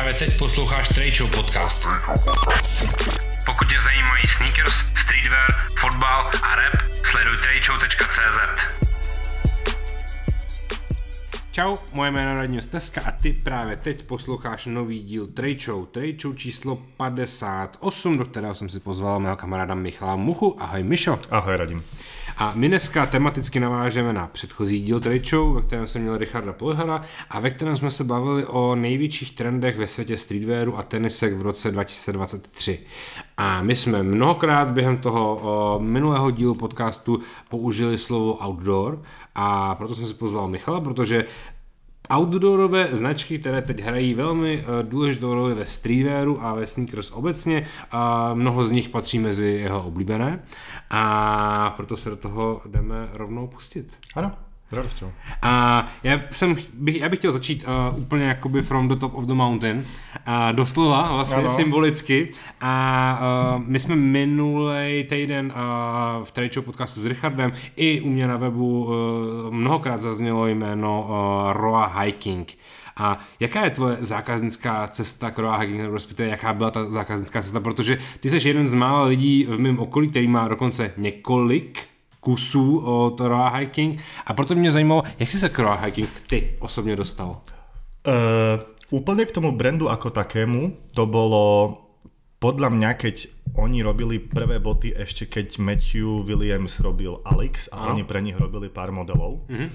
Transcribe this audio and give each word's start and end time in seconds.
Právě 0.00 0.14
teď 0.14 0.38
posloucháš 0.38 0.88
Trade 0.88 1.30
podcast. 1.36 1.88
Pokud 3.46 3.68
tě 3.68 3.80
zajímají 3.80 4.28
sneakers, 4.36 4.74
streetwear, 4.96 5.52
fotbal 5.80 6.30
a 6.42 6.56
rap, 6.56 6.74
sleduj 7.04 7.36
tradeshow.cz. 7.36 8.89
Čau, 11.52 11.76
moje 11.92 12.10
jméno 12.10 12.30
je 12.30 12.36
Radim 12.36 12.62
Steska 12.62 13.00
a 13.06 13.10
ty 13.10 13.32
právě 13.32 13.76
teď 13.76 14.02
posloucháš 14.02 14.66
nový 14.66 15.02
díl 15.02 15.26
Trade 15.26 15.58
Show 15.58 16.34
číslo 16.34 16.82
58, 16.96 18.18
do 18.18 18.24
kterého 18.24 18.54
jsem 18.54 18.68
si 18.68 18.80
pozval 18.80 19.20
mého 19.20 19.36
kamaráda 19.36 19.74
Michala 19.74 20.16
Muchu. 20.16 20.62
Ahoj 20.62 20.82
Mišo. 20.82 21.18
Ahoj 21.30 21.56
Radim. 21.56 21.82
A 22.36 22.52
my 22.54 22.68
dneska 22.68 23.06
tematicky 23.06 23.60
navážeme 23.60 24.12
na 24.12 24.26
předchozí 24.26 24.80
díl 24.80 25.00
Show, 25.24 25.54
ve 25.54 25.62
kterém 25.62 25.86
jsem 25.86 26.02
měl 26.02 26.18
Richarda 26.18 26.52
Polhara 26.52 27.02
a 27.30 27.40
ve 27.40 27.50
kterém 27.50 27.76
jsme 27.76 27.90
se 27.90 28.04
bavili 28.04 28.46
o 28.46 28.74
největších 28.74 29.32
trendech 29.32 29.76
ve 29.76 29.86
světě 29.86 30.16
streetwearu 30.16 30.78
a 30.78 30.82
tenisek 30.82 31.34
v 31.34 31.42
roce 31.42 31.70
2023. 31.70 32.78
A 33.40 33.62
my 33.62 33.76
jsme 33.76 34.02
mnohokrát 34.02 34.70
během 34.70 34.98
toho 34.98 35.78
minulého 35.82 36.30
dílu 36.30 36.54
podcastu 36.54 37.20
použili 37.48 37.98
slovo 37.98 38.38
outdoor 38.46 39.02
a 39.34 39.74
proto 39.74 39.94
jsem 39.94 40.06
si 40.06 40.14
pozval 40.14 40.48
Michala, 40.48 40.80
protože 40.80 41.24
outdoorové 42.12 42.88
značky, 42.92 43.38
které 43.38 43.62
teď 43.62 43.80
hrají 43.80 44.14
velmi 44.14 44.64
eh, 44.64 44.82
důležitou 44.82 45.34
roli 45.34 45.54
ve 45.54 45.66
streetwearu 45.66 46.44
a 46.44 46.54
ve 46.54 46.66
sneakers 46.66 47.10
obecně. 47.10 47.66
A 47.90 48.34
mnoho 48.34 48.64
z 48.64 48.70
nich 48.70 48.88
patří 48.88 49.18
mezi 49.18 49.46
jeho 49.46 49.82
oblíbené 49.82 50.42
a 50.90 51.74
proto 51.76 51.96
se 51.96 52.10
do 52.10 52.16
toho 52.16 52.60
jdeme 52.66 53.08
rovnou 53.12 53.46
pustit. 53.46 53.92
Ano. 54.14 54.49
Radosťou. 54.72 55.12
A 55.42 55.86
já, 56.02 56.20
jsem, 56.30 56.56
bych, 56.74 57.00
já 57.00 57.08
bych 57.08 57.18
chtěl 57.18 57.32
začít 57.32 57.64
uh, 57.92 57.98
úplně 57.98 58.24
jakoby 58.24 58.62
from 58.62 58.88
the 58.88 58.96
top 58.96 59.14
of 59.14 59.24
the 59.24 59.34
mountain, 59.34 59.76
uh, 59.76 59.84
doslova, 60.52 61.12
vlastně 61.12 61.36
ano. 61.36 61.50
symbolicky. 61.50 62.28
A 62.60 63.20
uh, 63.56 63.62
my 63.66 63.80
jsme 63.80 63.96
minulý 63.96 65.04
týden 65.08 65.52
uh, 65.56 66.24
v 66.24 66.30
Trade 66.30 66.60
podcastu 66.60 67.00
s 67.00 67.06
Richardem 67.06 67.52
i 67.76 68.00
u 68.00 68.08
mě 68.08 68.26
na 68.26 68.36
webu 68.36 68.84
uh, 68.84 68.92
mnohokrát 69.54 70.00
zaznělo 70.00 70.46
jméno 70.46 71.06
uh, 71.08 71.52
Roa 71.52 71.86
Hiking. 71.86 72.52
A 72.96 73.18
jaká 73.40 73.64
je 73.64 73.70
tvoje 73.70 73.96
zákaznická 74.00 74.88
cesta 74.88 75.30
k 75.30 75.38
Roa 75.38 75.56
Hiking, 75.56 75.92
respektive 75.92 76.28
jaká 76.28 76.52
byla 76.52 76.70
ta 76.70 76.90
zákaznická 76.90 77.42
cesta, 77.42 77.60
protože 77.60 77.98
ty 78.20 78.30
jsi 78.30 78.48
jeden 78.48 78.68
z 78.68 78.74
mála 78.74 79.04
lidí 79.04 79.46
v 79.50 79.58
mém 79.58 79.78
okolí, 79.78 80.08
který 80.08 80.28
má 80.28 80.48
dokonce 80.48 80.92
několik 80.96 81.89
kusů 82.20 82.78
od 82.78 83.20
Roa 83.20 83.48
Hiking 83.48 84.00
a 84.26 84.34
proto 84.34 84.54
mě 84.54 84.72
zajímalo, 84.72 85.02
jak 85.18 85.30
si 85.30 85.38
se 85.38 85.48
k 85.48 85.58
Roa 85.58 85.74
Hiking 85.74 86.08
ty 86.26 86.56
osobně 86.58 86.96
dostal? 86.96 87.40
Uh, 88.00 88.64
úplne 88.90 89.28
k 89.28 89.34
tomu 89.36 89.52
brandu 89.52 89.92
ako 89.92 90.08
takému, 90.10 90.72
to 90.96 91.04
bolo 91.04 91.76
podľa 92.40 92.72
mňa, 92.72 92.90
keď 92.96 93.16
oni 93.60 93.84
robili 93.84 94.16
prvé 94.16 94.56
boty 94.56 94.96
ešte 94.96 95.28
keď 95.28 95.60
Matthew 95.60 96.24
Williams 96.24 96.80
robil 96.80 97.20
Alex 97.28 97.68
a 97.68 97.76
Aha. 97.76 97.86
oni 97.92 98.08
pre 98.08 98.24
nich 98.24 98.38
robili 98.40 98.72
pár 98.72 98.88
modelov. 98.88 99.44
Mm-hmm. 99.52 99.68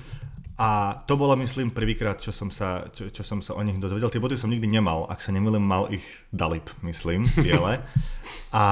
A 0.56 1.03
to 1.03 1.20
bolo, 1.20 1.36
myslím, 1.36 1.75
prvýkrát, 1.75 2.16
čo 2.16 2.31
som, 2.31 2.48
sa, 2.48 2.88
čo, 2.88 3.11
čo 3.11 3.28
som 3.28 3.44
sa 3.44 3.59
o 3.59 3.61
nich 3.64 3.75
dozvedel. 3.75 4.08
Tie 4.08 4.23
boty 4.23 4.39
som 4.39 4.48
nikdy 4.48 4.72
nemal, 4.72 5.03
ak 5.11 5.20
sa 5.20 5.36
nemýlim, 5.36 5.59
mal 5.59 5.92
ich 5.92 6.03
Dalip, 6.31 6.72
myslím, 6.80 7.28
biele. 7.44 7.84
A 8.56 8.64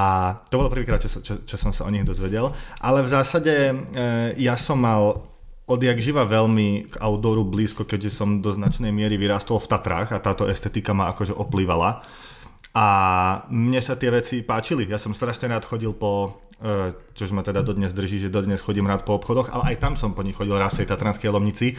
to 0.48 0.64
bolo 0.64 0.72
prvýkrát, 0.72 1.04
čo, 1.04 1.20
čo, 1.20 1.44
čo 1.44 1.58
som 1.59 1.76
sa 1.76 1.84
o 1.84 1.92
nich 1.92 2.08
dozvedel. 2.08 2.56
Ale 2.80 3.04
v 3.04 3.11
zásade 3.11 3.52
e, 3.52 3.76
ja 4.39 4.56
som 4.56 4.80
mal 4.80 5.28
odjak 5.67 6.00
živa 6.00 6.23
veľmi 6.23 6.88
k 6.88 6.94
outdooru 7.04 7.44
blízko, 7.44 7.84
keďže 7.84 8.16
som 8.16 8.39
do 8.39 8.56
značnej 8.56 8.92
miery 8.95 9.20
vyrástol 9.20 9.59
v 9.59 9.67
Tatrách 9.67 10.16
a 10.16 10.23
táto 10.23 10.48
estetika 10.48 10.95
ma 10.95 11.11
akože 11.11 11.36
oplývala. 11.36 12.04
A 12.73 12.86
mne 13.53 13.78
sa 13.83 13.94
tie 13.94 14.09
veci 14.09 14.42
páčili. 14.42 14.89
Ja 14.89 14.97
som 14.97 15.14
strašne 15.14 15.45
rád 15.45 15.61
chodil 15.61 15.94
po, 15.94 16.42
e, 16.58 16.95
čož 17.14 17.30
ma 17.30 17.45
teda 17.45 17.61
dodnes 17.61 17.93
drží, 17.93 18.17
že 18.17 18.33
dodnes 18.33 18.65
chodím 18.65 18.89
rád 18.89 19.05
po 19.05 19.14
obchodoch, 19.21 19.54
ale 19.54 19.73
aj 19.73 19.77
tam 19.77 19.93
som 19.93 20.17
po 20.17 20.26
nich 20.26 20.33
chodil 20.33 20.58
rád 20.58 20.73
v 20.73 20.82
tej 20.82 20.89
Tatranskej 20.89 21.30
Lomnici, 21.30 21.67
e, 21.70 21.76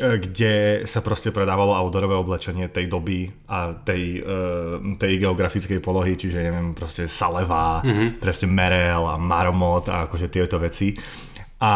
kde 0.00 0.88
sa 0.88 1.04
proste 1.04 1.28
predávalo 1.28 1.76
outdoorové 1.76 2.16
oblečenie 2.16 2.72
tej 2.72 2.88
doby 2.88 3.28
a 3.52 3.76
tej, 3.84 4.24
e, 4.24 4.96
tej 4.96 5.12
geografickej 5.28 5.84
polohy, 5.84 6.16
čiže 6.16 6.40
neviem, 6.40 6.72
proste 6.72 7.04
Saleva, 7.04 7.84
mm-hmm. 7.84 8.16
proste 8.16 8.48
Merel 8.48 9.04
a 9.12 9.20
Marmot 9.20 9.92
a 9.92 10.08
akože 10.08 10.32
tieto 10.32 10.56
veci. 10.56 10.96
A 11.60 11.72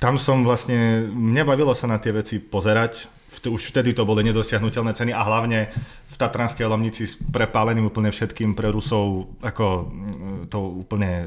tam 0.00 0.16
som 0.16 0.40
vlastne, 0.40 1.04
mňa 1.12 1.44
bavilo 1.44 1.76
sa 1.76 1.84
na 1.84 2.00
tie 2.00 2.16
veci 2.16 2.40
pozerať, 2.40 3.12
už 3.28 3.70
vtedy 3.70 3.94
to 3.94 4.08
boli 4.08 4.24
nedosiahnutelné 4.26 4.96
ceny 4.96 5.12
a 5.14 5.22
hlavne 5.22 5.68
v 6.08 6.14
Tatranskej 6.16 6.66
Lomnici 6.66 7.06
s 7.06 7.20
prepáleným 7.20 7.86
úplne 7.86 8.10
všetkým 8.10 8.56
pre 8.56 8.72
Rusov, 8.72 9.36
ako 9.44 9.66
mm, 9.86 10.40
to 10.50 10.58
úplne 10.58 11.10
e, 11.22 11.24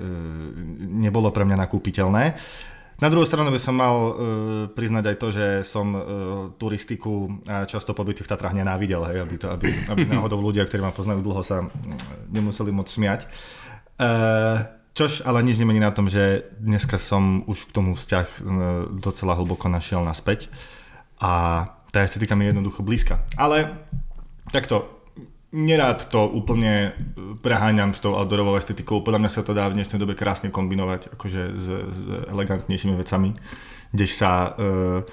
nebolo 1.08 1.32
pre 1.32 1.48
mňa 1.48 1.58
nakúpiteľné. 1.62 2.24
Na 3.02 3.10
druhú 3.10 3.26
stranu 3.26 3.50
by 3.50 3.58
som 3.58 3.74
mal 3.74 3.96
uh, 3.98 4.14
priznať 4.78 5.04
aj 5.10 5.16
to, 5.18 5.28
že 5.34 5.46
som 5.66 5.88
uh, 5.90 6.04
turistiku 6.54 7.42
a 7.50 7.66
často 7.66 7.98
pobyty 7.98 8.22
v 8.22 8.30
Tatrách 8.30 8.54
nenávidel, 8.54 9.02
hej, 9.10 9.26
aby, 9.26 9.36
to, 9.42 9.50
aby, 9.50 9.74
aby 9.90 10.06
náhodou 10.06 10.38
ľudia, 10.38 10.70
ktorí 10.70 10.86
ma 10.86 10.94
poznajú 10.94 11.26
dlho, 11.26 11.42
sa 11.42 11.66
nemuseli 12.30 12.70
moc 12.70 12.86
smiať. 12.94 13.26
Uh, 13.98 14.70
čož 14.94 15.24
ale 15.24 15.44
nič 15.44 15.60
nemení 15.60 15.80
na 15.80 15.92
tom, 15.92 16.12
že 16.12 16.44
dneska 16.60 17.00
som 17.00 17.44
už 17.48 17.72
k 17.72 17.76
tomu 17.76 17.96
vzťah 17.96 18.28
uh, 18.28 18.42
docela 19.00 19.40
hlboko 19.40 19.72
našiel 19.72 20.04
naspäť 20.04 20.52
a 21.22 21.66
tá 21.92 22.04
estetika 22.04 22.36
mi 22.36 22.48
je 22.48 22.56
jednoducho 22.56 22.84
blízka. 22.84 23.24
Ale 23.36 23.72
takto, 24.52 25.04
nerád 25.52 26.08
to 26.08 26.24
úplne 26.24 26.96
preháňam 27.44 27.92
s 27.92 28.00
tou 28.00 28.16
outdoorovou 28.16 28.56
estetikou. 28.56 29.04
Podľa 29.04 29.28
mňa 29.28 29.32
sa 29.32 29.44
to 29.44 29.52
dá 29.52 29.68
v 29.68 29.76
dnešnej 29.80 30.00
dobe 30.00 30.16
krásne 30.16 30.52
kombinovať 30.52 31.16
akože 31.16 31.42
s, 31.56 31.66
s 31.68 32.02
elegantnejšími 32.32 32.96
vecami, 32.96 33.36
kde 33.92 34.08
sa, 34.08 34.56
uh, 34.56 35.04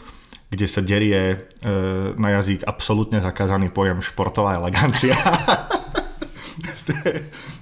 kde 0.49 0.67
sa 0.71 0.81
derie 0.81 1.45
na 2.17 2.41
jazyk 2.41 2.65
absolútne 2.65 3.21
zakázaný 3.21 3.69
pojem 3.69 4.01
športová 4.01 4.57
elegancia. 4.57 5.13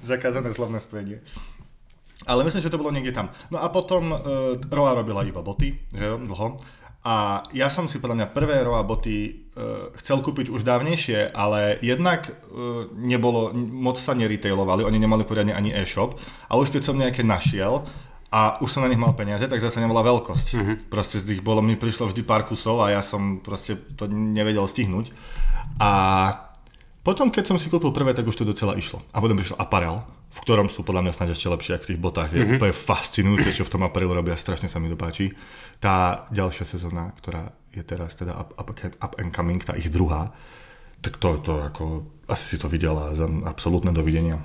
zakázané 0.06 0.54
slovné 0.54 0.78
spojenie. 0.78 1.18
Ale 2.26 2.42
myslím, 2.42 2.62
že 2.62 2.72
to 2.74 2.82
bolo 2.82 2.90
niekde 2.90 3.14
tam. 3.14 3.30
No 3.54 3.62
a 3.62 3.70
potom 3.70 4.10
uh, 4.10 4.20
Roa 4.66 4.98
robila 4.98 5.22
iba 5.22 5.40
boty, 5.40 5.78
že 5.94 6.04
jo, 6.04 6.18
dlho. 6.18 6.58
A 7.06 7.46
ja 7.54 7.70
som 7.70 7.86
si 7.86 8.02
podľa 8.02 8.18
mňa 8.18 8.34
prvé 8.34 8.66
Roa 8.66 8.82
boty 8.82 9.46
uh, 9.54 9.94
chcel 10.02 10.18
kúpiť 10.26 10.50
už 10.50 10.66
dávnejšie, 10.66 11.30
ale 11.30 11.78
jednak 11.78 12.26
uh, 12.50 12.90
nebolo, 12.98 13.54
moc 13.54 13.94
sa 13.94 14.18
neretailovali, 14.18 14.82
oni 14.82 14.98
nemali 14.98 15.22
poriadne 15.22 15.54
ani 15.54 15.70
e-shop 15.70 16.18
a 16.50 16.58
už 16.58 16.74
keď 16.74 16.82
som 16.82 16.98
nejaké 16.98 17.22
našiel 17.22 17.86
a 18.34 18.58
už 18.58 18.74
som 18.74 18.82
na 18.82 18.90
nich 18.90 18.98
mal 18.98 19.14
peniaze, 19.14 19.46
tak 19.46 19.62
zase 19.62 19.78
nebola 19.78 20.02
veľkosť. 20.02 20.48
Mm-hmm. 20.58 20.76
Proste 20.90 21.22
z 21.22 21.30
tých 21.30 21.46
bolo, 21.46 21.62
mi 21.62 21.78
prišlo 21.78 22.10
vždy 22.10 22.26
pár 22.26 22.42
kusov 22.42 22.82
a 22.82 22.90
ja 22.90 22.98
som 23.06 23.38
proste 23.38 23.78
to 23.94 24.10
nevedel 24.10 24.66
stihnúť. 24.66 25.14
A 25.78 25.90
potom, 27.06 27.30
keď 27.30 27.54
som 27.54 27.56
si 27.56 27.70
kúpil 27.70 27.94
prvé, 27.94 28.18
tak 28.18 28.26
už 28.26 28.34
to 28.34 28.42
docela 28.42 28.74
išlo. 28.74 28.98
A 29.14 29.22
potom 29.22 29.38
prišiel 29.38 29.62
aparel, 29.62 30.02
v 30.36 30.38
ktorom 30.44 30.68
sú 30.68 30.84
podľa 30.84 31.08
mňa 31.08 31.12
snáď 31.16 31.28
ešte 31.32 31.48
lepšie, 31.48 31.72
ako 31.80 31.84
v 31.88 31.90
tých 31.96 32.02
botách. 32.04 32.30
Je 32.36 32.44
mm-hmm. 32.44 32.60
úplne 32.60 32.76
fascinujúce, 32.76 33.56
čo 33.56 33.64
v 33.64 33.72
tom 33.72 33.82
aparelu 33.88 34.12
robia, 34.12 34.36
strašne 34.36 34.68
sa 34.68 34.76
mi 34.76 34.92
dopáči. 34.92 35.32
Tá 35.80 36.28
ďalšia 36.28 36.68
sezóna, 36.68 37.16
ktorá 37.16 37.56
je 37.72 37.80
teraz 37.80 38.12
teda 38.20 38.36
up, 38.36 38.52
up, 38.60 38.68
up 38.76 39.12
and 39.16 39.32
coming, 39.32 39.64
tá 39.64 39.72
ich 39.72 39.88
druhá, 39.88 40.36
tak 41.00 41.16
to, 41.16 41.40
to 41.40 41.64
ako, 41.64 42.04
asi 42.28 42.56
si 42.56 42.56
to 42.60 42.68
videla 42.68 43.16
za 43.16 43.24
absolútne 43.48 43.96
dovidenia. 43.96 44.36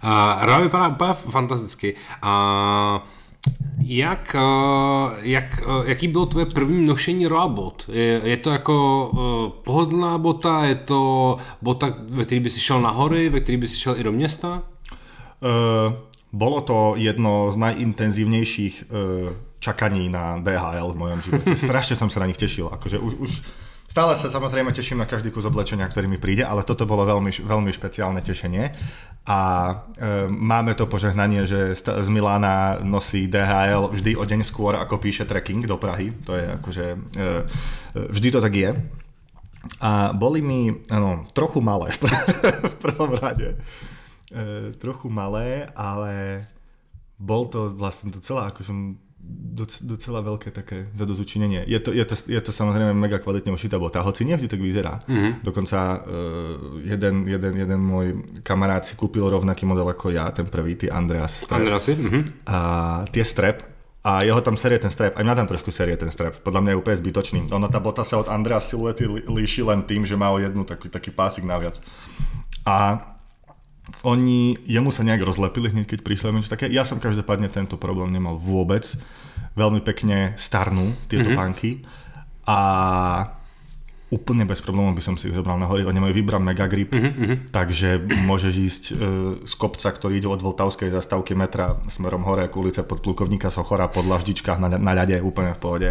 Uh, 0.00 0.64
vypadá 0.64 0.96
úplne 0.96 1.16
fantasticky. 1.28 1.96
Uh, 2.24 3.04
Jak, 3.84 4.34
eh, 4.34 5.18
jak, 5.20 5.62
eh, 5.62 5.88
jaký 5.88 6.08
bylo 6.08 6.26
tvoje 6.26 6.46
první 6.46 6.86
nošení 6.86 7.26
Roabot? 7.26 7.90
Je, 7.92 8.20
je 8.24 8.36
to 8.36 8.50
jako 8.50 9.08
uh, 9.12 9.62
pohodlná 9.64 10.18
bota, 10.18 10.64
je 10.64 10.74
to 10.74 11.36
bota, 11.62 11.94
ve 11.98 12.24
který 12.24 12.40
by 12.40 12.50
si 12.50 12.60
šel 12.60 12.80
na 12.80 12.90
hory, 12.90 13.28
ve 13.28 13.40
který 13.40 13.58
by 13.58 13.68
si 13.68 13.76
šel 13.76 13.98
i 13.98 14.02
do 14.02 14.12
města? 14.12 14.62
Uh, 15.42 15.98
bolo 16.30 16.62
to 16.62 16.94
jedno 16.96 17.50
z 17.50 17.56
najintenzívnejších 17.58 18.74
uh, 18.88 19.34
čakaní 19.58 20.06
na 20.06 20.38
DHL 20.38 20.94
v 20.94 21.00
mojom 21.02 21.20
živote. 21.22 21.58
Strašne 21.58 21.98
som 21.98 22.06
sa 22.06 22.22
na 22.22 22.30
nich 22.30 22.38
tešil. 22.38 22.70
Akože 22.70 23.02
už, 23.02 23.12
už 23.18 23.30
Stále 23.92 24.16
sa 24.16 24.32
samozrejme 24.32 24.72
teším 24.72 25.04
na 25.04 25.10
každý 25.10 25.28
kus 25.28 25.44
oblečenia, 25.44 25.84
ktorý 25.84 26.08
mi 26.08 26.16
príde, 26.16 26.48
ale 26.48 26.64
toto 26.64 26.88
bolo 26.88 27.04
veľmi, 27.04 27.28
veľmi 27.44 27.68
špeciálne 27.76 28.24
tešenie. 28.24 28.72
A 29.28 29.40
e, 30.00 30.32
máme 30.32 30.72
to 30.72 30.88
požehnanie, 30.88 31.44
že 31.44 31.76
z 31.76 32.08
Milána 32.08 32.80
nosí 32.80 33.28
DHL 33.28 33.92
vždy 33.92 34.16
o 34.16 34.24
deň 34.24 34.48
skôr, 34.48 34.80
ako 34.80 34.96
píše 34.96 35.28
trekking 35.28 35.68
do 35.68 35.76
Prahy. 35.76 36.08
To 36.24 36.32
je 36.32 36.44
akože... 36.56 36.84
E 37.20 37.26
vždy 37.92 38.28
to 38.32 38.40
tak 38.40 38.56
je. 38.56 38.72
A 39.84 40.16
boli 40.16 40.40
mi 40.40 40.72
ano, 40.88 41.28
trochu 41.36 41.60
malé 41.60 41.92
v 41.92 42.74
prvom 42.88 43.12
rade. 43.12 43.60
E, 44.32 44.72
trochu 44.80 45.12
malé, 45.12 45.68
ale 45.76 46.48
bol 47.20 47.52
to 47.52 47.68
vlastne 47.68 48.08
docela 48.08 48.48
akože 48.48 48.72
docela 49.84 50.24
veľké 50.24 50.50
také 50.50 50.88
zadozučinenie. 50.96 51.68
Je 51.68 51.78
to, 51.78 51.92
je, 51.92 52.00
to, 52.02 52.16
je 52.32 52.40
to 52.40 52.50
samozrejme 52.50 52.96
mega 52.96 53.20
kvalitne 53.20 53.52
ušitá 53.52 53.76
bota, 53.76 54.00
hoci 54.00 54.24
nevždy 54.24 54.48
tak 54.48 54.64
vyzerá. 54.64 55.04
Mm-hmm. 55.04 55.32
Dokonca 55.44 55.78
uh, 55.78 56.80
jeden, 56.80 57.28
jeden, 57.28 57.52
jeden 57.54 57.80
môj 57.84 58.24
kamarát 58.42 58.82
si 58.82 58.96
kúpil 58.96 59.22
rovnaký 59.22 59.68
model 59.68 59.86
ako 59.92 60.10
ja, 60.10 60.32
ten 60.32 60.48
prvý, 60.48 60.74
ty 60.74 60.88
Andreas 60.88 61.46
Strap. 61.46 61.60
Andreasi? 61.60 61.92
Mm-hmm. 61.94 62.22
A 62.50 62.58
tie 63.12 63.22
strep, 63.22 63.62
a 64.02 64.26
jeho 64.26 64.40
tam 64.42 64.58
série 64.58 64.82
ten 64.82 64.90
strap, 64.90 65.14
aj 65.14 65.22
mňa 65.22 65.38
tam 65.38 65.48
trošku 65.52 65.70
série 65.70 65.94
ten 65.94 66.10
strap, 66.10 66.42
podľa 66.42 66.64
mňa 66.64 66.70
je 66.74 66.80
úplne 66.80 66.98
zbytočný. 66.98 67.40
Ono 67.54 67.68
tá 67.70 67.78
bota 67.78 68.02
sa 68.02 68.18
od 68.18 68.26
Andrea 68.26 68.58
siluety 68.58 69.06
líši 69.06 69.62
len 69.62 69.86
tým, 69.86 70.02
že 70.02 70.18
má 70.18 70.34
jednu 70.40 70.66
taký, 70.66 70.90
taký 70.90 71.14
pásik 71.14 71.44
naviac. 71.46 71.78
A 72.66 73.11
oni, 74.02 74.56
jemu 74.66 74.90
sa 74.90 75.06
nejak 75.06 75.22
rozlepili 75.22 75.70
hneď, 75.70 75.86
keď 75.86 76.00
prišli 76.02 76.34
niečo 76.34 76.50
také. 76.50 76.66
Ja 76.72 76.82
som 76.82 76.98
každopádne 76.98 77.52
tento 77.52 77.78
problém 77.78 78.10
nemal 78.10 78.40
vôbec. 78.40 78.82
Veľmi 79.54 79.84
pekne 79.84 80.34
starnú 80.40 80.96
tieto 81.06 81.30
mm-hmm. 81.30 81.38
banky. 81.38 81.70
A 82.48 82.58
úplne 84.12 84.44
bez 84.44 84.60
problémov 84.60 84.92
by 84.92 85.00
som 85.00 85.16
si 85.16 85.32
ich 85.32 85.36
zobral 85.36 85.56
na 85.56 85.64
hory. 85.64 85.88
Oni 85.88 85.96
majú 85.96 86.12
vybran 86.12 86.44
mega 86.44 86.68
grip, 86.68 86.92
mm-hmm. 86.92 87.48
takže 87.48 88.02
môžeš 88.28 88.54
ísť 88.60 88.84
e, 88.92 88.94
z 89.48 89.54
kopca, 89.56 89.88
ktorý 89.88 90.20
ide 90.20 90.28
od 90.28 90.44
Vltavskej 90.44 90.92
zastávky 90.92 91.32
metra 91.32 91.80
smerom 91.88 92.20
hore 92.28 92.44
k 92.52 92.54
ulice 92.60 92.84
pod 92.84 93.00
plukovníka 93.00 93.48
Sochora 93.48 93.88
po 93.88 94.04
dlaždičkách 94.04 94.60
na, 94.60 94.68
na 94.76 94.92
ľade, 94.92 95.16
úplne 95.24 95.56
v 95.56 95.60
pohode. 95.62 95.90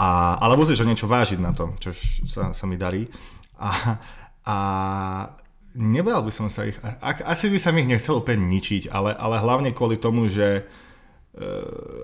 A, 0.00 0.40
ale 0.40 0.56
musíš 0.56 0.80
o 0.80 0.88
niečo 0.88 1.04
vážiť 1.04 1.36
na 1.36 1.52
to, 1.52 1.76
čo 1.76 1.92
sa, 2.24 2.56
sa 2.56 2.64
mi 2.64 2.80
darí. 2.80 3.04
A, 3.60 3.70
a 4.48 4.56
nebral 5.74 6.22
by 6.22 6.32
som 6.32 6.46
sa 6.46 6.64
ich, 6.64 6.78
ak, 6.82 7.26
asi 7.26 7.50
by 7.50 7.58
sa 7.58 7.74
mi 7.74 7.82
ich 7.82 7.90
nechcel 7.90 8.22
úplne 8.22 8.46
ničiť, 8.46 8.88
ale, 8.94 9.10
ale 9.14 9.42
hlavne 9.42 9.74
kvôli 9.74 9.98
tomu, 9.98 10.30
že 10.30 10.62
e, 11.34 11.42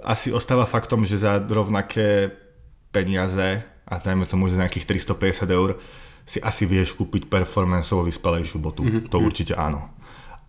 asi 0.02 0.34
ostáva 0.34 0.66
faktom, 0.66 1.06
že 1.06 1.22
za 1.22 1.38
rovnaké 1.38 2.34
peniaze 2.90 3.62
a 3.86 3.94
dajme 4.02 4.26
tomu, 4.26 4.50
že 4.50 4.58
za 4.58 4.66
nejakých 4.66 5.06
350 5.06 5.46
eur 5.50 5.78
si 6.26 6.38
asi 6.42 6.66
vieš 6.66 6.94
kúpiť 6.94 7.26
performanceovo 7.26 8.06
vyspelejšiu 8.06 8.58
botu. 8.62 8.82
Mm-hmm. 8.86 9.10
To 9.10 9.16
mhm. 9.18 9.24
určite 9.24 9.54
áno. 9.54 9.90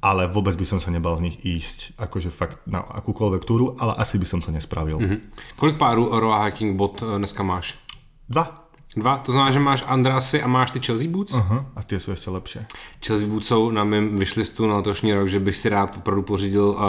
Ale 0.01 0.25
vôbec 0.25 0.57
by 0.57 0.65
som 0.65 0.81
sa 0.81 0.89
nebal 0.89 1.13
v 1.21 1.29
nich 1.29 1.37
ísť 1.45 1.93
akože 2.01 2.33
fakt 2.33 2.65
na 2.65 2.81
akúkoľvek 2.81 3.45
túru, 3.45 3.77
ale 3.77 3.93
asi 4.01 4.17
by 4.17 4.25
som 4.25 4.41
to 4.41 4.49
nespravil. 4.49 4.97
Mm-hmm. 4.97 5.19
Kolik 5.61 5.77
párů 5.77 6.09
Roa 6.09 6.45
Hiking 6.45 6.73
bot 6.73 7.01
eh, 7.01 7.17
dneska 7.17 7.45
máš? 7.45 7.77
Dva. 8.29 8.60
Dva, 8.91 9.23
to 9.23 9.31
znamená, 9.31 9.51
že 9.51 9.59
máš 9.59 9.83
Andrasy 9.87 10.43
a 10.43 10.47
máš 10.51 10.71
ty 10.71 10.79
Chelsea 10.83 11.07
Boots? 11.07 11.33
Uh-huh, 11.33 11.65
a 11.75 11.83
ty 11.83 11.99
jsou 11.99 12.11
ještě 12.11 12.29
lepší. 12.29 12.59
Chelsea 13.05 13.27
Boots 13.27 13.47
jsou 13.47 13.71
na 13.71 13.83
mém 13.83 14.15
vyšlistu 14.15 14.67
na 14.67 14.75
letošní 14.75 15.13
rok, 15.13 15.27
že 15.27 15.39
bych 15.39 15.57
si 15.57 15.69
rád 15.69 15.97
opravdu 15.97 16.21
pořídil 16.21 16.69
uh, 16.69 16.79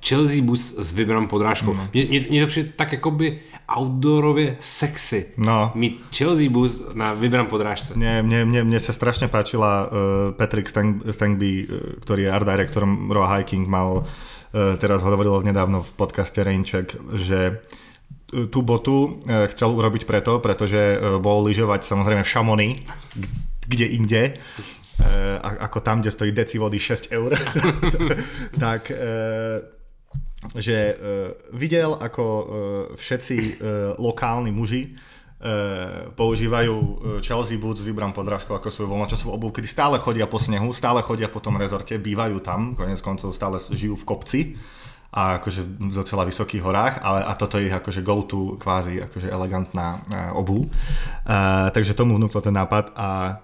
Chelsea 0.00 0.42
Boots 0.42 0.74
s 0.78 0.92
vybranou 0.92 1.26
podrážkou. 1.26 1.76
Mně, 1.92 2.04
mě, 2.04 2.26
mě 2.30 2.40
to 2.40 2.46
přijde 2.46 2.72
tak 2.76 2.92
jakoby 2.92 3.40
outdoorově 3.68 4.56
sexy. 4.60 5.26
No. 5.36 5.72
Mít 5.74 6.00
Chelsea 6.16 6.50
Boots 6.50 6.80
na 6.94 7.12
vybran 7.12 7.46
podrážce. 7.46 7.94
Mne, 8.00 8.22
mne, 8.22 8.44
mne, 8.44 8.64
mne 8.64 8.80
sa 8.80 8.96
strašne 8.96 9.28
páčila 9.28 9.92
uh, 9.92 10.32
Patrick 10.32 10.72
Stang, 10.72 11.04
Stangby, 11.04 11.68
uh, 11.68 12.00
ktorý 12.00 12.26
je 12.26 12.30
art 12.32 12.48
directorom 12.48 13.12
Raw 13.12 13.28
Hiking, 13.28 13.68
mal 13.68 14.00
uh, 14.00 14.76
teraz 14.80 15.04
ho 15.04 15.08
hovoril 15.12 15.44
nedávno 15.44 15.84
v 15.84 15.90
podcaste 16.00 16.40
Raincheck, 16.40 16.96
že 17.12 17.60
tú 18.32 18.64
botu 18.64 19.20
e, 19.28 19.46
chcel 19.52 19.68
urobiť 19.76 20.08
preto, 20.08 20.40
pretože 20.40 20.80
e, 20.80 20.96
bol 21.20 21.44
lyžovať 21.44 21.84
samozrejme 21.84 22.24
v 22.24 22.32
Šamony, 22.32 22.68
kde 23.68 23.86
inde, 23.92 24.22
e, 24.32 24.32
ako 25.42 25.84
tam, 25.84 26.00
kde 26.00 26.10
stojí 26.10 26.32
deci 26.32 26.56
vody 26.56 26.80
6 26.80 27.12
eur, 27.12 27.36
tak 28.64 28.88
že 30.58 30.98
videl, 31.54 31.94
ako 32.02 32.24
všetci 32.98 33.62
lokálni 34.02 34.50
muži 34.50 34.98
používajú 36.18 36.74
Chelsea 37.22 37.62
Boots, 37.62 37.86
vybram 37.86 38.10
podrážkou 38.10 38.50
ako 38.58 38.66
svoju 38.66 38.90
voľnočasovú 38.90 39.30
obuv, 39.30 39.54
kedy 39.54 39.70
stále 39.70 40.02
chodia 40.02 40.26
po 40.26 40.42
snehu, 40.42 40.74
stále 40.74 40.98
chodia 41.06 41.30
po 41.30 41.38
tom 41.38 41.62
rezorte, 41.62 41.94
bývajú 41.94 42.42
tam, 42.42 42.74
konec 42.74 42.98
koncov 42.98 43.30
stále 43.38 43.62
žijú 43.62 43.94
v 43.94 44.02
kopci 44.02 44.40
a 45.12 45.36
akože 45.36 45.60
v 45.60 45.92
docela 45.92 46.24
vysokých 46.24 46.64
horách, 46.64 46.94
ale 47.04 47.20
a 47.20 47.36
toto 47.36 47.60
je 47.60 47.68
ich 47.68 47.76
akože 47.76 48.00
go-to 48.00 48.56
kvázi 48.56 49.04
akože 49.04 49.28
elegantná 49.28 50.00
uh, 50.00 50.40
obu. 50.40 50.64
Uh, 50.64 51.68
takže 51.68 51.92
tomu 51.92 52.16
vnúklo 52.16 52.40
ten 52.40 52.56
nápad 52.56 52.96
a 52.96 53.36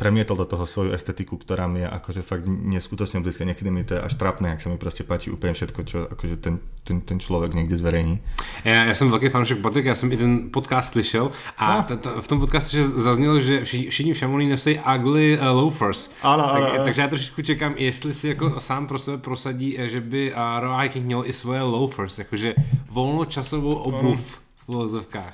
premietol 0.00 0.40
do 0.40 0.48
toho 0.48 0.64
svoju 0.64 0.96
estetiku, 0.96 1.36
ktorá 1.36 1.68
mi 1.68 1.84
je 1.84 1.88
akože 1.92 2.24
fakt 2.24 2.48
neskutočne 2.48 3.20
blízka. 3.20 3.44
Niekedy 3.44 3.68
mi 3.68 3.84
to 3.84 3.94
je 3.94 4.00
až 4.00 4.16
trapné, 4.16 4.56
ak 4.56 4.64
sa 4.64 4.72
mi 4.72 4.80
proste 4.80 5.04
páči 5.04 5.28
úplne 5.28 5.52
všetko, 5.52 5.80
čo 5.84 5.98
akože 6.08 6.40
ten, 6.40 6.56
ten, 6.84 7.04
ten 7.04 7.20
člověk 7.20 7.54
někde 7.54 7.76
zverejní. 7.76 8.18
Já, 8.64 8.84
já 8.84 8.94
jsem 8.94 9.10
velký 9.10 9.28
fanoušek 9.28 9.58
Patrik, 9.58 9.84
já 9.84 9.94
jsem 9.94 10.12
i 10.12 10.16
ten 10.16 10.50
podcast 10.50 10.92
slyšel 10.92 11.30
a 11.58 11.76
no. 11.76 11.82
t- 11.82 11.96
t- 11.96 12.10
v 12.20 12.28
tom 12.28 12.40
podcastu 12.40 12.76
že 12.76 12.84
zaznělo, 12.84 13.40
že 13.40 13.64
všichni 13.64 14.12
v 14.12 14.18
Šamolí 14.18 14.48
nosí 14.48 14.80
ugly 14.96 15.38
uh, 15.38 15.44
loafers. 15.44 16.14
Ano, 16.22 16.42
tak, 16.52 16.62
ano, 16.62 16.84
takže 16.84 17.02
já 17.02 17.08
trošičku 17.08 17.42
čekám, 17.42 17.74
jestli 17.76 18.14
si 18.14 18.28
jako 18.28 18.60
sám 18.60 18.86
pro 18.86 18.98
sebe 18.98 19.18
prosadí, 19.18 19.80
eh, 19.80 19.88
že 19.88 20.00
by 20.00 20.32
uh, 20.32 20.80
Hiking 20.80 21.06
měl 21.06 21.22
i 21.26 21.32
svoje 21.32 21.62
loafers, 21.62 22.18
jakože 22.18 22.54
volnočasovou 22.90 23.74
obuv. 23.74 24.02
No. 24.02 24.16
V 24.16 24.40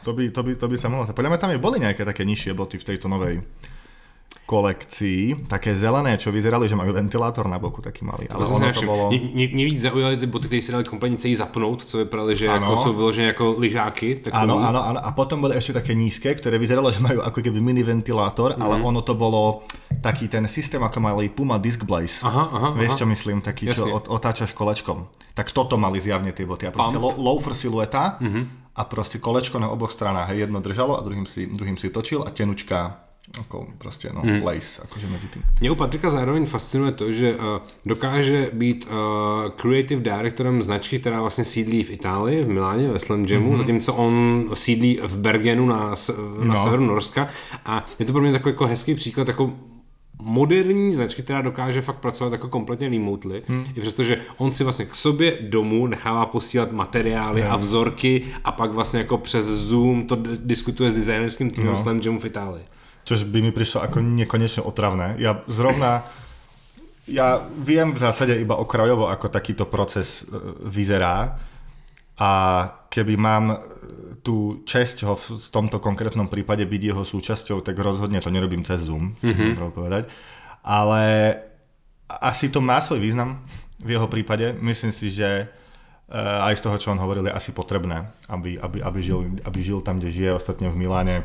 To 0.04 0.12
by, 0.12 0.30
to, 0.30 0.42
by, 0.42 0.56
to 0.56 0.68
by 0.68 0.76
sa 0.80 0.88
mohlo. 0.88 1.04
Podľa 1.12 1.28
mňa 1.28 1.40
tam 1.40 1.52
je 1.52 1.60
boli 1.60 1.76
nejaké 1.76 2.08
také 2.08 2.24
nižšie 2.24 2.56
boty 2.56 2.80
v 2.80 2.88
tejto 2.88 3.12
novej 3.12 3.44
kolekcií, 4.46 5.50
také 5.50 5.74
zelené, 5.74 6.14
čo 6.14 6.30
vyzerali, 6.30 6.70
že 6.70 6.78
majú 6.78 6.94
ventilátor 6.94 7.50
na 7.50 7.58
boku, 7.58 7.82
taký 7.82 8.06
malý. 8.06 8.30
Ale 8.30 8.38
to 8.38 8.46
ono 8.46 8.70
to 8.70 8.82
bolo... 8.86 9.10
Mě, 9.10 9.48
mě 9.50 9.64
víc 9.66 9.80
zaujaly 9.80 10.16
ty 10.16 10.26
boty, 10.26 10.46
které 10.46 10.62
si 10.62 10.72
dali 10.72 10.84
kompletně 10.84 11.18
celý 11.18 11.34
zapnout, 11.34 11.84
co 11.84 11.98
vypadali, 11.98 12.36
že 12.36 12.48
ano. 12.48 12.66
jako 12.66 12.82
jsou 12.82 12.92
vyložené 12.92 13.26
jako 13.26 13.54
lyžáky. 13.58 14.14
Takový... 14.14 14.42
Áno, 14.42 14.62
áno. 14.62 14.80
A 15.02 15.10
potom 15.10 15.42
boli 15.42 15.58
ešte 15.58 15.82
také 15.82 15.98
nízke, 15.98 16.30
ktoré 16.30 16.62
vyzeralo, 16.62 16.94
že 16.94 17.02
majú 17.02 17.26
ako 17.26 17.42
keby 17.42 17.58
mini 17.58 17.82
ventilátor, 17.82 18.54
mm. 18.54 18.62
ale 18.62 18.74
ono 18.78 19.02
to 19.02 19.18
bolo 19.18 19.66
taký 19.98 20.30
ten 20.30 20.46
systém, 20.46 20.78
ako 20.78 21.02
mali 21.02 21.26
Puma 21.26 21.58
Disc 21.58 21.82
Blaze. 21.82 22.22
Aha, 22.22 22.46
aha, 22.46 22.68
Vieš, 22.78 23.02
čo 23.02 23.06
myslím? 23.10 23.42
Taký, 23.42 23.74
Jasne. 23.74 23.90
čo 23.90 23.98
otáčaš 23.98 24.54
kolečkom. 24.54 25.10
Tak 25.34 25.50
toto 25.50 25.74
mali 25.74 25.98
zjavne 25.98 26.30
tie 26.30 26.46
boty. 26.46 26.70
A 26.70 26.72
proste 26.72 27.02
lo, 27.02 27.10
loafer 27.18 27.58
silueta 27.58 28.22
mm-hmm. 28.22 28.78
a 28.78 28.82
proste 28.86 29.18
kolečko 29.18 29.58
na 29.58 29.74
oboch 29.74 29.90
stranách. 29.90 30.38
Jedno 30.38 30.62
držalo 30.62 30.94
a 30.94 31.02
druhým 31.02 31.26
si, 31.26 31.50
druhým 31.50 31.74
si 31.74 31.90
točil 31.90 32.22
a 32.22 32.30
tenučka 32.30 33.05
ako 33.38 33.66
prostě 33.78 34.10
no, 34.14 34.20
hmm. 34.20 34.42
lace, 34.42 34.82
akože 34.82 35.06
mezi 35.06 35.28
tím. 35.28 35.42
Mě 35.60 35.70
u 35.70 35.74
Patrika 35.74 36.10
zároveň 36.10 36.46
fascinuje 36.46 36.92
to, 36.92 37.12
že 37.12 37.36
uh, 37.36 37.42
dokáže 37.86 38.50
být 38.52 38.88
uh, 38.90 39.50
creative 39.50 40.00
directorem 40.00 40.62
značky, 40.62 40.98
která 40.98 41.20
vlastně 41.20 41.44
sídlí 41.44 41.84
v 41.84 41.90
Itálii, 41.90 42.44
v 42.44 42.48
Miláně, 42.48 42.88
ve 42.88 42.98
Slam 42.98 43.24
Jamu, 43.24 43.52
mm-hmm. 43.52 43.58
zatímco 43.58 43.94
on 43.94 44.44
sídlí 44.54 44.98
v 45.02 45.16
Bergenu 45.16 45.66
na, 45.66 45.76
na 45.78 45.94
no. 46.54 46.64
severu 46.64 46.86
Norska 46.86 47.28
a 47.64 47.86
je 47.98 48.06
to 48.06 48.12
pro 48.12 48.22
mě 48.22 48.32
takový 48.32 48.52
jako 48.52 48.66
hezký 48.66 48.94
příklad 48.94 49.28
jako 49.28 49.52
moderní 50.22 50.92
značky, 50.92 51.22
která 51.22 51.42
dokáže 51.42 51.82
fakt 51.82 51.96
pracovat 51.96 52.32
jako 52.32 52.48
kompletně 52.48 52.88
remotely, 52.88 53.42
hmm. 53.48 53.64
i 53.76 53.80
přestože 53.80 54.20
on 54.36 54.52
si 54.52 54.64
vlastně 54.64 54.84
k 54.84 54.94
sobě 54.94 55.38
domů 55.40 55.86
nechává 55.86 56.26
posílat 56.26 56.72
materiály 56.72 57.40
yeah. 57.40 57.52
a 57.52 57.56
vzorky 57.56 58.22
a 58.44 58.52
pak 58.52 58.70
vlastně 58.70 58.98
jako 58.98 59.18
přes 59.18 59.46
Zoom 59.46 60.06
to 60.06 60.18
diskutuje 60.36 60.90
s 60.90 60.94
designerským 60.94 61.50
týmem 61.50 61.70
no. 61.70 61.76
Slam 61.76 62.00
Jamu 62.04 62.20
v 62.20 62.24
Itálii 62.24 62.64
čož 63.06 63.22
by 63.30 63.38
mi 63.38 63.54
prišlo 63.54 63.86
ako 63.86 64.02
nekonečne 64.02 64.66
otravné. 64.66 65.14
Ja 65.22 65.46
zrovna, 65.46 66.02
ja 67.06 67.46
viem 67.62 67.94
v 67.94 68.02
zásade 68.02 68.34
iba 68.34 68.58
okrajovo, 68.58 69.06
ako 69.06 69.30
takýto 69.30 69.70
proces 69.70 70.26
e, 70.26 70.34
vyzerá 70.66 71.38
a 72.18 72.30
keby 72.90 73.14
mám 73.14 73.54
e, 73.54 73.56
tú 74.26 74.66
česť 74.66 75.06
ho 75.06 75.14
v 75.14 75.48
tomto 75.54 75.78
konkrétnom 75.78 76.26
prípade 76.26 76.66
byť 76.66 76.82
jeho 76.82 77.02
súčasťou, 77.06 77.62
tak 77.62 77.78
rozhodne 77.78 78.18
to 78.18 78.34
nerobím 78.34 78.66
cez 78.66 78.82
Zoom, 78.82 79.14
mm-hmm. 79.22 79.70
povedať. 79.70 80.10
Ale 80.66 81.38
asi 82.10 82.50
to 82.50 82.58
má 82.58 82.82
svoj 82.82 82.98
význam 82.98 83.46
v 83.78 83.94
jeho 83.94 84.10
prípade. 84.10 84.58
Myslím 84.58 84.90
si, 84.90 85.14
že 85.14 85.28
e, 85.30 85.46
aj 86.18 86.58
z 86.58 86.64
toho, 86.66 86.76
čo 86.82 86.90
on 86.90 86.98
hovoril, 86.98 87.30
je 87.30 87.38
asi 87.38 87.54
potrebné, 87.54 88.10
aby, 88.26 88.58
aby, 88.58 88.82
aby, 88.82 88.98
žil, 88.98 89.30
aby 89.46 89.58
žil 89.62 89.78
tam, 89.78 90.02
kde 90.02 90.10
žije. 90.10 90.34
Ostatne 90.34 90.74
v 90.74 90.80
Miláne 90.82 91.22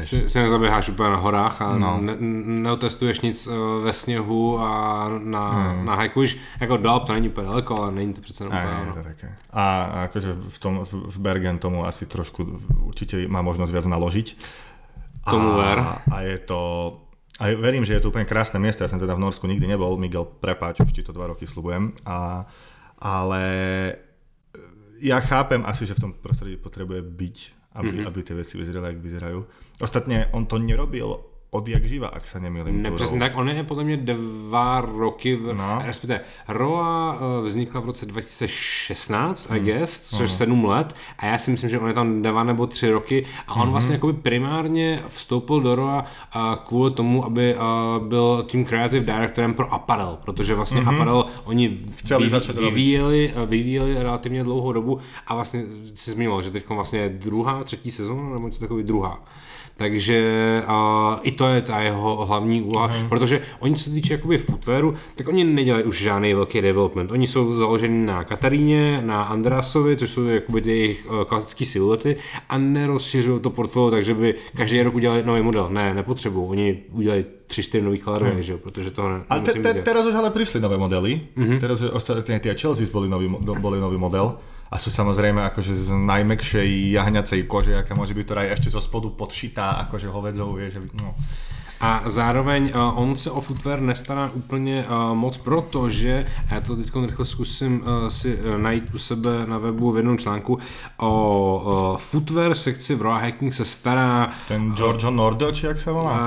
si, 0.00 0.28
si 0.28 0.38
nezaběháš 0.38 0.88
úplně 0.88 1.08
na 1.08 1.16
horách 1.16 1.62
a 1.62 1.78
no. 1.78 1.98
ne, 2.00 2.16
neotestuješ 2.62 3.20
nic 3.20 3.46
eh, 3.46 3.84
ve 3.84 3.92
sněhu 3.92 4.60
a 4.60 5.04
na, 5.22 5.46
hmm. 5.46 5.86
na 5.86 5.94
hajkuješ, 5.94 6.36
jako 6.60 6.76
dál 6.76 7.00
to 7.00 7.12
není 7.12 7.28
úplně 7.28 7.46
daleko, 7.46 7.82
ale 7.82 7.92
není 7.92 8.14
to 8.14 8.20
přece 8.20 8.46
úplně 8.46 8.62
je 8.86 8.92
to 8.92 9.02
také. 9.02 9.36
A 9.50 9.84
akože 9.84 10.36
v, 10.48 10.58
tom, 10.58 10.84
v 10.84 11.18
Bergen 11.18 11.58
tomu 11.58 11.86
asi 11.86 12.06
trošku 12.06 12.60
určitě 12.82 13.28
má 13.28 13.42
možnost 13.42 13.70
viac 13.70 13.86
naložiť. 13.86 14.38
Tomu 15.30 15.56
ver. 15.56 15.84
A 16.10 16.20
je 16.20 16.38
to 16.38 16.60
a 17.38 17.54
verím, 17.54 17.86
že 17.86 17.94
je 17.94 18.02
to 18.02 18.10
úplne 18.10 18.26
krásne 18.26 18.58
miesto, 18.58 18.82
ja 18.82 18.90
som 18.90 18.98
teda 18.98 19.14
v 19.14 19.22
Norsku 19.22 19.46
nikdy 19.46 19.70
nebol, 19.70 19.94
Miguel, 19.94 20.26
prepáč, 20.26 20.82
už 20.82 20.90
ti 20.90 21.06
to 21.06 21.14
dva 21.14 21.30
roky 21.30 21.46
slubujem, 21.46 21.94
a, 22.02 22.42
ale 22.98 23.42
ja 24.98 25.22
chápem 25.22 25.62
asi, 25.62 25.86
že 25.86 25.94
v 25.94 26.02
tom 26.02 26.12
prostredí 26.18 26.58
potrebuje 26.58 26.98
byť 27.06 27.36
aby, 27.76 27.90
mm-hmm. 27.92 28.08
aby 28.08 28.18
tie 28.24 28.34
veci 28.36 28.54
vyzerali, 28.56 28.96
ako 28.96 29.00
vyzerajú. 29.04 29.40
Ostatne 29.84 30.32
on 30.32 30.48
to 30.48 30.56
nerobil 30.56 31.37
odjak 31.50 31.80
živa, 31.88 32.12
ak 32.12 32.28
sa 32.28 32.38
nemýlim. 32.38 32.82
Ne, 32.82 32.90
přesně 32.90 33.18
tak, 33.18 33.32
on 33.36 33.48
je 33.48 33.64
podle 33.64 33.84
mě 33.84 33.96
dva 33.96 34.80
roky, 34.80 35.36
v, 35.36 35.52
no. 35.52 35.82
respektive 35.84 36.20
Roa 36.48 37.16
eh, 37.16 37.48
vznikla 37.48 37.80
v 37.80 37.86
roce 37.86 38.06
2016, 38.06 39.48
hmm. 39.48 39.56
I 39.56 39.60
guess, 39.60 40.00
což 40.00 40.30
uh-huh. 40.30 40.36
sedm 40.36 40.64
let 40.64 40.96
a 41.18 41.26
já 41.26 41.38
si 41.38 41.50
myslím, 41.50 41.70
že 41.70 41.78
on 41.78 41.88
je 41.88 41.94
tam 41.94 42.22
dva 42.22 42.44
nebo 42.44 42.66
tři 42.66 42.90
roky 42.90 43.26
a 43.46 43.54
on 43.54 43.68
uh-huh. 43.68 43.70
vlastně 43.70 43.94
jakoby 43.94 44.12
primárně 44.12 45.02
vstoupil 45.08 45.60
do 45.60 45.74
Roa 45.74 46.04
uh, 46.36 46.42
kvůli 46.66 46.90
tomu, 46.90 47.24
aby 47.24 47.54
uh, 47.54 48.06
byl 48.08 48.44
tím 48.48 48.64
creative 48.64 49.12
directorem 49.12 49.54
pro 49.54 49.72
Apparel, 49.72 50.18
protože 50.24 50.54
vlastně 50.54 50.80
uh-huh. 50.80 50.94
Apparel 50.94 51.24
oni 51.44 51.78
Chceli 51.96 52.28
vyví, 52.28 52.64
vyvíjeli, 52.64 53.34
vyvíjeli 53.46 53.94
relativně 53.94 54.44
dlouhou 54.44 54.72
dobu 54.72 54.98
a 55.26 55.34
vlastně 55.34 55.64
si 55.94 56.10
zmínil, 56.10 56.42
že 56.42 56.50
teď 56.50 56.68
vlastně 56.68 56.98
je 56.98 57.08
druhá, 57.08 57.64
třetí 57.64 57.90
sezóna 57.90 58.32
nebo 58.32 58.46
něco 58.46 58.60
takový 58.60 58.82
druhá. 58.82 59.24
Takže 59.78 60.18
uh, 60.68 61.18
i 61.22 61.32
to 61.32 61.46
je 61.48 61.62
ta 61.62 61.80
jeho 61.80 62.26
hlavní 62.26 62.62
úloha, 62.62 62.86
mm. 62.86 63.08
protože 63.08 63.40
oni 63.58 63.74
co 63.74 63.84
se 63.84 63.90
týče 63.90 64.12
jakoby 64.12 64.38
footwearu, 64.38 64.94
tak 65.14 65.28
oni 65.28 65.44
nedělají 65.44 65.84
už 65.84 66.02
žádný 66.02 66.34
velký 66.34 66.62
development. 66.62 67.12
Oni 67.12 67.26
jsou 67.26 67.54
založeni 67.54 68.06
na 68.06 68.24
Kataríně, 68.24 69.02
na 69.06 69.22
Andrasovi, 69.22 69.96
což 69.96 70.10
jsou 70.10 70.24
jakoby 70.24 70.60
ty 70.60 70.70
jejich 70.70 71.06
uh, 71.06 71.24
klasické 71.24 71.64
siluety 71.64 72.16
a 72.48 72.58
nerozšiřují 72.58 73.40
to 73.40 73.50
portfolio 73.50 73.90
takže 73.90 74.14
by 74.14 74.34
každý 74.56 74.82
rok 74.82 74.94
udělali 74.94 75.22
nový 75.22 75.42
model. 75.42 75.68
Ne, 75.70 75.94
nepotřebují. 75.94 76.48
Oni 76.48 76.82
udělají 76.92 77.24
tři, 77.46 77.62
čtyři 77.62 77.84
nových 77.84 78.04
colorway, 78.04 78.34
mm. 78.34 78.42
že 78.42 78.52
jo, 78.52 78.58
protože 78.58 78.90
to 78.90 79.08
ne, 79.08 79.20
Ale 79.28 79.40
te, 79.40 79.52
te, 79.52 79.74
teraz 79.74 80.06
už 80.06 80.14
ale 80.14 80.30
prišli 80.30 80.60
nové 80.60 80.78
modely. 80.78 81.20
Mm-hmm. 81.36 81.58
Teraz 81.60 81.82
ostatne 81.82 82.38
tie 82.40 82.54
Chelsea 82.54 82.86
boli 82.92 83.08
nový, 83.08 83.28
boli 83.40 83.80
nový 83.80 83.96
model 83.96 84.38
a 84.70 84.78
sú 84.78 84.90
samozrejme 84.90 85.40
akože 85.52 85.74
z 85.74 85.96
najmekšej 85.96 86.92
jahňacej 86.92 87.40
kože, 87.48 87.76
aká 87.76 87.94
môže 87.94 88.14
byť, 88.14 88.24
ktorá 88.24 88.42
je 88.44 88.52
ešte 88.52 88.70
zo 88.70 88.80
spodu 88.80 89.08
podšitá, 89.10 89.88
akože 89.88 90.08
hovedzou, 90.08 90.52
vie, 90.54 90.70
že 90.70 90.80
no. 90.94 91.14
A 91.80 92.02
zároveň 92.06 92.74
uh, 92.74 92.98
on 92.98 93.16
se 93.16 93.30
o 93.30 93.40
footwear 93.40 93.80
nestará 93.80 94.30
úplně 94.34 94.84
uh, 94.84 95.14
moc, 95.14 95.36
protože, 95.36 96.26
a 96.50 96.54
já 96.54 96.60
to 96.60 96.76
teď 96.76 96.90
rychle 97.06 97.24
zkusím 97.24 97.80
uh, 97.80 98.08
si 98.08 98.34
uh, 98.34 98.58
najít 98.58 98.94
u 98.94 98.98
sebe 98.98 99.46
na 99.46 99.58
webu 99.58 99.92
v 99.92 99.96
jednom 99.96 100.18
článku, 100.18 100.58
o 100.98 101.92
uh, 101.92 101.96
footwear 101.96 102.54
sekci 102.54 102.94
v 102.94 103.02
Raw 103.02 103.22
Hacking 103.22 103.54
se 103.54 103.64
stará... 103.64 104.30
Ten 104.48 104.74
Giorgio 104.74 105.10
uh, 105.10 105.16
Nordo, 105.16 105.52
či 105.52 105.66
jak 105.66 105.80
se 105.80 105.90
volá? 105.90 106.18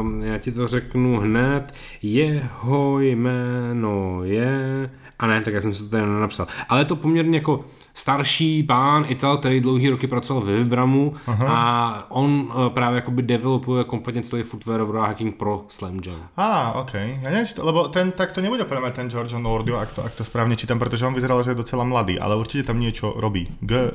Uh, 0.00 0.24
já 0.24 0.38
ti 0.38 0.52
to 0.52 0.68
řeknu 0.68 1.20
hned. 1.20 1.74
Jeho 2.02 3.00
jméno 3.00 4.24
je... 4.24 4.90
A 5.22 5.26
ne, 5.26 5.40
tak 5.40 5.54
já 5.54 5.60
jsem 5.60 5.74
se 5.74 5.84
to 5.84 5.90
tady 5.90 6.02
nenapsal. 6.02 6.46
Ale 6.68 6.80
je 6.80 6.84
to 6.84 6.96
poměrně 6.96 7.38
jako 7.38 7.64
starší 7.94 8.62
pán 8.62 9.04
Ital, 9.08 9.38
který 9.38 9.60
dlouhý 9.60 9.88
roky 9.88 10.06
pracoval 10.06 10.42
ve 10.42 10.56
Vibramu 10.56 11.14
Aha. 11.26 11.46
a 11.48 12.10
on 12.10 12.30
uh, 12.30 12.68
právě 12.68 12.96
jakoby 12.96 13.22
developuje 13.22 13.84
kompletně 13.84 14.22
celý 14.22 14.42
footwear 14.42 14.82
v 14.82 14.94
hacking 14.94 15.36
pro 15.36 15.64
Slam 15.68 16.00
Jam. 16.06 16.16
Á, 16.36 16.72
ah, 16.72 16.80
ok. 16.82 16.94
Ja 16.94 17.30
neviem, 17.30 17.46
to, 17.46 17.62
lebo 17.62 17.88
ten, 17.88 18.12
tak 18.12 18.32
to 18.32 18.40
nebude 18.40 18.64
pre 18.64 18.80
ten 18.90 19.10
Giorgio 19.10 19.38
Nordio, 19.38 19.78
ak 19.78 19.92
to, 19.92 20.02
ak 20.02 20.14
to 20.18 20.24
správne 20.24 20.56
čítam, 20.56 20.78
pretože 20.82 21.06
on 21.06 21.14
vyzeral, 21.14 21.42
že 21.44 21.54
je 21.54 21.62
docela 21.62 21.84
mladý, 21.84 22.18
ale 22.18 22.36
určite 22.36 22.66
tam 22.66 22.80
niečo 22.80 23.14
robí. 23.14 23.46
G, 23.60 23.92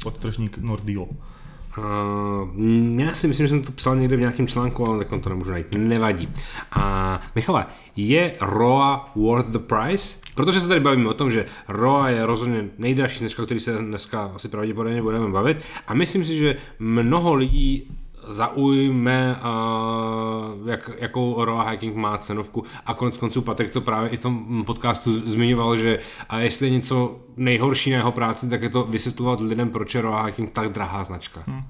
podtržník 0.00 0.58
Nordio. 0.64 1.33
Uh, 1.78 3.00
já 3.00 3.14
si 3.14 3.28
myslím, 3.28 3.46
že 3.46 3.50
jsem 3.50 3.62
to 3.62 3.72
psal 3.72 3.96
někde 3.96 4.16
v 4.16 4.20
nějakém 4.20 4.46
článku, 4.46 4.86
ale 4.86 5.04
tak 5.04 5.22
to 5.22 5.28
nemůžu 5.28 5.50
najít. 5.50 5.74
Nevadí. 5.76 6.28
A 6.72 7.20
Michale, 7.34 7.66
je 7.96 8.36
Roa 8.40 9.12
worth 9.16 9.48
the 9.48 9.58
price? 9.58 10.18
Protože 10.34 10.60
se 10.60 10.68
tady 10.68 10.80
bavíme 10.80 11.08
o 11.08 11.14
tom, 11.14 11.30
že 11.30 11.46
Roa 11.68 12.08
je 12.08 12.26
rozhodně 12.26 12.68
nejdražší 12.78 13.18
značka, 13.18 13.44
který 13.44 13.60
se 13.60 13.78
dneska 13.78 14.32
asi 14.34 14.48
pravděpodobně 14.48 15.02
budeme 15.02 15.28
bavit. 15.28 15.62
A 15.86 15.94
myslím 15.94 16.24
si, 16.24 16.38
že 16.38 16.56
mnoho 16.78 17.34
lidí 17.34 17.90
zaujme, 18.28 19.36
uh, 19.36 20.68
jak, 20.68 20.90
jakou 20.98 21.44
Roa 21.44 21.70
Hiking 21.70 21.96
má 21.96 22.18
cenovku 22.18 22.64
a 22.86 22.94
konec 22.94 23.18
konců 23.18 23.42
Patrik 23.42 23.70
to 23.70 23.80
právě 23.80 24.10
i 24.10 24.16
v 24.16 24.22
tom 24.22 24.64
podcastu 24.64 25.12
zmiňoval, 25.12 25.76
že 25.76 25.98
a 26.28 26.40
jestli 26.40 26.66
je 26.66 26.70
něco 26.70 27.16
nejhorší 27.36 27.90
na 27.90 27.96
jeho 27.96 28.12
práci, 28.12 28.50
tak 28.50 28.62
je 28.62 28.70
to 28.70 28.82
vysvětlovat 28.82 29.40
lidem, 29.40 29.70
proč 29.70 29.94
je 29.94 30.00
Roa 30.00 30.22
Hiking 30.22 30.50
tak 30.52 30.72
drahá 30.72 31.04
značka. 31.04 31.42
Hmm. 31.46 31.62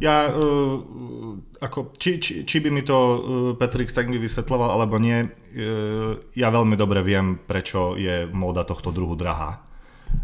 Ja, 0.00 0.32
uh, 0.32 0.80
ako, 1.60 1.92
či, 1.98 2.16
či, 2.16 2.48
či 2.48 2.60
by 2.60 2.70
mi 2.72 2.82
to 2.82 2.96
uh, 2.96 3.20
Patrick 3.60 3.92
tak 3.92 4.08
mi 4.08 4.16
vysvetloval, 4.16 4.72
alebo 4.72 4.96
nie, 4.96 5.20
uh, 5.20 5.28
ja 6.32 6.48
veľmi 6.48 6.80
dobre 6.80 7.04
viem, 7.04 7.36
prečo 7.36 8.00
je 8.00 8.24
móda 8.32 8.64
tohto 8.64 8.88
druhu 8.88 9.12
drahá 9.20 9.71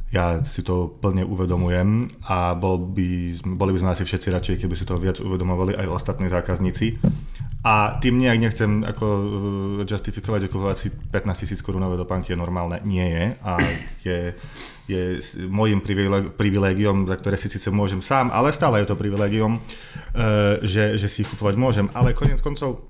ja 0.08 0.40
si 0.40 0.64
to 0.64 0.88
plne 0.88 1.20
uvedomujem 1.20 2.08
a 2.24 2.56
bol 2.56 2.80
by, 2.80 3.36
boli 3.44 3.76
by 3.76 3.78
sme 3.84 3.92
asi 3.92 4.04
všetci 4.08 4.28
radšej, 4.32 4.56
keby 4.64 4.74
si 4.74 4.88
to 4.88 4.96
viac 4.96 5.20
uvedomovali 5.20 5.76
aj 5.76 5.86
ostatní 5.92 6.32
zákazníci. 6.32 6.96
A 7.60 8.00
tým 8.00 8.22
nejak 8.22 8.38
nechcem 8.40 8.86
ako 8.86 9.04
uh, 9.04 9.26
justifikovať, 9.84 10.46
že 10.46 10.52
kupovať 10.52 10.76
si 10.78 10.88
15 10.94 11.42
tisíc 11.44 11.60
korunové 11.60 12.00
dopánky 12.00 12.32
je 12.32 12.40
normálne. 12.40 12.80
Nie 12.88 13.06
je 13.10 13.24
a 13.44 13.52
je, 14.06 14.18
je 14.88 15.02
môjim 15.50 15.82
privilégiom, 16.32 17.04
za 17.04 17.18
ktoré 17.20 17.36
si 17.36 17.52
síce 17.52 17.68
môžem 17.68 18.00
sám, 18.00 18.32
ale 18.32 18.54
stále 18.54 18.80
je 18.80 18.88
to 18.88 18.96
privilégium, 18.96 19.60
uh, 19.60 20.56
že, 20.64 20.96
že 20.96 21.10
si 21.10 21.26
ich 21.26 21.30
kupovať 21.34 21.54
môžem. 21.60 21.86
Ale 21.92 22.16
konec 22.16 22.40
koncov, 22.40 22.88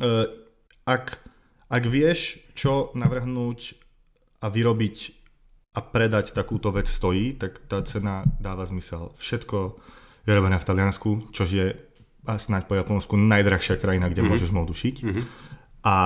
uh, 0.00 0.30
ak, 0.88 1.20
ak 1.68 1.84
vieš, 1.84 2.40
čo 2.56 2.94
navrhnúť 2.96 3.76
a 4.40 4.48
vyrobiť 4.48 5.21
a 5.72 5.80
predať 5.80 6.36
takúto 6.36 6.68
vec 6.68 6.84
stojí, 6.84 7.32
tak 7.40 7.64
tá 7.64 7.80
cena 7.80 8.28
dáva 8.36 8.68
zmysel. 8.68 9.12
Všetko 9.16 9.80
je 10.28 10.32
robené 10.36 10.60
v 10.60 10.68
Taliansku, 10.68 11.32
čo 11.32 11.48
je 11.48 11.72
a 12.22 12.38
snáď 12.38 12.70
po 12.70 12.78
Japonsku 12.78 13.18
najdrahšia 13.18 13.82
krajina, 13.82 14.06
kde 14.06 14.22
mm-hmm. 14.22 14.30
môžeš 14.30 14.50
módu 14.54 14.70
šiť. 14.70 14.96
Mm-hmm. 15.02 15.24
A 15.82 15.96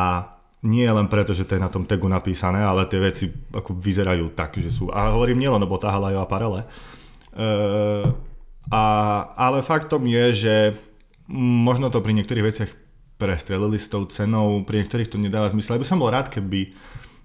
nie 0.64 0.88
len 0.88 1.06
preto, 1.12 1.36
že 1.36 1.44
to 1.44 1.60
je 1.60 1.62
na 1.62 1.68
tom 1.68 1.84
tagu 1.84 2.08
napísané, 2.08 2.64
ale 2.64 2.88
tie 2.88 2.96
veci 2.96 3.28
ako 3.52 3.76
vyzerajú 3.76 4.32
tak, 4.32 4.56
že 4.56 4.72
sú... 4.72 4.88
A 4.88 5.12
hovorím 5.12 5.44
nielen 5.44 5.60
o 5.60 5.68
botách, 5.68 5.92
ale 5.92 6.16
aj 6.16 6.16
o 6.16 6.24
aparele. 6.24 6.60
E, 6.64 6.66
a, 8.72 8.84
ale 9.36 9.60
faktom 9.60 10.08
je, 10.08 10.24
že 10.32 10.54
možno 11.28 11.92
to 11.92 12.00
pri 12.00 12.16
niektorých 12.16 12.48
veciach 12.48 12.70
prestrelili 13.20 13.76
s 13.76 13.92
tou 13.92 14.08
cenou, 14.08 14.64
pri 14.64 14.82
niektorých 14.82 15.12
to 15.12 15.20
nedáva 15.20 15.52
zmysel. 15.52 15.76
Ja 15.76 15.82
by 15.84 15.88
som 15.88 16.00
bol 16.00 16.08
rád, 16.08 16.32
keby 16.32 16.72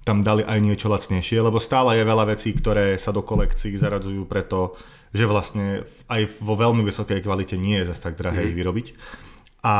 tam 0.01 0.25
dali 0.25 0.41
aj 0.41 0.59
niečo 0.61 0.89
lacnejšie, 0.89 1.37
lebo 1.41 1.61
stále 1.61 1.97
je 1.97 2.05
veľa 2.05 2.25
vecí, 2.33 2.49
ktoré 2.57 2.97
sa 2.97 3.13
do 3.13 3.21
kolekcií 3.21 3.77
zaradzujú 3.77 4.25
preto, 4.25 4.73
že 5.13 5.29
vlastne 5.29 5.85
aj 6.09 6.41
vo 6.41 6.57
veľmi 6.57 6.81
vysokej 6.81 7.21
kvalite 7.21 7.59
nie 7.59 7.77
je 7.81 7.93
zase 7.93 8.01
tak 8.01 8.17
drahé 8.17 8.49
mm. 8.49 8.53
vyrobiť. 8.57 8.87
A 9.61 9.75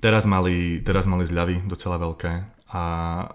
teraz 0.00 0.24
mali, 0.24 0.80
teraz 0.80 1.04
mali 1.04 1.28
zľavy 1.28 1.68
docela 1.68 2.00
veľké 2.00 2.60
a, 2.70 2.82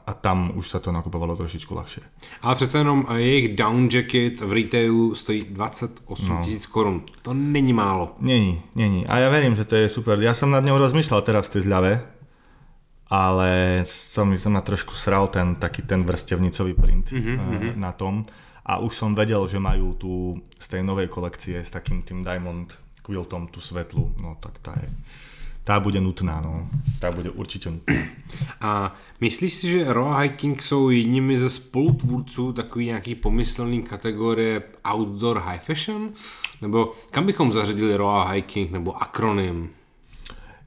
a 0.08 0.12
tam 0.16 0.56
už 0.56 0.66
sa 0.72 0.80
to 0.80 0.96
nakupovalo 0.96 1.36
trošičku 1.36 1.76
ľahšie. 1.76 2.04
Ale 2.42 2.56
přece 2.56 2.78
jenom 2.78 3.06
jejich 3.16 3.56
down 3.56 3.90
jacket 3.92 4.42
v 4.42 4.52
retailu 4.54 5.16
stojí 5.16 5.42
28 5.42 6.30
no. 6.30 6.42
tisíc 6.44 6.66
korun. 6.66 7.04
To 7.22 7.34
není 7.34 7.74
málo. 7.74 8.16
Není, 8.20 8.62
není. 8.76 9.08
A 9.08 9.18
ja 9.18 9.30
verím, 9.30 9.56
že 9.56 9.66
to 9.66 9.76
je 9.76 9.90
super. 9.90 10.16
Ja 10.24 10.34
som 10.34 10.56
nad 10.56 10.64
ňou 10.64 10.80
rozmýšľal 10.80 11.22
teraz 11.22 11.52
v 11.52 11.60
tej 11.60 11.62
zľave, 11.68 11.92
ale 13.10 13.82
som, 13.86 14.34
som 14.38 14.54
ma 14.54 14.62
trošku 14.66 14.98
sral 14.98 15.30
ten 15.30 15.56
taký 15.56 15.86
ten 15.86 16.02
vrstevnicový 16.02 16.74
print 16.74 17.14
mm-hmm. 17.14 17.78
na 17.78 17.92
tom 17.94 18.26
a 18.66 18.82
už 18.82 18.94
som 18.98 19.14
vedel, 19.14 19.46
že 19.46 19.62
majú 19.62 19.94
tu 19.94 20.42
z 20.58 20.68
tej 20.68 20.82
novej 20.82 21.08
kolekcie 21.08 21.62
s 21.62 21.70
takým 21.70 22.02
tým 22.02 22.26
Diamond 22.26 22.66
quiltom 23.06 23.48
tú 23.54 23.62
svetlu, 23.62 24.10
no 24.18 24.38
tak 24.42 24.58
tá 24.66 24.74
je 24.82 24.90
tá 25.66 25.82
bude 25.82 25.98
nutná, 25.98 26.42
no. 26.46 26.70
Tá 27.00 27.12
bude 27.12 27.30
určitě 27.30 27.72
nutná. 27.72 27.96
A 28.62 28.96
myslíš 29.22 29.54
si, 29.54 29.72
že 29.72 29.94
Raw 29.94 30.22
Hiking 30.22 30.64
jsou 30.64 30.90
jedními 30.90 31.40
ze 31.40 31.50
spolutvůrců 31.50 32.54
takový 32.54 32.86
nějaký 32.86 33.16
pomyslný 33.16 33.82
kategorie 33.82 34.64
outdoor 34.94 35.38
high 35.40 35.60
fashion? 35.60 36.10
Nebo 36.62 36.94
kam 37.12 37.26
bychom 37.26 37.52
zařadili 37.52 37.98
Raw 37.98 38.32
Hiking 38.32 38.72
nebo 38.72 39.02
akronym? 39.04 39.70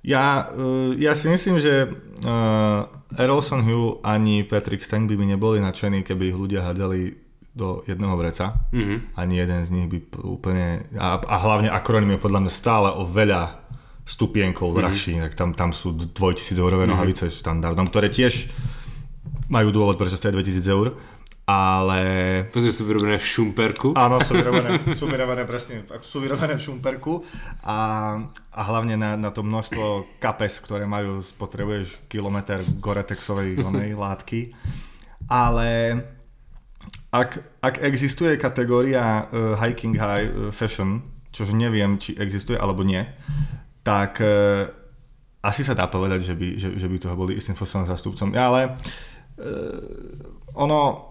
Ja, 0.06 0.50
uh, 0.54 0.94
ja 0.94 1.12
si 1.18 1.26
myslím, 1.26 1.58
že 1.58 1.90
uh, 2.24 2.80
Errolson 3.18 3.64
Hugh 3.64 3.98
ani 4.04 4.44
Patrick 4.44 4.84
Stang 4.84 5.08
by 5.08 5.16
mi 5.16 5.26
neboli 5.26 5.58
nadšení, 5.58 6.04
keby 6.04 6.32
ich 6.32 6.38
ľudia 6.38 6.62
hádzali 6.62 7.28
do 7.58 7.82
jedného 7.90 8.14
vreca. 8.14 8.54
Mm-hmm. 8.70 9.18
Ani 9.18 9.34
jeden 9.34 9.60
z 9.66 9.70
nich 9.74 9.86
by 9.90 9.98
úplne... 10.22 10.86
A, 10.94 11.18
a 11.18 11.36
hlavne 11.42 11.74
akronym 11.74 12.14
je 12.14 12.22
podľa 12.22 12.40
mňa 12.46 12.52
stále 12.54 12.88
o 12.94 13.02
veľa 13.02 13.58
stupienkov 14.06 14.70
mm-hmm. 14.70 14.78
drahší. 14.78 15.12
Tak 15.18 15.34
tam, 15.34 15.50
tam 15.58 15.70
sú 15.74 15.96
2000 15.98 16.54
eurové 16.54 16.86
mm-hmm. 16.86 16.94
nohavice 16.94 17.26
štandardom, 17.34 17.90
ktoré 17.90 18.06
tiež 18.14 18.46
majú 19.48 19.72
dôvod, 19.72 19.96
prečo 19.96 20.14
stojí 20.14 20.36
2000 20.36 20.76
eur 20.76 20.86
ale... 21.48 22.00
Protože 22.52 22.76
sú 22.76 22.84
vyrobené 22.84 23.16
v 23.16 23.24
Šumperku. 23.24 23.96
Áno, 23.96 24.20
sú 24.20 24.36
vyrobené, 24.36 24.84
sú 24.92 25.08
vyrobené 25.08 25.48
presne, 25.48 25.80
sú 26.04 26.20
vyrobené 26.20 26.60
v 26.60 26.64
Šumperku 26.68 27.24
a, 27.64 27.78
a 28.52 28.60
hlavne 28.68 29.00
na, 29.00 29.16
na 29.16 29.32
to 29.32 29.40
množstvo 29.40 30.20
kapes, 30.20 30.60
ktoré 30.60 30.84
majú, 30.84 31.24
potrebuješ 31.40 32.04
kilometr 32.12 32.68
goretexovej 32.76 33.64
onej 33.64 33.96
látky. 33.96 34.52
Ale 35.32 35.96
ak, 37.16 37.40
ak 37.64 37.74
existuje 37.80 38.36
kategória 38.36 39.24
uh, 39.32 39.56
hiking 39.56 39.96
high 39.96 40.28
uh, 40.28 40.52
fashion, 40.52 41.00
čož 41.32 41.56
neviem, 41.56 41.96
či 41.96 42.12
existuje 42.20 42.60
alebo 42.60 42.84
nie, 42.84 43.00
tak 43.80 44.20
uh, 44.20 44.68
asi 45.40 45.64
sa 45.64 45.72
dá 45.72 45.88
povedať, 45.88 46.28
že 46.28 46.34
by, 46.36 46.48
že, 46.60 46.68
že 46.76 46.86
by 46.92 46.96
toho 47.00 47.16
boli 47.16 47.40
istým 47.40 47.56
zastupcom. 47.56 48.36
Ja, 48.36 48.52
ale 48.52 48.76
uh, 49.40 49.80
ono, 50.52 51.08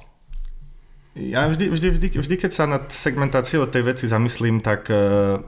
ja 1.17 1.49
vždy, 1.49 1.73
vždy, 1.73 1.87
vždy, 1.97 2.07
vždy, 2.21 2.35
keď 2.37 2.51
sa 2.53 2.69
nad 2.69 2.93
segmentáciou 2.93 3.65
tej 3.65 3.83
veci 3.89 4.05
zamyslím, 4.05 4.61
tak 4.61 4.87
uh, 4.93 5.41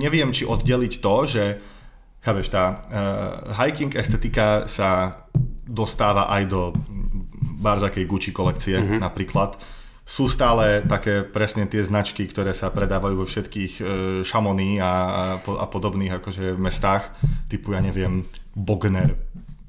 neviem, 0.00 0.32
či 0.32 0.48
oddeliť 0.48 0.92
to, 1.04 1.14
že 1.28 1.44
chápeš, 2.24 2.48
tá 2.48 2.64
uh, 2.64 3.54
hiking 3.60 3.92
estetika 3.92 4.64
sa 4.64 5.22
dostáva 5.68 6.32
aj 6.32 6.42
do 6.48 6.72
barzakej 7.60 8.08
Gucci 8.08 8.30
kolekcie 8.32 8.80
mm-hmm. 8.80 9.04
napríklad. 9.04 9.60
Sú 10.08 10.24
stále 10.32 10.80
také 10.88 11.20
presne 11.20 11.68
tie 11.68 11.84
značky, 11.84 12.24
ktoré 12.24 12.56
sa 12.56 12.72
predávajú 12.72 13.14
vo 13.20 13.26
všetkých 13.28 13.72
uh, 13.78 13.86
Chamonix 14.24 14.80
a, 14.80 14.88
a, 14.88 15.24
a 15.36 15.66
podobných 15.68 16.24
akože 16.24 16.56
mestách, 16.56 17.12
typu, 17.52 17.76
ja 17.76 17.84
neviem, 17.84 18.24
Bogner, 18.56 19.20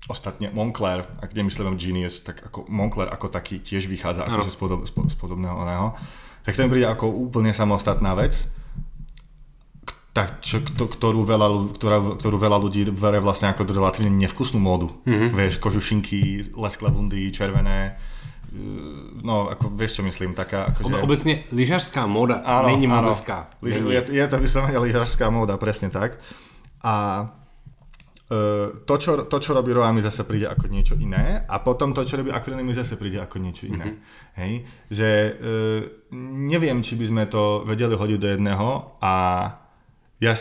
Ostatne 0.10 0.50
Moncler, 0.50 1.06
ak 1.22 1.30
nemyslím 1.38 1.78
Genius, 1.78 2.26
tak 2.26 2.42
ako 2.50 2.66
Moncler 2.66 3.14
ako 3.14 3.30
taký 3.30 3.62
tiež 3.62 3.86
vychádza 3.86 4.26
no. 4.26 4.42
akože 4.42 4.50
z, 4.50 4.58
podob, 4.58 4.82
z 4.90 5.16
podobného 5.16 5.54
oného. 5.54 5.94
Tak 6.42 6.58
to 6.58 6.66
mi 6.66 6.74
príde 6.74 6.90
ako 6.90 7.14
úplne 7.14 7.54
samostatná 7.54 8.18
vec, 8.18 8.50
tak, 10.10 10.42
čo, 10.42 10.66
to, 10.66 10.90
ktorú, 10.90 11.22
veľa, 11.22 11.78
ktorá, 11.78 12.18
ktorú 12.18 12.42
veľa 12.42 12.58
ľudí 12.58 12.90
vere 12.90 13.22
vlastne 13.22 13.54
ako 13.54 13.70
relatívne 13.70 14.10
nevkusnú 14.18 14.58
módu. 14.58 14.90
Mm-hmm. 15.06 15.30
Vieš, 15.38 15.54
kožušinky, 15.62 16.50
lesklé 16.58 16.90
bundy, 16.90 17.30
červené, 17.30 17.94
no, 19.22 19.48
ako 19.54 19.70
vieš, 19.78 20.02
čo 20.02 20.04
myslím, 20.04 20.34
taká 20.34 20.74
akože... 20.74 20.90
Obe, 20.90 21.06
obecne 21.06 21.46
lyžařská 21.54 22.10
móda 22.10 22.42
áno, 22.42 22.74
není 22.74 22.90
moc 22.90 23.06
Je, 23.62 24.02
je 24.10 24.26
to 24.28 24.38
vyslovene 24.42 24.78
lyžařská 24.82 25.30
móda, 25.30 25.58
presne 25.62 25.94
tak. 25.94 26.18
A 26.82 27.28
to, 28.86 28.96
čo, 29.02 29.26
to, 29.26 29.38
čo 29.42 29.58
robí 29.58 29.74
Roa, 29.74 29.90
mi 29.90 30.06
zase 30.06 30.22
príde 30.22 30.46
ako 30.46 30.70
niečo 30.70 30.94
iné 30.94 31.42
a 31.50 31.66
potom 31.66 31.98
to, 31.98 32.06
čo 32.06 32.22
robí 32.22 32.30
Akrony, 32.30 32.62
mi 32.62 32.78
zase 32.78 32.94
príde 32.94 33.18
ako 33.18 33.42
niečo 33.42 33.66
iné. 33.66 33.90
Mm-hmm. 33.90 34.38
Hej? 34.38 34.52
Že 34.94 35.10
uh, 35.10 35.80
neviem, 36.46 36.78
či 36.86 36.94
by 36.94 37.06
sme 37.10 37.24
to 37.26 37.66
vedeli 37.66 37.98
hodiť 37.98 38.20
do 38.22 38.30
jedného 38.30 39.02
a 39.02 39.14
ja, 40.22 40.38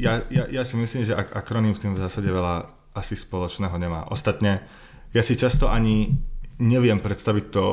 ja, 0.00 0.24
ja, 0.32 0.44
ja 0.48 0.62
si 0.64 0.80
myslím, 0.80 1.04
že 1.04 1.12
ak- 1.12 1.36
akronym 1.36 1.76
v 1.76 1.80
tým 1.84 1.92
v 1.92 2.00
zásade 2.00 2.32
veľa 2.32 2.72
asi 2.96 3.12
spoločného 3.12 3.76
nemá. 3.76 4.08
Ostatne, 4.08 4.64
ja 5.12 5.20
si 5.20 5.36
často 5.36 5.68
ani 5.68 6.16
neviem 6.64 6.96
predstaviť 6.96 7.44
to 7.52 7.64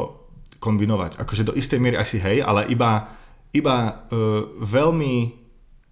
kombinovať. 0.59 1.15
Akože 1.23 1.47
do 1.47 1.55
istej 1.55 1.79
miery 1.79 1.95
asi 1.95 2.19
hej, 2.19 2.43
ale 2.43 2.67
iba, 2.67 3.07
iba 3.55 4.03
uh, 4.11 4.51
veľmi 4.59 5.46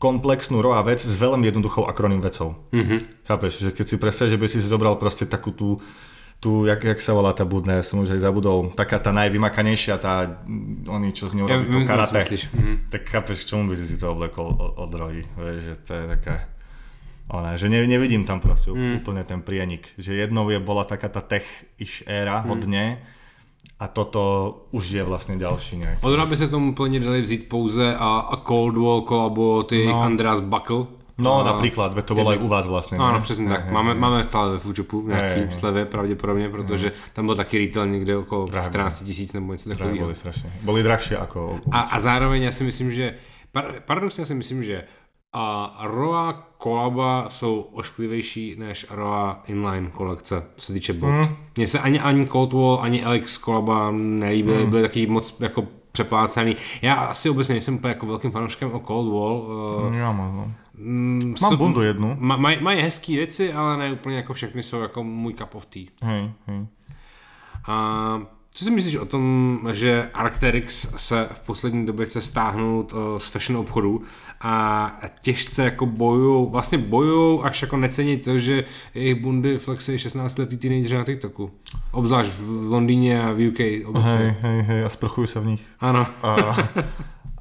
komplexnú 0.06 0.62
roa 0.62 0.86
vec 0.86 1.02
s 1.02 1.18
veľmi 1.18 1.50
jednoduchou 1.50 1.90
akroným 1.90 2.22
vecou. 2.22 2.54
Mm-hmm. 2.70 3.26
Chápeš, 3.26 3.54
že 3.66 3.70
keď 3.74 3.86
si 3.90 3.96
predstavíš, 3.98 4.34
že 4.38 4.42
by 4.42 4.48
si 4.54 4.60
zobral 4.62 4.94
proste 5.02 5.26
takú 5.26 5.50
tú, 5.50 5.82
tú 6.38 6.70
jak, 6.70 6.78
jak 6.86 7.02
sa 7.02 7.18
volá 7.18 7.34
tá 7.34 7.42
budná, 7.42 7.82
ja 7.82 7.84
som 7.84 8.06
už 8.06 8.14
aj 8.14 8.22
zabudol, 8.22 8.70
taká 8.78 9.02
tá 9.02 9.10
najvymakanejšia, 9.10 9.98
tá, 9.98 10.46
oni 10.86 11.10
čo 11.10 11.26
z 11.26 11.42
ňou 11.42 11.50
robí, 11.50 11.66
ja, 11.66 11.74
to 11.74 11.80
karate, 11.90 12.22
mm-hmm. 12.22 12.76
tak 12.94 13.02
chápeš, 13.10 13.50
čomu 13.50 13.74
by 13.74 13.76
si 13.82 13.86
si 13.90 13.98
to 13.98 14.14
oblekol 14.14 14.54
od, 14.54 14.72
od 14.78 14.92
rohy, 14.94 15.26
vieš, 15.42 15.74
že 15.74 15.76
to 15.82 15.92
je 15.98 16.04
taká, 16.22 16.36
ona, 17.34 17.58
že 17.58 17.66
ne, 17.66 17.82
nevidím 17.90 18.22
tam 18.22 18.38
proste 18.38 18.70
mm. 18.70 19.02
úplne 19.02 19.26
ten 19.26 19.42
prienik, 19.42 19.90
že 19.98 20.14
jednou 20.14 20.46
je 20.54 20.62
bola 20.62 20.86
taká 20.86 21.10
tá 21.10 21.26
tech-ish 21.26 22.06
éra 22.06 22.46
mm. 22.46 22.48
hodne, 22.54 23.02
a 23.80 23.88
toto 23.88 24.58
už 24.72 24.90
je 24.90 25.04
vlastně 25.04 25.38
další 25.38 25.78
nějaký. 25.78 26.02
Od 26.02 26.26
by 26.26 26.36
se 26.36 26.48
tomu 26.48 26.74
plně 26.76 27.00
dali 27.00 27.22
vzít 27.22 27.50
pouze 27.50 27.96
a, 27.96 28.18
a 28.18 28.48
Cold 28.48 28.78
War 28.78 29.02
kolabo 29.02 29.64
ty 29.64 29.88
no. 29.88 30.02
Andreas 30.02 30.40
Buckle. 30.40 30.86
No, 31.18 31.42
a, 31.42 31.44
například, 31.44 32.06
to 32.06 32.16
bylo 32.16 32.34
i 32.34 32.38
u 32.38 32.48
vás 32.48 32.68
vlastně. 32.68 32.98
Ano, 32.98 33.22
přesně 33.22 33.50
tak. 33.50 33.72
Máme, 33.72 33.94
máme 33.94 34.24
stále 34.24 34.52
ve 34.52 34.60
Foodshopu 34.60 35.08
nějaký 35.08 35.54
slevy 35.54 35.86
pravděpodobně, 35.86 36.50
protože 36.50 36.92
tam 37.14 37.26
byl 37.26 37.36
taky 37.36 37.58
retail 37.58 37.88
někde 37.88 38.18
okolo 38.18 38.48
14 38.48 39.04
tisíc 39.04 39.34
nebo 39.34 39.54
něco 39.54 39.70
takového. 39.70 40.06
Byly 40.06 40.16
strašně. 40.16 40.50
Byly 40.62 40.84
drahší 40.84 41.14
jako... 41.14 41.60
A, 41.72 41.80
a 41.80 42.00
zároveň 42.00 42.42
já 42.42 42.52
si 42.52 42.64
myslím, 42.64 42.92
že 42.92 43.16
paradoxně 43.86 44.26
si 44.26 44.36
myslím, 44.36 44.64
že 44.64 44.84
a 45.38 45.78
Roa 45.84 46.34
kolaba 46.58 47.30
jsou 47.30 47.62
ošklivější 47.62 48.56
než 48.58 48.86
Roa 48.90 49.44
inline 49.48 49.90
kolekce, 49.90 50.44
co 50.56 50.66
se 50.66 50.74
týče 50.74 50.94
bot. 50.94 51.10
Mm. 51.10 51.28
Mně 51.58 51.68
se 51.68 51.80
ani, 51.80 52.00
ani 52.00 52.28
Cold 52.28 52.54
Wall, 52.54 52.80
ani 52.82 53.04
Alex 53.04 53.38
kolaba 53.38 53.92
nelíbily, 53.92 54.64
mm. 54.64 54.70
byly 54.70 54.82
taky 54.82 55.08
moc 55.08 55.40
jako 55.40 55.64
přeplácený. 55.92 56.56
Já 56.82 56.94
asi 56.94 57.30
obecně 57.30 57.54
nejsem 57.54 57.76
úplně 57.76 57.94
jako 57.94 58.06
velkým 58.06 58.32
fanouškem 58.32 58.72
o 58.72 58.80
Cold 58.80 59.14
Wall. 59.14 59.48
Uh, 59.88 59.96
Já 59.96 60.12
mám, 60.12 60.38
no. 60.38 60.52
Mm, 60.78 61.34
mám 61.42 61.58
bundu 61.58 61.82
jednu. 61.82 62.18
Mají 62.20 62.58
maj 62.62 62.82
hezké 62.82 63.14
věci, 63.14 63.54
ale 63.54 63.78
ne 63.78 63.94
úplně 63.94 64.16
jako 64.16 64.34
všechny 64.34 64.64
jsou 64.64 64.82
jako 64.82 65.04
můj 65.04 65.34
cup 65.34 65.56
of 65.56 65.66
tea. 65.66 65.84
Hej, 66.02 66.32
hej. 66.48 66.66
A 67.68 68.22
co 68.56 68.66
si 68.66 68.72
myslíš 68.72 68.96
o 68.96 69.06
tom, 69.06 69.60
že 69.72 70.10
Arcteryx 70.14 70.88
se 70.98 71.28
v 71.34 71.40
poslední 71.40 71.86
době 71.86 72.06
chce 72.06 72.22
stáhnout 72.22 72.94
uh, 72.94 73.00
z 73.18 73.28
fashion 73.28 73.58
obchodu 73.58 74.02
a 74.42 75.00
těžce 75.22 75.64
jako 75.64 75.86
bojují, 75.86 76.52
vlastně 76.52 76.78
bojují 76.78 77.40
až 77.44 77.62
jako 77.62 77.78
necení 77.78 78.18
to, 78.18 78.40
že 78.40 78.64
jejich 78.94 79.22
bundy 79.22 79.58
flexují 79.58 79.98
16 80.00 80.38
letý 80.38 80.58
teenageři 80.58 80.96
na 80.96 81.04
TikToku. 81.04 81.52
Obzvlášť 81.92 82.32
v 82.32 82.72
Londýně 82.72 83.24
a 83.24 83.32
v 83.32 83.48
UK 83.48 83.88
obecně. 83.88 84.12
Hej, 84.12 84.36
hej, 84.42 84.62
hej, 84.62 84.84
a 84.86 84.90
sprchujú 84.90 85.28
sa 85.28 85.40
v 85.44 85.46
nich. 85.56 85.64
Áno. 85.80 86.08
A, 86.24 86.32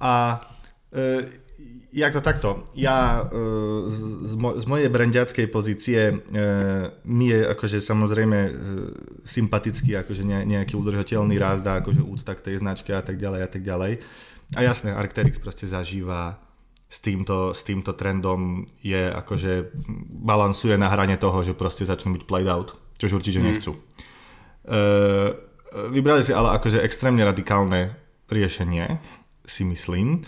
a 0.00 0.12
e, 0.92 1.43
jako 1.94 2.20
takto, 2.20 2.64
ja 2.74 3.22
e, 3.22 3.38
z, 3.88 3.98
z, 4.22 4.34
mo, 4.34 4.58
z 4.60 4.66
mojej 4.66 4.88
brandiackej 4.90 5.46
pozície 5.46 6.00
e, 6.10 6.14
mi 7.06 7.30
je 7.30 7.46
akože 7.46 7.78
samozrejme 7.78 8.38
e, 8.38 8.52
sympatický 9.22 9.94
akože 10.02 10.26
ne, 10.26 10.42
nejaký 10.42 10.74
udržateľný 10.74 11.38
rast 11.38 11.62
a 11.62 11.78
akože 11.78 12.02
úcta 12.02 12.34
k 12.34 12.50
tej 12.50 12.56
značke 12.58 12.90
a 12.90 13.02
tak 13.02 13.14
ďalej 13.14 13.40
a 13.46 13.48
tak 13.48 13.62
ďalej. 13.62 14.02
A 14.58 14.60
jasné, 14.66 14.90
Arcteryx 14.90 15.38
proste 15.38 15.70
zažíva 15.70 16.42
s 16.90 16.98
týmto, 16.98 17.54
s 17.54 17.62
týmto 17.62 17.94
trendom 17.94 18.66
je 18.82 19.14
akože 19.14 19.70
balansuje 20.26 20.74
na 20.74 20.90
hrane 20.90 21.14
toho, 21.14 21.46
že 21.46 21.54
proste 21.54 21.86
začnú 21.86 22.18
byť 22.18 22.22
played 22.26 22.50
out, 22.50 22.74
čož 22.98 23.22
určite 23.22 23.38
mm. 23.38 23.46
nechcú. 23.46 23.70
E, 23.70 23.80
vybrali 25.94 26.26
si 26.26 26.34
ale 26.34 26.58
akože 26.58 26.82
extrémne 26.82 27.22
radikálne 27.22 27.94
riešenie, 28.26 28.98
si 29.46 29.62
myslím 29.62 30.26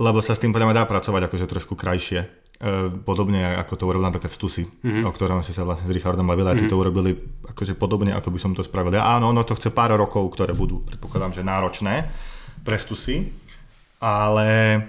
lebo 0.00 0.24
sa 0.24 0.32
s 0.32 0.40
tým 0.40 0.56
podľa 0.56 0.72
dá 0.72 0.82
pracovať 0.88 1.28
akože 1.28 1.44
trošku 1.44 1.76
krajšie. 1.76 2.24
E, 2.24 2.88
podobne 3.04 3.60
ako 3.60 3.76
to 3.76 3.84
urobil 3.84 4.08
napríklad 4.08 4.32
Stussy, 4.32 4.64
mm-hmm. 4.64 5.04
o 5.04 5.12
ktorom 5.12 5.44
si 5.44 5.52
sa 5.52 5.68
vlastne 5.68 5.84
s 5.84 5.92
Richardom 5.92 6.24
bavili 6.24 6.48
a 6.48 6.56
mm-hmm. 6.56 6.64
ty 6.64 6.72
to 6.72 6.80
urobili 6.80 7.12
akože 7.44 7.76
podobne, 7.76 8.16
ako 8.16 8.32
by 8.32 8.38
som 8.40 8.56
to 8.56 8.64
spravil. 8.64 8.96
Ja, 8.96 9.12
áno, 9.20 9.28
ono 9.28 9.44
to 9.44 9.52
chce 9.52 9.68
pár 9.68 9.92
rokov, 9.92 10.24
ktoré 10.32 10.56
budú, 10.56 10.80
predpokladám, 10.88 11.36
že 11.36 11.42
náročné 11.44 12.08
pre 12.64 12.80
Stussy, 12.80 13.28
ale 14.00 14.48
e, 14.72 14.80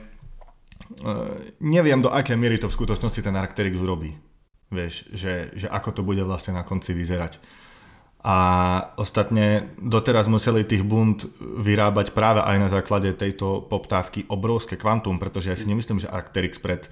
neviem, 1.60 2.00
do 2.00 2.08
akej 2.08 2.40
miery 2.40 2.56
to 2.56 2.72
v 2.72 2.78
skutočnosti 2.80 3.20
ten 3.20 3.36
Arcteryx 3.36 3.76
urobí. 3.76 4.16
Vieš, 4.72 5.12
že, 5.12 5.52
že 5.52 5.68
ako 5.68 6.00
to 6.00 6.02
bude 6.08 6.24
vlastne 6.24 6.56
na 6.56 6.64
konci 6.64 6.96
vyzerať. 6.96 7.36
A 8.22 8.38
ostatne 9.02 9.74
doteraz 9.82 10.30
museli 10.30 10.62
tých 10.62 10.86
bund 10.86 11.26
vyrábať 11.42 12.14
práve 12.14 12.46
aj 12.46 12.58
na 12.62 12.70
základe 12.70 13.10
tejto 13.18 13.66
poptávky 13.66 14.30
obrovské 14.30 14.78
kvantum, 14.78 15.18
pretože 15.18 15.50
ja 15.50 15.58
si 15.58 15.66
nemyslím, 15.66 16.06
že 16.06 16.12
Arcteryx 16.12 16.62
pred 16.62 16.86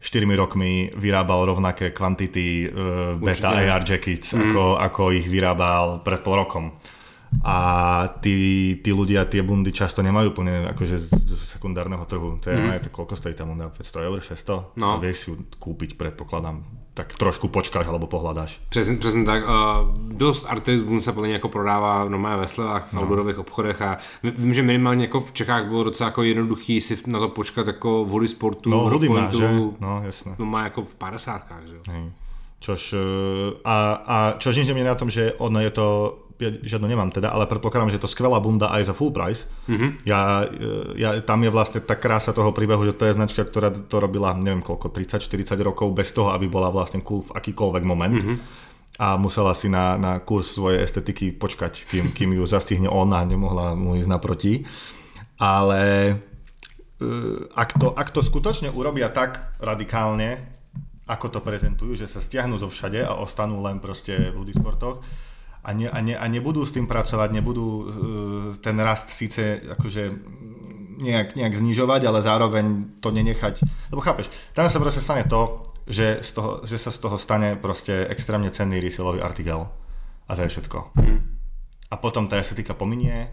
4 0.00 0.28
rokmi 0.36 0.92
vyrábal 0.92 1.48
rovnaké 1.48 1.90
kvantity 1.90 2.68
uh, 2.68 3.16
beta 3.16 3.50
Určite. 3.50 3.70
AR 3.72 3.82
jackets, 3.82 4.28
mm. 4.36 4.40
ako, 4.44 4.64
ako 4.76 5.02
ich 5.16 5.26
vyrábal 5.26 6.04
pred 6.04 6.20
pol 6.20 6.36
rokom. 6.36 6.76
A 7.44 7.56
tí, 8.24 8.80
tí 8.80 8.88
ľudia 8.88 9.28
tie 9.28 9.44
bundy 9.44 9.68
často 9.68 10.00
nemajú 10.00 10.32
úplne 10.32 10.72
akože 10.72 10.96
z, 10.96 11.12
z 11.12 11.32
sekundárneho 11.44 12.00
trhu. 12.08 12.40
To 12.40 12.46
je, 12.48 12.56
mm. 12.56 12.88
to, 12.88 12.88
koľko 12.88 13.20
stojí 13.20 13.36
tá 13.36 13.44
bunda? 13.44 13.68
500 13.68 14.08
eur, 14.08 14.18
600? 14.20 14.80
No. 14.80 14.96
A 14.96 15.02
vieš 15.02 15.16
si 15.20 15.26
ju 15.32 15.44
kúpiť, 15.60 16.00
predpokladám, 16.00 16.64
tak 16.96 17.12
trošku 17.14 17.52
počkáš 17.52 17.84
alebo 17.86 18.08
pohľadáš. 18.08 18.60
Přesně, 18.68 18.96
přesně 18.96 19.24
tak. 19.24 19.44
Uh, 19.44 19.92
dost 20.18 20.46
Arteris 20.48 20.82
Boom 20.82 21.00
se 21.00 21.12
plně 21.12 21.32
jako 21.32 21.48
prodává 21.48 22.08
normálně 22.08 22.40
ve 22.40 22.48
slevách, 22.48 22.88
v 22.88 22.92
no. 22.92 23.02
outdoorových 23.02 23.38
obchodech 23.38 23.82
a 23.82 23.98
vím, 24.22 24.54
že 24.54 24.62
minimálně 24.62 25.04
jako 25.04 25.20
v 25.20 25.32
Čechách 25.32 25.66
bylo 25.66 25.84
docela 25.84 26.08
jako 26.08 26.22
jednoduchý 26.22 26.80
si 26.80 26.96
na 27.06 27.18
to 27.18 27.28
počkat 27.28 27.66
jako 27.66 28.04
vody 28.04 28.28
sportu, 28.28 28.70
no, 28.70 28.90
vody 28.90 29.08
má, 29.08 29.30
že? 29.30 29.50
No, 29.80 30.02
jasné. 30.04 30.34
No 30.38 30.46
má 30.46 30.64
jako 30.64 30.82
v 30.82 30.94
50 30.94 31.42
že 31.66 31.74
jo. 31.74 31.82
Hej. 31.90 32.12
Čož, 32.60 32.92
e, 32.92 32.98
a, 33.64 34.02
a 34.06 34.34
čož 34.38 34.56
nič 34.56 34.68
na 34.68 34.94
tom, 34.94 35.10
že 35.10 35.32
ono 35.38 35.60
je 35.60 35.70
to 35.70 36.18
ja 36.38 36.54
žiadnu 36.54 36.86
nemám 36.86 37.10
teda, 37.10 37.34
ale 37.34 37.50
predpokladám, 37.50 37.90
že 37.90 37.98
je 37.98 38.04
to 38.06 38.14
skvelá 38.14 38.38
bunda 38.38 38.70
aj 38.70 38.86
za 38.86 38.94
full 38.94 39.10
price. 39.10 39.50
Mm-hmm. 39.66 40.06
Ja, 40.06 40.46
ja, 40.94 41.18
tam 41.18 41.42
je 41.42 41.50
vlastne 41.50 41.82
tá 41.82 41.98
krása 41.98 42.30
toho 42.30 42.54
príbehu, 42.54 42.86
že 42.86 42.94
to 42.94 43.10
je 43.10 43.18
značka, 43.18 43.42
ktorá 43.42 43.74
to 43.74 43.98
robila 43.98 44.38
neviem 44.38 44.62
koľko, 44.62 44.86
30-40 44.86 45.58
rokov 45.66 45.90
bez 45.90 46.14
toho, 46.14 46.30
aby 46.30 46.46
bola 46.46 46.70
vlastne 46.70 47.02
cool 47.02 47.26
v 47.26 47.34
akýkoľvek 47.34 47.82
moment. 47.82 48.22
Mm-hmm 48.22 48.66
a 48.98 49.14
musela 49.14 49.54
si 49.54 49.70
na, 49.70 49.94
na 49.94 50.18
kurz 50.18 50.58
svojej 50.58 50.82
estetiky 50.82 51.30
počkať, 51.30 51.86
kým, 51.86 52.10
kým 52.10 52.34
ju 52.34 52.44
zastihne 52.44 52.90
on 52.90 53.14
a 53.14 53.22
nemohla 53.22 53.78
mu 53.78 53.94
ísť 53.94 54.10
naproti. 54.10 54.66
Ale 55.38 56.18
ak 57.54 57.78
to, 57.78 57.94
ak 57.94 58.10
to 58.10 58.26
skutočne 58.26 58.74
urobia 58.74 59.06
tak 59.06 59.54
radikálne, 59.62 60.42
ako 61.06 61.30
to 61.30 61.40
prezentujú, 61.40 61.94
že 61.94 62.10
sa 62.10 62.18
stiahnu 62.18 62.58
zo 62.58 62.66
všade 62.66 63.00
a 63.06 63.16
ostanú 63.22 63.62
len 63.62 63.78
proste 63.78 64.34
v 64.34 64.50
sportoch 64.50 65.00
a, 65.62 65.70
ne, 65.72 65.86
a, 65.86 65.98
ne, 66.02 66.18
a 66.18 66.26
nebudú 66.26 66.66
s 66.66 66.74
tým 66.74 66.90
pracovať, 66.90 67.28
nebudú 67.32 67.66
uh, 67.66 67.86
ten 68.58 68.76
rast 68.82 69.14
síce 69.14 69.62
akože 69.78 70.02
nejak, 70.98 71.38
nejak 71.38 71.54
znižovať, 71.54 72.02
ale 72.10 72.18
zároveň 72.20 72.98
to 72.98 73.14
nenechať. 73.14 73.62
Lebo 73.94 74.02
chápeš, 74.02 74.28
tam 74.52 74.66
sa 74.66 74.82
proste 74.82 74.98
stane 75.00 75.24
to, 75.24 75.62
že, 75.88 76.18
z 76.20 76.30
toho, 76.32 76.50
že 76.64 76.78
sa 76.78 76.92
z 76.92 76.98
toho 76.98 77.16
stane 77.18 77.56
proste 77.56 78.06
extrémne 78.06 78.52
cenný 78.52 78.80
resellový 78.80 79.20
artikel. 79.20 79.68
A 80.28 80.36
to 80.36 80.44
je 80.44 80.52
všetko. 80.52 80.78
A 81.88 81.94
potom 81.96 82.28
tá 82.28 82.36
estetika 82.36 82.76
pominie 82.76 83.32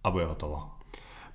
a 0.00 0.08
bude 0.08 0.24
hotovo. 0.24 0.76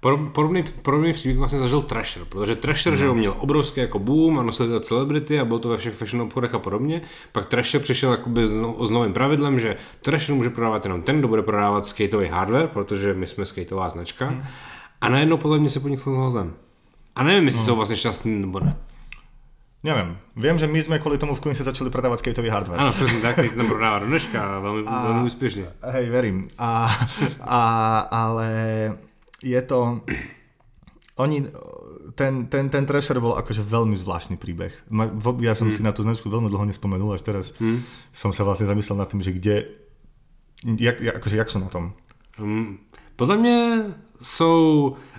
Podobný, 0.02 0.64
podobný 0.82 1.14
příběh 1.14 1.38
vlastně 1.38 1.60
zažil 1.60 1.82
Trasher, 1.82 2.26
protože 2.26 2.56
Trasher, 2.56 2.94
mm. 2.94 2.98
že 2.98 3.12
měl 3.12 3.36
obrovský 3.40 3.80
jako 3.80 4.00
boom 4.00 4.40
a 4.40 4.44
nosil 4.44 4.68
to 4.68 4.80
celebrity 4.80 5.40
a 5.40 5.46
bylo 5.46 5.60
to 5.60 5.70
ve 5.70 5.78
všech 5.78 5.94
fashion 5.94 6.22
obchodech 6.22 6.54
a 6.54 6.60
podobně. 6.60 7.02
Pak 7.32 7.46
Trasher 7.46 7.82
přišel 7.82 8.12
jakoby 8.12 8.48
s, 8.48 8.52
no, 8.52 8.86
s 8.86 8.90
novým 8.90 9.14
pravidlem, 9.14 9.60
že 9.60 9.76
Trasher 10.02 10.36
může 10.36 10.50
prodávat 10.50 10.86
jenom 10.86 11.02
ten, 11.02 11.20
kdo 11.20 11.28
bude 11.28 11.42
prodávat 11.42 11.86
skateový 11.86 12.28
hardware, 12.28 12.68
protože 12.68 13.14
my 13.14 13.28
jsme 13.28 13.46
skateová 13.46 13.90
značka. 13.90 14.30
Mm. 14.30 14.44
A 15.02 15.10
najednou 15.10 15.38
podle 15.38 15.60
mě 15.60 15.70
se 15.70 15.80
po 15.80 15.88
nich 15.88 16.00
zem. 16.28 16.54
A 17.16 17.24
nevím, 17.24 17.46
jestli 17.46 17.60
mm. 17.60 17.66
jsou 17.66 17.76
vlastně 17.76 17.96
šťastní 17.96 18.42
nebo 18.42 18.60
ne. 18.60 18.76
Neviem. 19.82 20.14
Viem, 20.38 20.62
že 20.62 20.70
my 20.70 20.78
sme 20.78 21.02
kvôli 21.02 21.18
tomu 21.18 21.34
v 21.34 21.42
Queense 21.42 21.66
začali 21.66 21.90
predávať 21.90 22.22
skateový 22.22 22.54
hardware. 22.54 22.78
Áno, 22.78 22.94
presne 22.94 23.18
tak, 23.26 23.42
keď 23.42 23.58
tam 23.58 23.66
prodáva 23.66 24.06
dneška 24.06 24.38
veľmi, 24.62 24.82
a, 24.86 24.94
veľmi 25.10 25.22
úspešne. 25.26 25.66
Hej, 25.82 26.06
verím. 26.14 26.46
A, 26.62 26.86
a, 27.42 27.62
ale 28.14 28.50
je 29.42 29.58
to... 29.66 30.06
Oni, 31.18 31.50
ten, 32.14 32.46
ten, 32.46 32.70
ten 32.70 32.84
Trasher 32.86 33.18
bol 33.18 33.34
akože 33.42 33.66
veľmi 33.66 33.98
zvláštny 33.98 34.38
príbeh. 34.38 34.70
Ja 35.42 35.58
som 35.58 35.74
hmm. 35.74 35.76
si 35.76 35.82
na 35.82 35.98
tú 35.98 36.06
značku 36.06 36.30
veľmi 36.30 36.54
dlho 36.54 36.70
nespomenul, 36.70 37.18
až 37.18 37.26
teraz 37.26 37.58
hmm. 37.58 37.82
som 38.14 38.30
sa 38.30 38.46
vlastne 38.46 38.70
zamyslel 38.70 39.02
nad 39.02 39.10
tým, 39.10 39.26
že 39.26 39.34
kde... 39.34 39.56
Jak, 40.62 41.02
akože, 41.26 41.42
jak 41.42 41.50
sú 41.50 41.58
na 41.58 41.74
tom? 41.74 41.98
Um, 42.38 42.86
podľa 43.18 43.36
mňa 43.42 43.58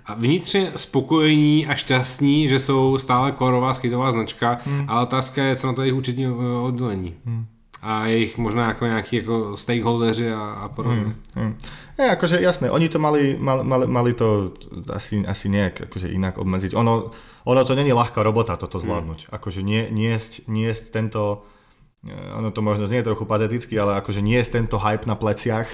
jsou 0.05 0.15
vnitřně 0.15 0.73
spokojení 0.77 1.67
a 1.67 1.75
šťastní, 1.75 2.49
že 2.49 2.59
jsou 2.59 2.99
stále 2.99 3.33
korová 3.33 3.75
skateová 3.75 4.13
značka, 4.13 4.59
hmm. 4.65 4.85
ale 4.89 5.03
otázka 5.03 5.45
je, 5.45 5.57
co 5.57 5.67
na 5.67 5.73
to 5.73 5.83
jejich 5.83 5.95
účetní 5.95 6.25
eh, 6.25 6.59
oddělení. 6.63 7.15
Hmm. 7.25 7.47
A 7.83 8.07
jejich 8.07 8.39
možná 8.39 8.69
jako 8.69 8.87
nějaký 8.87 9.17
jako 9.17 9.57
stakeholdeři 9.57 10.33
a, 10.33 10.41
a 10.41 10.69
podobně. 10.69 11.03
Hmm. 11.03 11.15
Hmm. 11.35 11.59
Je, 11.99 12.11
akože 12.11 12.41
jasné, 12.41 12.71
oni 12.71 12.89
to 12.89 12.99
mali, 12.99 13.37
mali, 13.41 13.65
mali, 13.65 13.87
mali 13.87 14.13
to 14.15 14.53
asi, 14.93 15.27
asi 15.27 15.49
nejak 15.49 15.81
akože 15.91 16.09
inak 16.09 16.39
obmedziť. 16.39 16.75
Ono, 16.75 17.11
ono 17.45 17.63
to 17.65 17.75
není 17.75 17.93
ľahká 17.93 18.23
robota 18.23 18.57
toto 18.57 18.79
hmm. 18.79 18.87
zvládnuť. 18.87 19.21
Hmm. 19.27 19.35
Akože 19.35 19.61
nie, 19.63 19.91
niesť, 19.91 20.47
niesť 20.47 20.95
tento, 20.95 21.43
eh, 22.07 22.39
ono 22.39 22.51
to 22.51 22.63
možno 22.63 22.87
znie 22.87 23.03
trochu 23.03 23.27
pateticky, 23.27 23.79
ale 23.79 23.99
akože 23.99 24.23
niesť 24.23 24.63
tento 24.63 24.79
hype 24.79 25.07
na 25.07 25.15
pleciach 25.15 25.67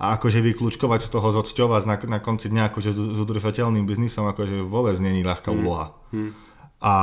a 0.00 0.16
akože 0.16 0.40
vyklúčkovať 0.40 1.00
z 1.04 1.08
toho 1.12 1.28
zocťovať 1.28 1.82
na, 1.84 1.96
na 2.16 2.18
konci 2.24 2.48
dňa 2.48 2.72
akože 2.72 2.90
s 2.96 3.18
udržateľným 3.20 3.84
biznisom 3.84 4.24
akože 4.32 4.64
vôbec 4.64 4.96
není 4.96 5.20
ľahká 5.20 5.52
hmm. 5.52 5.58
úloha. 5.60 5.92
Hmm. 6.08 6.32
A 6.80 6.94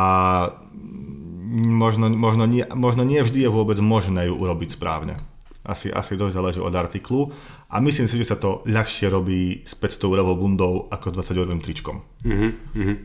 možno, 1.54 2.10
možno, 2.10 2.50
nie, 2.50 2.66
možno 2.74 3.06
nie 3.06 3.22
vždy 3.22 3.46
je 3.46 3.54
vôbec 3.54 3.78
možné 3.78 4.26
ju 4.26 4.34
urobiť 4.34 4.74
správne 4.74 5.22
asi, 5.68 5.94
asi 5.94 6.18
dosť 6.18 6.34
záleží 6.34 6.60
od 6.60 6.76
artiklu 6.76 7.32
a 7.70 7.80
myslím 7.80 8.08
si, 8.08 8.18
že 8.18 8.32
sa 8.32 8.38
to 8.40 8.64
ľahšie 8.66 9.12
robí 9.12 9.62
s 9.68 9.76
500 9.76 10.08
eurovou 10.08 10.36
bundou 10.36 10.88
ako 10.88 11.10
s 11.10 11.14
20 11.14 11.38
eurovým 11.38 11.62
tričkom. 11.62 12.02
Mm-hmm. 12.24 12.98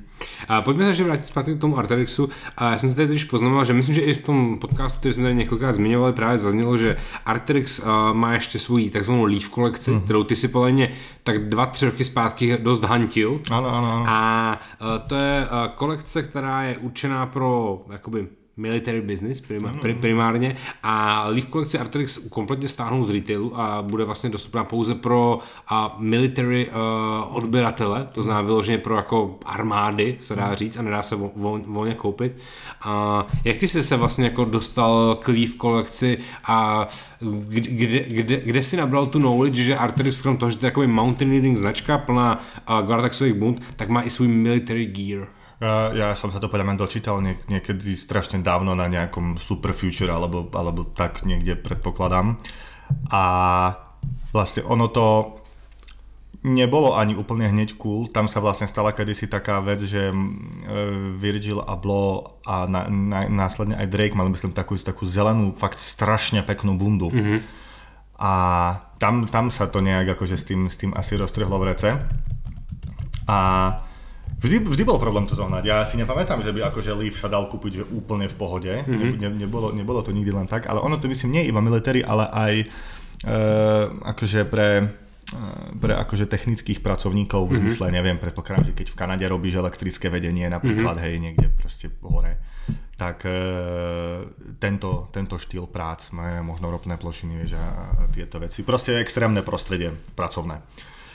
A 0.48 0.62
pojďme 0.62 0.84
se 0.84 0.90
ještě 0.90 1.04
vrátit 1.04 1.26
zpátky 1.26 1.54
k 1.54 1.60
tomu 1.60 1.78
Arterixu. 1.78 2.28
A 2.56 2.70
já 2.70 2.78
jsem 2.78 2.90
si 2.90 2.96
tady 2.96 3.08
totiž 3.08 3.24
poznamenal, 3.24 3.64
že 3.64 3.72
myslím, 3.72 3.94
že 3.94 4.00
i 4.00 4.14
v 4.14 4.24
tom 4.24 4.58
podcastu, 4.58 4.98
který 4.98 5.12
jsme 5.12 5.22
tady 5.22 5.34
několikrát 5.34 5.72
zmiňovali, 5.72 6.12
právě 6.12 6.38
zaznělo, 6.38 6.78
že 6.78 6.96
Arterix 7.26 7.78
uh, 7.78 7.86
má 8.12 8.32
ještě 8.34 8.58
svou 8.58 8.88
takzvanou 8.88 9.24
Leaf 9.24 9.48
kolekci, 9.48 9.90
mm-hmm. 9.90 10.00
kterou 10.04 10.24
ty 10.24 10.36
si 10.36 10.48
podle 10.48 10.72
mě 10.72 10.92
tak 11.22 11.48
dva, 11.48 11.66
tři 11.66 11.86
roky 11.86 12.04
zpátky 12.04 12.58
dost 12.58 12.84
hantil. 12.84 13.40
Ano, 13.50 13.68
ano, 13.74 13.92
ano. 13.92 14.04
A 14.08 14.60
uh, 14.80 15.08
to 15.08 15.14
je 15.14 15.46
uh, 15.46 15.74
kolekce, 15.74 16.22
která 16.22 16.62
je 16.62 16.78
určená 16.78 17.26
pro 17.26 17.82
jakoby 17.92 18.28
military 18.56 19.00
business 19.00 19.40
prim, 19.40 19.70
primárně 20.00 20.56
a 20.82 21.24
Leaf 21.28 21.46
kolekci 21.46 21.78
Arterix 21.78 22.28
kompletně 22.28 22.68
stáhnou 22.68 23.04
z 23.04 23.10
retailu 23.10 23.60
a 23.60 23.82
bude 23.82 24.04
vlastně 24.04 24.30
dostupná 24.30 24.64
pouze 24.64 24.94
pro 24.94 25.38
a 25.68 25.96
military 25.98 26.70
uh, 26.70 27.36
odběratele, 27.36 28.08
to 28.12 28.22
znamená 28.22 28.42
vyloženě 28.46 28.78
pro 28.78 28.96
jako 28.96 29.38
armády, 29.44 30.16
se 30.20 30.36
dá 30.36 30.54
říct, 30.54 30.76
a 30.76 30.82
nedá 30.82 31.02
se 31.02 31.16
vo, 31.16 31.32
vo, 31.36 31.58
volně 31.66 31.94
koupit. 31.94 32.32
A 32.82 33.26
jak 33.44 33.56
ty 33.56 33.68
jsi 33.68 33.82
se 33.82 33.96
vlastně 33.96 34.24
jako 34.24 34.44
dostal 34.44 35.14
k 35.14 35.28
Leaf 35.28 35.54
kolekci 35.54 36.18
a 36.44 36.88
kde, 37.48 38.00
kde, 38.00 38.40
kde 38.40 38.62
si 38.62 38.76
nabral 38.76 39.06
tu 39.06 39.18
knowledge, 39.18 39.64
že 39.64 39.76
Arterix 39.76 40.22
krom 40.22 40.36
toho, 40.36 40.50
že 40.50 40.56
to 40.56 40.66
je 40.66 40.70
takový 40.70 40.86
mountaineering 40.86 41.58
značka 41.58 41.98
plná 41.98 42.40
uh, 42.70 42.88
Gardaxových 42.88 43.34
bund, 43.34 43.62
tak 43.76 43.88
má 43.88 44.02
i 44.02 44.10
svůj 44.10 44.28
military 44.28 44.86
gear. 44.86 45.26
Ja, 45.62 46.18
som 46.18 46.34
sa 46.34 46.42
to 46.42 46.50
podľa 46.50 46.74
mňa 46.74 46.82
dočítal 46.82 47.22
niek- 47.22 47.46
niekedy 47.46 47.94
strašne 47.94 48.42
dávno 48.42 48.74
na 48.74 48.90
nejakom 48.90 49.38
Superfuture 49.38 50.10
alebo, 50.10 50.50
alebo 50.50 50.82
tak 50.82 51.22
niekde 51.22 51.54
predpokladám. 51.54 52.34
A 53.14 53.22
vlastne 54.34 54.66
ono 54.66 54.90
to 54.90 55.38
nebolo 56.42 56.98
ani 56.98 57.14
úplne 57.14 57.46
hneď 57.46 57.78
cool. 57.78 58.10
Tam 58.10 58.26
sa 58.26 58.42
vlastne 58.42 58.66
stala 58.66 58.90
kedysi 58.90 59.30
taká 59.30 59.62
vec, 59.62 59.86
že 59.86 60.10
e, 60.10 60.14
Virgil 61.14 61.62
a 61.62 61.78
Blo 61.78 62.34
a 62.42 62.66
na, 62.66 62.90
na, 62.90 63.30
následne 63.30 63.78
aj 63.78 63.86
Drake 63.86 64.18
mali 64.18 64.34
myslím 64.34 64.50
takú, 64.50 64.74
takú 64.74 65.06
zelenú, 65.06 65.54
fakt 65.54 65.78
strašne 65.78 66.42
peknú 66.42 66.74
bundu. 66.74 67.14
Mm-hmm. 67.14 67.38
A 68.18 68.32
tam, 68.98 69.22
tam 69.30 69.54
sa 69.54 69.70
to 69.70 69.78
nejak 69.78 70.18
akože 70.18 70.34
s 70.34 70.42
tým, 70.42 70.66
s 70.66 70.74
tým 70.74 70.90
asi 70.98 71.14
roztrhlo 71.14 71.54
v 71.62 71.70
rece. 71.70 71.94
A 73.30 73.38
Vždy, 74.42 74.58
vždy 74.58 74.82
bol 74.82 74.98
problém 74.98 75.22
to 75.30 75.38
zohnať. 75.38 75.62
Ja 75.62 75.86
si 75.86 75.94
nepamätám, 75.94 76.42
že 76.42 76.50
by 76.50 76.66
akože 76.74 76.90
Leaf 76.98 77.14
sa 77.14 77.30
dal 77.30 77.46
kúpiť 77.46 77.72
že 77.72 77.84
úplne 77.94 78.26
v 78.26 78.34
pohode. 78.34 78.74
Mm-hmm. 78.74 79.22
Ne, 79.22 79.28
nebolo, 79.46 79.70
nebolo 79.70 80.02
to 80.02 80.10
nikdy 80.10 80.34
len 80.34 80.50
tak, 80.50 80.66
ale 80.66 80.82
ono 80.82 80.98
to 80.98 81.06
myslím 81.06 81.30
nie 81.30 81.46
iba 81.46 81.62
military, 81.62 82.02
ale 82.02 82.26
aj 82.26 82.52
e, 82.58 82.66
akože 84.02 84.50
pre 84.50 84.68
e, 84.82 85.38
pre 85.78 85.94
akože 85.94 86.26
technických 86.26 86.82
pracovníkov 86.82 87.46
v 87.46 87.50
mhm. 87.54 87.58
zmysle, 87.62 87.86
mm-hmm. 87.86 87.98
neviem, 88.02 88.18
predpokladám, 88.18 88.74
že 88.74 88.76
keď 88.82 88.86
v 88.90 88.98
Kanade 88.98 89.24
robíš 89.30 89.62
elektrické 89.62 90.10
vedenie 90.10 90.50
napríklad, 90.50 90.98
mm-hmm. 90.98 91.14
hej, 91.14 91.22
niekde 91.22 91.46
proste 91.54 91.86
hore, 92.02 92.42
tak 92.98 93.22
e, 93.22 93.38
tento, 94.58 95.06
tento 95.14 95.38
štýl 95.38 95.70
prác, 95.70 96.10
možno 96.42 96.66
ropné 96.66 96.98
plošiny, 96.98 97.46
vieš, 97.46 97.54
a, 97.62 97.66
a 97.94 98.02
tieto 98.10 98.42
veci. 98.42 98.66
Proste 98.66 98.98
extrémne 98.98 99.46
prostredie 99.46 99.94
pracovné. 100.18 100.58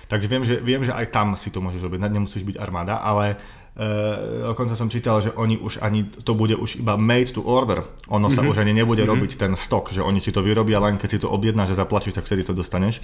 Takže 0.08 0.28
viem 0.28 0.44
že, 0.48 0.56
viem, 0.64 0.84
že 0.84 0.96
aj 0.96 1.12
tam 1.12 1.36
si 1.36 1.52
to 1.52 1.60
môžeš 1.60 1.84
robiť, 1.84 2.00
nemusíš 2.08 2.48
byť 2.48 2.56
armáda, 2.56 3.04
ale 3.04 3.36
uh, 3.36 4.52
dokonca 4.56 4.74
som 4.74 4.88
čítal, 4.88 5.20
že 5.20 5.36
oni 5.36 5.60
už 5.60 5.84
ani, 5.84 6.08
to 6.08 6.32
bude 6.32 6.56
už 6.56 6.80
iba 6.80 6.96
made 6.96 7.36
to 7.36 7.44
order. 7.44 7.84
Ono 8.08 8.32
sa 8.32 8.40
mm-hmm. 8.40 8.52
už 8.52 8.58
ani 8.64 8.72
nebude 8.72 9.04
mm-hmm. 9.04 9.14
robiť 9.14 9.32
ten 9.36 9.54
stok, 9.60 9.92
že 9.92 10.00
oni 10.00 10.24
ti 10.24 10.32
to 10.32 10.40
vyrobia, 10.40 10.80
len 10.80 10.96
keď 10.96 11.10
si 11.12 11.20
to 11.20 11.28
objednáš 11.28 11.76
a 11.76 11.84
zaplatíš, 11.84 12.16
tak 12.16 12.24
vtedy 12.24 12.48
to 12.48 12.56
dostaneš. 12.56 13.04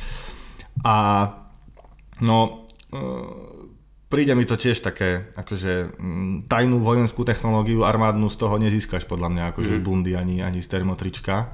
A 0.88 0.96
no, 2.24 2.66
uh, 2.96 3.54
príde 4.08 4.38
mi 4.38 4.46
to 4.46 4.54
tiež 4.54 4.86
také, 4.86 5.34
akože 5.34 5.98
mm, 5.98 6.46
tajnú 6.46 6.86
vojenskú 6.86 7.26
technológiu 7.26 7.82
armádnu 7.82 8.30
z 8.30 8.38
toho 8.38 8.62
nezískaš 8.62 9.10
podľa 9.10 9.34
mňa, 9.34 9.44
akože 9.52 9.72
mm. 9.74 9.78
z 9.78 9.82
bundy 9.82 10.12
ani, 10.14 10.40
ani 10.46 10.62
z 10.62 10.70
termotrička. 10.70 11.50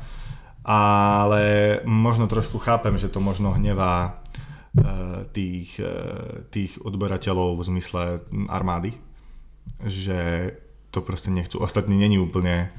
Ale 0.67 1.79
možno 1.87 2.27
trošku 2.27 2.59
chápem, 2.59 2.99
že 2.99 3.07
to 3.07 3.23
možno 3.23 3.55
hnevá 3.55 4.19
tých, 5.33 5.81
eh, 5.81 6.45
tých 6.53 6.77
odberateľov 6.81 7.57
v 7.57 7.67
zmysle 7.73 8.03
armády, 8.49 8.93
že 9.85 10.51
to 10.89 11.01
proste 11.01 11.29
nechcú. 11.33 11.61
Ostatní 11.61 11.97
není 11.97 12.17
úplne 12.17 12.69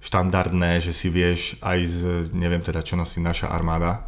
štandardné, 0.00 0.80
že 0.80 0.94
si 0.94 1.12
vieš 1.12 1.60
aj 1.60 1.78
z, 1.86 2.00
neviem 2.32 2.62
teda 2.62 2.80
čo 2.80 2.96
nosí 2.96 3.20
naša 3.20 3.52
armáda, 3.52 4.06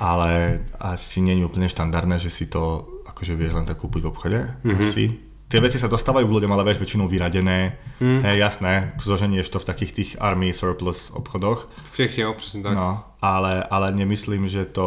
ale 0.00 0.62
asi 0.80 1.20
není 1.22 1.44
úplne 1.44 1.70
štandardné, 1.70 2.18
že 2.18 2.30
si 2.30 2.50
to 2.50 2.86
akože 3.06 3.34
vieš 3.34 3.56
len 3.58 3.66
tak 3.66 3.78
kúpiť 3.78 4.02
v 4.04 4.10
obchode. 4.10 4.40
Mm-hmm. 4.62 4.82
Asi. 4.82 5.04
Tie 5.48 5.64
veci 5.64 5.80
sa 5.80 5.88
dostávajú 5.88 6.28
k 6.28 6.34
ľuďom, 6.36 6.52
ale 6.52 6.68
vieš 6.68 6.84
väčšinou 6.84 7.08
vyradené. 7.08 7.80
Mm. 8.04 8.20
Hej, 8.20 8.36
jasné, 8.36 8.72
zoženieš 9.00 9.48
to 9.48 9.56
v 9.56 9.68
takých 9.72 9.92
tých 9.96 10.10
army 10.20 10.52
surplus 10.52 11.08
obchodoch. 11.08 11.72
Všech 11.96 12.20
jo, 12.20 12.36
presne 12.36 12.68
tak. 12.68 12.76
No, 12.76 13.00
ale, 13.24 13.64
ale 13.64 13.96
nemyslím, 13.96 14.44
že 14.44 14.68
to 14.68 14.86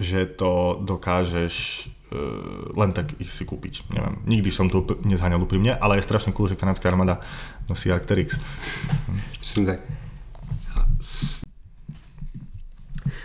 že 0.00 0.24
to 0.24 0.80
dokážeš 0.80 1.54
uh, 2.10 2.72
len 2.72 2.96
tak 2.96 3.12
ich 3.20 3.28
si 3.28 3.44
kúpiť. 3.44 3.92
Neviem, 3.92 4.16
nikdy 4.24 4.48
som 4.48 4.72
to 4.72 4.82
nezháňal 5.04 5.44
úprimne, 5.44 5.76
ale 5.76 6.00
je 6.00 6.08
strašne 6.08 6.32
cool, 6.32 6.48
že 6.48 6.56
kanadská 6.56 6.88
armáda 6.88 7.20
nosí 7.68 7.92
Arcteryx. 7.92 8.40
tak. 9.68 9.84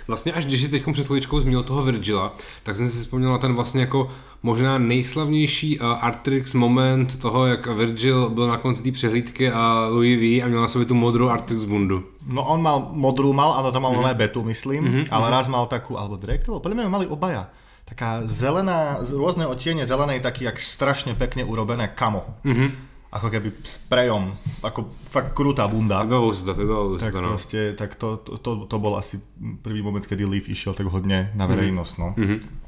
Vlastně 0.07 0.33
až 0.33 0.45
když 0.45 0.61
si 0.61 0.69
teď 0.69 0.83
před 0.91 1.07
chvíličkou 1.07 1.39
zmínil 1.39 1.63
toho 1.63 1.83
Virgila, 1.83 2.33
tak 2.63 2.75
jsem 2.75 2.87
si 2.87 2.97
vzpomněl 2.97 3.31
na 3.31 3.37
ten 3.37 3.53
vlastně 3.53 3.81
jako 3.81 4.09
možná 4.43 4.77
nejslavnější 4.77 5.79
uh, 5.79 5.85
Artrix 6.05 6.53
moment 6.53 7.19
toho, 7.19 7.45
jak 7.45 7.67
Virgil 7.67 8.29
byl 8.29 8.47
na 8.47 8.57
konci 8.57 8.83
té 8.83 8.91
přehlídky 8.91 9.51
a 9.51 9.87
Louis 9.89 10.19
V 10.19 10.43
a 10.43 10.47
měl 10.47 10.61
na 10.61 10.67
sobě 10.67 10.85
tu 10.85 10.93
modrou 10.93 11.29
Artrix 11.29 11.65
bundu. 11.65 12.03
No 12.25 12.41
on 12.41 12.61
mal 12.61 12.89
modrú 12.89 13.33
mal, 13.37 13.53
áno, 13.61 13.69
to 13.69 13.77
mal 13.77 13.93
mm-hmm. 13.93 14.01
nové 14.01 14.13
betu, 14.17 14.41
myslím, 14.41 14.81
mm-hmm, 14.81 15.05
ale 15.13 15.29
raz 15.29 15.45
mal 15.45 15.69
takú, 15.69 15.93
alebo 15.93 16.17
bol, 16.17 16.57
podľa 16.57 16.81
mňa 16.81 16.89
mali 16.89 17.05
obaja. 17.05 17.53
Taká 17.85 18.25
zelená, 18.25 18.97
rôzne 19.05 19.45
odtiene 19.45 19.85
zelenej, 19.85 20.25
taký 20.25 20.49
jak 20.49 20.57
strašne 20.57 21.13
pekne 21.13 21.45
urobené 21.45 21.85
kamo. 21.93 22.25
Mm-hmm 22.41 22.94
ako 23.15 23.31
keby 23.31 23.47
sprejom, 23.63 24.35
ako 24.59 24.91
fakt 24.91 25.31
krutá 25.31 25.71
bunda. 25.71 26.03
Vybavujú 26.03 26.33
si 26.35 26.43
to, 26.43 26.51
vybavujú 26.51 26.95
tak 26.99 27.15
to, 27.15 27.21
no. 27.23 27.29
proste, 27.31 27.59
tak 27.79 27.95
to, 27.95 28.19
to, 28.19 28.35
to, 28.43 28.51
to 28.67 28.75
bol 28.75 28.99
asi 28.99 29.23
prvý 29.63 29.79
moment, 29.79 30.03
kedy 30.03 30.27
Leaf 30.27 30.51
išiel 30.51 30.75
tak 30.75 30.91
hodne 30.91 31.31
na 31.31 31.47
verejnosť, 31.47 31.93
no. 31.95 32.11
Mm-hmm. 32.19 32.67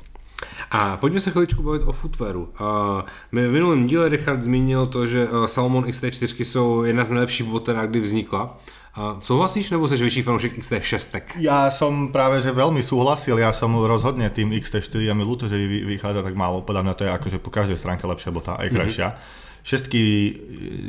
A 0.72 0.98
pojďme 0.98 1.20
se 1.20 1.32
chviličku 1.32 1.64
bavit 1.64 1.82
o 1.86 1.92
footwearu. 1.92 2.54
Uh, 2.62 3.02
my 3.32 3.48
v 3.48 3.52
minulém 3.52 3.88
díle 3.88 4.10
Richard 4.10 4.44
zmínil 4.44 4.86
to, 4.86 5.08
že 5.08 5.28
uh, 5.28 5.46
Salomon 5.46 5.84
XT4 5.84 6.44
jsou 6.44 6.84
jedna 6.84 7.06
z 7.06 7.12
nejlepších 7.12 7.48
bot, 7.48 7.70
kdy 7.70 8.00
vznikla. 8.00 8.58
A 8.94 9.18
souhlasíš, 9.20 9.72
nebo 9.72 9.88
jsi 9.88 9.96
větší 9.96 10.22
fanoušek 10.22 10.58
XT6? 10.58 11.22
Ja 11.38 11.70
som 11.70 12.10
práve, 12.10 12.42
že 12.42 12.50
veľmi 12.50 12.82
súhlasil, 12.82 13.38
ja 13.38 13.54
som 13.54 13.70
rozhodne 13.78 14.26
tým 14.34 14.50
XT4 14.50 15.06
a 15.10 15.14
mi 15.14 15.22
ľúto, 15.22 15.46
že 15.46 15.54
vychádza 15.86 16.26
tak 16.26 16.34
málo. 16.34 16.66
Podľa 16.66 16.82
mňa 16.82 16.94
to 16.98 17.06
je 17.06 17.12
akože 17.14 17.38
po 17.38 17.54
každej 17.54 17.78
stránke 17.78 18.10
lepšia 18.10 18.34
bota, 18.34 18.58
aj 18.58 18.70
krajšia. 18.74 19.08
Mm-hmm 19.14 19.46
Šestky, 19.68 20.32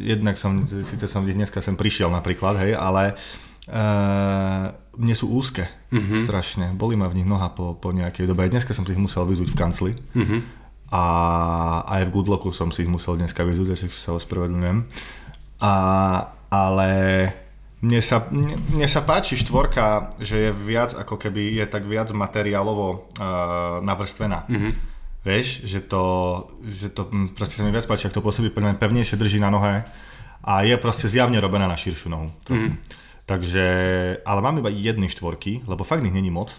jednak 0.07 0.38
som, 0.38 0.62
síce 0.71 1.11
som 1.11 1.27
dneska 1.27 1.59
sem 1.59 1.75
prišiel 1.75 2.14
napríklad, 2.14 2.62
hej, 2.62 2.79
ale 2.79 3.19
uh, 3.67 4.71
mne 4.95 5.14
sú 5.19 5.35
úzke 5.35 5.67
mm-hmm. 5.91 6.23
strašne. 6.23 6.67
Boli 6.79 6.95
ma 6.95 7.11
v 7.11 7.19
nich 7.19 7.27
noha 7.27 7.51
po, 7.51 7.75
po 7.75 7.91
nejakej 7.91 8.31
dobe. 8.31 8.47
Aj 8.47 8.55
dneska 8.55 8.71
som 8.71 8.87
si 8.87 8.95
ich 8.95 9.03
musel 9.03 9.27
vyzúť 9.27 9.51
v 9.51 9.59
kancli. 9.59 9.93
Mm-hmm. 10.14 10.41
A 10.95 11.05
aj 11.91 12.07
v 12.07 12.14
Goodlocku 12.14 12.55
som 12.55 12.71
si 12.71 12.87
ich 12.87 12.91
musel 12.91 13.19
dneska 13.19 13.43
vyzúť, 13.43 13.75
takže 13.75 13.99
sa 13.99 14.14
ospravedlňujem. 14.14 14.87
A, 15.59 15.75
ale 16.47 16.91
mne 17.83 17.99
sa, 17.99 18.31
mne, 18.31 18.62
mne 18.79 18.87
sa 18.87 19.03
páči 19.03 19.35
štvorka, 19.43 20.14
že 20.23 20.38
je 20.38 20.51
viac 20.55 20.95
ako 20.95 21.19
keby 21.19 21.51
je 21.59 21.67
tak 21.67 21.83
viac 21.83 22.14
materiálovo 22.14 23.11
uh, 23.19 23.83
navrstvená. 23.83 24.47
Mm-hmm 24.47 24.98
Vieš, 25.29 25.69
že 25.69 25.85
to, 25.85 26.05
že 26.64 26.88
to 26.88 27.05
proste 27.37 27.61
sa 27.61 27.64
mi 27.69 27.69
viac 27.69 27.85
páči, 27.85 28.09
ak 28.09 28.17
to 28.17 28.25
pôsobí 28.25 28.49
pevnejšie 28.53 29.21
drží 29.21 29.37
na 29.37 29.53
nohe 29.53 29.85
a 30.41 30.53
je 30.64 30.73
proste 30.81 31.05
zjavne 31.05 31.37
robená 31.37 31.69
na 31.69 31.77
širšiu 31.77 32.09
nohu. 32.09 32.33
Mm. 32.49 32.81
Takže, 33.29 33.64
ale 34.25 34.41
mám 34.41 34.57
iba 34.57 34.73
jedny 34.73 35.12
štvorky, 35.12 35.69
lebo 35.69 35.85
fakt 35.85 36.01
ich 36.01 36.17
není 36.17 36.33
moc. 36.33 36.57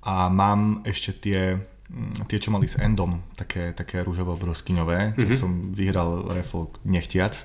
A 0.00 0.32
mám 0.32 0.80
ešte 0.88 1.12
tie, 1.12 1.60
hm, 1.92 2.24
tie 2.32 2.40
čo 2.40 2.48
mali 2.48 2.64
s 2.64 2.80
Endom, 2.80 3.20
také, 3.36 3.76
také 3.76 4.00
rúžovo 4.00 4.40
broskyňové, 4.40 5.12
čo 5.12 5.20
mm-hmm. 5.20 5.36
som 5.36 5.50
vyhral 5.76 6.32
refol 6.32 6.72
nechtiac 6.88 7.44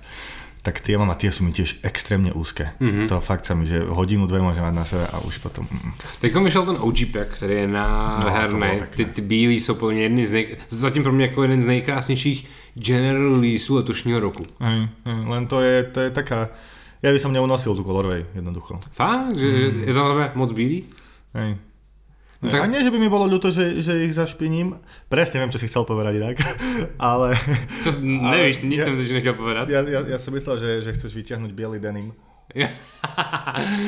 tak 0.67 0.83
tie 0.83 0.99
mám 0.99 1.07
a 1.07 1.15
tie 1.15 1.31
sú 1.31 1.47
mi 1.47 1.55
tiež 1.55 1.79
extrémne 1.79 2.35
úzke. 2.35 2.75
Mm-hmm. 2.83 3.07
To 3.07 3.23
fakt 3.23 3.47
sa 3.47 3.55
mi, 3.55 3.63
že 3.63 3.87
hodinu, 3.87 4.27
dve 4.27 4.43
môžem 4.43 4.67
mať 4.67 4.75
na 4.75 4.83
sebe 4.83 5.07
a 5.07 5.23
už 5.23 5.39
potom... 5.39 5.63
Mm. 5.63 5.95
Teď 6.19 6.29
vyšel 6.43 6.63
ten 6.67 6.77
OG 6.83 6.99
pack, 7.15 7.39
který 7.39 7.63
je 7.63 7.67
nádherný. 7.71 8.83
No, 8.83 8.85
ty, 8.91 9.05
ty 9.05 9.21
bílý 9.23 9.59
jsou 9.63 9.79
plně 9.79 10.01
jedny 10.11 10.27
z 10.27 10.31
nej... 10.33 10.45
zatím 10.67 11.03
pro 11.03 11.15
mě 11.15 11.25
jako 11.31 11.41
jeden 11.41 11.61
z 11.61 11.67
nejkrásnějších 11.67 12.47
general 12.75 13.31
releaseů 13.31 13.75
letošního 13.75 14.19
roku. 14.19 14.43
Hej, 14.59 14.89
len 15.05 15.47
to 15.47 15.61
je, 15.61 15.83
to 15.83 15.99
je 15.99 16.09
taká... 16.11 16.51
Ja 16.97 17.13
by 17.13 17.19
som 17.21 17.29
neunosil 17.29 17.77
tu 17.77 17.85
kolorovej, 17.85 18.25
jednoducho. 18.35 18.81
Fakt? 18.91 19.37
Že 19.37 19.47
mm. 19.47 19.83
je 19.85 19.93
to 19.93 20.01
moc 20.33 20.51
bílý? 20.51 20.83
Hej. 21.33 21.55
No, 22.37 22.53
tak... 22.53 22.61
A 22.61 22.69
nie, 22.69 22.85
že 22.85 22.93
by 22.93 23.01
mi 23.01 23.09
bolo 23.09 23.25
ľúto, 23.25 23.49
že, 23.49 23.81
že 23.81 24.05
ich 24.05 24.13
zašpiním. 24.13 24.77
Presne 25.09 25.41
viem, 25.41 25.49
čo 25.49 25.57
si 25.57 25.65
chcel 25.65 25.89
povedať 25.89 26.21
inak. 26.21 26.37
ale... 27.01 27.33
Čo, 27.81 27.97
nevíš, 28.05 28.61
nič 28.61 28.79
ja, 28.81 28.85
som 28.85 28.93
ti 28.93 29.09
nechcel 29.09 29.33
povedať. 29.33 29.73
Ja, 29.73 29.81
ja, 29.81 30.01
ja 30.05 30.17
som 30.21 30.37
myslel, 30.37 30.55
že, 30.61 30.69
že 30.85 30.93
chceš 30.93 31.17
vyťahnuť 31.17 31.51
biely 31.57 31.81
denim. 31.81 32.13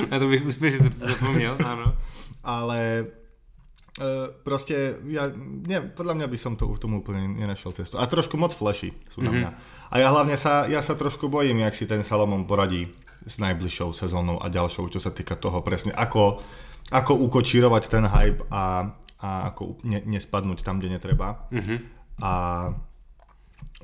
Na 0.10 0.18
to 0.22 0.26
bych 0.28 0.46
úspešne 0.46 0.92
zapomněl, 1.00 1.56
áno. 1.64 1.96
ale 2.44 3.10
Uh, 4.00 4.32
proste, 4.48 4.96
ja, 5.12 5.28
nie, 5.68 5.84
podľa 5.92 6.16
mňa 6.16 6.28
by 6.32 6.38
som 6.40 6.56
to 6.56 6.72
tomu 6.80 7.04
úplne 7.04 7.36
nenašiel 7.36 7.76
cestu. 7.76 8.00
A 8.00 8.08
trošku 8.08 8.40
moc 8.40 8.56
flashy 8.56 8.96
sú 9.12 9.20
na 9.20 9.28
mhm. 9.28 9.36
mňa. 9.36 9.50
Mm-hmm. 9.52 9.92
A 9.92 9.96
ja 10.00 10.08
hlavne 10.08 10.38
sa, 10.40 10.72
ja 10.72 10.80
sa 10.80 10.96
trošku 10.96 11.28
bojím, 11.28 11.68
jak 11.68 11.76
si 11.76 11.84
ten 11.84 12.00
Salomon 12.00 12.48
poradí 12.48 12.88
s 13.28 13.44
najbližšou 13.44 13.92
sezónou 13.92 14.40
a 14.40 14.48
ďalšou, 14.48 14.88
čo 14.88 15.04
sa 15.04 15.12
týka 15.12 15.36
toho 15.36 15.60
presne, 15.60 15.92
ako 15.92 16.40
ako 16.90 17.14
ukočírovať 17.30 17.84
ten 17.90 18.06
hype 18.06 18.42
a, 18.50 18.94
a 19.22 19.30
ako 19.54 19.78
ne, 19.86 20.02
nespadnúť 20.06 20.66
tam, 20.66 20.82
kde 20.82 20.98
netreba. 20.98 21.46
Mm-hmm. 21.54 21.78
A 22.26 22.32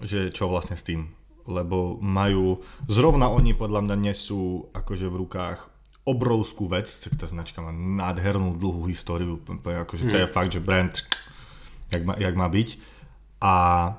že 0.02 0.34
čo 0.34 0.52
vlastne 0.52 0.76
s 0.76 0.84
tým. 0.84 1.08
Lebo 1.46 2.02
majú, 2.02 2.66
zrovna 2.90 3.30
oni 3.30 3.54
podľa 3.54 3.86
mňa 3.86 3.96
nesú 4.12 4.66
akože 4.74 5.08
v 5.08 5.20
rukách 5.24 5.60
obrovskú 6.06 6.70
vec, 6.70 6.86
tá 7.18 7.26
značka 7.26 7.62
má 7.66 7.74
nádhernú 7.74 8.58
dlhú 8.58 8.86
históriu, 8.90 9.42
akože 9.42 10.06
mm. 10.06 10.12
to 10.14 10.18
je 10.22 10.28
mhm. 10.30 10.34
fakt, 10.34 10.52
že 10.54 10.62
brand, 10.62 10.94
jak 11.90 12.04
má, 12.06 12.14
jak 12.18 12.36
má 12.38 12.46
byť. 12.50 12.70
A 13.42 13.54
e, 13.90 13.92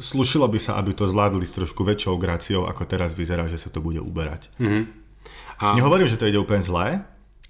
slušilo 0.00 0.48
by 0.48 0.58
sa, 0.60 0.76
aby 0.76 0.92
to 0.92 1.08
zvládli 1.08 1.44
s 1.48 1.56
trošku 1.56 1.80
väčšou 1.84 2.16
gráciou, 2.20 2.68
ako 2.68 2.84
teraz 2.84 3.16
vyzerá, 3.16 3.48
že 3.48 3.60
sa 3.60 3.72
to 3.72 3.80
bude 3.80 4.00
uberať. 4.00 4.52
Mm-hmm. 4.60 4.82
A... 5.64 5.78
Nehovorím, 5.80 6.08
že 6.08 6.20
to 6.20 6.28
ide 6.28 6.40
úplne 6.40 6.60
zlé, 6.60 7.00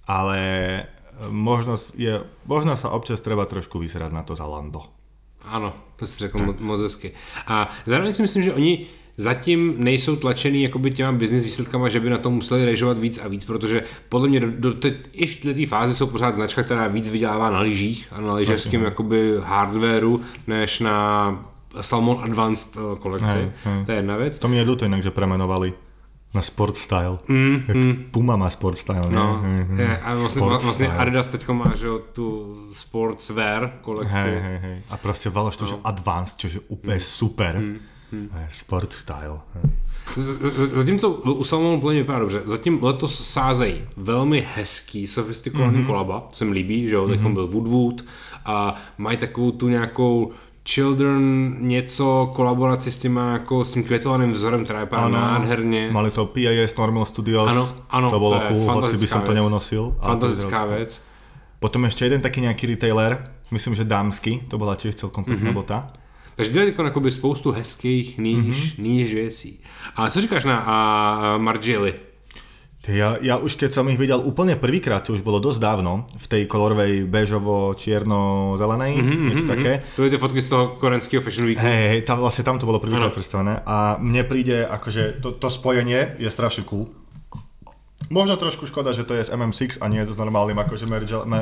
ale 0.07 0.39
e, 0.39 0.83
možno, 1.31 1.79
je, 1.95 2.21
možno 2.47 2.77
sa 2.77 2.91
občas 2.91 3.21
treba 3.21 3.47
trošku 3.47 3.79
vyserať 3.79 4.11
na 4.13 4.23
to 4.23 4.35
za 4.35 4.47
Lando. 4.47 4.83
Ano, 5.43 5.75
to 5.97 6.07
si 6.07 6.19
řekl 6.19 6.39
moc, 6.39 6.61
moc 6.61 6.81
hezky. 6.81 7.13
A 7.47 7.69
zároveň 7.87 8.15
si 8.15 8.23
myslím, 8.23 8.43
že 8.43 8.55
oni 8.55 8.87
zatím 9.17 9.75
nejsou 9.79 10.17
tlačený 10.17 10.63
jakoby 10.63 10.91
těma 10.91 11.13
business 11.13 11.45
výsledkama, 11.45 11.89
že 11.89 12.01
by 12.01 12.11
na 12.11 12.19
to 12.19 12.31
museli 12.31 12.65
režovat 12.65 12.99
víc 12.99 13.19
a 13.19 13.29
víc, 13.29 13.45
protože 13.45 13.83
podle 14.09 14.29
mě 14.29 14.41
do, 14.41 14.51
do 14.51 14.75
te, 14.75 14.95
i 15.13 15.27
v 15.27 15.41
této 15.41 15.67
fázi 15.69 15.95
jsou 15.95 16.07
pořád 16.07 16.35
značka, 16.35 16.63
která 16.63 16.89
víc 16.89 17.09
vydělává 17.09 17.51
na 17.51 17.61
lyžích 17.61 18.09
a 18.13 18.21
na 18.21 18.35
lyžařském 18.35 18.81
no. 18.81 18.87
jakoby 18.87 19.37
hardwareu, 19.43 20.21
než 20.47 20.81
na 20.81 21.53
Salmon 21.81 22.25
Advanced 22.25 22.77
e, 22.77 22.99
kolekci. 22.99 23.27
Hej, 23.27 23.51
hej. 23.65 23.85
To 23.85 23.93
je 23.93 23.99
jedna 23.99 24.17
věc. 24.17 24.39
To 24.39 24.49
mi 24.49 24.57
je 24.57 24.65
ľúto 24.65 24.85
inak, 24.85 25.03
že 25.03 25.11
premenovali 25.11 25.73
na 26.35 26.43
sport 26.43 26.77
style. 26.77 27.19
Mm, 27.29 27.63
mm. 27.75 28.05
Puma 28.11 28.37
má 28.37 28.51
sport 28.51 28.79
style, 28.79 29.11
no, 29.11 29.43
ne? 29.43 29.67
Mm, 29.69 29.81
je, 29.81 29.99
a 29.99 30.15
vlastně, 30.15 30.43
vlastně 30.43 30.89
Adidas 30.89 31.29
teď 31.29 31.49
má 31.49 31.73
že, 31.75 31.89
tu 32.13 32.57
sportswear 32.73 33.73
kolekci. 33.81 34.15
Hej, 34.15 34.41
hej, 34.41 34.59
hej. 34.59 34.83
A 34.91 34.97
prostě 34.97 35.31
Valoš 35.31 35.57
to, 35.57 35.65
no. 35.65 35.71
že 35.71 35.77
advanced, 35.85 36.35
což 36.37 36.55
je 36.55 36.61
úplně 36.69 36.95
mm. 36.95 37.01
super. 37.01 37.59
Mm. 37.59 37.79
Mm. 38.13 38.31
Sport 38.49 38.93
style. 38.93 39.41
Zatím 40.75 40.99
to 40.99 41.11
u 41.11 41.45
Salmonu 41.45 41.77
úplně 41.77 41.99
vypadá 41.99 42.19
dobře. 42.19 42.43
Zatím 42.45 42.79
letos 42.83 43.29
sázejí 43.29 43.85
velmi 43.97 44.47
hezký, 44.55 45.07
sofistikovaný 45.07 45.79
mm-hmm. 45.79 45.87
kolaba, 45.87 46.29
co 46.33 46.45
mi 46.45 46.53
líbí, 46.53 46.89
že 46.89 46.95
jo, 46.95 47.07
mm-hmm. 47.07 47.35
byl 47.35 47.47
Woodwood 47.47 48.05
a 48.45 48.75
mají 48.99 49.17
takovou 49.17 49.51
tu 49.51 49.69
nějakou 49.69 50.33
Children 50.69 51.57
něco, 51.61 52.33
kolaboraci 52.37 52.91
s 52.91 52.97
tím, 52.97 53.17
jako 53.17 53.65
s 53.65 53.73
tím 53.73 53.83
květovaným 53.83 54.31
vzorem, 54.31 54.65
která 54.65 54.81
vypadá 54.81 55.09
nádherně. 55.09 55.91
Mali 55.93 56.11
to 56.11 56.27
PAS 56.27 56.77
Normal 56.79 57.05
Studios, 57.05 57.51
ano, 57.51 57.69
ano, 57.91 58.11
to 58.11 58.19
bolo 58.19 58.41
cool, 58.49 58.67
hoci 58.71 58.97
by 58.97 59.07
som 59.07 59.21
to 59.21 59.35
neunosil. 59.35 59.97
Fantastická 60.03 60.65
věc. 60.67 61.03
Potom 61.63 61.87
ešte 61.87 62.11
jeden 62.11 62.19
taký 62.19 62.43
nejaký 62.43 62.75
retailer, 62.75 63.23
myslím, 63.55 63.79
že 63.79 63.87
dámsky, 63.87 64.43
to 64.51 64.59
bola 64.59 64.75
tiež 64.75 64.99
celkom 64.99 65.23
pekná 65.23 65.55
mm-hmm. 65.55 65.55
bota. 65.55 65.87
Takže 66.35 66.51
dělali 66.53 66.75
jako 66.85 67.11
spoustu 67.11 67.53
hezkých 67.53 68.19
níž, 68.19 68.75
mm-hmm. 68.75 68.83
níž 68.83 69.15
věcí. 69.15 69.61
A 69.97 70.11
co 70.11 70.21
říkáš 70.21 70.45
na 70.45 70.59
a, 70.59 70.67
a 70.67 71.39
Margieli? 71.39 71.95
Ja, 72.91 73.15
ja 73.23 73.39
už 73.39 73.55
keď 73.55 73.79
som 73.79 73.87
ich 73.87 73.95
videl 73.95 74.19
úplne 74.19 74.59
prvýkrát, 74.59 75.07
to 75.07 75.15
už 75.15 75.23
bolo 75.23 75.39
dosť 75.39 75.63
dávno, 75.63 76.11
v 76.19 76.27
tej 76.27 76.43
kolorovej 76.51 77.07
bežovo 77.07 77.79
čierno 77.79 78.53
zelenej 78.59 78.99
mm-hmm, 78.99 79.23
niečo 79.31 79.47
mm-hmm. 79.47 79.55
také. 79.55 79.73
To 79.95 80.03
je 80.03 80.11
tie 80.11 80.19
fotky 80.19 80.43
z 80.43 80.49
toho 80.51 80.65
korenského 80.83 81.23
Fashion 81.23 81.47
Weeku. 81.47 81.63
Hej, 81.63 81.83
hej, 81.95 82.01
tam, 82.03 82.19
vlastne 82.19 82.43
tam 82.43 82.59
to 82.59 82.67
bolo 82.67 82.83
prvýkrát 82.83 83.15
predstavené 83.15 83.63
a 83.63 84.03
mne 84.03 84.27
príde 84.27 84.67
akože 84.67 85.23
to, 85.23 85.31
to 85.39 85.47
spojenie 85.47 86.19
je 86.19 86.27
strašne 86.27 86.67
cool. 86.67 86.91
Možno 88.11 88.35
trošku 88.35 88.67
škoda, 88.67 88.91
že 88.91 89.07
to 89.07 89.15
je 89.15 89.23
s 89.23 89.31
MM6 89.31 89.79
a 89.79 89.87
nie 89.87 90.03
s 90.03 90.19
normálnym 90.19 90.59
akože 90.59 90.91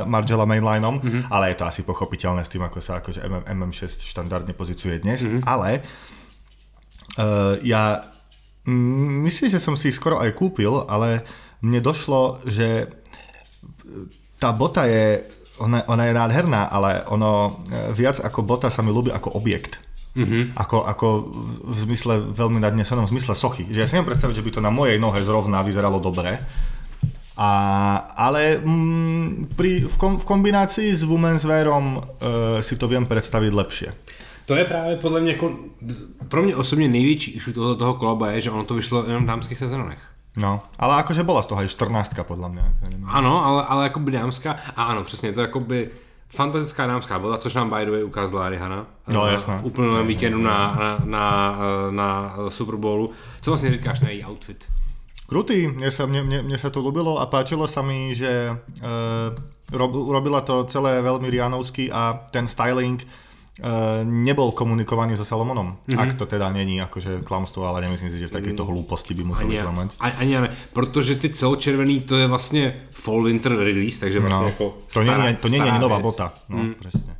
Margiela 0.05 0.45
mainlineom, 0.45 1.01
mm-hmm. 1.01 1.33
ale 1.33 1.51
je 1.51 1.57
to 1.57 1.65
asi 1.65 1.81
pochopiteľné 1.81 2.45
s 2.45 2.53
tým, 2.53 2.61
ako 2.61 2.77
sa 2.77 3.01
akože 3.01 3.25
MM, 3.25 3.43
MM6 3.73 4.05
štandardne 4.05 4.53
pozicuje 4.53 5.01
dnes, 5.01 5.25
mm-hmm. 5.25 5.41
ale 5.41 5.81
uh, 7.17 7.57
ja 7.65 8.05
myslím, 9.25 9.49
že 9.49 9.63
som 9.63 9.73
si 9.73 9.89
ich 9.89 9.97
skoro 9.97 10.21
aj 10.21 10.37
kúpil, 10.37 10.85
ale 10.85 11.25
mne 11.65 11.81
došlo, 11.81 12.41
že 12.45 12.89
tá 14.41 14.49
bota 14.53 14.89
je, 14.89 15.25
ona, 15.61 15.85
ona 15.85 16.09
je 16.09 16.13
nádherná, 16.17 16.69
ale 16.69 17.05
ono 17.09 17.61
e, 17.69 17.93
viac 17.93 18.17
ako 18.17 18.41
bota 18.41 18.73
sa 18.73 18.81
mi 18.81 18.89
ľúbi 18.89 19.13
ako 19.13 19.37
objekt. 19.37 19.77
Mm-hmm. 20.11 20.59
Ako, 20.59 20.83
ako 20.83 21.07
v 21.71 21.77
zmysle 21.87 22.35
veľmi 22.35 22.59
nadnesenom 22.59 23.07
zmysle 23.07 23.31
sochy. 23.31 23.69
Že 23.71 23.79
ja 23.79 23.87
si 23.87 23.95
neviem 23.95 24.11
predstaviť, 24.11 24.35
že 24.35 24.45
by 24.45 24.51
to 24.51 24.65
na 24.65 24.73
mojej 24.73 24.99
nohe 24.99 25.23
zrovna 25.23 25.63
vyzeralo 25.63 26.03
dobre, 26.03 26.35
A, 27.31 27.49
ale 28.19 28.59
mm, 28.59 29.55
pri, 29.55 29.87
v, 29.87 29.95
kom, 29.95 30.19
v 30.19 30.25
kombinácii 30.27 30.91
s 30.91 31.07
womenswearom 31.07 31.85
uh, 31.95 32.03
si 32.59 32.75
to 32.75 32.91
viem 32.91 33.07
predstaviť 33.07 33.51
lepšie. 33.55 33.89
To 34.45 34.55
je 34.55 34.65
právě 34.65 34.97
podle 34.97 35.21
mě 35.21 35.31
jako, 35.31 35.51
pro 36.27 36.43
mě 36.43 36.55
osobně 36.55 36.87
největší 36.87 37.31
issue 37.31 37.53
toho, 37.53 37.75
toho 37.75 37.93
kolaba 37.93 38.31
je, 38.31 38.41
že 38.41 38.51
ono 38.51 38.63
to 38.63 38.73
vyšlo 38.73 39.03
jenom 39.03 39.23
v 39.23 39.27
dámských 39.27 39.57
sezónech. 39.57 39.99
No, 40.37 40.63
ale 40.79 41.03
akože 41.03 41.27
bola 41.27 41.43
z 41.43 41.51
toho 41.51 41.59
aj 41.59 41.75
14 41.75 42.23
podľa 42.23 42.47
mňa. 42.55 42.65
Ano, 43.11 43.43
ale, 43.43 43.67
ale 43.67 43.81
jakoby 43.91 44.15
dámská, 44.15 44.55
a 44.75 44.83
ano, 44.83 45.03
přesně, 45.03 45.35
to 45.35 45.41
jakoby 45.41 45.89
fantastická 46.31 46.87
dámská 46.87 47.19
bola, 47.19 47.37
což 47.37 47.53
nám 47.53 47.69
by 47.69 47.85
the 47.85 47.91
way 47.91 48.03
ukázala 48.03 48.49
Rihana. 48.49 48.87
No, 49.07 49.27
jasné. 49.27 49.57
V 49.57 49.65
úplném 49.65 50.07
víkendu 50.07 50.41
na, 50.41 50.79
na, 50.79 50.97
na, 51.03 51.57
na 51.89 52.35
Super 52.49 52.75
Bowlu. 52.75 53.11
Co 53.41 53.51
vlastně 53.51 53.71
říkáš 53.71 53.99
na 53.99 54.09
její 54.09 54.23
outfit? 54.23 54.65
Krutý, 55.31 55.71
mne 55.71 55.87
sa, 55.87 56.03
mne, 56.11 56.27
mne, 56.27 56.39
mne 56.43 56.59
sa 56.59 56.67
to 56.67 56.83
ľúbilo 56.83 57.15
a 57.15 57.23
páčilo 57.23 57.63
sa 57.63 57.79
mi, 57.79 58.11
že 58.11 58.51
e, 58.51 58.53
rob, 59.71 59.91
robila 59.95 60.43
to 60.43 60.67
celé 60.67 60.99
veľmi 60.99 61.31
rianovsky 61.31 61.87
a 61.87 62.27
ten 62.35 62.51
styling 62.51 62.99
nebol 64.03 64.51
komunikovaný 64.51 65.17
so 65.17 65.25
Salomonom. 65.25 65.77
Mm-hmm. 65.77 65.99
Ak 65.99 66.13
to 66.13 66.25
teda 66.25 66.49
není 66.49 66.81
akože 66.81 67.21
klamstvo, 67.21 67.65
ale 67.65 67.81
nemyslím 67.81 68.09
si, 68.09 68.19
že 68.19 68.27
v 68.27 68.37
takejto 68.41 68.65
hlúposti 68.65 69.13
by 69.13 69.23
museli 69.23 69.57
ani, 69.57 69.63
klamať. 69.63 69.89
Ani, 69.99 70.13
ani 70.17 70.31
ne, 70.41 70.49
protože 70.73 71.15
ty 71.15 71.29
celočervený 71.29 72.01
to 72.01 72.17
je 72.17 72.27
vlastně 72.27 72.81
fall 72.91 73.23
winter 73.23 73.57
release, 73.57 73.99
takže 73.99 74.19
vlastně 74.19 74.39
no, 74.39 74.45
jako 74.45 74.77
to 74.93 75.01
stará, 75.01 75.23
není, 75.23 75.37
to 75.37 75.47
není 75.47 75.69
ani 75.69 75.79
nová 75.79 75.99
bota. 75.99 76.33
No, 76.49 76.57
mm. 76.57 76.73
presne. 76.73 77.15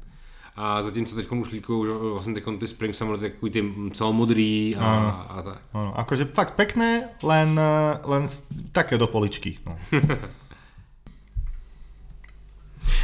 A 0.55 0.81
zatímco 0.81 1.15
teď 1.15 1.31
už 1.31 1.51
líkují 1.51 1.91
vlastně 2.13 2.33
teď 2.33 2.43
ty 2.59 2.67
Spring 2.67 2.95
Summer, 2.95 3.19
takový 3.19 3.51
ty 3.51 3.73
celomodrý 3.93 4.75
a, 4.79 4.95
ano, 4.95 5.25
a 5.29 5.41
tak. 5.41 5.61
Ano, 5.73 5.99
akože 5.99 6.25
fakt 6.25 6.53
pekné, 6.53 7.09
len, 7.23 7.59
len 8.05 8.27
také 8.71 8.97
do 8.97 9.07
poličky. 9.07 9.57
No. 9.65 9.77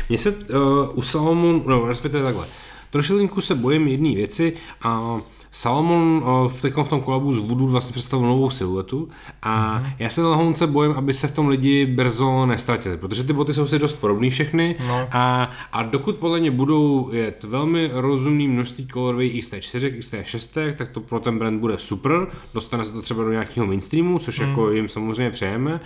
Mně 0.09 0.17
se 0.17 0.31
uh, 0.31 0.97
u 0.97 1.01
Salomon, 1.01 1.63
no 1.65 1.87
respektive 1.87 2.23
takhle, 2.23 2.47
Trošilinku 2.89 3.41
se 3.41 3.55
bojím 3.55 3.87
jedné 3.87 4.15
věci 4.15 4.53
a 4.81 5.21
Salomon 5.51 6.23
v, 6.47 6.61
teďkom 6.61 6.83
v 6.83 6.89
tom 6.89 7.01
kolabu 7.01 7.33
z 7.33 7.37
Voodoo 7.37 7.67
vlastně 7.67 7.93
představil 7.93 8.27
novou 8.27 8.49
siluetu 8.49 9.09
a 9.41 9.79
mm-hmm. 9.79 9.93
já 9.99 10.09
se 10.09 10.21
lehonce 10.21 10.67
bojím, 10.67 10.91
aby 10.91 11.13
se 11.13 11.27
v 11.27 11.35
tom 11.35 11.47
lidi 11.47 11.85
brzo 11.85 12.45
nestratili, 12.45 12.97
protože 12.97 13.23
ty 13.23 13.33
boty 13.33 13.53
jsou 13.53 13.67
si 13.67 13.79
dost 13.79 13.93
podobné 13.93 14.29
všechny 14.29 14.75
no. 14.87 15.07
a, 15.11 15.51
a 15.71 15.83
dokud 15.83 16.15
podle 16.15 16.39
mě 16.39 16.51
budou 16.51 17.09
jet 17.13 17.43
velmi 17.43 17.89
rozumný 17.93 18.47
množství 18.47 18.87
kolorových 18.87 19.43
XT4, 19.43 19.99
XT6, 19.99 20.73
tak 20.75 20.89
to 20.89 20.99
pro 20.99 21.19
ten 21.19 21.39
brand 21.39 21.59
bude 21.59 21.77
super, 21.77 22.27
dostane 22.53 22.85
se 22.85 22.91
to 22.91 23.01
třeba 23.01 23.23
do 23.23 23.31
nějakého 23.31 23.67
mainstreamu, 23.67 24.19
což 24.19 24.39
mm. 24.39 24.49
jako 24.49 24.71
jim 24.71 24.89
samozřejmě 24.89 25.31
přejeme, 25.31 25.79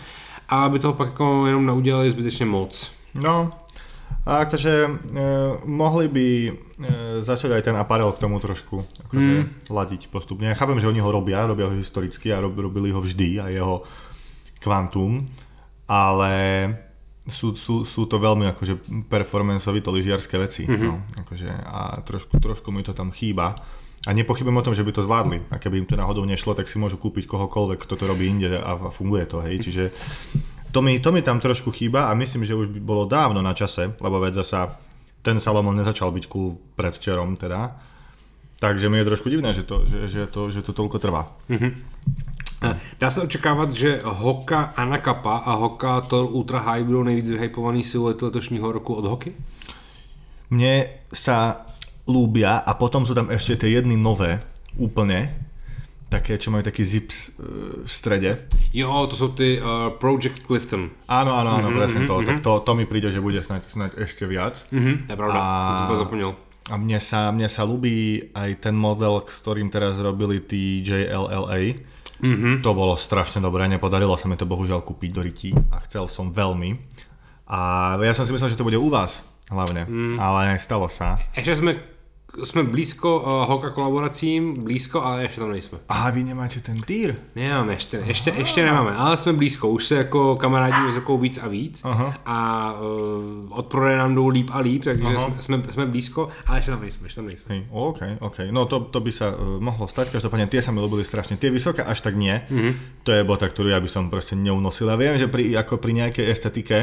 a 0.49 0.63
aby 0.63 0.79
toho 0.79 0.93
pak 0.93 1.07
jako 1.07 1.45
jenom 1.45 1.65
neudělali 1.65 2.11
zbytečně 2.11 2.45
moc. 2.45 2.91
No, 3.13 3.51
a 4.21 4.45
akože 4.45 4.73
e, 4.85 4.89
mohli 5.65 6.05
by 6.05 6.27
e, 6.45 6.51
začať 7.25 7.57
aj 7.57 7.63
ten 7.65 7.75
aparel 7.77 8.13
k 8.13 8.21
tomu 8.21 8.37
trošku 8.37 8.85
akože, 9.09 9.31
mm. 9.41 9.45
ladiť 9.73 10.13
postupne. 10.13 10.45
Ja 10.45 10.57
chápem, 10.57 10.77
že 10.77 10.85
oni 10.85 11.01
ho 11.01 11.09
robia, 11.09 11.41
robia 11.49 11.65
ho 11.65 11.73
historicky 11.73 12.29
a 12.29 12.37
rob, 12.37 12.53
robili 12.53 12.93
ho 12.93 13.01
vždy 13.01 13.41
a 13.41 13.49
jeho 13.49 13.81
kvantum, 14.61 15.25
ale 15.89 16.33
sú, 17.25 17.53
sú, 17.57 17.81
sú 17.81 18.05
to 18.05 18.17
veľmi 18.21 18.49
akože 18.53 19.05
performanceovi 19.09 19.81
to 19.81 19.89
lyžiarské 19.93 20.37
veci. 20.37 20.69
Mm-hmm. 20.69 20.85
No, 20.85 21.01
akože, 21.25 21.49
a 21.49 22.01
trošku, 22.01 22.37
trošku 22.37 22.69
mi 22.69 22.85
to 22.85 22.93
tam 22.93 23.09
chýba. 23.09 23.57
A 24.01 24.17
nepochybujem 24.17 24.57
o 24.57 24.65
tom, 24.65 24.73
že 24.73 24.81
by 24.81 24.97
to 24.97 25.05
zvládli. 25.05 25.45
A 25.53 25.61
keby 25.61 25.85
im 25.85 25.85
to 25.85 25.93
náhodou 25.93 26.25
nešlo, 26.25 26.57
tak 26.57 26.65
si 26.65 26.81
môžu 26.81 26.97
kúpiť 26.97 27.29
kohokoľvek, 27.29 27.85
kto 27.85 27.93
to 27.93 28.09
robí 28.09 28.25
inde 28.25 28.49
a, 28.57 28.73
a 28.73 28.89
funguje 28.89 29.29
to. 29.29 29.45
Hej. 29.45 29.69
Čiže 29.69 29.83
to 30.71 30.81
mi, 30.81 30.99
to 30.99 31.11
mi 31.11 31.21
tam 31.21 31.39
trošku 31.39 31.71
chýba 31.71 32.07
a 32.09 32.17
myslím, 32.17 32.45
že 32.45 32.55
už 32.55 32.67
by 32.67 32.79
bolo 32.79 33.05
dávno 33.05 33.41
na 33.41 33.53
čase, 33.53 33.93
lebo 34.01 34.19
veď 34.19 34.33
zasa 34.43 34.71
ten 35.21 35.39
Salomon 35.39 35.77
nezačal 35.77 36.11
byť 36.11 36.25
cool 36.27 36.57
predvčerom 36.75 37.37
teda. 37.37 37.77
Takže 38.61 38.89
mi 38.89 39.01
je 39.01 39.09
trošku 39.09 39.29
divné, 39.29 39.53
že 39.53 39.65
to, 39.65 39.85
že, 39.85 40.07
že 40.07 40.21
to, 40.29 40.53
že 40.53 40.61
to 40.61 40.73
toľko 40.73 40.97
trvá. 41.01 41.29
Mm-hmm. 41.49 41.71
Dá 42.99 43.11
se 43.11 43.21
očekávat, 43.21 43.71
že 43.71 44.01
Hoka 44.05 44.73
Anakapa 44.77 45.37
a 45.37 45.53
Hoka 45.53 46.01
Thor 46.01 46.29
Ultra 46.29 46.59
High 46.59 46.83
budou 46.83 47.03
nejvíc 47.03 47.29
vyhypovaný 47.29 47.83
silety 47.83 48.25
letošního 48.25 48.71
roku 48.71 48.93
od 48.93 49.05
Hoky? 49.05 49.33
Mne 50.51 50.85
sa 51.09 51.65
lúbia 52.05 52.59
a 52.59 52.75
potom 52.75 53.07
sú 53.07 53.15
tam 53.15 53.31
ešte 53.31 53.55
tie 53.55 53.81
jedny 53.81 53.95
nové 53.95 54.43
úplne, 54.75 55.31
také, 56.11 56.35
čo 56.35 56.51
majú 56.51 56.67
taký 56.67 56.83
zips 56.83 57.39
uh, 57.39 57.87
v 57.87 57.89
strede. 57.89 58.51
Jo, 58.75 59.07
to 59.07 59.15
sú 59.15 59.31
ty 59.31 59.55
uh, 59.55 59.95
Project 59.95 60.43
Clifton. 60.43 60.91
Áno, 61.07 61.31
áno, 61.31 61.55
áno, 61.55 61.71
mm-hmm, 61.71 61.79
presne 61.79 62.01
to. 62.03 62.19
Mm-hmm. 62.19 62.27
Tak 62.27 62.37
to, 62.43 62.51
to 62.67 62.71
mi 62.75 62.83
príde, 62.83 63.07
že 63.15 63.23
bude 63.23 63.39
snať, 63.39 63.71
snať 63.71 63.91
ešte 64.03 64.27
viac. 64.27 64.67
Mm-hmm, 64.75 65.07
to 65.07 65.11
je 65.15 65.17
pravda, 65.17 65.39
a, 65.39 65.47
som 65.79 65.87
to 65.87 65.95
zapomnel. 66.03 66.35
A 66.67 66.75
mne 66.75 66.99
sa, 66.99 67.31
mne 67.31 67.47
sa 67.47 67.63
ľúbi 67.63 68.27
aj 68.35 68.67
ten 68.67 68.75
model, 68.75 69.23
s 69.23 69.39
ktorým 69.39 69.71
teraz 69.71 69.95
robili 70.03 70.43
tí 70.43 70.83
JLLA. 70.83 71.79
Mm-hmm. 72.21 72.61
To 72.61 72.77
bolo 72.77 72.93
strašne 72.99 73.41
dobré, 73.41 73.65
nepodarilo 73.65 74.13
sa 74.13 74.29
mi 74.29 74.37
to 74.37 74.45
bohužiaľ 74.45 74.85
kúpiť 74.85 75.09
do 75.09 75.25
rytí 75.25 75.49
a 75.73 75.81
chcel 75.87 76.05
som 76.05 76.29
veľmi. 76.29 76.77
A 77.49 77.95
ja 77.97 78.13
som 78.13 78.27
si 78.27 78.31
myslel, 78.31 78.53
že 78.53 78.59
to 78.59 78.67
bude 78.67 78.77
u 78.77 78.87
vás 78.87 79.25
hlavne, 79.51 79.83
mm. 79.83 80.15
ale 80.15 80.55
stalo 80.55 80.87
sa. 80.87 81.19
Ešte 81.35 81.59
sme 81.59 81.75
jsme 82.43 82.63
blízko 82.63 83.17
uh, 83.17 83.49
Hoka 83.49 83.69
kolaboracím, 83.69 84.53
blízko, 84.63 85.03
ale 85.03 85.21
ještě 85.21 85.39
tam 85.39 85.51
nejsme. 85.51 85.77
A 85.89 86.09
vy 86.09 86.23
nemáte 86.23 86.59
ten 86.59 86.77
týr? 86.77 87.15
Nemáme, 87.35 87.73
ještě, 87.73 88.03
ještě, 88.05 88.33
ještě 88.37 88.65
nemáme, 88.65 88.95
ale 88.95 89.17
jsme 89.17 89.33
blízko, 89.33 89.69
už 89.69 89.85
se 89.85 89.95
jako 89.95 90.35
kamarádíme 90.35 90.91
s 90.91 90.95
rukou 90.95 91.17
víc 91.17 91.43
a 91.43 91.47
víc 91.47 91.81
Aha. 91.85 92.15
a 92.25 92.73
uh, 92.73 93.57
od 93.57 93.65
prodeje 93.65 93.97
nám 93.97 94.15
jdou 94.15 94.27
líp 94.27 94.49
a 94.53 94.59
líp, 94.59 94.83
takže 94.83 95.05
jsme, 95.19 95.35
jsme, 95.39 95.63
jsme, 95.71 95.85
blízko, 95.85 96.29
ale 96.47 96.57
ještě 96.57 96.71
tam 96.71 96.81
nejsme, 96.81 97.05
ještě 97.05 97.15
tam 97.15 97.25
nejsme. 97.25 97.55
Hej, 97.55 97.65
OK, 97.69 97.99
OK, 98.19 98.37
no 98.51 98.65
to, 98.65 98.79
to 98.79 98.99
by 98.99 99.11
sa 99.11 99.35
uh, 99.35 99.59
mohlo 99.59 99.87
stať, 99.87 100.11
každopádne 100.11 100.47
tie 100.47 100.61
sa 100.61 100.71
mi 100.71 100.79
ľúbili 100.79 101.03
strašne, 101.03 101.37
tie 101.37 101.51
vysoké 101.51 101.83
až 101.83 102.01
tak 102.01 102.15
nie, 102.15 102.33
mm-hmm. 102.33 103.03
to 103.03 103.11
je 103.11 103.21
bota, 103.23 103.47
ktorú 103.47 103.69
ja 103.69 103.79
by 103.79 103.89
som 103.91 104.07
proste 104.07 104.39
neunosil 104.39 104.87
a 104.89 104.95
viem, 104.95 105.17
že 105.19 105.27
pri, 105.27 105.51
ako 105.57 105.77
pri 105.77 105.91
nejakej 105.93 106.25
estetike, 106.31 106.77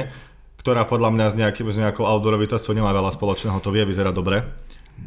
ktorá 0.58 0.84
podľa 0.84 1.14
mňa 1.14 1.26
s, 1.30 1.34
nejakým, 1.38 1.66
s 1.72 1.78
nejakou 1.78 2.04
outdoorovitosťou 2.04 2.74
nemá 2.76 2.92
veľa 2.92 3.14
spoločného, 3.14 3.62
to 3.62 3.72
vie 3.72 3.86
vyzerať 3.86 4.14
dobre 4.14 4.42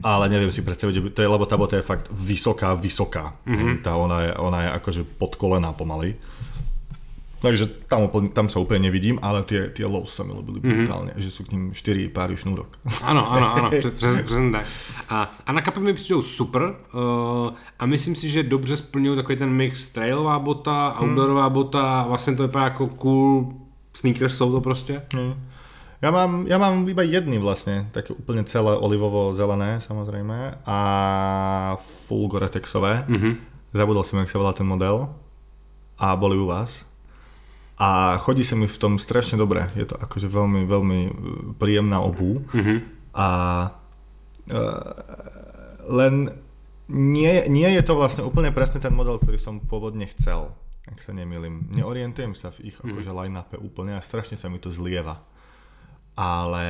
ale 0.03 0.29
neviem 0.29 0.51
si 0.51 0.65
predstaviť, 0.65 0.93
že 0.95 1.01
to 1.13 1.21
je, 1.21 1.29
lebo 1.29 1.45
tá 1.45 1.59
bota 1.59 1.77
je 1.77 1.85
fakt 1.85 2.09
vysoká, 2.09 2.73
vysoká. 2.73 3.37
Mm-hmm. 3.45 3.85
Tá, 3.85 3.99
ona, 3.99 4.17
je, 4.25 4.31
ona 4.39 4.59
je 4.63 4.69
akože 4.81 5.01
pod 5.19 5.35
kolená 5.35 5.75
pomaly. 5.75 6.15
Takže 7.41 7.89
tam, 7.89 8.05
tam 8.37 8.53
sa 8.53 8.61
úplne 8.61 8.85
nevidím, 8.85 9.17
ale 9.17 9.41
tie, 9.41 9.73
tie 9.73 9.81
lows 9.81 10.13
sa 10.13 10.21
mi 10.21 10.29
ľúbili 10.29 10.61
mm-hmm. 10.61 10.77
brutálne, 10.85 11.11
že 11.17 11.33
sú 11.33 11.41
k 11.41 11.57
ním 11.57 11.63
4 11.73 12.13
páry 12.13 12.37
šnúrok. 12.37 12.77
Áno, 13.01 13.25
áno, 13.25 13.47
áno, 13.57 13.69
přesně 13.73 14.51
tak. 14.51 14.65
A, 15.09 15.31
a 15.45 15.51
na 15.51 15.61
kape 15.61 15.79
mi 15.79 15.93
přijdou 15.93 16.21
super 16.21 16.61
uh, 16.93 17.49
a 17.79 17.85
myslím 17.85 18.15
si, 18.15 18.29
že 18.29 18.43
dobře 18.43 18.77
splňují 18.77 19.15
takový 19.15 19.37
ten 19.37 19.49
mix 19.49 19.87
trailová 19.87 20.39
bota, 20.39 20.95
mhm. 20.95 21.09
outdoorová 21.09 21.45
hmm. 21.45 21.53
bota, 21.53 22.05
vlastně 22.07 22.35
to 22.35 22.43
vypadá 22.43 22.63
jako 22.63 22.87
cool 22.87 23.53
sneakers 23.93 24.37
jsou 24.37 24.51
to 24.51 24.61
prostě. 24.61 25.01
Hmm. 25.13 25.33
Ja 26.01 26.09
mám, 26.09 26.49
ja 26.49 26.57
mám 26.57 26.89
iba 26.89 27.05
jedny 27.05 27.37
vlastne, 27.37 27.85
také 27.93 28.17
úplne 28.17 28.41
celé 28.49 28.73
olivovo-zelené 28.73 29.85
samozrejme 29.85 30.65
a 30.65 30.79
full 32.09 32.25
Gore-Texové. 32.25 33.05
Mm-hmm. 33.05 33.33
Zabudol 33.77 34.01
som, 34.01 34.17
jak 34.17 34.33
sa 34.33 34.41
volá 34.41 34.49
ten 34.57 34.65
model 34.65 35.13
a 36.01 36.17
boli 36.17 36.41
u 36.41 36.49
vás. 36.49 36.89
A 37.77 38.17
chodí 38.17 38.41
sa 38.41 38.57
mi 38.57 38.65
v 38.65 38.81
tom 38.81 38.97
strašne 38.97 39.37
dobre. 39.37 39.69
Je 39.77 39.85
to 39.85 39.93
akože 39.93 40.25
veľmi, 40.25 40.65
veľmi 40.65 40.99
e, 41.05 41.11
príjemná 41.61 42.01
obú. 42.01 42.41
Mm-hmm. 42.49 42.77
A 43.13 43.27
uh, 44.53 44.85
len 45.85 46.33
nie, 46.89 47.45
nie 47.45 47.69
je 47.77 47.81
to 47.85 47.93
vlastne 47.93 48.25
úplne 48.25 48.49
presne 48.49 48.81
ten 48.81 48.93
model, 48.93 49.21
ktorý 49.21 49.37
som 49.37 49.61
pôvodne 49.61 50.09
chcel, 50.09 50.49
ak 50.89 50.97
sa 50.97 51.13
nemýlim. 51.13 51.69
Neorientujem 51.77 52.33
sa 52.33 52.49
v 52.49 52.73
ich 52.73 52.77
mm-hmm. 52.81 52.89
akože 52.89 53.11
line-upe 53.13 53.57
úplne 53.61 53.93
a 53.93 54.01
strašne 54.01 54.33
sa 54.33 54.49
mi 54.49 54.57
to 54.57 54.73
zlieva 54.73 55.21
ale 56.15 56.65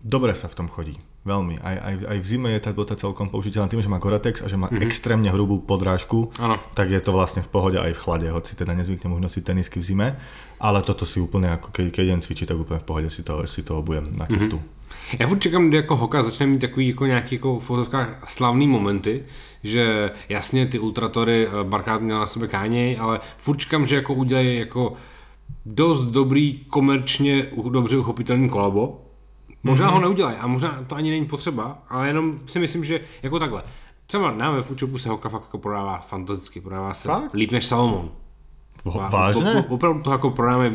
dobre 0.00 0.34
sa 0.34 0.48
v 0.48 0.56
tom 0.56 0.68
chodí. 0.68 0.96
Veľmi. 1.20 1.60
Aj, 1.60 1.76
aj, 1.76 1.94
aj 2.16 2.18
v 2.24 2.26
zime 2.26 2.48
je 2.56 2.64
tá 2.64 2.72
bota 2.72 2.96
celkom 2.96 3.28
použiteľná 3.28 3.68
tým, 3.68 3.84
že 3.84 3.92
má 3.92 4.00
Gore-Tex 4.00 4.40
a 4.40 4.48
že 4.48 4.56
má 4.56 4.72
mm-hmm. 4.72 4.88
extrémne 4.88 5.28
hrubú 5.28 5.60
podrážku, 5.60 6.32
ano. 6.40 6.56
tak 6.72 6.88
je 6.88 6.96
to 6.96 7.12
vlastne 7.12 7.44
v 7.44 7.52
pohode 7.52 7.76
aj 7.76 7.92
v 7.92 8.00
chlade, 8.00 8.26
hoci 8.32 8.56
teda 8.56 8.72
nezvyknem 8.72 9.12
už 9.12 9.28
nosiť 9.28 9.52
tenisky 9.52 9.84
v 9.84 9.84
zime, 9.84 10.08
ale 10.56 10.80
toto 10.80 11.04
si 11.04 11.20
úplne 11.20 11.52
ako 11.60 11.76
keď, 11.76 11.84
keď 11.92 12.02
idem 12.08 12.24
cvičiť, 12.24 12.46
tak 12.48 12.56
úplne 12.64 12.80
v 12.80 12.88
pohode 12.88 13.08
si 13.12 13.20
to, 13.20 13.44
si 13.44 13.60
to 13.60 13.76
obujem 13.76 14.08
na 14.16 14.24
mhm. 14.24 14.32
cestu. 14.32 14.56
Mm-hmm. 14.56 14.80
Já 15.18 15.26
furt 15.26 15.38
čekám, 15.38 15.68
kdy 15.68 15.76
jako 15.76 15.96
Hoka 15.96 16.22
začne 16.22 16.46
mít 16.46 16.58
takový 16.58 16.88
jako 16.88 17.06
nějaký 17.06 17.34
jako 17.34 17.58
v 17.58 17.70
slavný 18.26 18.68
momenty, 18.68 19.24
že 19.62 20.10
jasně 20.28 20.66
ty 20.66 20.78
ultratory 20.78 21.46
eh, 21.46 21.64
barkrát 21.64 22.02
měl 22.02 22.18
na 22.18 22.26
sebe 22.26 22.48
káněj, 22.48 22.98
ale 23.00 23.20
furt 23.38 23.56
čekám, 23.56 23.86
že 23.86 23.96
jako 23.96 24.14
udělají 24.14 24.58
jako 24.58 24.92
dost 25.66 26.04
dobrý, 26.04 26.64
komerčně 26.68 27.46
dobře 27.70 27.98
uchopitelný 27.98 28.48
kolabo. 28.48 29.06
Možná 29.62 29.88
mm-hmm. 29.88 29.94
ho 29.94 30.00
neudělají 30.00 30.36
a 30.36 30.46
možná 30.46 30.84
to 30.86 30.94
ani 30.94 31.10
není 31.10 31.26
potřeba, 31.26 31.82
ale 31.88 32.06
jenom 32.06 32.40
si 32.46 32.58
myslím, 32.58 32.84
že 32.84 33.00
jako 33.22 33.38
takhle. 33.38 33.62
Třeba 34.06 34.30
nám 34.30 34.54
ve 34.54 34.62
Foodshopu 34.62 34.98
se 34.98 35.08
hoka 35.08 35.28
fakt 35.28 35.42
jako 35.42 35.58
prodává 35.58 35.98
fantasticky, 35.98 36.60
prodává 36.60 36.94
se 36.94 37.08
fakt? 37.08 37.34
líp 37.34 37.52
než 37.52 37.66
Salomon. 37.66 38.10
Vážně? 38.84 39.64
Opravdu 39.68 40.02
to 40.02 40.10
jako 40.12 40.30
prodáme 40.30 40.72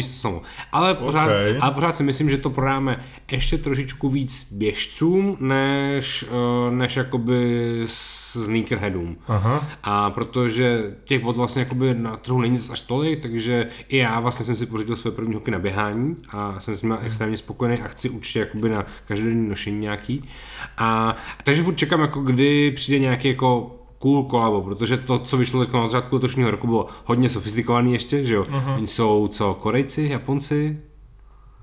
slovo. 0.00 0.42
Ale 0.72 0.94
pořád, 0.94 1.24
okay. 1.24 1.58
ale 1.60 1.74
pořád 1.74 1.96
si 1.96 2.02
myslím, 2.02 2.30
že 2.30 2.38
to 2.38 2.50
prodáme 2.50 3.04
ještě 3.32 3.58
trošičku 3.58 4.08
víc 4.08 4.52
běžcům, 4.52 5.36
než, 5.40 6.24
eh, 6.28 6.70
než 6.70 6.96
jakoby 6.96 7.82
sneakerheadům. 7.86 9.16
Aha. 9.28 9.66
A 9.82 10.10
protože 10.10 10.96
těch 11.04 11.22
bod 11.22 11.36
vlastně 11.36 11.62
jakoby 11.62 11.94
na 11.94 12.16
trhu 12.16 12.40
není 12.40 12.58
až 12.72 12.80
tolik, 12.80 13.22
takže 13.22 13.66
i 13.88 13.96
já 13.96 14.20
vlastně 14.20 14.46
jsem 14.46 14.56
si 14.56 14.66
pořídil 14.66 14.96
své 14.96 15.10
první 15.10 15.34
hoky 15.34 15.50
na 15.50 15.58
běhání 15.58 16.16
a 16.30 16.60
jsem 16.60 16.74
s 16.74 16.82
nimi 16.82 16.94
extrémně 17.02 17.36
spokojený 17.36 17.80
a 17.80 17.88
chci 17.88 18.10
určitě 18.10 18.38
jakoby 18.38 18.68
na 18.68 18.84
každodenní 19.08 19.48
nošení 19.48 19.78
nějaký. 19.78 20.28
A 20.78 21.16
takže 21.44 21.62
furt 21.62 21.74
čekám, 21.74 22.00
jako 22.00 22.20
kdy 22.20 22.70
přijde 22.70 22.98
nějaký 22.98 23.28
jako 23.28 23.76
cool 24.06 24.22
kolabo, 24.22 24.62
protože 24.62 24.96
to, 24.96 25.18
co 25.18 25.36
vyšlo 25.36 25.64
teď 25.64 25.74
na 25.74 25.88
začátku 25.88 26.14
letošního 26.14 26.50
roku, 26.50 26.66
bylo 26.66 26.86
hodně 27.04 27.30
sofistikovaný 27.30 27.92
ještě, 27.92 28.22
že 28.22 28.34
jo? 28.34 28.42
Uh-huh. 28.42 28.74
Oni 28.76 28.88
jsou 28.88 29.28
co, 29.28 29.54
Korejci, 29.54 30.08
Japonci? 30.12 30.78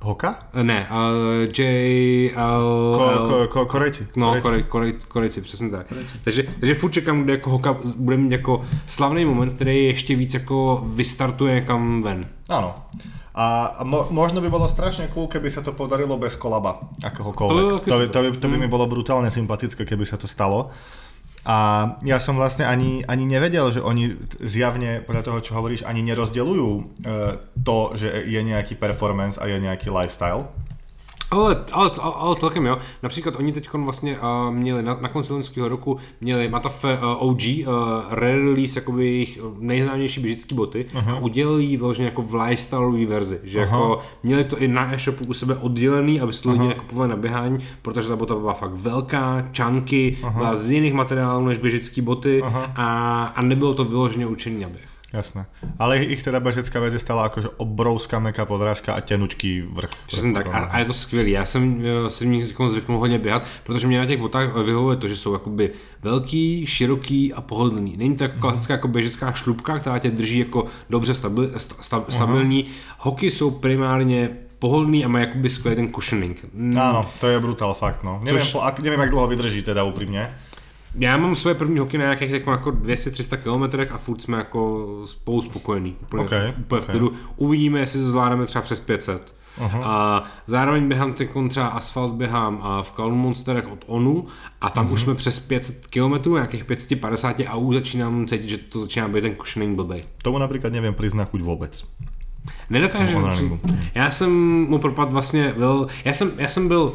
Hoka? 0.01 0.39
Ne, 0.63 0.87
uh, 0.91 1.51
J, 1.57 2.31
L, 2.35 2.95
ko, 2.97 3.27
ko, 3.29 3.47
ko, 3.47 3.65
Korejci. 3.65 4.07
No, 4.15 4.27
Korejci, 4.27 4.43
Korej, 4.43 4.63
Korej, 4.63 4.93
Korejci 5.07 5.41
přesně 5.41 5.69
tak. 5.69 5.87
Korejci. 5.87 6.17
Takže, 6.23 6.43
takže 6.59 6.75
furt 6.75 6.91
čekám, 6.91 7.23
kde 7.23 7.33
jako 7.33 7.49
Hoka 7.49 7.77
bude 7.97 8.17
mít 8.17 8.31
jako 8.31 8.61
slavný 8.87 9.25
moment, 9.25 9.53
který 9.53 9.85
ještě 9.85 10.15
víc 10.15 10.33
jako 10.33 10.83
vystartuje 10.85 11.61
kam 11.61 12.01
ven. 12.01 12.25
Ano. 12.49 12.75
A 13.35 13.79
mo, 13.83 14.07
možno 14.13 14.45
by 14.45 14.49
bolo 14.49 14.69
strašne 14.69 15.09
cool, 15.09 15.25
keby 15.25 15.49
sa 15.49 15.65
to 15.65 15.73
podarilo 15.73 16.21
bez 16.21 16.37
kolaba 16.37 16.85
akohokoľvek. 17.01 17.65
To, 17.65 17.89
to, 17.89 17.97
by, 17.97 18.05
to, 18.13 18.19
by, 18.21 18.29
to 18.37 18.45
by 18.45 18.57
mi 18.61 18.69
bolo 18.69 18.85
brutálne 18.85 19.33
sympatické, 19.33 19.89
keby 19.89 20.05
sa 20.05 20.21
to 20.21 20.29
stalo. 20.29 20.69
A 21.43 21.55
ja 22.07 22.23
som 22.23 22.39
vlastne 22.39 22.63
ani, 22.63 23.03
ani 23.03 23.27
nevedel, 23.27 23.67
že 23.67 23.83
oni 23.83 24.15
zjavne, 24.39 25.03
podľa 25.03 25.23
toho, 25.27 25.39
čo 25.43 25.55
hovoríš, 25.59 25.83
ani 25.83 25.99
nerozdeľujú 25.99 26.69
e, 26.71 26.83
to, 27.59 27.79
že 27.99 28.07
je 28.31 28.39
nejaký 28.39 28.79
performance 28.79 29.35
a 29.35 29.51
je 29.51 29.59
nejaký 29.59 29.91
lifestyle. 29.91 30.47
Ale, 31.33 31.63
ale, 31.71 31.91
ale 32.03 32.35
celkem 32.35 32.65
jo. 32.65 32.77
Například 33.03 33.35
oni 33.35 33.51
teď 33.51 33.73
vlastně 33.73 34.19
uh, 34.19 34.53
měli 34.53 34.83
na, 34.83 34.97
na 35.01 35.09
konci 35.09 35.33
loňského 35.33 35.67
roku 35.67 35.97
měli 36.21 36.49
Matafe 36.49 36.97
uh, 36.97 37.29
OG 37.29 37.41
uh, 37.67 37.73
re-release 38.09 38.79
jakoby 38.79 39.05
jejich 39.05 39.39
nejznámější 39.59 40.21
běžické 40.21 40.55
boty 40.55 40.85
uh-huh. 40.93 41.15
a 41.15 41.19
udělali 41.19 41.63
ji 41.63 41.77
vlastně 41.77 42.05
jako 42.05 42.21
v 42.21 42.35
lifestyle 42.35 43.05
verzi. 43.05 43.39
Že 43.43 43.59
uh-huh. 43.59 43.61
jako 43.61 43.99
měli 44.23 44.43
to 44.43 44.57
i 44.57 44.67
na 44.67 44.93
e-shopu 44.93 45.25
u 45.27 45.33
sebe 45.33 45.55
oddělený, 45.55 46.21
aby 46.21 46.33
si 46.33 46.43
to 46.43 46.51
lidi 46.51 46.67
nekupovali 46.67 47.09
na 47.09 47.15
běhání, 47.15 47.57
protože 47.81 48.09
ta 48.09 48.15
bota 48.15 48.35
byla 48.35 48.53
fakt 48.53 48.73
velká, 48.73 49.47
čanky, 49.51 50.17
uh-huh. 50.21 50.37
byla 50.37 50.55
z 50.55 50.71
jiných 50.71 50.93
materiálů 50.93 51.45
než 51.45 51.57
běžické 51.57 52.01
boty 52.01 52.41
uh-huh. 52.41 52.71
a, 52.75 53.23
a 53.25 53.41
nebylo 53.41 53.73
to 53.73 53.85
vyloženě 53.85 54.27
učený 54.27 54.61
na 54.61 54.69
běh. 54.69 54.92
Jasné. 55.13 55.45
Ale 55.79 56.03
ich 56.03 56.23
teda 56.23 56.39
bežecká 56.39 56.79
vec 56.79 56.93
je 56.93 56.99
stále 56.99 57.23
akože 57.23 57.49
obrovská 57.57 58.19
meká 58.19 58.45
podrážka 58.45 58.93
a 58.93 59.01
tenučký 59.01 59.61
vrch. 59.61 59.89
Přesně 60.07 60.33
tak. 60.33 60.47
A, 60.47 60.57
a, 60.57 60.79
je 60.79 60.85
to 60.85 60.93
skvělé. 60.93 61.29
Já 61.29 61.45
jsem 61.45 61.83
si 62.07 62.25
v 62.25 62.27
nich 62.27 62.45
zvyknul 62.67 62.99
hodně 62.99 63.19
běhat, 63.19 63.45
protože 63.63 63.87
mě 63.87 63.99
na 63.99 64.05
těch 64.05 64.19
botách 64.19 64.55
vyhovuje 64.55 64.97
to, 64.97 65.07
že 65.07 65.17
jsou 65.17 65.33
jakoby 65.33 65.71
velký, 66.01 66.65
široký 66.65 67.33
a 67.33 67.41
pohodlný. 67.41 67.97
Není 67.97 68.15
to 68.15 68.23
jako 68.23 68.39
klasická 68.39 68.73
jako 68.73 68.87
běžecká 68.87 69.31
šlubka, 69.31 69.79
která 69.79 69.99
tě 69.99 70.11
drží 70.11 70.39
jako 70.39 70.65
dobře 70.89 71.13
stabil, 71.13 71.51
sta, 71.57 72.03
stabilní. 72.09 72.63
Uh-huh. 72.63 72.71
Hoky 72.97 73.31
jsou 73.31 73.51
primárně 73.51 74.29
pohodlný 74.59 75.05
a 75.05 75.07
má 75.07 75.19
jakoby 75.19 75.49
skvělý 75.49 75.75
ten 75.75 75.91
cushioning. 75.93 76.45
Mm. 76.53 76.77
Áno, 76.77 77.05
to 77.19 77.27
je 77.27 77.39
brutál 77.39 77.73
fakt, 77.73 78.03
no. 78.03 78.21
Nevím, 78.23 78.39
Což... 78.39 78.51
po, 78.51 78.63
ak, 78.63 78.79
nevím, 78.79 78.99
jak 78.99 79.09
dlouho 79.09 79.27
vydrží 79.27 79.61
teda 79.63 79.83
úprimně 79.83 80.33
já 80.95 81.17
mám 81.17 81.35
svoje 81.35 81.55
první 81.55 81.79
hoky 81.79 81.97
na 81.97 82.03
nějakých 82.03 82.31
jako, 82.31 82.51
jako 82.51 82.69
200-300 82.71 83.37
km 83.37 83.93
a 83.93 83.97
furt 83.97 84.21
jsme 84.21 84.37
jako 84.37 84.87
spolu 85.05 85.41
spokojení. 85.41 85.95
Úplně, 86.01 86.23
okay, 86.23 86.53
úplně 86.59 86.81
okay. 86.81 86.99
v 86.99 87.11
Uvidíme, 87.37 87.79
jestli 87.79 87.99
to 87.99 88.09
zvládneme 88.09 88.45
třeba 88.45 88.61
přes 88.61 88.79
500. 88.79 89.35
Uh-huh. 89.59 89.81
A 89.83 90.23
zároveň 90.47 90.87
běhám 90.87 91.13
teď 91.13 91.29
třeba 91.49 91.67
asfalt 91.67 92.13
běhám 92.13 92.59
a 92.61 92.83
v 92.83 92.91
Kalm 92.91 93.17
Monsterech 93.17 93.71
od 93.71 93.79
ONU 93.87 94.25
a 94.61 94.69
tam 94.69 94.87
uh-huh. 94.87 94.93
už 94.93 95.01
jsme 95.01 95.15
přes 95.15 95.39
500 95.39 95.87
km, 95.87 96.33
nějakých 96.33 96.65
550 96.65 97.35
a 97.47 97.55
už 97.55 97.75
začínám 97.75 98.27
cítit, 98.27 98.49
že 98.49 98.57
to 98.57 98.79
začíná 98.79 99.07
být 99.07 99.21
ten 99.21 99.35
cushioning 99.35 99.75
blbej. 99.75 100.03
Tomu 100.21 100.37
například 100.37 100.73
nevím 100.73 100.93
přiznat 100.93 101.29
chuť 101.29 101.41
vůbec. 101.41 101.85
Nedokážu. 102.69 103.59
Já 103.95 104.11
jsem 104.11 104.31
mu 104.69 104.77
propad 104.77 105.11
vlastně, 105.11 105.53
byl, 105.57 105.87
já 106.05 106.13
jsem, 106.13 106.31
já 106.37 106.47
jsem 106.47 106.67
byl 106.67 106.93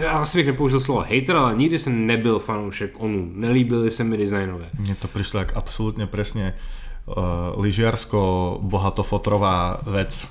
já 0.00 0.10
asi 0.10 0.38
bych 0.38 0.46
nepoužil 0.46 0.80
slovo 0.80 1.00
hater, 1.00 1.36
ale 1.36 1.54
nikdy 1.54 1.78
jsem 1.78 2.06
nebyl 2.06 2.38
fanoušek 2.38 2.92
onu. 2.98 3.30
Nelíbily 3.34 3.90
se 3.90 4.04
mi 4.04 4.16
designové. 4.16 4.66
Mně 4.78 4.94
to 4.94 5.08
přišlo 5.08 5.38
jak 5.38 5.56
absolutně 5.56 6.06
přesně 6.06 6.54
uh, 7.06 7.14
lyžiarsko 7.62 8.58
bohatofotrová 8.62 9.80
věc. 9.92 10.28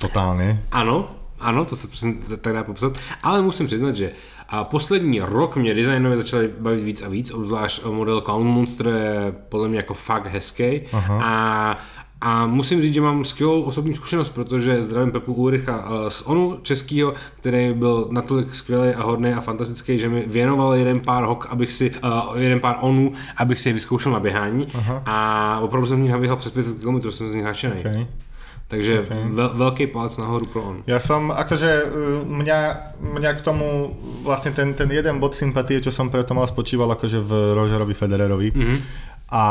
Totálně. 0.00 0.62
Ano, 0.72 1.10
ano, 1.40 1.64
to 1.64 1.76
se 1.76 1.88
přesně 1.88 2.14
tak 2.40 2.52
dá 2.52 2.64
popsat, 2.64 2.92
ale 3.22 3.42
musím 3.42 3.66
přiznat, 3.66 3.96
že 3.96 4.12
a 4.48 4.64
poslední 4.64 5.20
rok 5.20 5.56
mě 5.56 5.74
designově 5.74 6.16
začaly 6.16 6.50
bavit 6.60 6.82
víc 6.84 7.02
a 7.02 7.08
víc, 7.08 7.30
obzvlášť 7.30 7.84
model 7.84 8.20
Clown 8.20 8.46
Monster 8.46 8.86
je 8.86 9.34
podle 9.48 9.68
mě 9.68 9.76
jako 9.76 9.94
fakt 9.94 10.26
hezký 10.26 10.80
Aha. 10.92 11.20
a 11.24 11.78
a 12.20 12.46
musím 12.46 12.82
říct, 12.82 12.94
že 12.94 13.00
mám 13.00 13.24
skvělou 13.24 13.62
osobní 13.62 13.94
zkušenost, 13.94 14.30
protože 14.30 14.82
zdravím 14.82 15.12
Pepu 15.12 15.34
Ulricha 15.34 15.84
eh, 15.86 16.10
z 16.10 16.22
ONU 16.22 16.58
českého, 16.62 17.14
který 17.36 17.72
byl 17.72 18.08
natolik 18.10 18.54
skvělý 18.54 18.94
a 18.94 19.02
hodný 19.02 19.32
a 19.32 19.40
fantastický, 19.40 19.98
že 19.98 20.08
mi 20.08 20.24
věnoval 20.26 20.74
jeden 20.74 21.00
pár 21.00 21.24
hok, 21.24 21.46
abych 21.50 21.72
si, 21.72 21.90
uh, 21.90 22.40
jeden 22.40 22.60
pár 22.60 22.76
ONU, 22.80 23.12
abych 23.36 23.60
si 23.60 23.68
je 23.68 23.72
vyzkoušel 23.72 24.12
na 24.12 24.20
běhání. 24.20 24.66
Aha. 24.74 25.02
A 25.06 25.58
opravdu 25.62 25.86
jsem 25.88 25.96
v 25.96 26.00
nich 26.00 26.12
naběhal 26.12 26.36
přes 26.36 26.52
500 26.52 26.80
km, 26.80 27.10
jsem 27.10 27.30
z 27.30 27.34
nich 27.34 27.44
nadšený. 27.44 27.80
Okay. 27.80 28.06
Takže 28.68 29.08
okay. 29.08 29.24
veľ, 29.32 29.50
veľký 29.56 29.84
palec 29.88 30.12
nahoru 30.20 30.44
pro 30.44 30.60
on. 30.60 30.76
Ja 30.84 31.00
som, 31.00 31.32
akože 31.32 31.70
eh, 31.88 32.20
mňa, 32.20 32.58
mňa 33.00 33.30
k 33.32 33.40
tomu 33.40 33.96
vlastne 34.20 34.52
ten, 34.52 34.76
ten 34.76 34.92
jeden 34.92 35.16
bod 35.16 35.32
sympatie, 35.32 35.80
čo 35.80 35.88
som 35.88 36.12
preto 36.12 36.36
mal 36.36 36.44
spočíval 36.44 36.92
akože 36.92 37.16
v 37.16 37.32
Rogerovi 37.56 37.96
Federerovi. 37.96 38.48
Mm-hmm. 38.52 38.78
A 39.32 39.44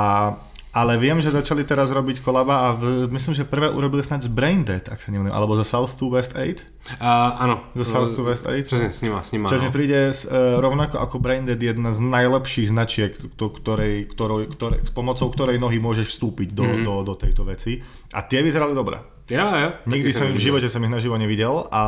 ale 0.78 0.94
viem, 1.02 1.18
že 1.18 1.34
začali 1.34 1.66
teraz 1.66 1.90
robiť 1.90 2.22
kolaba 2.22 2.70
a 2.70 2.78
v, 2.78 3.10
myslím, 3.10 3.34
že 3.34 3.50
prvé 3.50 3.74
urobili 3.74 4.06
snad 4.06 4.22
z 4.22 4.30
Braindead, 4.30 4.94
ak 4.94 5.02
sa 5.02 5.10
neviem, 5.10 5.34
alebo 5.34 5.58
zo 5.58 5.66
South 5.66 5.98
to 5.98 6.14
West 6.14 6.38
8? 6.38 6.38
Uh, 6.38 7.34
áno. 7.42 7.66
Zo 7.74 7.86
South 7.98 8.14
to 8.14 8.22
West 8.22 8.46
8? 8.46 8.70
Čože 8.70 8.94
s 8.94 9.02
nima, 9.02 9.26
s 9.26 9.34
nima. 9.34 9.50
Čo 9.50 9.58
mi 9.58 9.74
príde 9.74 10.14
uh, 10.14 10.62
rovnako 10.62 11.02
ako 11.02 11.18
Braindead 11.18 11.58
jedna 11.58 11.90
z 11.90 12.06
najlepších 12.06 12.70
značiek, 12.70 13.18
to, 13.18 13.50
ktorej, 13.50 14.06
ktorou, 14.14 14.46
ktorej, 14.54 14.86
s 14.86 14.94
pomocou 14.94 15.34
ktorej 15.34 15.58
nohy 15.58 15.82
môžeš 15.82 16.14
vstúpiť 16.14 16.54
do, 16.54 16.70
mm-hmm. 16.70 16.86
do, 16.86 16.94
do 17.10 17.14
tejto 17.18 17.42
veci. 17.42 17.82
A 18.14 18.22
tie 18.22 18.46
vyzerali 18.46 18.78
dobre. 18.78 19.02
Ja, 19.28 19.60
ja. 19.60 19.70
Nikdy 19.84 20.14
som 20.14 20.32
v 20.32 20.40
živote 20.40 20.72
som 20.72 20.80
ich 20.86 20.94
naživo 20.94 21.20
nevidel 21.20 21.68
a, 21.68 21.84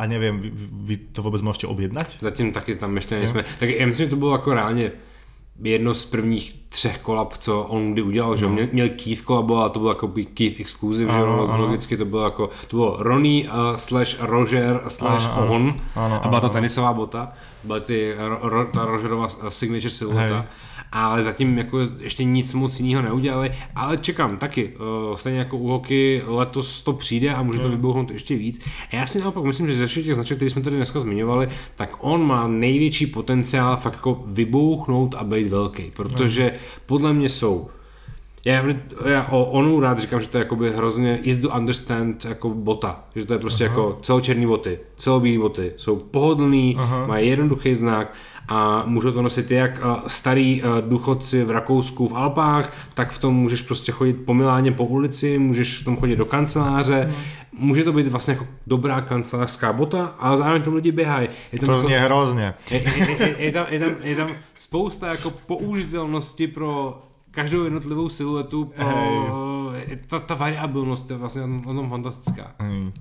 a 0.00 0.02
neviem, 0.08 0.40
vy, 0.40 0.48
vy 0.88 0.94
to 1.12 1.20
vôbec 1.20 1.44
môžete 1.44 1.68
objednať? 1.68 2.24
Zatím 2.24 2.56
taky 2.56 2.78
tam 2.78 2.96
ešte 2.96 3.20
nejsme. 3.20 3.44
Tak 3.44 3.68
ja 3.68 3.84
myslím, 3.84 4.08
že 4.08 4.12
to 4.16 4.22
bolo 4.22 4.32
ako 4.32 4.56
reálne 4.56 4.96
jedno 5.60 5.92
z 5.92 6.04
prvních 6.08 6.69
třech 6.70 6.98
kolab, 6.98 7.38
co 7.38 7.62
on 7.62 7.92
kdy 7.92 8.02
udělal, 8.02 8.30
no. 8.30 8.36
že 8.36 8.46
měl, 8.46 8.66
měl 8.72 8.88
Keith 8.88 9.20
kolabo 9.20 9.56
a 9.58 9.68
to 9.68 9.78
bylo 9.78 9.90
jako 9.90 10.08
Keith 10.34 10.60
Exclusive, 10.60 11.12
že 11.12 11.18
ano, 11.18 11.56
logicky 11.58 11.96
to 11.96 12.04
bylo 12.04 12.24
jako, 12.24 12.50
to 12.66 12.76
bylo 12.76 12.96
Ronnie 12.98 13.48
uh, 13.48 13.76
slash 13.76 14.20
Roger 14.20 14.80
slash 14.88 15.28
ano, 15.32 15.54
on. 15.54 15.74
Ano, 15.94 16.24
a 16.24 16.28
byla 16.28 16.40
to 16.40 16.48
tenisová 16.48 16.92
bota, 16.92 17.32
byla 17.64 17.80
ty, 17.80 18.14
ro, 18.18 18.38
ro, 18.42 18.64
ta 18.64 18.86
Rogerova 18.86 19.28
signature 19.48 19.90
silueta 19.90 20.46
ale 20.92 21.22
zatím 21.22 21.58
jako 21.58 21.78
ještě 21.98 22.24
nic 22.24 22.54
moc 22.54 22.80
jiného 22.80 23.02
neudělali, 23.02 23.50
ale 23.74 23.98
čekám 23.98 24.36
taky, 24.36 24.72
uh, 25.08 25.16
stejně 25.16 25.38
jako 25.38 25.56
u 25.56 25.68
hoky 25.68 26.22
letos 26.26 26.82
to 26.82 26.92
přijde 26.92 27.34
a 27.34 27.42
může 27.42 27.58
to 27.58 27.68
vybouchnout 27.68 28.10
ještě 28.10 28.36
víc. 28.36 28.60
A 28.92 28.96
já 28.96 29.06
si 29.06 29.20
naopak 29.20 29.44
myslím, 29.44 29.66
že 29.66 29.76
ze 29.76 29.86
všech 29.86 30.04
těch 30.04 30.14
značek, 30.14 30.36
které 30.36 30.50
jsme 30.50 30.62
tady 30.62 30.76
dneska 30.76 31.00
zmiňovali, 31.00 31.48
tak 31.74 31.96
on 31.98 32.26
má 32.26 32.46
největší 32.46 33.06
potenciál 33.06 33.76
fakt 33.76 33.94
jako 33.94 34.22
vybouchnout 34.26 35.14
a 35.14 35.24
být 35.24 35.48
velký, 35.48 35.92
protože 35.96 36.52
podle 36.86 37.12
mě 37.12 37.28
jsou 37.28 37.70
já, 38.44 38.64
já 39.08 39.26
o 39.30 39.44
Onu 39.44 39.80
rád 39.80 39.98
říkám, 39.98 40.20
že 40.20 40.28
to 40.28 40.38
je 40.38 40.42
jakoby 40.44 40.72
hrozně 40.72 41.20
easy 41.26 41.40
to 41.40 41.48
understand 41.48 42.24
jako 42.24 42.48
bota. 42.50 43.04
Že 43.16 43.24
to 43.24 43.32
je 43.32 43.38
prostě 43.38 43.66
Aha. 43.66 43.74
jako 43.74 43.98
celočerný 44.02 44.46
boty, 44.46 44.78
celobílý 44.96 45.38
boty. 45.38 45.72
Jsou 45.76 45.96
pohodlný, 45.96 46.76
Aha. 46.78 47.06
mají 47.06 47.28
jednoduchý 47.28 47.74
znak 47.74 48.14
a 48.48 48.82
můžou 48.86 49.12
to 49.12 49.22
nosit 49.22 49.50
jak 49.50 49.80
starý 50.06 50.62
důchodci 50.80 51.44
v 51.44 51.50
Rakousku 51.50 52.08
v 52.08 52.16
Alpách, 52.16 52.72
tak 52.94 53.10
v 53.10 53.18
tom 53.18 53.36
můžeš 53.36 53.62
prostě 53.62 53.92
chodit 53.92 54.12
po 54.12 54.34
Miláně 54.34 54.72
po 54.72 54.84
ulici, 54.84 55.38
můžeš 55.38 55.78
v 55.78 55.84
tom 55.84 55.96
chodit 55.96 56.16
do 56.16 56.24
kanceláře, 56.24 57.06
mm. 57.08 57.14
může 57.66 57.84
to 57.84 57.92
být 57.92 58.06
vlastně 58.08 58.32
jako 58.32 58.46
dobrá 58.66 59.00
kancelářská 59.00 59.72
bota, 59.72 60.14
ale 60.18 60.36
zároveň 60.36 60.62
tam 60.62 60.74
lidi 60.74 60.92
běhají. 60.92 61.28
Je 61.52 61.58
tam 61.58 61.66
to 61.66 61.78
zní 61.78 61.92
hrozně. 61.92 62.54
Je, 62.70 62.82
je, 62.82 63.16
je, 63.20 63.34
je, 63.38 63.52
tam, 63.52 63.66
je, 63.70 63.80
tam, 63.80 63.90
je 64.02 64.16
tam 64.16 64.28
spousta 64.56 65.06
jako 65.06 65.30
použitelnosti 65.30 66.46
pro 66.46 66.98
každou 67.30 67.64
jednotlivou 67.64 68.08
siluetu 68.08 68.64
pro, 68.64 68.86
hey. 69.72 69.98
ta, 70.06 70.20
ta 70.20 70.34
variabilnost 70.34 71.10
je 71.10 71.16
vlastně 71.16 71.42
o 71.66 71.74
tom 71.74 71.90
fantastická. 71.90 72.52
Hey. 72.58 72.92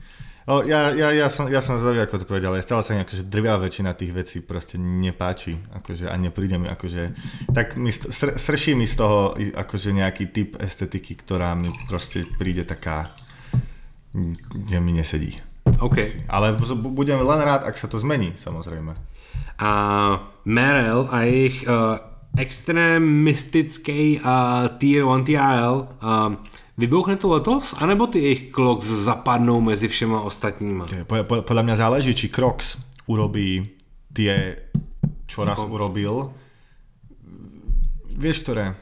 No, 0.50 0.66
ja, 0.66 0.90
ja, 0.98 1.14
ja, 1.14 1.30
som, 1.30 1.46
ja 1.46 1.62
som 1.62 1.78
zvedavý, 1.78 2.10
ako 2.10 2.26
to 2.26 2.26
povedal, 2.26 2.58
ale 2.58 2.66
stále 2.66 2.82
sa 2.82 2.98
mi 2.98 3.06
akože 3.06 3.30
drvia 3.30 3.62
väčšina 3.62 3.94
tých 3.94 4.18
vecí 4.18 4.38
proste 4.42 4.82
nepáči 4.82 5.62
akože, 5.78 6.10
a 6.10 6.18
nepríde 6.18 6.58
mi 6.58 6.66
akože, 6.66 7.14
tak 7.54 7.78
mi 7.78 7.94
sr, 7.94 8.34
srší 8.34 8.74
mi 8.74 8.90
z 8.90 8.98
toho 8.98 9.38
akože 9.38 9.94
nejaký 9.94 10.34
typ 10.34 10.58
estetiky, 10.58 11.22
ktorá 11.22 11.54
mi 11.54 11.70
proste 11.86 12.26
príde 12.42 12.66
taká, 12.66 13.14
kde 14.50 14.78
mi 14.82 14.98
nesedí. 14.98 15.38
OK. 15.86 16.26
Ale 16.26 16.58
budem 16.82 17.22
len 17.22 17.42
rád, 17.46 17.70
ak 17.70 17.78
sa 17.78 17.86
to 17.86 18.02
zmení, 18.02 18.34
samozrejme. 18.34 18.98
A 19.62 19.72
Merel 20.50 21.06
a 21.14 21.30
jejich 21.30 21.62
uh, 21.70 22.02
extrémistický 22.34 24.18
uh, 24.18 24.66
Tier 24.82 25.06
1 25.06 25.30
TRL 25.30 25.78
uh, 25.78 26.42
Vybouchne 26.80 27.20
to 27.20 27.28
letos, 27.28 27.76
anebo 27.76 28.08
ty 28.08 28.24
jejich 28.24 28.56
Crocs 28.56 28.88
zapadnou 28.88 29.60
mezi 29.60 29.92
všema 29.92 30.24
ostatníma? 30.24 30.88
Po, 31.04 31.44
podľa 31.44 31.64
mňa 31.68 31.76
záleží, 31.76 32.16
či 32.16 32.32
Crocs 32.32 32.80
urobí 33.12 33.76
tie, 34.16 34.56
čo 35.28 35.44
raz 35.44 35.60
urobil. 35.60 36.32
Vieš, 38.16 38.48
ktoré? 38.48 38.80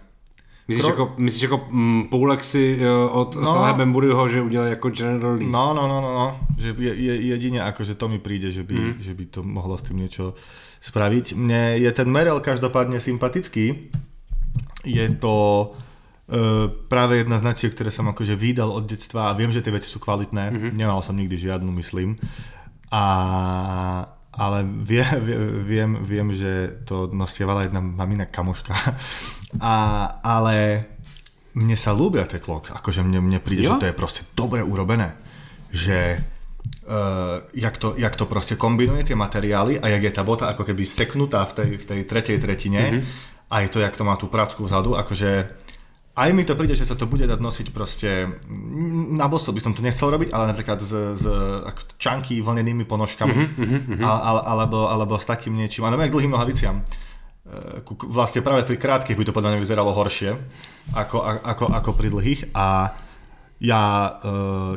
Myslíš, 0.68 0.84
Kro... 0.84 0.90
jako, 0.90 1.14
myslíš 1.18 1.42
jako 1.42 1.68
mm, 1.72 2.04
Poulexy 2.04 2.80
od 3.12 3.36
no, 3.36 3.46
Salaha 3.46 3.74
Bemburyho, 3.74 4.28
že 4.28 4.42
udělal 4.42 4.68
jako 4.68 4.90
general 4.90 5.34
release? 5.34 5.52
No, 5.52 5.74
no, 5.74 5.88
no, 5.88 6.02
no, 6.02 6.14
no. 6.14 6.40
Že 6.58 6.76
je, 6.80 6.94
je, 6.96 7.14
jedine 7.22 7.74
že 7.82 7.96
to 7.96 8.10
mi 8.10 8.20
príde, 8.20 8.52
že 8.52 8.64
by, 8.64 8.76
mm. 8.76 8.94
že 9.00 9.14
by 9.14 9.26
to 9.26 9.44
mohlo 9.44 9.78
s 9.78 9.82
tým 9.88 9.98
niečo 9.98 10.36
spraviť. 10.84 11.40
Mne 11.40 11.80
je 11.80 11.92
ten 11.96 12.12
Merel 12.12 12.44
každopádne 12.44 13.00
sympatický. 13.00 13.90
Je 14.84 15.06
to 15.18 15.72
Uh, 16.28 16.68
práve 16.92 17.24
jedna 17.24 17.40
z 17.40 17.48
značiek, 17.48 17.72
ktoré 17.72 17.88
som 17.88 18.12
akože 18.12 18.36
vydal 18.36 18.68
od 18.68 18.84
detstva 18.84 19.32
a 19.32 19.38
viem, 19.40 19.48
že 19.48 19.64
tie 19.64 19.72
veci 19.72 19.88
sú 19.88 20.04
kvalitné, 20.04 20.46
mm-hmm. 20.52 20.72
nemal 20.76 21.00
som 21.00 21.16
nikdy 21.16 21.40
žiadnu, 21.40 21.72
myslím. 21.80 22.20
A, 22.92 23.04
ale 24.36 24.68
vie, 24.84 25.08
vie, 25.24 25.38
viem, 25.64 25.92
viem, 26.04 26.28
že 26.36 26.84
to 26.84 27.08
nosievala 27.16 27.68
jedna 27.68 27.80
mamina 27.80 28.28
kamoška. 28.28 28.76
A, 29.64 29.76
ale 30.20 30.84
mne 31.56 31.80
sa 31.80 31.96
ľúbia 31.96 32.28
tie 32.28 32.44
kloks, 32.44 32.76
akože 32.76 33.02
mne, 33.02 33.24
mne 33.24 33.40
príde, 33.40 33.66
jo? 33.66 33.80
že 33.80 33.88
to 33.88 33.90
je 33.90 33.96
proste 33.96 34.22
dobre 34.36 34.60
urobené. 34.62 35.16
Že 35.72 36.20
uh, 36.86 37.48
jak, 37.56 37.76
to, 37.80 37.96
jak 37.98 38.14
to 38.14 38.30
proste 38.30 38.60
kombinuje 38.60 39.08
tie 39.08 39.18
materiály 39.18 39.80
a 39.80 39.90
jak 39.90 40.04
je 40.04 40.14
tá 40.14 40.24
bota 40.28 40.52
ako 40.52 40.68
keby 40.68 40.84
seknutá 40.86 41.48
v 41.50 41.54
tej, 41.56 41.70
v 41.82 41.86
tej 41.88 42.02
tretej 42.06 42.38
tretine 42.38 42.84
mm-hmm. 42.84 43.04
a 43.50 43.56
je 43.66 43.70
to, 43.72 43.80
jak 43.82 43.96
to 43.98 44.04
má 44.06 44.20
tú 44.20 44.30
prácku 44.30 44.68
vzadu, 44.68 44.94
akože 45.00 45.64
aj 46.18 46.30
mi 46.34 46.42
to 46.42 46.58
príde, 46.58 46.74
že 46.74 46.90
sa 46.90 46.98
to 46.98 47.06
bude 47.06 47.30
dať 47.30 47.38
nosiť 47.38 47.68
proste, 47.70 48.42
na 49.14 49.30
boso 49.30 49.54
by 49.54 49.62
som 49.62 49.78
to 49.78 49.86
nechcel 49.86 50.10
robiť, 50.10 50.34
ale 50.34 50.50
napríklad 50.50 50.82
s, 50.82 50.92
s 51.14 51.26
čanky 52.02 52.42
vlnenými 52.42 52.90
ponožkami, 52.90 53.34
mm-hmm, 53.38 53.80
mm-hmm. 53.86 54.02
A, 54.02 54.10
a, 54.10 54.32
alebo, 54.58 54.90
alebo 54.90 55.14
s 55.22 55.30
takým 55.30 55.54
niečím, 55.54 55.86
ale 55.86 56.10
k 56.10 56.16
dlhým 56.18 56.34
nohaviciam. 56.34 56.82
E, 56.82 57.86
vlastne 58.10 58.42
práve 58.42 58.66
pri 58.66 58.82
krátkych 58.82 59.14
by 59.14 59.30
to 59.30 59.36
podľa 59.36 59.54
mňa 59.54 59.60
vyzeralo 59.62 59.94
horšie 59.94 60.34
ako, 60.98 61.22
ako, 61.22 61.66
ako 61.70 61.90
pri 61.94 62.10
dlhých 62.10 62.42
a 62.58 62.98
ja 63.58 63.82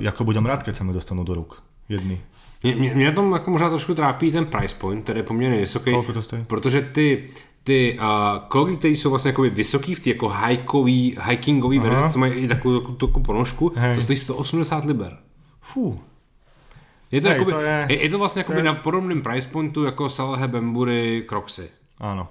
uh, 0.01 0.09
ako 0.09 0.25
budem 0.25 0.49
rád, 0.49 0.65
keď 0.65 0.81
sa 0.81 0.85
mi 0.89 0.97
dostanú 0.97 1.21
do 1.21 1.37
rúk 1.37 1.61
jedny. 1.89 2.21
Mě, 2.63 2.75
mě, 2.75 2.95
mě 2.95 3.05
jako 3.05 3.51
možná 3.51 3.69
trošku 3.69 3.95
trápí 3.95 4.33
ten 4.33 4.47
price 4.47 4.75
point, 4.75 5.05
který 5.05 5.19
je 5.19 5.23
poměrně 5.23 5.61
vysoký. 5.61 5.91
Koľko 5.91 6.13
to 6.13 6.23
stojí? 6.23 6.45
Protože 6.45 6.81
ty 6.83 7.29
ty 7.65 7.99
uh, 8.01 8.39
kloky, 8.49 8.77
které 8.77 8.95
jsou 8.95 9.11
vlastně 9.11 9.29
jakoby 9.29 9.51
vysoký 9.51 9.95
v 9.95 10.01
ty 10.01 10.11
jako 10.11 10.29
hikový, 10.29 11.19
hikingový 11.23 11.79
Aha. 11.79 11.89
verzi, 11.89 12.13
co 12.13 12.19
mají 12.19 12.33
i 12.33 12.49
takovou, 12.49 12.81
takovou, 12.81 12.95
takovou 12.95 13.25
ponožku, 13.25 13.73
Hej. 13.77 13.95
to 13.95 14.03
stojí 14.03 14.19
180 14.19 14.85
liber. 14.85 15.19
Fú. 15.61 16.01
Je 17.11 17.21
to, 17.21 17.29
Hej, 17.29 17.37
jakoby, 17.37 17.53
to 17.53 17.61
je, 17.61 17.87
je, 17.89 18.03
je 18.03 18.11
to 18.11 18.19
vlastně 18.19 18.45
to 18.45 18.53
je... 18.53 18.63
na 18.63 18.75
podobném 18.75 19.23
price 19.23 19.49
pointu 19.49 19.85
jako 19.85 20.09
Salahe 20.09 20.49
Bembury 20.49 21.25
Crocsy. 21.29 21.71
Áno. 22.01 22.29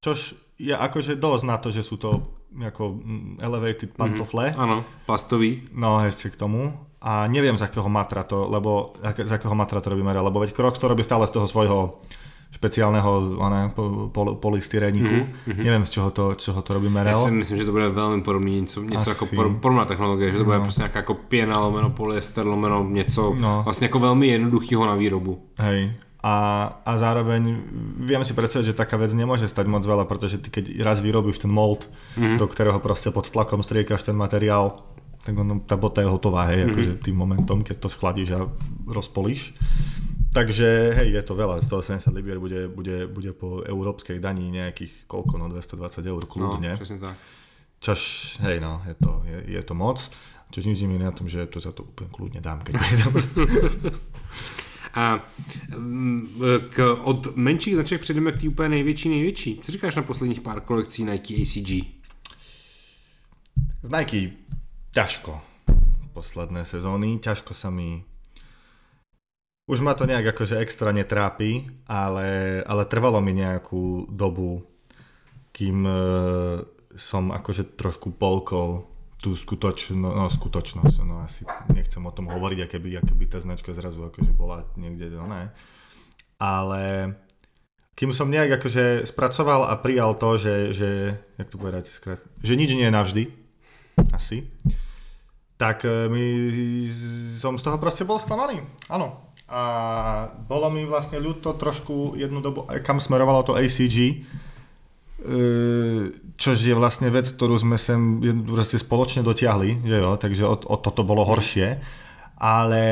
Čož 0.00 0.34
je 0.56 0.72
akože 0.72 1.20
dosť 1.20 1.44
na 1.44 1.56
to, 1.60 1.68
že 1.68 1.84
sú 1.84 2.00
to 2.00 2.32
ako 2.56 2.96
mm, 2.96 3.44
elevated 3.44 3.92
mhm. 3.92 3.98
pantofle. 3.98 4.44
Mm-hmm. 4.54 4.62
Áno, 4.62 4.76
plastový. 5.04 5.66
No 5.76 6.00
ešte 6.00 6.32
k 6.32 6.40
tomu. 6.40 6.72
A 7.02 7.28
neviem 7.28 7.54
z 7.54 7.62
akého 7.62 7.86
matra 7.92 8.24
to, 8.24 8.48
lebo 8.48 8.96
z 9.04 9.30
akého 9.30 9.54
matra 9.54 9.78
to 9.84 9.92
robíme, 9.92 10.10
lebo 10.10 10.42
veď 10.42 10.56
Crocs 10.56 10.80
to 10.80 10.88
robí 10.88 11.04
stále 11.04 11.28
z 11.28 11.38
toho 11.38 11.46
svojho 11.46 12.00
špeciálneho 12.56 13.36
one, 13.36 13.68
pol, 14.10 14.40
polystyréniku. 14.40 15.16
Mm-hmm. 15.28 15.60
Neviem, 15.60 15.84
z 15.84 15.90
čoho 16.00 16.08
to, 16.08 16.32
čoho 16.40 16.64
to 16.64 16.80
robí 16.80 16.88
Merel. 16.88 17.12
Ja 17.12 17.20
si 17.20 17.36
myslím, 17.36 17.60
že 17.60 17.68
to 17.68 17.76
bude 17.76 17.92
veľmi 17.92 18.24
podobný, 18.24 18.64
něco, 18.64 18.82
něco 18.82 19.10
jako 19.10 19.24
podobná 19.60 19.84
technologie, 19.84 20.32
že 20.32 20.38
to 20.40 20.44
bude 20.44 20.58
no. 20.58 20.64
prostě 20.64 20.80
nějaká 20.80 20.98
jako 20.98 21.14
pěna, 21.14 21.60
lomeno 21.60 21.90
polyester, 21.90 22.46
lomeno 22.46 22.88
něco 22.88 23.34
no. 23.38 23.62
vlastně 23.64 23.84
jako 23.84 23.98
velmi 23.98 24.26
jednoduchého 24.26 24.86
na 24.86 24.94
výrobu. 24.94 25.38
Hej. 25.58 25.92
A, 26.26 26.66
a 26.82 26.98
zároveň 26.98 27.62
viem 28.02 28.24
si 28.26 28.34
predstaviť, 28.34 28.74
že 28.74 28.74
taká 28.74 28.98
vec 28.98 29.14
nemôže 29.14 29.46
stať 29.46 29.70
moc 29.70 29.86
veľa, 29.86 30.10
pretože 30.10 30.42
ty 30.42 30.50
keď 30.50 30.82
raz 30.82 30.98
vyrobíš 30.98 31.38
ten 31.38 31.52
mold, 31.54 31.86
mm-hmm. 32.18 32.42
do 32.42 32.50
ktorého 32.50 32.82
proste 32.82 33.14
pod 33.14 33.30
tlakom 33.30 33.62
striekaš 33.62 34.02
ten 34.02 34.18
materiál, 34.18 34.82
tak 35.22 35.38
ono, 35.38 35.62
tá 35.62 35.78
bota 35.78 36.02
je 36.02 36.10
hotová, 36.10 36.50
hej, 36.50 36.66
mm-hmm. 36.66 36.72
akože 36.74 36.92
tým 37.06 37.14
momentom, 37.14 37.62
keď 37.62 37.78
to 37.78 37.86
schladíš 37.86 38.34
a 38.34 38.50
rozpolíš. 38.90 39.54
Takže 40.36 40.92
hej, 41.00 41.16
je 41.16 41.22
to 41.24 41.32
veľa, 41.32 41.64
180 41.64 42.12
libier 42.12 42.36
bude, 42.36 42.68
bude, 42.68 43.08
bude 43.08 43.32
po 43.32 43.64
európskej 43.64 44.20
daní 44.20 44.52
nejakých 44.52 45.08
koľko, 45.08 45.40
no 45.40 45.48
220 45.48 46.04
eur 46.04 46.22
kľudne. 46.28 46.76
No, 46.76 46.96
tak. 47.00 47.16
Čož, 47.80 48.00
hej 48.44 48.60
no, 48.60 48.84
je 48.84 48.94
to, 49.00 49.24
je, 49.24 49.56
je 49.56 49.62
to 49.64 49.72
moc. 49.72 49.96
Čož 50.52 50.68
nič 50.68 50.84
mi 50.84 51.00
na 51.00 51.08
tom, 51.16 51.24
že 51.24 51.48
to 51.48 51.56
za 51.56 51.72
to 51.72 51.88
úplne 51.88 52.12
kľudne 52.12 52.40
dám, 52.44 52.60
keď 52.60 52.76
A 54.96 55.24
k, 56.72 56.76
od 57.04 57.36
menších 57.36 57.74
značek 57.74 58.00
přejdeme 58.00 58.32
k 58.32 58.40
té 58.40 58.48
úplně 58.48 58.68
největší, 58.68 59.08
největší. 59.08 59.60
Co 59.62 59.72
říkáš 59.72 59.96
na 59.96 60.02
posledních 60.02 60.40
pár 60.40 60.60
kolekcí 60.60 61.04
Nike 61.04 61.34
ACG? 61.34 61.70
Z 63.82 63.88
Nike 63.88 64.36
ťažko. 64.92 65.40
Posledné 66.12 66.64
sezóny, 66.64 67.20
ťažko 67.20 67.52
sa 67.52 67.68
mi 67.68 68.04
už 69.66 69.82
ma 69.82 69.98
to 69.98 70.06
nejak 70.06 70.30
akože 70.30 70.62
extra 70.62 70.94
netrápi, 70.94 71.66
ale, 71.90 72.62
ale 72.62 72.82
trvalo 72.86 73.18
mi 73.18 73.34
nejakú 73.34 74.06
dobu, 74.06 74.62
kým 75.50 75.82
e, 75.82 75.98
som 76.94 77.34
akože 77.34 77.74
trošku 77.74 78.14
polkol 78.14 78.86
tú 79.18 79.34
skutočno, 79.34 80.14
no, 80.14 80.30
skutočnosť, 80.30 80.96
no 81.02 81.18
asi 81.18 81.42
nechcem 81.74 81.98
o 81.98 82.14
tom 82.14 82.30
hovoriť, 82.30 82.58
aké 82.62 82.78
by, 82.78 83.02
aké 83.02 83.12
by 83.18 83.26
tá 83.26 83.42
značka 83.42 83.74
zrazu 83.74 84.06
akože 84.06 84.30
bola 84.38 84.70
niekde, 84.78 85.10
no 85.10 85.26
ne. 85.26 85.50
Ale 86.38 87.16
kým 87.98 88.14
som 88.14 88.30
nejak 88.30 88.62
akože 88.62 89.02
spracoval 89.02 89.66
a 89.66 89.74
prijal 89.82 90.14
to, 90.14 90.38
že, 90.38 90.54
že 90.78 90.90
jak 91.42 91.48
to 91.50 91.58
povedať, 91.58 91.90
skrát, 91.90 92.22
že 92.38 92.54
nič 92.54 92.70
nie 92.70 92.86
je 92.86 92.94
navždy, 92.94 93.22
asi, 94.14 94.46
tak 95.58 95.82
e, 95.82 96.06
mi, 96.06 96.22
som 97.42 97.58
z 97.58 97.66
toho 97.66 97.82
proste 97.82 98.06
bol 98.06 98.22
sklamaný, 98.22 98.62
áno 98.86 99.25
a 99.46 99.62
bolo 100.50 100.66
mi 100.74 100.82
vlastne 100.82 101.22
ľúto 101.22 101.54
trošku 101.54 102.18
jednu 102.18 102.42
dobu, 102.42 102.66
kam 102.82 102.98
smerovalo 102.98 103.46
to 103.46 103.54
ACG, 103.54 103.96
e, 104.02 104.14
čož 106.34 106.58
je 106.58 106.74
vlastne 106.74 107.14
vec, 107.14 107.30
ktorú 107.30 107.54
sme 107.54 107.78
sem 107.78 108.18
proste 108.42 108.74
spoločne 108.74 109.22
dotiahli, 109.22 109.86
že 109.86 109.96
jo, 110.02 110.10
takže 110.18 110.44
o, 110.50 110.54
o 110.58 110.76
toto 110.82 111.06
bolo 111.06 111.22
horšie, 111.22 111.78
ale 112.42 112.82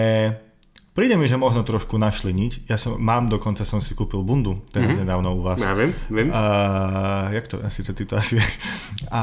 Príde 0.95 1.19
mi, 1.19 1.27
že 1.27 1.35
možno 1.35 1.67
trošku 1.67 1.99
našli 1.99 2.31
niť. 2.31 2.71
Ja 2.71 2.79
som, 2.79 2.95
mám 3.03 3.27
dokonca, 3.27 3.67
som 3.67 3.83
si 3.83 3.99
kúpil 3.99 4.23
bundu, 4.23 4.63
ten 4.71 4.87
mm-hmm. 4.87 5.03
nedávno 5.03 5.35
u 5.35 5.43
vás. 5.43 5.59
Ja 5.59 5.75
viem, 5.75 5.91
viem. 6.07 6.31
Uh, 6.31 7.35
jak 7.35 7.51
to, 7.51 7.59
síce 7.67 7.91
ty 7.99 8.07
to 8.07 8.15
asi 8.15 8.39
A 9.11 9.23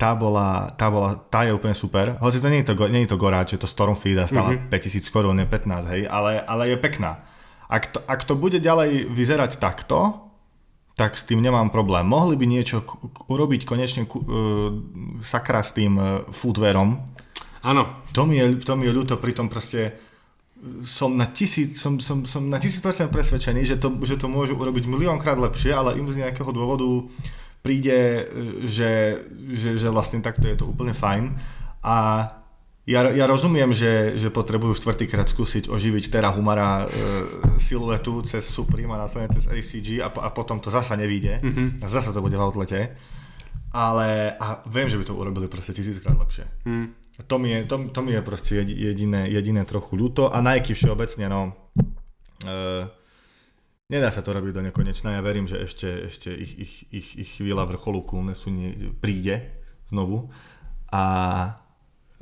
tá 0.00 0.16
bola, 0.16 0.72
tá 0.80 0.88
bola, 0.88 1.20
tá 1.28 1.44
je 1.44 1.52
úplne 1.52 1.76
super. 1.76 2.16
Hoci 2.24 2.40
to 2.40 2.48
nie 2.48 2.64
je 2.64 2.72
to, 2.72 2.88
nie 2.88 3.04
je 3.04 3.12
to 3.12 3.20
goráč, 3.20 3.52
je 3.52 3.60
to 3.60 3.68
Stormfeed 3.68 4.16
a 4.16 4.24
stála 4.24 4.56
mm-hmm. 4.56 4.72
5000 4.72 5.12
korún, 5.12 5.36
nie 5.36 5.44
15, 5.44 5.92
hej, 5.92 6.02
ale, 6.08 6.40
ale 6.40 6.72
je 6.72 6.76
pekná. 6.80 7.28
Ak 7.68 7.92
to, 7.92 8.00
ak 8.08 8.24
to 8.24 8.32
bude 8.32 8.56
ďalej 8.56 9.12
vyzerať 9.12 9.60
takto, 9.60 10.32
tak 10.96 11.12
s 11.12 11.28
tým 11.28 11.44
nemám 11.44 11.68
problém. 11.68 12.08
Mohli 12.08 12.40
by 12.40 12.46
niečo 12.48 12.88
k- 12.88 12.96
urobiť 13.28 13.68
konečne 13.68 14.08
uh, 14.08 14.16
sakra 15.20 15.60
s 15.60 15.76
tým 15.76 15.92
uh, 16.00 16.24
footwearom. 16.32 17.04
Áno. 17.68 18.00
To 18.16 18.24
mi 18.24 18.40
je, 18.40 18.64
to 18.64 18.80
mi 18.80 18.88
je 18.88 18.96
ľúto, 18.96 19.20
pritom 19.20 19.52
proste 19.52 20.08
som 20.84 21.16
na 21.16 21.24
tisíc, 21.32 21.80
som, 21.80 21.96
som, 21.96 22.28
som 22.28 22.44
na 22.44 22.60
tisíc 22.60 22.84
percent 22.84 23.08
presvedčený, 23.08 23.64
že 23.64 23.76
to, 23.80 23.96
že 24.04 24.20
to 24.20 24.28
môžu 24.28 24.56
urobiť 24.60 24.84
miliónkrát 24.84 25.40
lepšie, 25.40 25.72
ale 25.72 25.96
im 25.96 26.04
z 26.08 26.20
nejakého 26.20 26.52
dôvodu 26.52 27.08
príde, 27.64 28.28
že, 28.68 29.20
že, 29.52 29.76
že 29.76 29.88
vlastne 29.92 30.24
takto 30.24 30.48
je 30.48 30.56
to 30.60 30.68
úplne 30.68 30.92
fajn. 30.96 31.36
A 31.84 31.96
ja, 32.88 33.06
ja 33.12 33.24
rozumiem, 33.28 33.72
že, 33.76 34.16
že 34.16 34.32
potrebujú 34.32 34.76
štvrtýkrát 34.76 35.28
skúsiť 35.28 35.68
oživiť 35.68 36.04
Terra 36.08 36.32
Humara 36.32 36.84
e, 36.84 36.86
siluetu 37.60 38.24
cez 38.24 38.48
Supreme 38.48 38.96
a 38.96 39.04
následne 39.04 39.30
cez 39.36 39.46
ACG 39.46 40.00
a, 40.00 40.08
a 40.08 40.28
potom 40.32 40.58
to 40.58 40.72
zasa 40.72 40.96
nevíde. 40.96 41.38
Mm-hmm. 41.44 41.84
A 41.84 41.86
zasa 41.86 42.10
to 42.10 42.24
bude 42.24 42.34
v 42.34 42.42
outlete. 42.42 42.80
Ale 43.70 44.34
a 44.34 44.66
viem, 44.66 44.90
že 44.90 44.98
by 44.98 45.04
to 45.06 45.14
urobili 45.14 45.46
proste 45.46 45.70
tisíckrát 45.70 46.18
lepšie. 46.18 46.42
Hmm. 46.66 46.90
To, 47.26 47.36
mi 47.36 47.52
je, 47.52 47.58
to, 47.68 47.90
to 47.92 48.00
mi 48.00 48.12
je 48.16 48.22
proste 48.22 48.52
jediné, 48.62 49.28
jediné 49.28 49.66
trochu 49.68 49.98
ľúto. 49.98 50.32
A 50.32 50.40
Nike 50.40 50.72
všeobecne, 50.72 51.26
no... 51.28 51.40
Uh, 52.40 52.88
nedá 53.90 54.08
sa 54.14 54.22
to 54.22 54.30
robiť 54.30 54.52
do 54.54 54.62
nekonečna. 54.70 55.18
Ja 55.18 55.20
verím, 55.20 55.50
že 55.50 55.66
ešte, 55.66 56.06
ešte 56.06 56.30
ich, 56.30 56.52
ich, 56.56 56.72
ich, 56.94 57.08
ich 57.26 57.30
chvíľa 57.42 57.66
vrcholu 57.66 58.06
coolnessu 58.06 58.54
nie, 58.54 58.94
príde 59.02 59.50
znovu. 59.90 60.30
A 60.94 61.02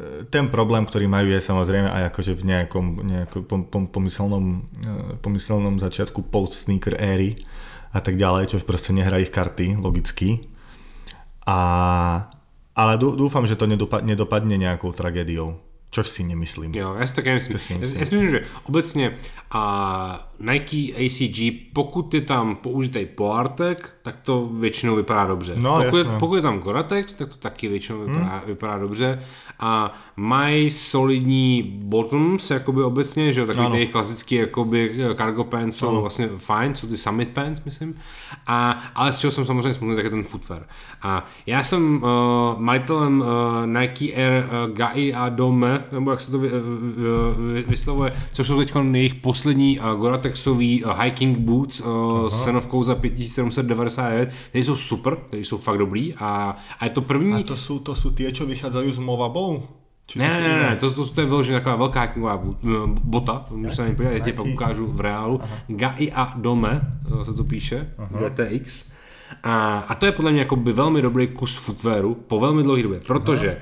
e, 0.00 0.24
ten 0.32 0.48
problém, 0.48 0.88
ktorý 0.88 1.04
majú 1.04 1.28
je 1.28 1.44
samozrejme 1.44 1.92
aj 1.92 2.02
akože 2.08 2.32
v 2.32 2.42
nejakom, 2.48 2.86
nejakom 3.04 3.42
pom, 3.44 3.60
pom, 3.68 3.84
pomyselnom, 3.92 4.64
e, 4.80 5.20
pomyselnom 5.20 5.76
začiatku 5.76 6.32
post-sneaker 6.32 6.96
éry 6.96 7.44
a 7.92 8.00
tak 8.00 8.16
ďalej, 8.16 8.56
čo 8.56 8.64
proste 8.64 8.96
nehrá 8.96 9.20
ich 9.20 9.28
karty 9.28 9.76
logicky. 9.76 10.48
A, 11.44 11.60
ale 12.78 12.94
dúfam, 12.94 13.42
že 13.42 13.58
to 13.58 13.66
nedopadne 13.66 14.54
nejakou 14.54 14.94
tragédiou. 14.94 15.58
Čo 15.90 16.04
si 16.04 16.20
nemyslím. 16.24 16.74
Jo, 16.74 16.96
já 17.00 17.06
si 17.06 17.14
také 17.14 17.34
myslím. 17.34 17.58
Si 17.58 17.74
myslím. 17.74 17.96
Já, 17.96 18.00
já 18.00 18.06
si 18.06 18.14
myslím, 18.14 18.30
že 18.30 18.44
obecně 18.64 19.16
a 19.50 20.30
Nike 20.40 20.92
ACG, 21.06 21.72
pokud 21.72 22.14
je 22.14 22.20
tam 22.20 22.56
použitý 22.56 23.06
Polartek, 23.06 23.94
tak 24.02 24.16
to 24.16 24.46
většinou 24.46 24.96
vypadá 24.96 25.26
dobře. 25.26 25.52
No, 25.56 25.82
pokud, 25.84 25.96
je, 25.96 26.04
pokud 26.04 26.36
je 26.36 26.42
tam 26.42 26.58
Goratex, 26.58 27.14
tak 27.14 27.28
to 27.28 27.36
taky 27.36 27.68
většinou 27.68 28.00
vypadá, 28.00 28.36
hmm. 28.36 28.46
vypadá 28.46 28.78
dobře. 28.78 29.22
A 29.60 30.00
mají 30.18 30.70
solidní 30.70 31.62
bottoms, 31.82 32.50
jakoby 32.50 32.82
obecně, 32.82 33.32
že 33.32 33.40
jo, 33.40 33.46
takový 33.46 33.78
ty 33.78 33.86
klasický 33.86 34.34
jakoby 34.34 34.98
cargo 35.16 35.44
pants 35.44 35.76
jsou 35.76 35.88
ano. 35.88 36.00
vlastně 36.00 36.28
fajn, 36.36 36.74
jsou 36.74 36.86
ty 36.86 36.96
summit 36.96 37.28
pants, 37.28 37.64
myslím. 37.64 37.94
A, 38.46 38.78
ale 38.94 39.12
z 39.12 39.18
čeho 39.18 39.30
jsem 39.30 39.44
samozřejmě 39.44 39.74
smutný, 39.74 39.96
tak 39.96 40.04
je 40.04 40.10
ten 40.10 40.22
footwear. 40.22 40.66
A 41.02 41.26
já 41.46 41.64
jsem 41.64 42.02
uh, 42.02 42.08
majitelem 42.60 43.20
uh, 43.20 43.26
Nike 43.66 44.14
Air 44.14 44.44
uh, 44.44 44.76
Gai 44.76 45.14
a 45.14 45.28
Dome, 45.28 45.84
nebo 45.92 46.10
jak 46.10 46.20
se 46.20 46.30
to 46.30 46.38
vy, 46.38 46.50
uh, 46.52 46.56
uh, 46.56 47.70
vyslovuje, 47.70 48.12
což 48.32 48.46
jsou 48.46 48.58
teď 48.58 48.72
jejich 48.92 49.14
poslední 49.14 49.80
uh, 49.80 50.00
Goratexový 50.00 50.84
uh, 50.84 51.00
hiking 51.00 51.38
boots 51.38 51.80
uh, 51.80 52.28
s 52.28 52.44
cenovkou 52.44 52.82
za 52.82 52.94
5799, 52.94 54.32
které 54.48 54.64
jsou 54.64 54.76
super, 54.76 55.16
které 55.16 55.42
jsou 55.44 55.58
fakt 55.58 55.78
dobrý 55.78 56.14
a, 56.14 56.56
a 56.78 56.84
je 56.84 56.90
to 56.90 57.02
první... 57.02 57.34
A 57.34 57.42
to 57.42 57.56
jsou, 57.56 57.78
to 57.78 57.94
jsou 57.94 58.10
tie, 58.10 58.32
čo 58.32 58.46
vychádzajú 58.46 58.92
z 58.92 58.98
Movabou? 58.98 59.78
Či 60.10 60.18
ne, 60.18 60.40
ne, 60.40 60.62
ne, 60.62 60.76
to, 60.76 60.90
to, 60.90 61.06
to 61.06 61.20
je 61.20 61.26
vyloženě 61.26 61.58
taková 61.58 61.76
velká 61.76 62.00
hikingová 62.00 62.42
bota, 62.88 63.44
se 63.70 63.82
na 63.82 63.88
ní 63.88 63.94
podívat, 63.94 64.14
já 64.14 64.24
ti 64.24 64.32
pak 64.32 64.46
ukážu 64.46 64.86
v 64.86 65.00
reálu. 65.00 65.40
Aha. 65.42 65.56
Gai 65.66 66.12
a 66.12 66.34
Dome 66.36 66.80
se 67.24 67.32
to 67.32 67.44
píše, 67.44 67.88
Aha. 67.98 68.28
GTX. 68.28 68.90
A, 69.42 69.78
a 69.78 69.94
to 69.94 70.06
je 70.06 70.12
podle 70.12 70.30
mě 70.30 70.40
jako 70.40 70.56
by 70.56 70.72
velmi 70.72 71.02
dobrý 71.02 71.26
kus 71.26 71.56
footwearu 71.56 72.14
po 72.14 72.40
velmi 72.40 72.62
dlouhé 72.62 72.82
době, 72.82 73.00
protože 73.06 73.50
Aha 73.50 73.58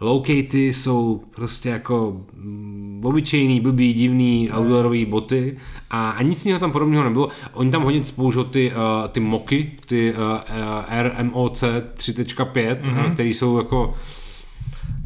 low-catey 0.00 0.68
jsou 0.68 1.22
prostě 1.34 1.68
jako 1.68 2.20
mm, 2.34 3.00
obyčejný, 3.04 3.60
blbý, 3.60 3.94
divný 3.94 4.50
outdoorový 4.58 5.06
boty 5.06 5.56
a, 5.90 6.10
a 6.10 6.22
nic 6.22 6.44
jiného 6.44 6.60
tam 6.60 6.72
podobného 6.72 7.04
nebylo. 7.04 7.28
Oni 7.52 7.70
tam 7.70 7.82
hodně 7.82 8.04
spoužili 8.04 8.44
ty, 8.44 8.72
uh, 8.72 9.08
ty 9.08 9.20
moky, 9.20 9.72
ty 9.86 10.12
uh, 10.12 10.18
uh, 10.20 11.02
RMOC 11.02 11.62
3.5, 11.62 12.80
mm-hmm. 12.80 13.12
které 13.12 13.28
jsou 13.28 13.58
jako 13.58 13.94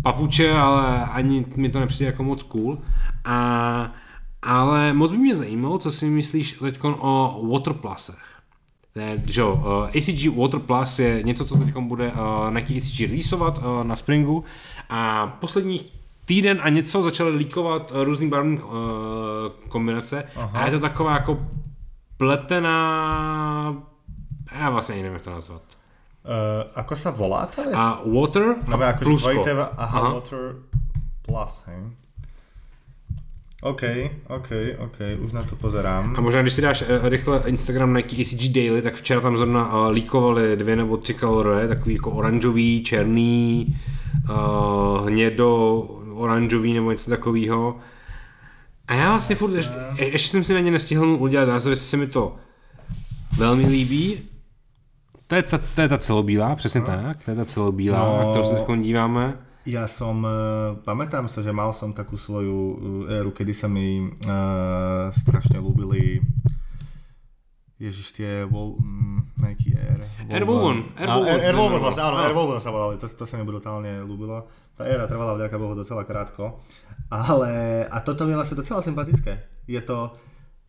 papuče, 0.03 0.53
ale 0.53 1.05
ani 1.05 1.47
mi 1.57 1.69
to 1.69 1.81
nepřijde 1.81 2.11
jako 2.11 2.23
moc 2.23 2.43
cool. 2.43 2.79
A, 3.25 3.93
ale 4.43 4.93
moc 4.93 5.11
by 5.11 5.19
mě 5.19 5.35
zajímalo, 5.35 5.79
co 5.79 5.91
si 5.91 6.07
myslíš 6.07 6.53
teď 6.53 6.79
o 6.85 7.47
Waterplusech. 7.53 8.25
To 8.93 9.01
je, 9.01 9.19
že 9.27 9.45
uh, 9.45 9.59
ACG 9.85 10.37
Water 10.37 10.61
Plus 10.61 10.99
je 10.99 11.23
něco, 11.23 11.45
co 11.45 11.57
teď 11.57 11.77
bude 11.77 12.13
uh, 12.13 12.55
Nike 12.55 12.77
ACG 12.77 13.01
releaseovat 13.01 13.59
uh, 13.59 13.65
na 13.85 13.97
Springu 13.97 14.45
a 14.89 15.27
posledních 15.27 15.87
týden 16.25 16.59
a 16.63 16.69
něco 16.69 17.03
začaly 17.03 17.37
líkovat 17.37 17.91
uh, 17.91 18.05
různý 18.05 18.29
barevný 18.29 18.59
uh, 18.59 18.73
kombinace 19.69 20.25
Aha. 20.37 20.61
a 20.61 20.65
je 20.67 20.71
to 20.71 20.79
taková 20.79 21.13
jako 21.13 21.39
pletená 22.17 23.89
já 24.53 24.71
vlastně 24.71 24.97
nevím, 24.97 25.13
jak 25.13 25.23
to 25.23 25.31
nazvat. 25.31 25.63
Uh, 26.29 26.69
ako 26.77 26.93
sa 26.93 27.09
volá 27.11 27.49
ta 27.49 27.65
věc? 27.65 27.73
A 27.73 28.05
Water 28.05 28.61
no, 28.69 28.77
a 28.77 28.93
plusko. 28.93 29.33
Aha, 29.49 29.73
aha, 29.77 30.01
Water 30.21 30.61
Plus, 31.25 31.65
hej. 31.67 31.81
OK, 33.63 33.83
OK, 34.29 34.51
OK, 34.79 34.99
už 35.25 35.33
na 35.33 35.43
to 35.43 35.57
pozerám. 35.57 36.15
A 36.17 36.21
možná, 36.21 36.43
když 36.43 36.55
si 36.55 36.63
dáš 36.63 36.83
uh, 36.83 37.09
rychle 37.09 37.43
Instagram 37.47 37.95
Nike 37.95 38.21
ECG 38.21 38.53
Daily, 38.53 38.83
tak 38.83 38.95
včera 38.95 39.21
tam 39.21 39.37
zrovna 39.37 39.67
uh, 39.67 39.91
líkovali 39.91 40.57
dvě 40.57 40.77
nebo 40.77 40.97
tři 40.97 41.15
kalorie, 41.15 41.69
takový 41.69 41.95
jako 41.95 42.11
oranžový, 42.11 42.83
černý, 42.85 43.77
uh, 44.31 45.07
hnědo, 45.09 45.79
oranžový 46.15 46.73
nebo 46.73 46.91
něco 46.91 47.11
takového. 47.11 47.77
A 48.89 48.95
já 48.95 49.11
vlastně 49.11 49.37
furt, 49.37 49.55
ještě, 49.55 49.73
ještě 49.99 50.29
jsem 50.29 50.45
si 50.45 50.55
na 50.55 50.61
ně 50.61 50.71
nestihl 50.71 51.07
udělat 51.07 51.49
názor, 51.49 51.73
jestli 51.73 51.87
se 51.87 51.97
mi 51.97 52.07
to 52.07 52.37
velmi 53.39 53.67
líbí. 53.67 54.29
To 55.29 55.35
je 55.37 55.43
ta, 55.43 55.59
to 55.59 55.81
je 55.81 55.89
ta 55.89 55.99
celobílá, 55.99 56.57
přesně 56.57 56.81
no. 56.81 56.87
tak, 56.87 57.25
to 57.25 57.31
je 57.31 57.37
ta 57.37 57.45
celobílá, 57.45 58.23
no. 58.23 58.35
na 58.35 58.45
se 58.45 58.55
teď 58.55 58.79
díváme. 58.81 59.37
Ja 59.69 59.85
som, 59.85 60.25
uh, 60.25 60.81
pamätám 60.81 61.29
sa, 61.29 61.45
že 61.45 61.53
mal 61.53 61.77
som 61.77 61.93
takú 61.93 62.17
svoju 62.17 62.57
e, 62.57 63.21
éru, 63.21 63.37
kedy 63.37 63.53
sa 63.53 63.69
mi 63.69 64.01
uh, 64.01 65.13
strašne 65.13 65.61
ľúbili 65.61 66.25
Ježiš, 67.77 68.17
tie 68.17 68.49
Wol, 68.49 68.81
mm, 68.81 69.45
Nike 69.45 69.77
Air. 69.77 70.01
Airwoven. 70.33 70.89
Airwoven 70.97 71.85
vlastne, 71.85 72.01
áno, 72.01 72.17
Airwoven 72.17 72.65
sa 72.65 72.73
volali, 72.73 72.97
to, 72.97 73.07
to 73.13 73.29
sa 73.29 73.37
mi 73.37 73.45
brutálne 73.45 74.03
ľúbilo. 74.09 74.49
Tá 74.73 74.89
éra 74.89 75.05
trvala 75.05 75.37
vďaka 75.37 75.61
Bohu 75.61 75.77
docela 75.77 76.09
krátko. 76.09 76.65
Ale, 77.13 77.85
a 77.93 78.01
toto 78.01 78.25
je 78.25 78.35
vlastne 78.35 78.57
docela 78.57 78.81
sympatické. 78.81 79.63
Je 79.69 79.85
to, 79.85 80.17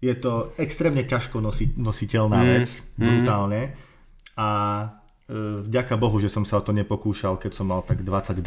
je 0.03 0.11
to 0.11 0.51
extrémne 0.59 1.07
ťažko 1.07 1.39
nosi, 1.39 1.71
nositeľná 1.79 2.43
mm, 2.43 2.49
vec, 2.51 2.67
mm. 2.99 3.23
A 4.39 4.47
e, 5.27 5.67
vďaka 5.67 5.99
Bohu, 5.99 6.15
že 6.23 6.31
som 6.31 6.47
sa 6.47 6.57
o 6.57 6.63
to 6.63 6.71
nepokúšal, 6.71 7.35
keď 7.35 7.51
som 7.59 7.67
mal 7.67 7.83
tak 7.83 8.07
22. 8.07 8.39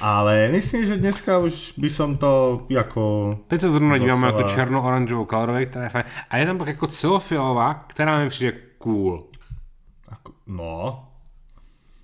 Ale 0.00 0.48
myslím, 0.50 0.82
že 0.88 0.96
dneska 0.96 1.38
už 1.38 1.78
by 1.78 1.90
som 1.90 2.16
to 2.16 2.64
jako... 2.68 3.38
Teď 3.46 3.60
se 3.60 3.68
zrovna 3.68 3.98
docela... 3.98 4.06
díváme 4.06 4.26
jako 4.26 4.42
černo-oranžovou 4.42 5.26
colorovej, 5.26 5.66
která 5.66 5.84
je 5.84 5.90
fajn. 5.90 6.04
A 6.30 6.36
je 6.36 6.46
tam 6.46 6.58
pak 6.58 6.68
jako 6.68 6.86
celofialová, 6.86 7.74
která 7.74 8.18
mi 8.18 8.28
přijde 8.28 8.52
cool. 8.78 9.24
Ako, 10.08 10.32
no, 10.46 11.06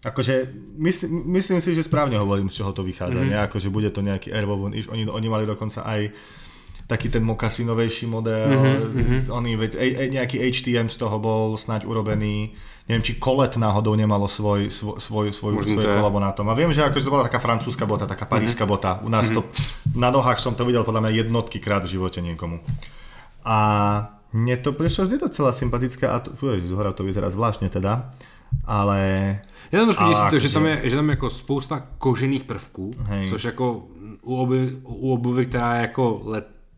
Akože 0.06 0.54
myslím, 0.78 1.34
myslím 1.34 1.58
si, 1.58 1.74
že 1.74 1.82
správne 1.82 2.14
hovorím, 2.14 2.46
z 2.46 2.62
čoho 2.62 2.70
to 2.70 2.86
vychádza. 2.86 3.18
Mm-hmm. 3.18 3.32
Ne? 3.34 3.42
Akože 3.42 3.74
bude 3.74 3.90
to 3.90 4.06
nejaký 4.06 4.30
Airwoven. 4.30 4.70
Oni, 4.70 5.02
oni 5.02 5.28
mali 5.28 5.42
dokonca 5.50 5.82
aj 5.82 6.14
taký 6.86 7.08
ten 7.08 7.24
mokasinovejší 7.24 8.06
model. 8.06 8.48
Mm-hmm. 8.48 9.30
Oni, 9.30 9.58
veď, 9.58 9.74
e, 9.74 10.06
e, 10.06 10.10
nejaký 10.10 10.38
HTM 10.38 10.86
z 10.86 10.96
toho 10.96 11.18
bol 11.18 11.58
snáď 11.58 11.84
urobený 11.86 12.54
neviem, 12.86 13.02
či 13.02 13.18
Kolet 13.18 13.58
náhodou 13.58 13.98
nemalo 13.98 14.30
svoj, 14.30 14.70
svoj, 14.70 15.02
svoj, 15.02 15.34
svoj, 15.34 15.58
svoje 15.58 15.86
kolabo 15.90 16.22
na 16.22 16.30
tom. 16.30 16.46
A 16.46 16.54
viem, 16.54 16.70
že 16.70 16.86
akože 16.86 17.02
to 17.02 17.10
bola 17.10 17.26
taká 17.26 17.42
francúzska 17.42 17.82
bota, 17.82 18.06
taká 18.06 18.30
parížska 18.30 18.62
mm-hmm. 18.62 18.70
bota. 18.70 19.02
U 19.02 19.10
nás 19.10 19.26
mm-hmm. 19.26 19.42
to, 19.42 19.98
na 19.98 20.14
nohách 20.14 20.38
som 20.38 20.54
to 20.54 20.62
videl 20.62 20.86
podľa 20.86 21.02
mňa 21.02 21.26
jednotky 21.26 21.58
krát 21.58 21.82
v 21.82 21.98
živote 21.98 22.22
niekomu. 22.22 22.62
A 23.42 23.56
mne 24.30 24.54
to 24.62 24.70
prišlo 24.70 25.10
vždy 25.10 25.18
docela 25.18 25.50
sympatické 25.50 26.06
a 26.06 26.22
to, 26.22 26.34
fuj, 26.38 26.62
z 26.62 26.70
hora 26.70 26.94
to 26.94 27.02
vyzerá 27.02 27.30
zvláštne 27.30 27.70
teda, 27.70 28.14
ale... 28.66 28.98
Já 29.72 29.78
tam 29.78 29.88
trošku 29.88 30.08
děsí 30.08 30.22
to, 30.30 30.38
že 30.38 30.48
tam, 30.48 30.66
je, 30.66 30.80
že 30.84 30.96
tam 30.96 31.08
je 31.08 31.12
jako 31.12 31.30
spousta 31.30 31.82
kožených 31.98 32.44
prvků, 32.44 32.90
Hej. 33.02 33.28
což 33.28 33.44
jako 33.44 33.82
u 34.22 34.36
obuvy, 34.36 34.76
u 34.82 35.12
obuvy, 35.12 35.46
která 35.46 35.74
je 35.74 35.80
jako 35.82 36.22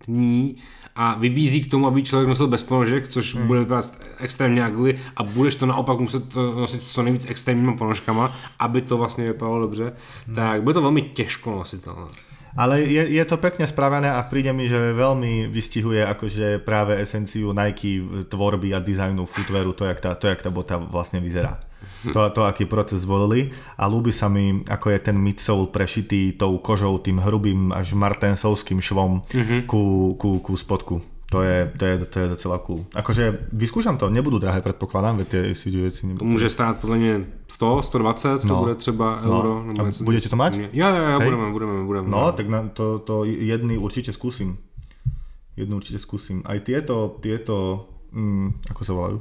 letní, 0.01 0.57
a 0.99 1.15
vybízí 1.15 1.63
k 1.63 1.71
tomu, 1.71 1.87
aby 1.87 2.03
člověk 2.03 2.29
nosil 2.29 2.47
bez 2.47 2.63
ponožek, 2.63 3.09
což 3.09 3.35
hmm. 3.35 3.47
bude 3.47 3.61
vypadat 3.61 3.99
extrémně 4.19 4.69
ugly 4.69 4.99
a 5.17 5.23
budeš 5.23 5.55
to 5.55 5.67
naopak 5.67 5.99
muset 5.99 6.35
nosit 6.35 6.83
co 6.83 7.03
nejvíc 7.03 7.31
extrémníma 7.31 7.77
ponožkama, 7.77 8.33
aby 8.59 8.83
to 8.83 8.99
vlastně 8.99 9.25
vypadalo 9.25 9.61
dobře, 9.61 9.93
hmm. 10.27 10.35
tak 10.35 10.63
bude 10.63 10.75
to 10.75 10.83
velmi 10.83 11.03
těžko 11.03 11.51
nositelné. 11.51 12.09
Ale 12.57 12.81
je, 12.81 13.09
je 13.09 13.25
to 13.25 13.37
pekne 13.37 13.67
spravené 13.71 14.11
a 14.11 14.25
príde 14.27 14.51
mi, 14.51 14.67
že 14.67 14.97
veľmi 14.97 15.47
vystihuje 15.47 16.03
akože 16.03 16.59
práve 16.67 16.99
esenciu 16.99 17.55
Nike 17.55 18.03
tvorby 18.27 18.75
a 18.75 18.83
dizajnu 18.83 19.31
footwearu, 19.31 19.73
to 19.79 19.85
jak 19.85 20.01
tá, 20.01 20.15
to, 20.19 20.27
jak 20.27 20.43
tá 20.43 20.51
bota 20.51 20.75
vlastne 20.81 21.23
vyzerá. 21.23 21.61
To, 22.15 22.31
to, 22.31 22.47
aký 22.47 22.65
proces 22.71 23.03
zvolili 23.03 23.51
a 23.75 23.91
ľúbi 23.91 24.15
sa 24.15 24.31
mi, 24.31 24.63
ako 24.71 24.87
je 24.95 24.99
ten 25.03 25.17
midsole 25.19 25.67
prešitý 25.67 26.31
tou 26.39 26.59
kožou, 26.63 27.03
tým 27.03 27.19
hrubým 27.19 27.75
až 27.75 27.99
martensovským 27.99 28.79
švom 28.79 29.27
mm-hmm. 29.27 29.61
ku, 29.67 30.15
ku, 30.15 30.39
ku 30.39 30.55
spodku. 30.55 31.03
To 31.29 31.45
je, 31.45 31.73
to, 31.77 31.85
je, 31.85 31.95
to 32.09 32.17
je 32.21 32.27
docela 32.29 32.57
cool. 32.65 32.89
Akože 32.97 33.53
vyskúšam 33.53 34.01
to, 34.01 34.09
nebudú 34.09 34.41
drahé, 34.41 34.65
predpokladám, 34.65 35.21
veď 35.21 35.29
tie 35.29 35.41
si 35.53 35.69
veci 35.69 36.09
nebudú. 36.09 36.25
Může 36.25 36.49
stát 36.49 36.81
podle 36.81 36.97
mě 36.97 37.27
100, 37.49 37.83
120, 37.83 38.45
no. 38.45 38.55
to 38.55 38.61
bude 38.61 38.75
třeba 38.75 39.21
no. 39.25 39.39
euro. 39.39 39.65
Nebo 39.65 39.85
a 39.85 39.93
budete 40.05 40.29
to 40.29 40.37
mať? 40.37 40.73
Ja, 40.73 40.89
ja, 40.89 41.09
ja, 41.11 41.19
budeme, 41.21 41.53
budeme, 41.53 41.85
budeme. 41.85 42.09
No, 42.09 42.33
tak 42.33 42.49
na, 42.49 42.69
to, 42.73 42.99
to 42.99 43.25
jedný 43.29 43.77
určite 43.77 44.13
skúsim. 44.13 44.57
Jednu 45.53 45.77
určite 45.77 46.01
skúsim. 46.01 46.41
Aj 46.49 46.57
tieto, 46.65 47.21
tieto, 47.21 47.85
mm, 48.17 48.65
ako 48.73 48.81
sa 48.85 48.93
volajú? 48.97 49.19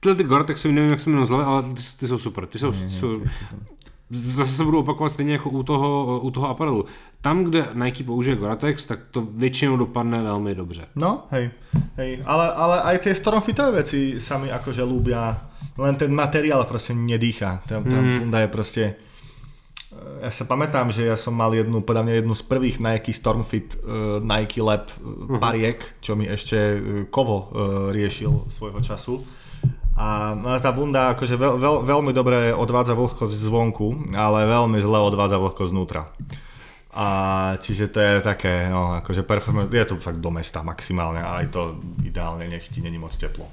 Tyhle 0.00 0.16
ty 0.16 0.24
Gore-Texy, 0.24 0.72
nevím, 0.72 0.90
jak 0.90 1.00
se 1.00 1.10
jmenují 1.10 1.26
zlové, 1.26 1.44
ale 1.44 1.62
ty, 1.62 1.82
ty, 1.98 2.06
jsou 2.08 2.18
super. 2.18 2.46
Ty 2.46 2.58
jsou, 2.58 2.72
ty- 2.72 3.30
zase 4.10 4.52
se 4.52 4.64
budu 4.64 4.78
opakovat 4.78 5.10
stejně 5.10 5.32
jako 5.32 5.50
u 5.50 5.62
toho, 5.62 6.20
u 6.20 6.30
toho 6.30 6.48
aparelu. 6.48 6.84
Tam, 7.20 7.44
kde 7.44 7.66
Nike 7.74 8.04
použije 8.04 8.36
Gore-Tex, 8.36 8.86
tak 8.88 8.98
to 9.10 9.20
většinou 9.34 9.76
dopadne 9.76 10.22
velmi 10.22 10.54
dobře. 10.54 10.86
No, 10.94 11.22
hej, 11.30 11.50
hej. 11.96 12.22
Ale, 12.24 12.52
ale 12.54 12.82
aj 12.82 12.98
tie 12.98 13.14
stormfitové 13.14 13.82
veci 13.82 14.20
sa 14.22 14.38
mi 14.38 14.46
akože 14.52 14.82
ľúbia. 14.86 15.34
Len 15.78 15.94
ten 15.98 16.14
materiál 16.14 16.64
proste 16.64 16.94
nedýcha. 16.94 17.60
Tam, 17.68 17.84
tam 17.84 17.98
Mhm. 18.04 18.18
Punda 18.20 18.38
je 18.40 18.48
proste... 18.48 18.82
Ja 20.22 20.28
sa 20.30 20.44
pamätám, 20.44 20.92
že 20.92 21.08
ja 21.08 21.16
som 21.16 21.32
mal 21.32 21.50
jednu, 21.56 21.80
podľa 21.80 22.02
mňa 22.04 22.14
jednu 22.20 22.34
z 22.36 22.42
prvých 22.44 22.76
Nike 22.80 23.12
Stormfit 23.16 23.80
uh, 23.80 24.20
Nike 24.20 24.60
Lab 24.60 24.92
uh, 24.92 25.40
pariek, 25.40 25.80
čo 26.04 26.12
mi 26.16 26.28
ešte 26.28 26.56
uh, 26.56 26.80
Kovo 27.08 27.48
uh, 27.48 27.48
riešil 27.90 28.28
svojho 28.52 28.80
času. 28.84 29.24
A 29.96 30.36
tá 30.60 30.70
bunda 30.76 31.16
akože 31.16 31.40
veľ, 31.40 31.56
veľ, 31.56 31.76
veľmi 31.88 32.12
dobre 32.12 32.52
odvádza 32.52 32.92
vlhkosť 32.92 33.32
zvonku, 33.32 34.12
ale 34.12 34.44
veľmi 34.44 34.76
zle 34.84 35.00
odvádza 35.00 35.40
vlhkosť 35.40 35.72
znútra. 35.72 36.12
A 36.96 37.08
čiže 37.60 37.92
to 37.92 38.00
je 38.00 38.20
také, 38.20 38.68
no 38.68 39.00
akože 39.00 39.24
performance, 39.24 39.72
je 39.72 39.88
to 39.88 39.96
fakt 39.96 40.20
do 40.20 40.32
mesta 40.32 40.60
maximálne, 40.60 41.20
ale 41.20 41.48
to 41.48 41.80
ideálne, 42.04 42.48
nech 42.48 42.68
ti 42.68 42.84
není 42.84 42.96
moc 43.00 43.12
teplo. 43.12 43.48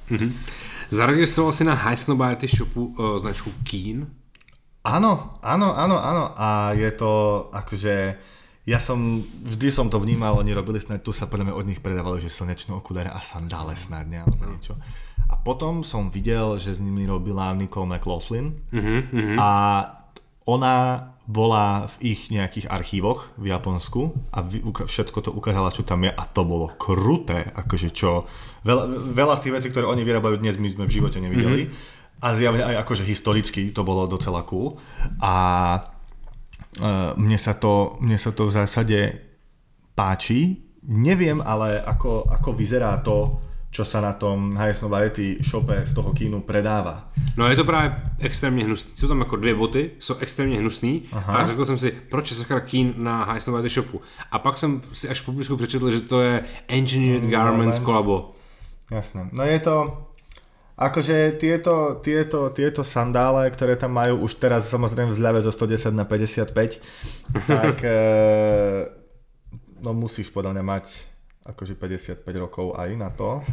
Zaregistroval 0.92 1.52
si 1.56 1.64
na 1.64 1.76
Highsnobiety 1.76 2.48
shopu 2.48 2.92
uh, 2.96 3.20
značku 3.24 3.52
Keen. 3.64 4.08
Áno, 4.84 5.40
áno, 5.40 5.72
áno, 5.76 5.96
áno. 5.96 6.24
A 6.36 6.76
je 6.76 6.92
to 6.92 7.48
akože... 7.56 7.96
Ja 8.64 8.80
som, 8.80 9.20
vždy 9.44 9.68
som 9.76 9.92
to 9.92 10.00
vnímal, 10.00 10.40
oni 10.40 10.56
robili 10.56 10.80
snad, 10.80 11.04
tu 11.04 11.12
sa 11.12 11.28
podľa 11.28 11.52
mňa 11.52 11.56
od 11.60 11.68
nich 11.68 11.84
predávali, 11.84 12.24
že 12.24 12.32
slnečné 12.32 12.72
okuliare 12.72 13.12
a 13.12 13.20
sandále 13.20 13.76
snad, 13.76 14.08
ne, 14.08 14.24
alebo 14.24 14.40
niečo. 14.48 14.80
A 15.28 15.36
potom 15.36 15.84
som 15.84 16.08
videl, 16.08 16.56
že 16.56 16.72
s 16.72 16.80
nimi 16.80 17.04
robila 17.04 17.52
Nicole 17.52 17.92
McLaughlin. 17.92 18.56
Mhm, 18.72 19.36
a 19.36 19.50
ona 20.48 20.76
bola 21.24 21.88
v 21.88 22.16
ich 22.16 22.28
nejakých 22.32 22.68
archívoch 22.68 23.32
v 23.40 23.52
Japonsku 23.52 24.12
a 24.36 24.44
všetko 24.84 25.20
to 25.24 25.32
ukázala, 25.32 25.72
čo 25.72 25.88
tam 25.88 26.04
je 26.04 26.12
a 26.12 26.24
to 26.28 26.44
bolo 26.44 26.68
kruté, 26.76 27.48
akože 27.56 27.96
čo, 27.96 28.28
veľa, 28.68 28.92
veľa 29.16 29.34
z 29.40 29.42
tých 29.48 29.56
vecí, 29.56 29.68
ktoré 29.72 29.88
oni 29.88 30.04
vyrábajú 30.04 30.40
dnes, 30.44 30.60
my 30.60 30.68
sme 30.68 30.84
v 30.88 30.96
živote 31.00 31.24
nevideli. 31.24 31.72
A 32.24 32.40
zjavne 32.40 32.64
aj 32.64 32.88
akože 32.88 33.04
historicky 33.04 33.72
to 33.76 33.84
bolo 33.84 34.08
docela 34.08 34.44
cool. 34.48 34.80
A 35.20 35.36
mne 37.16 37.38
sa 37.38 37.54
to, 37.54 37.98
mne 38.02 38.18
sa 38.18 38.32
to 38.32 38.48
v 38.48 38.52
zásade 38.52 39.00
páči, 39.96 40.58
neviem 40.88 41.42
ale 41.46 41.82
ako, 41.86 42.26
ako 42.30 42.54
vyzerá 42.54 42.98
to, 43.06 43.40
čo 43.74 43.82
sa 43.82 44.02
na 44.02 44.14
tom 44.14 44.54
Highest 44.54 44.86
Nobiety 44.86 45.42
shope 45.42 45.82
z 45.86 45.94
toho 45.94 46.14
kínu 46.14 46.42
predáva. 46.46 47.10
No 47.38 47.50
je 47.50 47.56
to 47.56 47.66
právě 47.66 48.02
extrémně 48.20 48.64
hnusný. 48.64 48.92
Jsou 48.96 49.08
tam 49.08 49.20
jako 49.20 49.36
dvě 49.36 49.56
boty, 49.56 49.92
jsou 50.00 50.16
extrémně 50.16 50.58
hnusný 50.58 51.02
Aha. 51.12 51.34
a 51.34 51.48
řekl 51.48 51.66
jsem 51.66 51.78
si, 51.78 51.92
proč 51.92 52.32
je 52.32 52.38
sakra 52.38 52.60
Keen 52.60 52.94
na 52.98 53.24
Highsnobiety 53.24 53.70
shopu. 53.70 54.02
A 54.32 54.40
pak 54.40 54.58
jsem 54.58 54.82
si 54.94 55.10
až 55.10 55.22
v 55.22 55.26
popisku 55.26 55.58
přečetl, 55.58 55.92
že 55.92 56.02
to 56.02 56.22
je 56.22 56.44
Engineered 56.68 57.26
Garments. 57.26 57.80
kolabo. 57.80 58.36
Jasné. 58.92 59.30
No 59.32 59.44
je 59.44 59.60
to... 59.60 60.08
Akože 60.74 61.38
tieto, 61.38 62.02
tieto, 62.02 62.50
tieto 62.50 62.82
sandále, 62.82 63.46
ktoré 63.54 63.78
tam 63.78 63.94
majú 63.94 64.26
už 64.26 64.42
teraz 64.42 64.66
samozrejme 64.74 65.14
v 65.14 65.20
zľave 65.22 65.40
zo 65.46 65.54
110 65.54 65.94
na 65.94 66.02
55, 66.02 66.50
tak 67.46 67.78
e, 67.86 67.98
no 69.86 69.94
musíš 69.94 70.34
podľa 70.34 70.58
mňa 70.58 70.64
mať 70.66 70.86
akože 71.46 71.78
55 71.78 72.26
rokov 72.42 72.74
aj 72.74 72.90
na 72.98 73.14
to. 73.14 73.44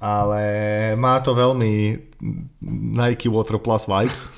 Ale 0.00 0.44
má 1.00 1.20
to 1.24 1.32
veľmi 1.32 1.96
Nike 2.96 3.28
Water 3.28 3.56
Plus 3.56 3.88
vibes. 3.88 4.28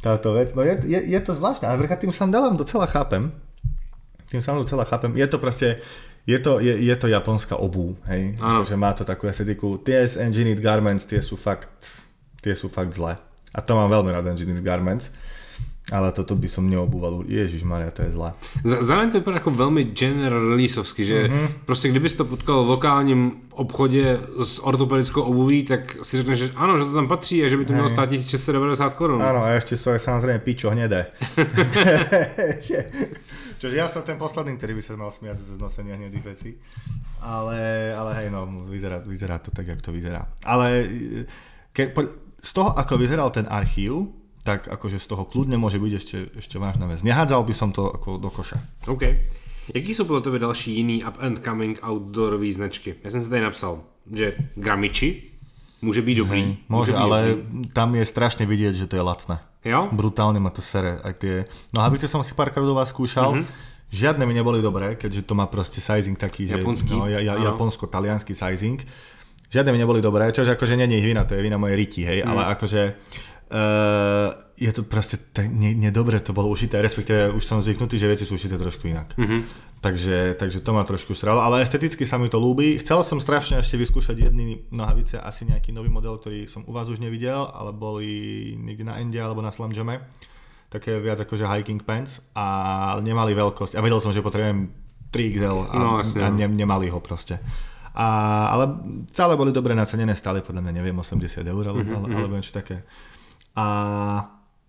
Táto 0.00 0.32
vec. 0.32 0.54
No 0.54 0.62
je, 0.62 0.78
je, 0.86 1.00
je 1.10 1.20
to 1.20 1.34
zvláštne, 1.34 1.68
ale 1.68 1.84
vďaka 1.84 2.06
tým 2.06 2.14
sandálom 2.14 2.56
docela 2.56 2.86
chápem. 2.86 3.34
Tým 4.30 4.40
sandálom 4.40 4.64
docela 4.64 4.86
chápem. 4.86 5.12
Je 5.18 5.26
to 5.26 5.42
proste, 5.42 5.82
je 6.30 6.38
to, 6.38 6.52
je, 6.62 6.74
je 6.86 6.96
to 6.96 7.06
japonská 7.10 7.58
obú, 7.58 7.98
hej. 8.06 8.38
Áno. 8.38 8.62
Že 8.62 8.76
má 8.78 8.94
to 8.94 9.02
takú 9.02 9.26
estetiku. 9.26 9.82
Tie 9.82 10.06
z 10.06 10.22
Engineered 10.22 10.62
Garments, 10.62 11.02
tie 11.10 11.18
sú 11.18 11.34
fakt, 11.34 12.06
tie 12.38 12.54
sú 12.54 12.70
fakt 12.70 12.94
zlé. 12.94 13.18
A 13.50 13.58
to 13.58 13.74
mám 13.74 13.90
veľmi 13.90 14.14
rád 14.14 14.30
Engineered 14.30 14.62
Garments. 14.62 15.10
Ale 15.90 16.14
toto 16.14 16.38
by 16.38 16.46
som 16.46 16.70
neobúval. 16.70 17.26
Ježiš 17.26 17.66
Maria, 17.66 17.90
to 17.90 18.06
je 18.06 18.14
zlé. 18.14 18.30
Za- 18.62 18.82
Zároveň 18.82 19.10
to 19.10 19.18
vypadá 19.18 19.36
jako 19.36 19.50
velmi 19.50 19.84
general 19.84 20.48
releaseovsky, 20.48 21.04
že 21.04 21.26
mm-hmm. 21.26 21.48
prostě 21.66 21.88
kdybys 21.88 22.12
to 22.12 22.24
potkal 22.24 22.64
v 22.64 22.68
lokálním 22.68 23.32
obchodě 23.50 24.20
s 24.42 24.58
ortopedickou 24.62 25.22
obuví, 25.22 25.64
tak 25.64 25.96
si 26.02 26.16
řekneš, 26.16 26.38
že 26.38 26.50
ano, 26.56 26.78
že 26.78 26.84
to 26.84 26.92
tam 26.92 27.08
patří 27.08 27.44
a 27.44 27.48
že 27.48 27.56
by 27.56 27.64
to 27.64 27.72
mělo 27.72 27.88
stát 27.88 28.08
1690 28.08 28.94
korun. 28.94 29.22
Áno, 29.22 29.42
a 29.42 29.58
ešte 29.58 29.74
sú 29.74 29.90
aj 29.90 29.98
samozrejme 29.98 30.38
pičo 30.46 30.70
hnedé. 30.70 31.10
Čože 33.60 33.76
ja 33.76 33.92
som 33.92 34.00
ten 34.00 34.16
posledný, 34.16 34.56
ktorý 34.56 34.80
by 34.80 34.82
sa 34.82 34.96
mal 34.96 35.12
smiať 35.12 35.36
z 35.36 35.48
nosenia 35.60 36.00
hnedých 36.00 36.24
vecí. 36.24 36.56
Ale, 37.20 37.92
ale 37.92 38.10
hej, 38.16 38.32
no, 38.32 38.48
vyzerá, 38.64 39.04
vyzerá 39.04 39.36
to 39.36 39.52
tak, 39.52 39.68
jak 39.68 39.84
to 39.84 39.92
vyzerá. 39.92 40.24
Ale 40.48 40.88
ke, 41.76 41.92
po, 41.92 42.08
z 42.40 42.50
toho, 42.56 42.72
ako 42.72 42.96
vyzeral 42.96 43.28
ten 43.28 43.44
archív, 43.44 44.16
tak 44.40 44.64
akože 44.64 44.96
z 44.96 45.06
toho 45.06 45.28
kľudne 45.28 45.60
môže 45.60 45.76
byť 45.76 45.92
ešte, 45.92 46.16
ešte 46.40 46.56
vážna 46.56 46.88
vec. 46.88 47.04
Nehádzal 47.04 47.44
by 47.44 47.52
som 47.52 47.76
to 47.76 47.92
ako 47.92 48.16
do 48.16 48.32
koša. 48.32 48.56
OK. 48.88 49.04
Jaký 49.74 49.94
jsou 49.94 50.04
podle 50.04 50.20
tebe 50.20 50.38
další 50.38 50.76
jiný 50.76 51.04
up 51.04 51.20
and 51.20 51.44
coming 51.44 51.78
outdoorový 51.82 52.52
značky? 52.52 52.94
Já 53.04 53.10
jsem 53.10 53.22
si 53.22 53.30
tady 53.30 53.42
napsal, 53.42 53.84
že 54.12 54.34
Gramiči 54.56 55.22
může 55.82 56.02
být 56.02 56.14
dobrý. 56.14 56.42
Hej, 56.42 56.56
môže, 56.68 56.92
být 56.92 56.98
ale 56.98 57.18
dobrý. 57.28 57.68
tam 57.72 57.94
je 57.94 58.04
strašne 58.04 58.44
vidieť, 58.48 58.74
že 58.76 58.88
to 58.88 58.96
je 58.96 59.04
lacné. 59.04 59.36
Jo? 59.60 59.92
Brutálne 59.92 60.40
ma 60.40 60.48
to 60.48 60.64
sere. 60.64 61.00
Aj 61.04 61.12
tie... 61.12 61.44
No 61.76 61.84
habice 61.84 62.08
som 62.08 62.24
si 62.24 62.32
párkrát 62.32 62.64
u 62.64 62.72
vás 62.72 62.92
skúšal. 62.92 63.36
Mm-hmm. 63.36 63.68
Žiadne 63.90 64.22
mi 64.22 64.34
neboli 64.38 64.62
dobré, 64.62 64.94
keďže 64.94 65.26
to 65.26 65.34
má 65.34 65.50
proste 65.50 65.82
sizing 65.82 66.14
taký, 66.14 66.46
že 66.46 66.62
Japonský. 66.62 66.94
no, 66.94 67.10
ja, 67.10 67.18
ja, 67.18 67.34
japonsko-talianský 67.34 68.38
sizing. 68.38 68.78
Žiadne 69.50 69.74
mi 69.74 69.82
neboli 69.82 69.98
dobré, 69.98 70.30
čože 70.30 70.54
akože 70.54 70.78
je 70.78 70.94
ich 70.94 71.02
vina, 71.02 71.26
to 71.26 71.34
je 71.34 71.42
vina 71.42 71.58
mojej 71.58 71.74
riti, 71.74 72.06
hej, 72.06 72.22
mm. 72.22 72.30
ale 72.30 72.42
akože 72.54 72.80
uh, 73.50 74.30
je 74.54 74.70
to 74.70 74.86
proste 74.86 75.34
tak 75.34 75.50
ne, 75.50 75.74
nedobre 75.74 76.16
to 76.22 76.30
bolo 76.30 76.46
ušité, 76.50 76.78
respektíve 76.78 77.34
už 77.34 77.42
som 77.42 77.58
zvyknutý, 77.58 77.98
že 77.98 78.06
veci 78.06 78.24
sú 78.24 78.38
ušité 78.38 78.54
trošku 78.54 78.86
inak. 78.86 79.18
Mm-hmm. 79.18 79.40
Takže, 79.80 80.36
takže 80.36 80.60
to 80.60 80.70
ma 80.76 80.84
trošku 80.84 81.16
sralo, 81.16 81.40
ale 81.40 81.64
esteticky 81.64 82.04
sa 82.04 82.20
mi 82.20 82.28
to 82.28 82.36
ľúbi. 82.36 82.76
Chcel 82.78 83.00
som 83.00 83.16
strašne 83.16 83.58
ešte 83.58 83.80
vyskúšať 83.80 84.28
jedný 84.28 84.68
nohavice, 84.68 85.16
asi 85.16 85.48
nejaký 85.48 85.72
nový 85.72 85.88
model, 85.88 86.20
ktorý 86.20 86.44
som 86.44 86.62
u 86.68 86.72
vás 86.76 86.92
už 86.92 87.00
nevidel, 87.00 87.48
ale 87.48 87.72
boli 87.72 88.12
niekde 88.60 88.84
na 88.84 89.00
Ende 89.00 89.16
alebo 89.16 89.40
na 89.40 89.48
Slam 89.48 89.72
Jame. 89.72 90.04
Také 90.68 91.00
viac 91.02 91.18
akože 91.18 91.48
hiking 91.48 91.82
pants 91.82 92.22
a 92.36 92.94
nemali 93.02 93.34
veľkosť. 93.34 93.74
A 93.74 93.82
vedel 93.82 93.98
som, 93.98 94.12
že 94.14 94.22
potrebujem 94.22 94.70
3XL 95.10 95.58
a, 95.66 95.74
No, 95.74 95.90
a 95.98 96.04
no. 96.04 96.36
ne, 96.36 96.46
nemali 96.46 96.86
ho 96.92 97.00
proste. 97.02 97.40
A, 97.90 98.06
ale 98.54 98.64
celé 99.10 99.34
boli 99.34 99.50
dobre 99.50 99.74
nacenené, 99.74 100.14
stále 100.14 100.46
podľa 100.46 100.62
mňa 100.62 100.72
neviem 100.78 100.94
80 100.94 101.42
eur 101.42 101.64
alebo, 101.66 101.82
mm-hmm. 101.82 102.14
alebo 102.14 102.38
niečo 102.38 102.54
také. 102.54 102.86
A 103.56 103.66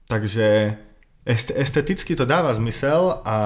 takže 0.08 0.78
est, 1.26 1.52
esteticky 1.56 2.16
to 2.16 2.26
dáva 2.26 2.54
zmysel 2.54 3.22
a 3.26 3.38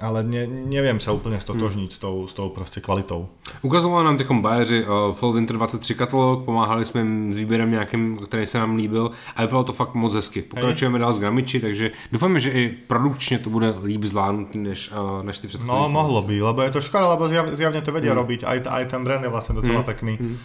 ale 0.00 0.24
ne, 0.24 0.48
neviem 0.48 0.96
sa 0.96 1.12
úplne 1.12 1.36
stotožniť 1.36 1.90
s, 1.92 1.98
tou, 2.00 2.24
s 2.24 2.32
tou 2.32 2.48
proste 2.48 2.80
kvalitou. 2.80 3.28
Ukazovali 3.60 4.04
nám 4.04 4.16
takom 4.16 4.42
bajeři 4.42 4.84
uh, 4.84 5.12
Fall 5.12 5.32
Winter 5.32 5.56
23 5.56 5.94
katalog, 5.94 6.44
pomáhali 6.44 6.84
jsme 6.84 7.00
jim 7.00 7.34
s 7.34 7.38
výběrem 7.38 7.70
nějakým, 7.70 8.16
který 8.16 8.46
se 8.46 8.58
nám 8.58 8.76
líbil 8.76 9.10
a 9.36 9.42
vypadalo 9.42 9.64
to 9.64 9.72
fakt 9.72 9.94
moc 9.94 10.14
hezky. 10.14 10.42
Pokračujeme 10.42 10.98
dál 10.98 11.12
s 11.12 11.18
Gramiči, 11.18 11.60
takže 11.60 11.90
doufáme, 12.12 12.40
že 12.40 12.50
i 12.50 12.68
produkčně 12.68 13.38
to 13.38 13.50
bude 13.50 13.74
líp 13.84 14.04
zvládnutý 14.04 14.58
než, 14.58 14.90
uh, 14.92 15.22
než 15.22 15.38
ty 15.38 15.48
předchozí. 15.48 15.70
No, 15.70 15.88
mohlo 15.88 16.22
by, 16.22 16.42
lebo 16.42 16.62
je 16.62 16.70
to 16.70 16.80
škoda, 16.80 17.08
lebo 17.08 17.28
zjav, 17.28 17.46
zjavne 17.52 17.80
to 17.80 17.92
vedia 17.92 18.12
mm. 18.12 18.18
robiť, 18.18 18.40
aj, 18.44 18.58
aj 18.66 18.84
ten 18.86 19.04
brand 19.04 19.24
je 19.24 19.30
vlastne 19.30 19.54
docela 19.54 19.84
mm. 19.84 19.86
pekný. 19.86 20.14
Mm. 20.20 20.36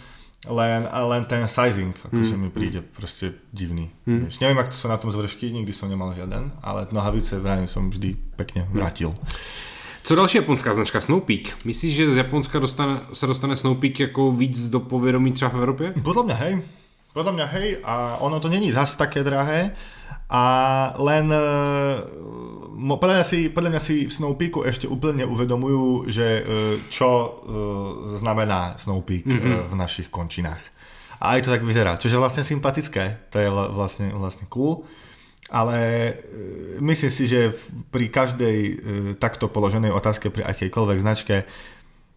Len, 0.46 0.86
len 0.86 1.22
ten 1.26 1.42
sizing, 1.50 1.94
akože 2.06 2.34
mm. 2.38 2.40
mi 2.40 2.50
príde 2.54 2.80
proste 2.82 3.34
divný. 3.50 3.90
Mm. 4.06 4.30
Vieš, 4.30 4.38
neviem, 4.38 4.58
ak 4.62 4.70
to 4.70 4.78
sú 4.78 4.86
na 4.86 4.96
tom 4.96 5.10
zvršky, 5.10 5.50
nikdy 5.50 5.74
som 5.74 5.90
nemal 5.90 6.14
žiaden, 6.14 6.54
ale 6.62 6.86
nohavice 6.94 7.42
vrajím 7.42 7.66
som 7.66 7.90
vždy 7.90 8.14
pekne 8.38 8.66
vrátil. 8.70 9.10
Co 10.06 10.14
další 10.14 10.38
japonská 10.38 10.74
značka? 10.74 11.00
Snowpeak. 11.00 11.64
Myslíš, 11.64 11.94
že 11.94 12.14
z 12.14 12.16
Japonska 12.16 12.58
dostane, 12.58 13.00
se 13.12 13.26
dostane 13.26 13.56
Snowpeak 13.56 14.00
jako 14.00 14.32
víc 14.32 14.70
do 14.70 14.80
povědomí 14.80 15.32
třeba 15.32 15.50
v 15.50 15.54
Evropě? 15.54 15.92
Podľa 16.02 16.22
mňa 16.22 16.36
hej, 16.36 16.54
podľa 17.16 17.32
mňa 17.32 17.46
hej 17.48 17.68
a 17.84 18.20
ono 18.20 18.40
to 18.40 18.52
není 18.52 18.68
zas 18.68 18.92
také 18.96 19.24
drahé 19.24 19.72
a 20.26 20.44
len 20.98 21.30
e, 21.30 21.38
podľa 22.98 23.14
mňa 23.22 23.26
si, 23.26 23.38
podľa 23.54 23.70
mňa 23.78 23.82
si 23.82 23.96
v 24.10 24.12
Snowpeaku 24.12 24.66
ešte 24.66 24.90
úplne 24.90 25.22
uvedomujú, 25.22 26.10
že 26.10 26.26
e, 26.26 26.42
čo 26.90 27.10
e, 27.14 27.28
znamená 28.18 28.74
Snowpeak 28.74 29.22
mm-hmm. 29.22 29.70
v 29.70 29.74
našich 29.78 30.10
končinách. 30.10 30.58
A 31.22 31.38
aj 31.38 31.46
to 31.46 31.54
tak 31.54 31.62
vyzerá, 31.62 31.94
čo 31.96 32.10
je 32.10 32.18
vlastne 32.18 32.42
sympatické, 32.42 33.30
to 33.30 33.38
je 33.38 33.48
vla- 33.48 33.70
vlastne, 33.70 34.10
vlastne 34.12 34.50
cool. 34.50 34.84
Ale 35.46 35.78
myslím 36.82 37.06
si, 37.06 37.30
že 37.30 37.54
pri 37.94 38.10
každej 38.10 38.58
takto 39.22 39.46
položenej 39.46 39.94
otázke 39.94 40.26
pri 40.34 40.42
akejkoľvek 40.42 40.98
značke 40.98 41.46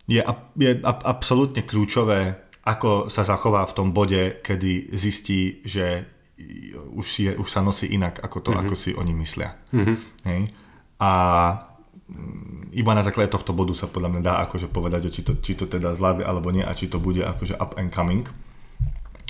je, 0.10 0.18
je 0.58 0.72
ab- 0.82 1.06
absolútne 1.06 1.62
kľúčové, 1.62 2.50
ako 2.66 3.06
sa 3.06 3.22
zachová 3.22 3.70
v 3.70 3.76
tom 3.78 3.94
bode, 3.94 4.42
kedy 4.42 4.98
zistí, 4.98 5.62
že 5.62 6.10
už, 6.96 7.06
si, 7.06 7.22
už 7.30 7.50
sa 7.50 7.62
nosí 7.64 7.88
inak 7.92 8.20
ako 8.24 8.38
to, 8.40 8.52
mm-hmm. 8.52 8.68
ako 8.68 8.76
si 8.76 8.92
oni 8.96 9.14
myslia. 9.16 9.56
Mm-hmm. 9.72 9.98
Hej? 10.26 10.42
A 11.00 11.12
mm, 12.08 12.76
iba 12.76 12.92
na 12.96 13.04
základe 13.04 13.32
tohto 13.32 13.52
bodu 13.56 13.74
sa 13.76 13.88
podľa 13.88 14.10
mňa 14.18 14.22
dá 14.24 14.34
akože 14.48 14.68
povedať, 14.72 15.10
že 15.10 15.20
či 15.20 15.22
to, 15.24 15.34
či 15.40 15.54
to 15.56 15.66
teda 15.68 15.96
zvládli 15.96 16.24
alebo 16.24 16.52
nie 16.52 16.64
a 16.64 16.76
či 16.76 16.88
to 16.88 17.00
bude 17.00 17.24
akože 17.24 17.56
up 17.60 17.76
and 17.80 17.92
coming. 17.92 18.28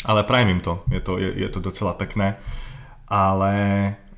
Ale 0.08 0.24
prajem 0.24 0.56
im 0.56 0.62
to, 0.64 0.84
je 0.88 1.02
to, 1.04 1.20
je, 1.20 1.30
je 1.44 1.50
to 1.52 1.60
docela 1.60 1.92
pekné. 1.92 2.40
Ale 3.10 3.54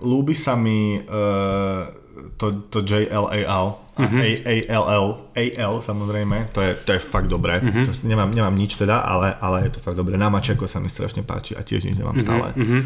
ľúbi 0.04 0.38
sa 0.38 0.54
mi 0.54 1.00
uh, 1.00 2.01
to, 2.38 2.68
to 2.70 2.80
JLAL, 2.82 3.68
mm-hmm. 3.98 4.22
ALL, 4.70 5.06
AL 5.36 5.74
samozrejme, 5.82 6.54
to 6.54 6.62
je, 6.62 6.72
to 6.86 6.92
je 6.96 7.02
fakt 7.02 7.28
dobré. 7.28 7.60
Mm-hmm. 7.60 7.86
To, 7.86 7.92
nemám, 8.08 8.30
nemám 8.32 8.56
nič 8.56 8.76
teda, 8.78 9.02
ale, 9.02 9.36
ale 9.38 9.70
je 9.70 9.78
to 9.78 9.80
fakt 9.80 9.98
dobré. 9.98 10.18
Námačeko 10.18 10.66
sa 10.66 10.80
mi 10.80 10.90
strašne 10.90 11.26
páči 11.26 11.58
a 11.58 11.62
tiež 11.62 11.86
nič 11.86 11.98
nemám 11.98 12.18
mm-hmm. 12.18 12.26
stále. 12.26 12.48
Mm-hmm. 12.56 12.82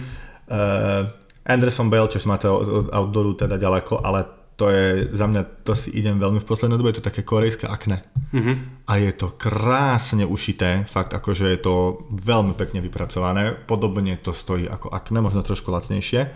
Uh, 0.46 1.04
Anderson 1.46 1.94
Bell, 1.94 2.10
čo 2.10 2.18
máte 2.26 2.50
od 2.50 2.90
outdooru 2.90 3.38
teda 3.38 3.62
ďaleko, 3.62 4.02
ale 4.02 4.26
to 4.56 4.72
je 4.72 5.12
za 5.12 5.28
mňa, 5.28 5.68
to 5.68 5.76
si 5.76 5.92
idem 5.92 6.16
veľmi 6.16 6.40
v 6.40 6.48
poslednej 6.48 6.80
dobe, 6.80 6.96
je 6.96 7.04
to 7.04 7.10
také 7.12 7.28
korejské 7.28 7.68
akne. 7.68 8.02
Mm-hmm. 8.32 8.88
A 8.88 8.94
je 9.04 9.12
to 9.12 9.36
krásne 9.36 10.24
ušité, 10.24 10.88
fakt 10.88 11.12
akože 11.12 11.52
je 11.52 11.60
to 11.60 12.08
veľmi 12.10 12.56
pekne 12.56 12.80
vypracované, 12.80 13.52
podobne 13.68 14.16
to 14.16 14.32
stojí 14.32 14.64
ako 14.66 14.90
akne, 14.96 15.20
možno 15.20 15.44
trošku 15.44 15.70
lacnejšie. 15.76 16.32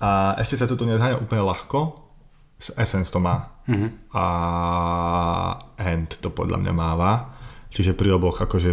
A 0.00 0.34
ešte 0.40 0.56
sa 0.56 0.66
to 0.66 0.74
tu 0.74 0.88
nezháňa 0.88 1.20
úplne 1.20 1.44
ľahko, 1.44 2.03
Essence 2.78 3.12
to 3.12 3.20
má. 3.20 3.60
Mm-hmm. 3.68 3.90
A 4.16 4.24
End 5.76 6.20
to 6.22 6.32
podľa 6.32 6.60
mňa 6.62 6.72
máva. 6.72 7.12
Čiže 7.68 7.92
pri 7.98 8.14
oboch 8.14 8.40
akože 8.40 8.70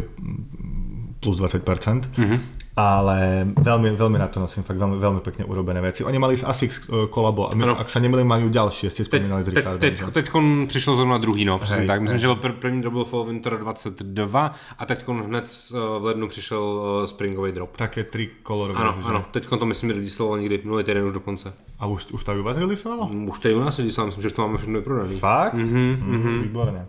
plus 1.19 1.35
20%. 1.35 2.15
Mm-hmm 2.15 2.60
ale 2.75 3.51
veľmi, 3.51 3.99
veľmi 3.99 4.17
na 4.19 4.31
to 4.31 4.39
nosím, 4.39 4.63
fakt 4.63 4.79
veľmi, 4.79 4.95
veľmi 4.95 5.19
pekne 5.19 5.43
urobené 5.43 5.83
veci. 5.83 6.07
Oni 6.07 6.15
mali 6.15 6.39
s 6.39 6.47
ASICS 6.47 6.87
e, 6.87 7.07
kolabo 7.11 7.51
a 7.51 7.55
my, 7.55 7.75
ak 7.75 7.91
sa 7.91 7.99
nemýlim, 7.99 8.23
majú 8.23 8.47
ďalšie, 8.47 8.87
ste 8.87 9.03
spomínali 9.03 9.43
s 9.43 9.51
Richardom. 9.51 9.83
Teď, 9.83 9.99
teď, 10.11 10.27
přišlo 10.67 10.95
zrovna 10.95 11.17
druhý, 11.17 11.45
no, 11.45 11.59
přesně 11.59 11.87
tak. 11.87 12.01
Myslím, 12.01 12.19
že 12.19 12.27
byl 12.27 12.35
první 12.35 12.81
drop 12.81 12.93
byl 12.93 13.05
Fall 13.05 13.25
Winter 13.25 13.57
22 13.57 14.55
a 14.77 14.85
teď 14.85 15.07
hned 15.07 15.45
e, 15.45 15.99
v 15.99 16.05
lednu 16.05 16.27
přišel 16.27 16.63
e, 17.03 17.07
Springový 17.07 17.51
drop. 17.51 17.77
Také 17.77 18.03
tri 18.03 18.29
kolorové. 18.43 18.79
Ano, 18.79 18.95
ano, 19.03 19.25
teď 19.31 19.47
to 19.59 19.65
myslím 19.65 19.89
releaseovalo 19.89 20.37
někdy, 20.37 20.61
minulý 20.63 20.83
týden 20.83 21.05
už 21.05 21.11
dokonce. 21.11 21.53
A 21.79 21.87
už, 21.87 22.11
už 22.11 22.23
to 22.23 22.31
u 22.39 22.43
vás 22.43 22.57
releaseovalo? 22.57 23.09
Už 23.27 23.39
to 23.39 23.49
u 23.49 23.59
nás 23.59 23.79
releaseovalo, 23.79 24.07
myslím, 24.07 24.23
že 24.23 24.35
to 24.35 24.41
máme 24.41 24.57
všechno 24.57 24.79
vyprodané. 24.79 25.15
Fakt? 25.15 25.53
Mm-hmm, 25.53 25.97
mm-hmm. 26.03 26.41
Výborné. 26.41 26.87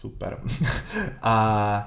Super. 0.00 0.40
A 1.20 1.36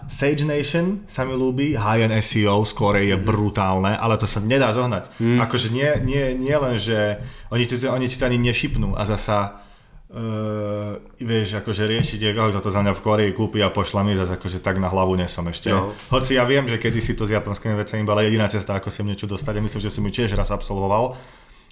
Sage 0.05 0.45
Nation 0.45 1.01
sa 1.09 1.26
mi 1.26 1.34
ľúbi, 1.34 1.74
high-end 1.74 2.14
SEO 2.22 2.61
skôr 2.61 3.01
je 3.01 3.18
mhm. 3.18 3.26
brutálne, 3.26 3.97
ale 3.97 4.22
to 4.22 4.30
sa 4.30 4.38
nedá 4.38 4.70
zohnať. 4.70 5.09
Mm. 5.18 5.41
Akože 5.41 5.74
nie, 5.74 5.89
nie, 6.05 6.38
nie 6.38 6.53
len, 6.53 6.78
že 6.78 7.18
oni 7.49 7.66
ti, 7.66 7.82
oni 7.82 8.05
ti 8.05 8.14
to 8.14 8.30
ani 8.30 8.38
nešipnú 8.38 8.93
a 8.93 9.01
zasa 9.09 9.66
uh, 10.14 11.01
vieš, 11.18 11.57
akože 11.57 11.89
riešiť, 11.89 12.38
ako 12.38 12.61
to 12.61 12.70
za 12.70 12.86
mňa 12.86 12.93
v 12.93 13.01
Koreji 13.01 13.32
kúpi 13.34 13.66
a 13.66 13.74
pošla 13.74 14.05
mi 14.05 14.14
zase 14.14 14.38
akože 14.38 14.61
tak 14.61 14.78
na 14.78 14.93
hlavu 14.93 15.18
nesom 15.18 15.49
ešte. 15.49 15.74
No. 15.74 15.97
Hoci 16.14 16.38
ja 16.38 16.45
viem, 16.45 16.70
že 16.70 16.78
kedy 16.78 17.01
si 17.01 17.18
to 17.18 17.26
s 17.26 17.34
japonskými 17.34 17.74
vecami 17.74 18.05
bola 18.05 18.22
jediná 18.22 18.45
cesta, 18.45 18.78
ako 18.78 18.93
sem 18.93 19.09
niečo 19.09 19.26
dostať 19.26 19.57
a 19.57 19.66
myslím, 19.66 19.82
že 19.82 19.89
som 19.89 20.05
ju 20.05 20.14
tiež 20.14 20.38
raz 20.38 20.53
absolvoval 20.53 21.18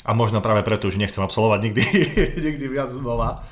a 0.02 0.12
možno 0.18 0.42
práve 0.42 0.66
preto 0.66 0.90
už 0.90 0.98
nechcem 0.98 1.22
absolvovať 1.22 1.60
nikdy, 1.70 1.84
nikdy 2.50 2.66
viac 2.66 2.90
znova 2.90 3.46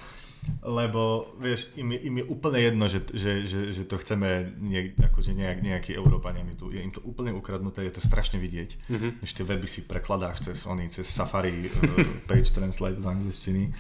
lebo 0.59 1.31
vieš, 1.39 1.71
im, 1.79 1.95
im 1.95 2.15
je 2.19 2.25
úplne 2.27 2.59
jedno, 2.59 2.85
že, 2.91 3.01
že, 3.15 3.47
že, 3.47 3.71
že 3.71 3.83
to 3.87 3.95
chceme 3.97 4.53
nie, 4.59 4.91
akože 4.93 5.31
nejak, 5.31 5.63
nejaký 5.63 5.91
Európania, 5.95 6.43
mi 6.43 6.53
tu, 6.53 6.69
je 6.69 6.83
im 6.83 6.91
to 6.91 6.99
úplne 7.07 7.31
ukradnuté, 7.31 7.87
je 7.87 7.95
to 7.95 8.03
strašne 8.03 8.37
vidieť. 8.43 8.69
Mm-hmm. 8.91 9.11
Ešte 9.23 9.41
weby 9.47 9.67
si 9.67 9.87
prekladáš 9.87 10.51
cez 10.51 10.67
oni, 10.67 10.91
cez 10.91 11.07
Safari, 11.07 11.71
uh, 11.71 12.27
Page 12.29 12.51
Translate 12.51 12.99
do 12.99 13.07
angličtiny. 13.07 13.71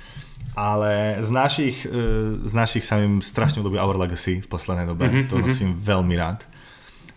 Ale 0.55 1.19
z 1.19 1.29
našich, 1.29 1.83
uh, 1.85 2.39
z 2.47 2.53
našich 2.55 2.87
sa 2.87 2.97
im 3.03 3.19
strašne 3.19 3.59
ľúbi 3.59 3.75
Our 3.75 3.99
Legacy 3.99 4.39
v 4.39 4.47
poslednej 4.47 4.87
dobe, 4.87 5.11
mm-hmm. 5.11 5.27
to 5.27 5.35
nosím 5.37 5.75
veľmi 5.75 6.15
rád. 6.15 6.47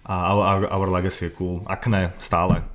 A 0.03 0.34
Our, 0.34 0.66
Our 0.68 0.90
Legacy 0.90 1.30
je 1.30 1.36
cool. 1.38 1.62
Akne 1.70 2.11
stále. 2.18 2.66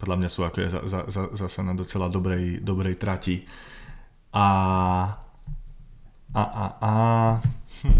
Podľa 0.00 0.16
mňa 0.18 0.28
sú 0.32 0.42
ako 0.42 0.58
je 0.64 0.68
za, 0.72 0.80
za, 0.82 1.00
za, 1.06 1.22
zase 1.36 1.60
na 1.62 1.76
docela 1.76 2.08
dobrej, 2.08 2.64
dobrej 2.64 2.96
trati. 2.98 3.44
A 4.32 4.46
a, 6.34 6.42
a, 6.42 6.64
a... 6.80 6.92
Hm. 7.82 7.98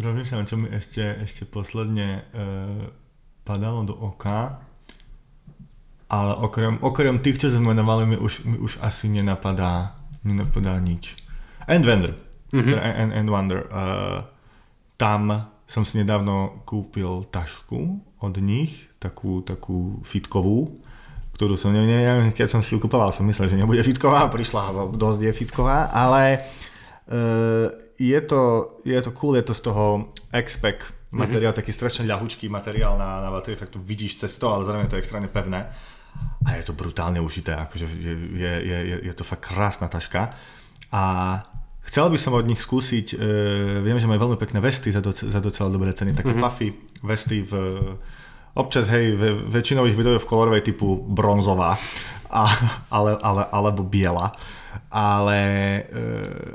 Rozmýšľam, 0.00 0.48
čo 0.48 0.56
mi 0.56 0.72
ešte, 0.72 1.04
ešte 1.20 1.44
posledne 1.44 2.22
e, 2.30 2.48
padalo 3.44 3.84
do 3.84 3.92
oka. 3.92 4.62
Ale 6.08 6.32
okrem, 6.38 6.80
okrem 6.80 7.20
tých, 7.20 7.42
čo 7.44 7.52
sme 7.52 7.76
menovali, 7.76 8.08
mi 8.08 8.16
už, 8.16 8.48
mi 8.48 8.56
už 8.56 8.80
asi 8.80 9.12
nenapadá, 9.12 9.98
nenapadá 10.24 10.80
nič. 10.80 11.18
End 11.68 11.84
Wonder. 11.84 12.16
Mm-hmm. 12.54 12.70
Teda 12.72 12.80
End, 12.80 13.12
End 13.12 13.28
Wonder. 13.28 13.60
E, 13.68 13.84
tam 14.96 15.28
som 15.68 15.84
si 15.84 16.00
nedávno 16.00 16.64
kúpil 16.64 17.28
tašku 17.28 18.00
od 18.24 18.34
nich, 18.40 18.88
takú, 18.96 19.44
takú 19.44 20.00
fitkovú 20.00 20.80
ktorú 21.38 21.54
som, 21.54 21.70
neviem, 21.70 22.34
keď 22.34 22.50
som 22.50 22.58
si 22.58 22.74
ju 22.74 22.82
kupoval, 22.82 23.14
som 23.14 23.22
myslel, 23.30 23.46
že 23.46 23.54
nebude 23.54 23.78
fitková, 23.86 24.26
prišla 24.26 24.90
dosť 24.90 25.30
je 25.30 25.32
fitková, 25.38 25.86
ale 25.94 26.42
uh, 26.42 27.70
je, 27.94 28.18
to, 28.26 28.74
je 28.82 28.98
to 28.98 29.14
cool, 29.14 29.38
je 29.38 29.46
to 29.46 29.54
z 29.54 29.62
toho 29.70 30.10
X-Pack 30.34 30.82
materiál, 31.14 31.54
mm-hmm. 31.54 31.62
taký 31.62 31.70
strašne 31.70 32.10
ľahučký 32.10 32.50
materiál 32.50 32.98
na, 32.98 33.22
na 33.22 33.30
battery, 33.30 33.54
fakt 33.54 33.78
to 33.78 33.78
vidíš 33.78 34.26
cez 34.26 34.34
to, 34.34 34.50
ale 34.50 34.66
zároveň 34.66 34.90
to 34.90 34.98
je 34.98 35.02
extrémne 35.06 35.30
pevné. 35.30 35.62
A 36.42 36.58
je 36.58 36.66
to 36.66 36.74
brutálne 36.74 37.22
užité, 37.22 37.54
akože 37.54 37.86
je, 37.86 38.14
je, 38.34 38.52
je, 38.58 38.96
je, 39.06 39.14
to 39.14 39.22
fakt 39.22 39.46
krásna 39.46 39.86
taška. 39.86 40.34
A 40.90 41.02
chcel 41.86 42.10
by 42.10 42.18
som 42.18 42.34
od 42.34 42.50
nich 42.50 42.58
skúsiť, 42.58 43.14
uh, 43.14 43.78
viem, 43.86 44.02
že 44.02 44.10
majú 44.10 44.26
veľmi 44.26 44.38
pekné 44.42 44.58
vesty 44.58 44.90
za, 44.90 44.98
doc- 44.98 45.22
za 45.22 45.38
docela 45.38 45.70
dobré 45.70 45.94
ceny, 45.94 46.18
také 46.18 46.34
mm-hmm. 46.34 46.50
puffy 46.50 46.74
vesty 47.06 47.46
v 47.46 47.54
občas, 48.58 48.90
hej, 48.90 49.14
väčšinou 49.46 49.86
ich 49.86 49.94
videí 49.94 50.18
v 50.18 50.28
kolorovej 50.28 50.66
typu 50.66 50.98
bronzová, 50.98 51.78
a, 52.28 52.42
ale, 52.90 53.16
ale, 53.22 53.42
alebo 53.48 53.86
biela. 53.86 54.34
Ale 54.88 55.40
e, 55.40 55.80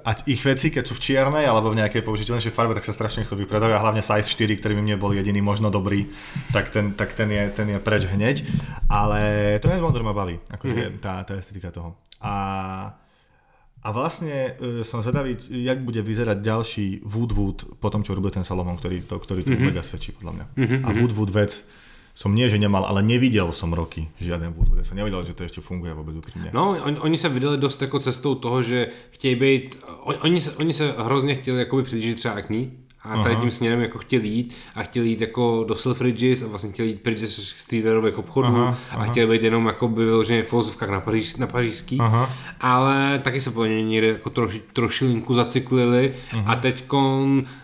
ať 0.05 0.25
ich 0.29 0.41
veci, 0.45 0.69
keď 0.69 0.83
sú 0.85 0.97
v 0.97 1.03
čiernej 1.05 1.45
alebo 1.45 1.73
v 1.73 1.81
nejakej 1.81 2.05
použiteľnejšej 2.05 2.53
farbe, 2.53 2.77
tak 2.77 2.85
sa 2.85 2.93
strašne 2.93 3.25
rýchlo 3.25 3.37
vypredajú 3.41 3.73
a 3.73 3.81
hlavne 3.81 4.05
size 4.05 4.29
4, 4.29 4.57
ktorý 4.57 4.73
mi 4.77 4.85
nebol 4.85 5.13
jediný 5.13 5.41
možno 5.41 5.73
dobrý, 5.73 6.09
tak 6.53 6.69
ten, 6.69 6.93
tak 6.93 7.13
ten, 7.17 7.29
je, 7.29 7.43
ten 7.53 7.67
je 7.73 7.77
preč 7.81 8.05
hneď. 8.05 8.45
Ale 8.89 9.57
to 9.61 9.69
je 9.69 9.81
Wonder 9.81 10.05
ma 10.05 10.13
baví, 10.13 10.37
akože 10.49 10.73
mm-hmm. 10.73 11.01
tá, 11.01 11.25
tá 11.25 11.33
estetika 11.37 11.73
toho. 11.73 11.97
A 12.21 12.33
a 13.83 13.91
vlastne 13.91 14.55
e, 14.55 14.87
som 14.87 15.03
zvedavý, 15.03 15.35
jak 15.51 15.83
bude 15.83 15.99
vyzerať 15.99 16.39
ďalší 16.39 16.87
Wood 17.03 17.31
Wood 17.35 17.59
po 17.83 17.91
tom, 17.91 17.99
čo 17.99 18.15
robil 18.15 18.31
ten 18.31 18.47
Salomon, 18.47 18.79
ktorý 18.79 19.03
to, 19.03 19.19
ktorý 19.19 19.43
to 19.43 19.51
mm-hmm. 19.51 19.67
mega 19.67 19.83
svedčí 19.83 20.15
podľa 20.15 20.31
mňa. 20.39 20.45
Mm-hmm. 20.55 20.81
A 20.87 20.89
Wood 20.95 21.11
Wood 21.11 21.31
vec 21.35 21.67
som 22.13 22.29
nie, 22.29 22.45
že 22.45 22.61
nemal, 22.61 22.85
ale 22.85 23.01
nevidel 23.01 23.49
som 23.49 23.73
roky 23.73 24.05
žiaden 24.21 24.53
Woodwood. 24.53 24.77
Ja 24.77 24.85
som 24.85 24.97
nevidel, 25.01 25.25
že 25.25 25.33
to 25.33 25.49
ešte 25.49 25.65
funguje 25.65 25.97
vôbec 25.97 26.13
úprimne. 26.13 26.53
No, 26.53 26.77
on, 26.77 27.01
oni 27.01 27.17
sa 27.17 27.33
vydali 27.33 27.57
dost 27.57 27.81
jako 27.81 27.99
cestou 27.99 28.35
toho, 28.35 28.61
že 28.61 28.87
chtějí 29.11 29.35
být, 29.35 29.81
on, 30.05 30.15
oni, 30.21 30.41
se, 30.41 30.51
oni 30.51 30.73
se 30.73 30.93
hrozně 30.97 31.35
chtěli 31.35 31.59
jakoby 31.59 31.83
přiblížit 31.83 32.17
třeba 32.17 32.33
Acne, 32.33 32.82
a 33.03 33.23
tady 33.23 33.35
tím 33.35 33.51
směrem 33.51 33.81
jako 33.81 33.97
chtěli 33.97 34.27
jít 34.27 34.55
a 34.75 34.83
chtěli 34.83 35.09
jít 35.09 35.21
jako 35.21 35.65
do 35.67 35.75
Selfridges 35.75 36.41
a 36.41 36.47
vlastně 36.47 36.71
chtěli 36.71 36.89
jít 36.89 37.01
pryč 37.01 37.19
ze 37.19 37.27
streetwearových 37.27 38.17
obchodů 38.17 38.47
aha, 38.47 38.77
aha. 38.91 39.03
a 39.03 39.11
chtěli 39.11 39.31
být 39.31 39.43
jenom 39.43 39.65
jako 39.65 39.87
by 39.87 40.05
vyloženě 40.05 40.43
v 40.43 40.47
filozofkách 40.47 40.89
na, 40.89 40.99
paříž, 40.99 41.35
na 41.35 41.47
pařížský, 41.47 41.97
aha. 41.99 42.29
ale 42.61 43.19
taky 43.23 43.41
se 43.41 43.51
po 43.51 43.65
někde 43.65 44.07
jako 44.07 44.29
troši, 44.29 44.61
trošilinku 44.73 45.33
zacyklili 45.33 46.13
aha. 46.31 46.53
a 46.53 46.55
teď, 46.55 46.85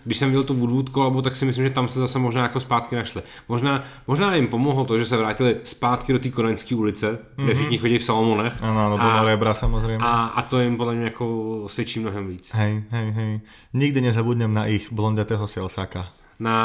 když 0.04 0.18
jsem 0.18 0.28
viděl 0.28 0.44
tu 0.44 0.54
Woodwood 0.54 0.88
kolabo, 0.88 1.22
tak 1.22 1.36
si 1.36 1.44
myslím, 1.44 1.64
že 1.64 1.70
tam 1.70 1.88
se 1.88 2.00
zase 2.00 2.18
možná 2.18 2.42
jako 2.42 2.60
zpátky 2.60 2.96
našli. 2.96 3.22
Možná, 3.48 3.82
možná 4.06 4.34
jim 4.34 4.46
pomohlo 4.46 4.84
to, 4.84 4.98
že 4.98 5.06
se 5.06 5.16
vrátili 5.16 5.56
zpátky 5.64 6.12
do 6.12 6.18
té 6.18 6.28
koreňské 6.28 6.74
ulice, 6.74 7.18
kde 7.34 7.44
mhm. 7.44 7.54
všichni 7.54 7.78
chodí 7.78 7.98
v 7.98 8.04
Salomonech. 8.04 8.62
Ano, 8.62 8.86
ano, 8.86 9.02
a, 9.02 9.24
rebra 9.24 9.54
samozřejmě. 9.54 9.98
A, 10.00 10.26
a 10.26 10.42
to 10.42 10.60
jim 10.60 10.76
podle 10.76 10.94
mě 10.94 11.04
jako 11.04 11.64
svědčí 11.66 12.00
mnohem 12.00 12.28
víc. 12.28 12.50
Hej, 12.54 12.82
hej, 12.90 13.10
hej. 13.10 13.40
Nikdy 13.72 14.00
nezabudnem 14.00 14.54
na 14.54 14.66
ich 14.66 14.92
blondet 14.92 15.29
toho 15.30 15.46
Sielsaka. 15.46 16.10
Na 16.40 16.56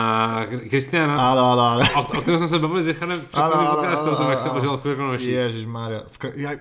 Kristiana? 0.48 1.14
Áno, 1.14 1.54
áno, 1.54 1.64
áno. 1.78 1.82
O, 1.84 2.02
o 2.02 2.22
ktorom 2.24 2.40
sme 2.42 2.50
sa 2.50 2.58
bavili 2.58 2.82
s 2.82 2.88
Richardem 2.96 3.20
v 3.20 3.28
predchádzajúcom 3.28 3.70
podcaste, 3.76 4.08
o 4.08 4.16
tom, 4.16 4.28
jak 4.32 4.42
sa 4.42 4.50
ožil 4.56 4.74
v 4.74 4.82
Krkonoši. 4.82 5.30
Ježišmária. 5.36 6.00
Kr- 6.16 6.36
ja, 6.40 6.52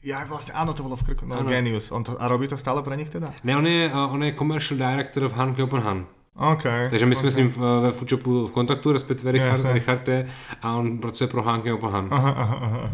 ja 0.00 0.18
vlastne, 0.24 0.56
áno, 0.56 0.72
to 0.72 0.80
bolo 0.80 0.96
v 0.96 1.04
Krku, 1.12 1.28
no, 1.28 1.44
Genius. 1.44 1.92
On 1.92 2.00
to, 2.00 2.16
a 2.16 2.24
robí 2.24 2.48
to 2.48 2.56
stále 2.56 2.80
pre 2.80 2.96
nich 2.96 3.12
teda? 3.12 3.36
Ne, 3.44 3.52
on 3.54 3.68
je, 3.68 3.92
on 3.92 4.20
je 4.24 4.32
commercial 4.32 4.80
director 4.80 5.28
v 5.28 5.34
Han. 5.36 6.08
Okay, 6.34 6.90
Takže 6.90 7.06
my 7.06 7.14
jsme 7.14 7.28
okay. 7.28 7.30
s 7.30 7.36
ním 7.36 7.54
ve 7.80 7.92
Foodshopu 7.92 8.46
v 8.46 8.50
kontaktu, 8.50 8.92
respektive 8.92 9.32
Richard, 9.32 9.62
Richard 9.72 10.08
je, 10.08 10.26
a 10.62 10.74
on 10.74 10.98
pracuje 10.98 11.28
pro 11.28 11.42
Hanke 11.42 11.72
Open 11.72 11.90
Han. 11.90 12.08
Aha, 12.10 12.30
aha, 12.30 12.56
aha. 12.62 12.90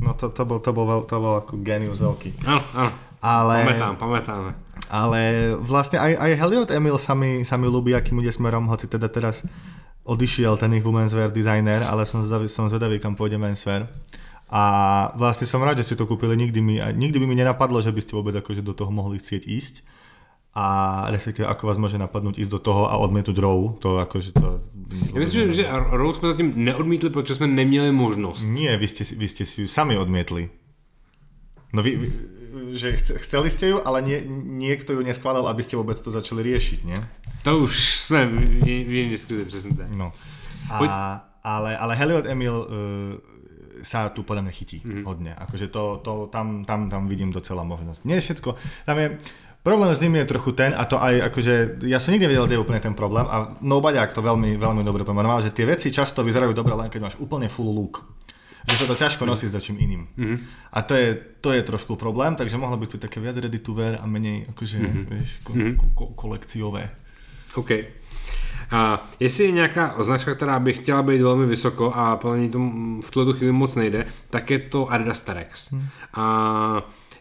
No 0.00 0.14
to, 0.14 0.28
to, 0.28 0.44
bol, 0.44 0.58
to, 0.58 0.72
bol, 0.72 1.02
to 1.06 1.16
bol 1.20 1.38
ako 1.38 1.62
genius 1.62 2.02
veľký. 2.02 2.42
Áno, 2.50 2.62
áno. 2.74 2.90
Ale, 3.20 3.68
pamätám, 3.68 3.94
pamätáme. 4.00 4.50
Ale 4.88 5.52
vlastne 5.60 6.00
aj, 6.00 6.12
aj 6.16 6.30
Heliot 6.40 6.70
Emil 6.72 6.96
sa 6.96 7.12
mi, 7.12 7.44
sa 7.44 7.60
mi 7.60 7.68
ľúbi, 7.68 7.92
akým 7.92 8.18
ide 8.24 8.32
smerom, 8.32 8.64
hoci 8.66 8.88
teda 8.88 9.12
teraz 9.12 9.44
odišiel 10.08 10.56
ten 10.56 10.72
ich 10.74 10.84
women's 10.84 11.12
wear 11.12 11.28
designer, 11.28 11.84
ale 11.84 12.08
som 12.08 12.24
zvedavý, 12.24 12.48
som 12.48 12.66
zvedavý 12.72 12.96
kam 12.96 13.14
pôjde 13.14 13.36
menswear. 13.36 13.92
A 14.50 14.62
vlastne 15.14 15.46
som 15.46 15.62
rád, 15.62 15.78
že 15.78 15.92
ste 15.92 15.96
to 16.00 16.10
kúpili, 16.10 16.34
nikdy, 16.34 16.58
mi, 16.58 16.82
nikdy 16.82 17.22
by 17.22 17.26
mi 17.28 17.36
nenapadlo, 17.38 17.78
že 17.78 17.94
by 17.94 18.00
ste 18.02 18.18
vôbec 18.18 18.34
akože 18.34 18.66
do 18.66 18.74
toho 18.74 18.90
mohli 18.90 19.20
chcieť 19.22 19.46
ísť. 19.46 19.74
A 20.50 21.06
respektíve 21.14 21.46
ako 21.46 21.70
vás 21.70 21.78
môže 21.78 21.94
napadnúť 21.94 22.42
ísť 22.42 22.50
do 22.50 22.58
toho 22.58 22.90
a 22.90 22.98
odmietnúť 22.98 23.38
row, 23.38 23.78
to 23.78 24.02
akože 24.02 24.34
to... 24.34 24.58
Ja 25.14 25.18
myslím, 25.22 25.54
že 25.54 25.70
row 25.70 26.10
sme 26.10 26.34
zatím 26.34 26.50
neodmítli, 26.58 27.14
protože 27.14 27.38
sme 27.38 27.46
neměli 27.46 27.94
možnosť. 27.94 28.42
Nie, 28.50 28.74
vy 28.74 28.90
ste, 28.90 29.06
vy 29.14 29.26
ste 29.30 29.46
si 29.46 29.62
ju 29.62 29.68
sami 29.70 29.94
odmietli. 29.94 30.50
No 31.70 31.86
vy, 31.86 32.02
vy 32.02 32.08
že 32.74 32.98
chceli 32.98 33.48
ste 33.48 33.74
ju, 33.74 33.76
ale 33.82 34.02
nie, 34.02 34.18
niekto 34.62 34.94
ju 34.94 35.00
neschválil, 35.00 35.46
aby 35.46 35.62
ste 35.62 35.78
vôbec 35.78 35.96
to 35.96 36.10
začali 36.10 36.42
riešiť, 36.42 36.80
nie? 36.84 36.98
To 37.46 37.64
už 37.64 37.72
sme 38.10 38.28
v 38.28 38.66
inej 38.66 39.16
diskuzii, 39.16 39.46
presne 39.46 39.72
tak. 39.78 39.90
No. 39.96 40.12
A, 40.70 41.24
ale, 41.42 41.74
ale 41.74 41.92
Heliot 41.96 42.26
Emil 42.28 42.56
uh, 42.56 42.66
sa 43.80 44.12
tu 44.12 44.22
podľa 44.22 44.48
mňa 44.48 44.52
chytí 44.54 44.78
mm-hmm. 44.84 45.04
hodne. 45.08 45.32
Akože 45.34 45.72
to, 45.72 45.98
to 46.04 46.28
tam, 46.28 46.62
tam, 46.68 46.92
tam 46.92 47.08
vidím 47.08 47.32
docela 47.32 47.64
možnosť. 47.64 48.00
Nie 48.04 48.20
všetko. 48.20 48.50
Tam 48.84 48.96
je, 49.00 49.16
Problém 49.60 49.92
s 49.92 50.00
nimi 50.00 50.16
je 50.24 50.32
trochu 50.32 50.56
ten, 50.56 50.72
a 50.72 50.88
to 50.88 50.96
aj 50.96 51.28
akože, 51.28 51.84
ja 51.84 52.00
som 52.00 52.16
nikdy 52.16 52.32
nevedel, 52.32 52.48
kde 52.48 52.56
je 52.56 52.64
úplne 52.64 52.80
ten 52.80 52.96
problém 52.96 53.28
a 53.28 53.52
Nobaďák 53.60 54.16
to 54.16 54.24
veľmi, 54.24 54.56
veľmi 54.56 54.80
dobre 54.80 55.04
pomenoval, 55.04 55.44
že 55.44 55.52
tie 55.52 55.68
veci 55.68 55.92
často 55.92 56.24
vyzerajú 56.24 56.56
dobre 56.56 56.72
len 56.72 56.88
keď 56.88 57.00
máš 57.04 57.16
úplne 57.20 57.44
full 57.44 57.68
look 57.68 58.00
že 58.70 58.80
sa 58.80 58.86
to 58.86 58.94
ťažko 58.94 59.26
nosí 59.26 59.50
s 59.50 59.58
čím 59.58 59.78
iným. 59.82 60.02
Mm-hmm. 60.18 60.38
A 60.72 60.78
to 60.82 60.94
je, 60.94 61.08
to 61.40 61.50
je 61.52 61.62
trošku 61.62 61.96
problém, 61.96 62.36
takže 62.36 62.56
mohlo 62.56 62.76
byť 62.78 63.02
také 63.02 63.20
viac 63.20 63.36
ready 63.36 63.58
to 63.58 63.74
wear 63.74 63.98
a 63.98 64.06
menej 64.06 64.46
akože, 64.54 64.78
mm-hmm. 64.78 65.04
vieš, 65.10 65.30
ko, 65.42 65.52
mm-hmm. 65.52 65.74
ko, 65.76 65.84
ko, 65.94 66.04
kolekciové. 66.14 66.90
OK. 67.54 67.70
A 68.70 69.08
jestli 69.20 69.44
je 69.44 69.52
nějaká 69.52 69.92
označka, 69.92 70.34
která 70.34 70.58
by 70.58 70.72
chtěla 70.72 71.02
být 71.02 71.22
velmi 71.22 71.46
vysoko 71.46 71.92
a 71.92 72.16
podle 72.16 72.48
to 72.48 72.58
v 73.00 73.10
tuto 73.10 73.32
chvíli 73.32 73.52
moc 73.52 73.74
nejde, 73.74 74.06
tak 74.30 74.50
je 74.50 74.58
to 74.58 74.92
Adidas 74.92 75.20
Terex. 75.20 75.72
Hmm. 75.72 75.86
A 76.14 76.24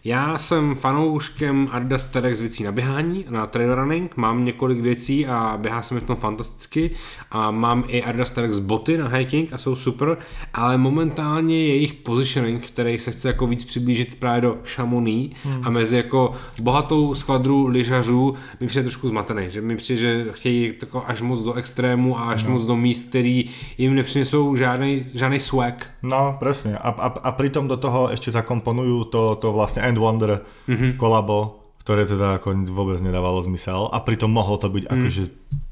já 0.03 0.37
jsem 0.37 0.75
fanouškem 0.75 1.67
Adidas 1.71 2.07
Terex 2.07 2.39
věcí 2.39 2.63
na 2.63 2.71
běhání, 2.71 3.25
na 3.29 3.47
trail 3.47 3.75
running, 3.75 4.17
mám 4.17 4.45
několik 4.45 4.81
věcí 4.81 5.27
a 5.27 5.57
běhá 5.61 5.81
se 5.81 5.93
mi 5.93 5.99
v 5.99 6.03
tom 6.03 6.15
fantasticky 6.15 6.91
a 7.31 7.51
mám 7.51 7.83
i 7.87 8.03
Adidas 8.03 8.31
Terex 8.31 8.59
boty 8.59 8.97
na 8.97 9.07
hiking 9.07 9.53
a 9.53 9.57
jsou 9.57 9.75
super, 9.75 10.17
ale 10.53 10.77
momentálně 10.77 11.65
jejich 11.67 11.93
positioning, 11.93 12.67
který 12.67 12.99
se 12.99 13.11
chce 13.11 13.27
jako 13.27 13.47
víc 13.47 13.63
přiblížit 13.63 14.15
právě 14.15 14.41
do 14.41 14.57
Chamonix 14.63 15.35
hmm. 15.43 15.61
a 15.63 15.69
mezi 15.69 15.97
jako 15.97 16.31
bohatou 16.61 17.15
skvadru 17.15 17.67
lyžařů 17.67 18.35
mi 18.59 18.67
přijde 18.67 18.83
trošku 18.83 19.07
zmatený, 19.07 19.45
že 19.49 19.61
mi 19.61 19.75
přijde, 19.75 19.99
že 20.01 20.25
chtějí 20.31 20.73
tako 20.73 21.03
až 21.07 21.21
moc 21.21 21.43
do 21.43 21.53
extrému 21.53 22.19
a 22.19 22.21
až 22.21 22.43
no. 22.43 22.51
moc 22.51 22.65
do 22.65 22.75
míst, 22.75 23.09
který 23.09 23.45
jim 23.77 23.95
nepřinesou 23.95 24.55
žádný, 24.55 25.05
žádný 25.13 25.39
swag. 25.39 25.87
No, 26.05 26.39
presne. 26.39 26.79
A, 26.79 26.89
a, 26.95 27.07
a 27.11 27.29
pritom 27.35 27.67
do 27.67 27.75
toho 27.75 28.07
ešte 28.07 28.31
zakomponujú 28.31 29.11
to, 29.11 29.35
to 29.39 29.51
vlastne 29.51 29.83
And 29.83 29.99
Wonder 29.99 30.43
mm-hmm. 30.67 30.95
kolabo, 30.95 31.59
ktoré 31.83 32.07
teda 32.07 32.39
ako 32.39 32.55
vôbec 32.71 33.03
nedávalo 33.03 33.43
zmysel 33.43 33.91
a 33.91 33.99
pritom 33.99 34.31
mohlo 34.31 34.55
to 34.55 34.69
byť 34.69 34.87
mm. 34.87 34.91
akože, 34.93 35.21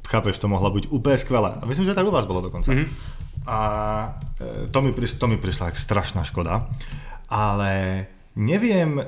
chápeš, 0.07 0.41
to 0.41 0.51
mohlo 0.51 0.67
byť 0.73 0.89
úplne 0.91 1.15
skvelé. 1.19 1.55
A 1.59 1.63
myslím, 1.63 1.87
že 1.87 1.95
tak 1.95 2.07
u 2.07 2.11
vás 2.11 2.27
bolo 2.27 2.43
dokonca. 2.43 2.73
Mm-hmm. 2.73 2.87
A 3.47 3.59
e, 4.39 4.67
to 4.67 4.79
mi, 4.83 4.91
prišlo, 4.91 5.17
to 5.23 5.27
mi 5.31 5.37
prišla 5.39 5.71
ako 5.71 5.79
strašná 5.79 6.21
škoda. 6.27 6.67
Ale 7.31 7.71
neviem, 8.35 8.99
e, 8.99 9.03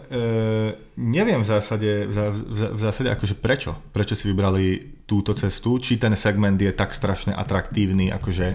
neviem 0.96 1.44
v 1.44 1.48
zásade, 1.48 2.08
v, 2.08 2.18
v, 2.32 2.60
v 2.76 2.80
zásade 2.80 3.12
akože 3.12 3.36
prečo. 3.36 3.76
Prečo 3.92 4.16
si 4.16 4.32
vybrali 4.32 5.00
túto 5.04 5.34
cestu. 5.36 5.82
Či 5.82 6.00
ten 6.00 6.16
segment 6.16 6.56
je 6.56 6.72
tak 6.72 6.96
strašne 6.96 7.34
atraktívny 7.36 8.14
akože 8.14 8.48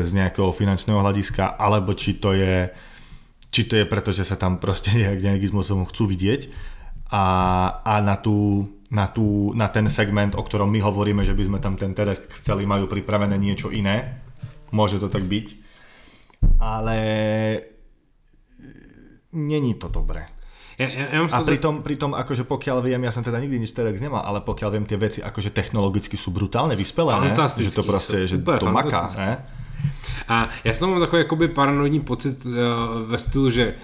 z 0.00 0.10
nejakého 0.16 0.50
finančného 0.50 1.00
hľadiska, 1.00 1.60
alebo 1.60 1.92
či 1.92 2.16
to 2.16 2.32
je 2.32 2.70
či 3.50 3.66
to 3.66 3.74
je 3.74 3.84
preto, 3.84 4.14
že 4.14 4.22
sa 4.22 4.38
tam 4.38 4.62
proste 4.62 4.94
nejak, 4.98 5.18
nejakým 5.20 5.50
spôsobom 5.50 5.84
chcú 5.90 6.06
vidieť 6.06 6.50
a, 7.10 7.24
a 7.82 7.94
na, 7.98 8.14
tú, 8.16 8.70
na, 8.94 9.10
tú, 9.10 9.50
na 9.58 9.66
ten 9.66 9.90
segment, 9.90 10.38
o 10.38 10.46
ktorom 10.46 10.70
my 10.70 10.78
hovoríme, 10.78 11.26
že 11.26 11.34
by 11.34 11.42
sme 11.42 11.58
tam 11.58 11.74
ten 11.74 11.90
teda 11.90 12.14
chceli, 12.38 12.62
majú 12.64 12.86
pripravené 12.86 13.34
niečo 13.34 13.74
iné. 13.74 14.22
Môže 14.70 15.02
to 15.02 15.10
tak 15.10 15.26
byť. 15.26 15.46
Ale 16.62 16.96
není 19.34 19.74
to 19.74 19.90
dobré. 19.90 20.30
Ja, 20.80 20.88
ja, 20.88 21.06
ja 21.12 21.18
a 21.28 21.44
pritom, 21.44 21.84
pritom, 21.84 22.16
akože 22.16 22.48
pokiaľ 22.48 22.80
viem, 22.80 23.04
ja 23.04 23.12
som 23.12 23.20
teda 23.20 23.36
nikdy 23.36 23.60
nič 23.60 23.76
Terex 23.76 24.00
nemal, 24.00 24.24
ale 24.24 24.40
pokiaľ 24.40 24.80
viem, 24.80 24.88
tie 24.88 24.96
veci 24.96 25.20
akože 25.20 25.52
technologicky 25.52 26.16
sú 26.16 26.32
brutálne 26.32 26.72
vyspelé, 26.72 27.36
že 27.36 27.68
to 27.68 27.84
proste, 27.84 28.24
že 28.24 28.40
to 28.40 28.72
maká. 28.72 29.04
Ne? 29.20 29.44
A 30.28 30.48
já 30.64 30.74
jsem 30.74 30.90
mám 30.90 31.00
takový 31.00 31.20
jakoby 31.22 31.48
paranoidní 31.48 32.00
pocit 32.00 32.46
uh, 32.46 32.52
ve 33.06 33.18
stylu, 33.18 33.50
že 33.50 33.74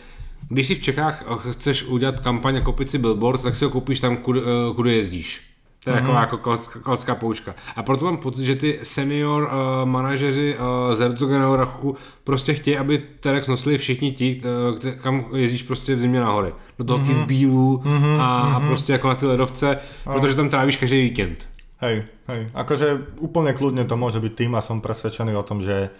když 0.49 0.66
si 0.66 0.74
v 0.74 0.82
Čechách 0.82 1.24
chceš 1.51 1.84
udělat 1.84 2.20
kampaň 2.20 2.57
a 2.57 2.61
koupit 2.61 2.90
si 2.90 2.99
billboard, 2.99 3.42
tak 3.42 3.57
si 3.57 3.64
ho 3.64 3.70
koupíš 3.70 4.01
tam, 4.01 4.16
kudy, 4.16 4.40
uh, 4.40 4.76
kudy 4.76 4.97
jezdíš. 4.97 5.45
To 5.87 5.91
je 5.91 6.03
taková 6.03 6.20
jako 6.20 6.39
klasická, 6.39 6.80
klasická 6.80 7.14
poučka. 7.14 7.55
A 7.76 7.82
proto 7.82 8.05
mám 8.05 8.18
pocit, 8.18 8.45
že 8.45 8.55
ty 8.55 8.78
senior 8.82 9.43
uh, 9.43 9.51
manažeři 9.89 10.57
uh, 10.59 10.95
z 10.95 10.99
Herzogeného 10.99 11.57
Rachu 11.57 11.97
prostě 12.24 12.55
chtějí, 12.55 12.78
aby 12.78 12.99
Terex 12.99 13.49
nosili 13.49 13.78
všichni 13.78 14.12
ti, 14.12 14.43
uh, 14.43 14.91
kam 14.99 15.24
jezdíš 15.34 15.62
prostě 15.62 15.95
v 15.95 16.01
zimě 16.01 16.20
nahoře. 16.20 16.53
Do 16.78 16.84
toho 16.84 16.99
mm-hmm. 16.99 17.07
Kitzbühelu 17.07 17.82
mm-hmm, 17.84 18.20
a, 18.20 18.41
a 18.41 18.61
prostě 18.61 18.93
jako 18.93 19.09
na 19.09 19.14
ty 19.14 19.26
ledovce, 19.26 19.78
no. 20.07 20.12
protože 20.12 20.34
tam 20.34 20.49
trávíš 20.49 20.76
každý 20.76 21.03
víkend. 21.03 21.49
Hej, 21.76 22.09
hej. 22.28 22.49
Akože 22.57 23.20
úplne 23.20 23.53
kľudne 23.53 23.84
to 23.84 24.01
môže 24.01 24.16
byť 24.16 24.32
tým 24.32 24.57
a 24.57 24.64
som 24.64 24.80
presvedčený 24.80 25.37
o 25.37 25.45
tom, 25.45 25.61
že 25.61 25.93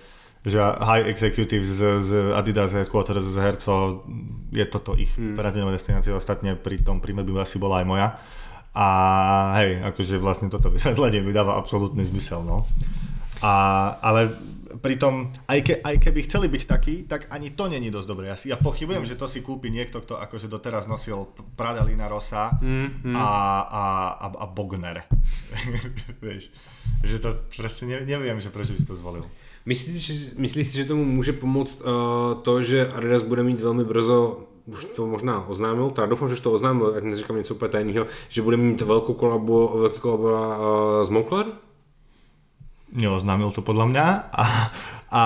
že 0.47 0.62
high 0.62 1.11
executive 1.11 1.66
z, 1.66 2.01
z 2.01 2.11
Adidas 2.32 2.70
Headquarters 2.70 3.26
z 3.26 3.37
Herco 3.43 4.07
je 4.55 4.62
toto 4.70 4.95
ich 4.95 5.11
mm. 5.18 5.34
destinácia. 5.74 6.14
Ostatne 6.14 6.55
pri 6.55 6.78
tom 6.87 7.03
príjme 7.03 7.26
by 7.26 7.43
asi 7.43 7.59
bola 7.59 7.82
aj 7.82 7.87
moja. 7.87 8.09
A 8.77 8.87
hej, 9.57 9.81
akože 9.81 10.20
vlastne 10.20 10.53
toto 10.53 10.68
vysvetlenie 10.68 11.24
mi 11.24 11.33
dáva 11.33 11.57
absolútny 11.57 12.05
zmysel, 12.05 12.45
no. 12.45 12.68
A, 13.41 13.53
ale 14.05 14.29
pritom, 14.77 15.33
aj, 15.49 15.59
ke, 15.64 15.74
aj 15.81 15.97
keby 15.97 16.20
chceli 16.29 16.47
byť 16.53 16.62
takí, 16.68 16.95
tak 17.09 17.33
ani 17.33 17.57
to 17.57 17.72
není 17.72 17.89
dosť 17.89 18.09
dobré. 18.09 18.29
Ja, 18.29 18.37
si, 18.37 18.53
ja 18.53 18.61
pochybujem, 18.61 19.03
mm. 19.03 19.09
že 19.09 19.16
to 19.16 19.27
si 19.29 19.41
kúpi 19.41 19.72
niekto, 19.72 20.05
kto 20.05 20.20
akože 20.20 20.53
doteraz 20.53 20.85
nosil 20.85 21.24
Prada 21.57 21.81
Lina 21.89 22.05
Rosa 22.09 22.53
mm, 22.61 23.12
mm. 23.12 23.16
A, 23.16 23.29
a, 23.64 23.85
a, 24.20 24.27
a 24.29 24.47
Bogner. 24.47 25.09
Vieš, 26.24 26.53
že 27.01 27.16
to 27.16 27.33
proste 27.57 27.89
ne, 27.89 28.05
neviem, 28.05 28.37
že 28.41 28.53
prečo 28.53 28.77
si 28.77 28.85
to 28.85 28.93
zvolil. 28.93 29.24
Myslíš, 29.66 30.37
myslíš 30.39 30.66
si, 30.68 30.77
že 30.77 30.85
tomu 30.85 31.05
může 31.05 31.33
pomoct 31.33 31.83
uh, 31.83 31.89
to, 32.43 32.62
že 32.62 32.87
Adidas 32.87 33.22
bude 33.22 33.43
mít 33.43 33.61
velmi 33.61 33.85
brzo 33.85 34.47
už 34.66 34.84
to 34.98 35.06
možná 35.06 35.46
oznámil, 35.46 35.90
teda 35.90 36.06
doufám, 36.06 36.28
že 36.28 36.34
už 36.34 36.40
to 36.40 36.52
oznámil, 36.52 36.92
jak 36.94 37.04
neříkám 37.04 37.36
něco 37.36 37.54
úplně 37.54 37.68
tajného, 37.68 38.06
že 38.28 38.42
bude 38.42 38.56
mít 38.56 38.80
velkou 38.80 39.14
kolabo, 39.14 39.78
velký 39.78 40.00
kolabo 40.00 40.24
uh, 40.24 41.06
s 41.06 41.08
Moncler? 41.08 41.46
Neoznámil 42.92 43.50
to 43.50 43.60
podľa 43.60 43.86
mňa 43.92 44.06
a, 44.32 44.44
a, 45.10 45.24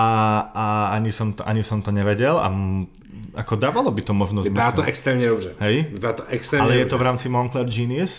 a 0.53 0.65
ani, 0.97 1.11
som 1.13 1.31
to, 1.31 1.45
ani 1.47 1.63
som 1.63 1.79
to 1.81 1.93
nevedel 1.93 2.35
a 2.41 2.51
ako 3.37 3.55
dávalo 3.55 3.93
by 3.95 4.01
to 4.01 4.11
možnosť. 4.11 4.49
Vypadá 4.49 4.71
to 4.71 4.83
extrémne 4.83 5.23
dobře. 5.23 5.55
Hej? 5.61 5.87
Vypadá 5.93 6.13
to 6.13 6.23
extrémne 6.27 6.67
Ale 6.67 6.73
dobře. 6.73 6.81
je 6.81 6.87
to 6.91 6.97
v 6.97 7.01
rámci 7.01 7.25
Moncler 7.29 7.65
Genius? 7.69 8.13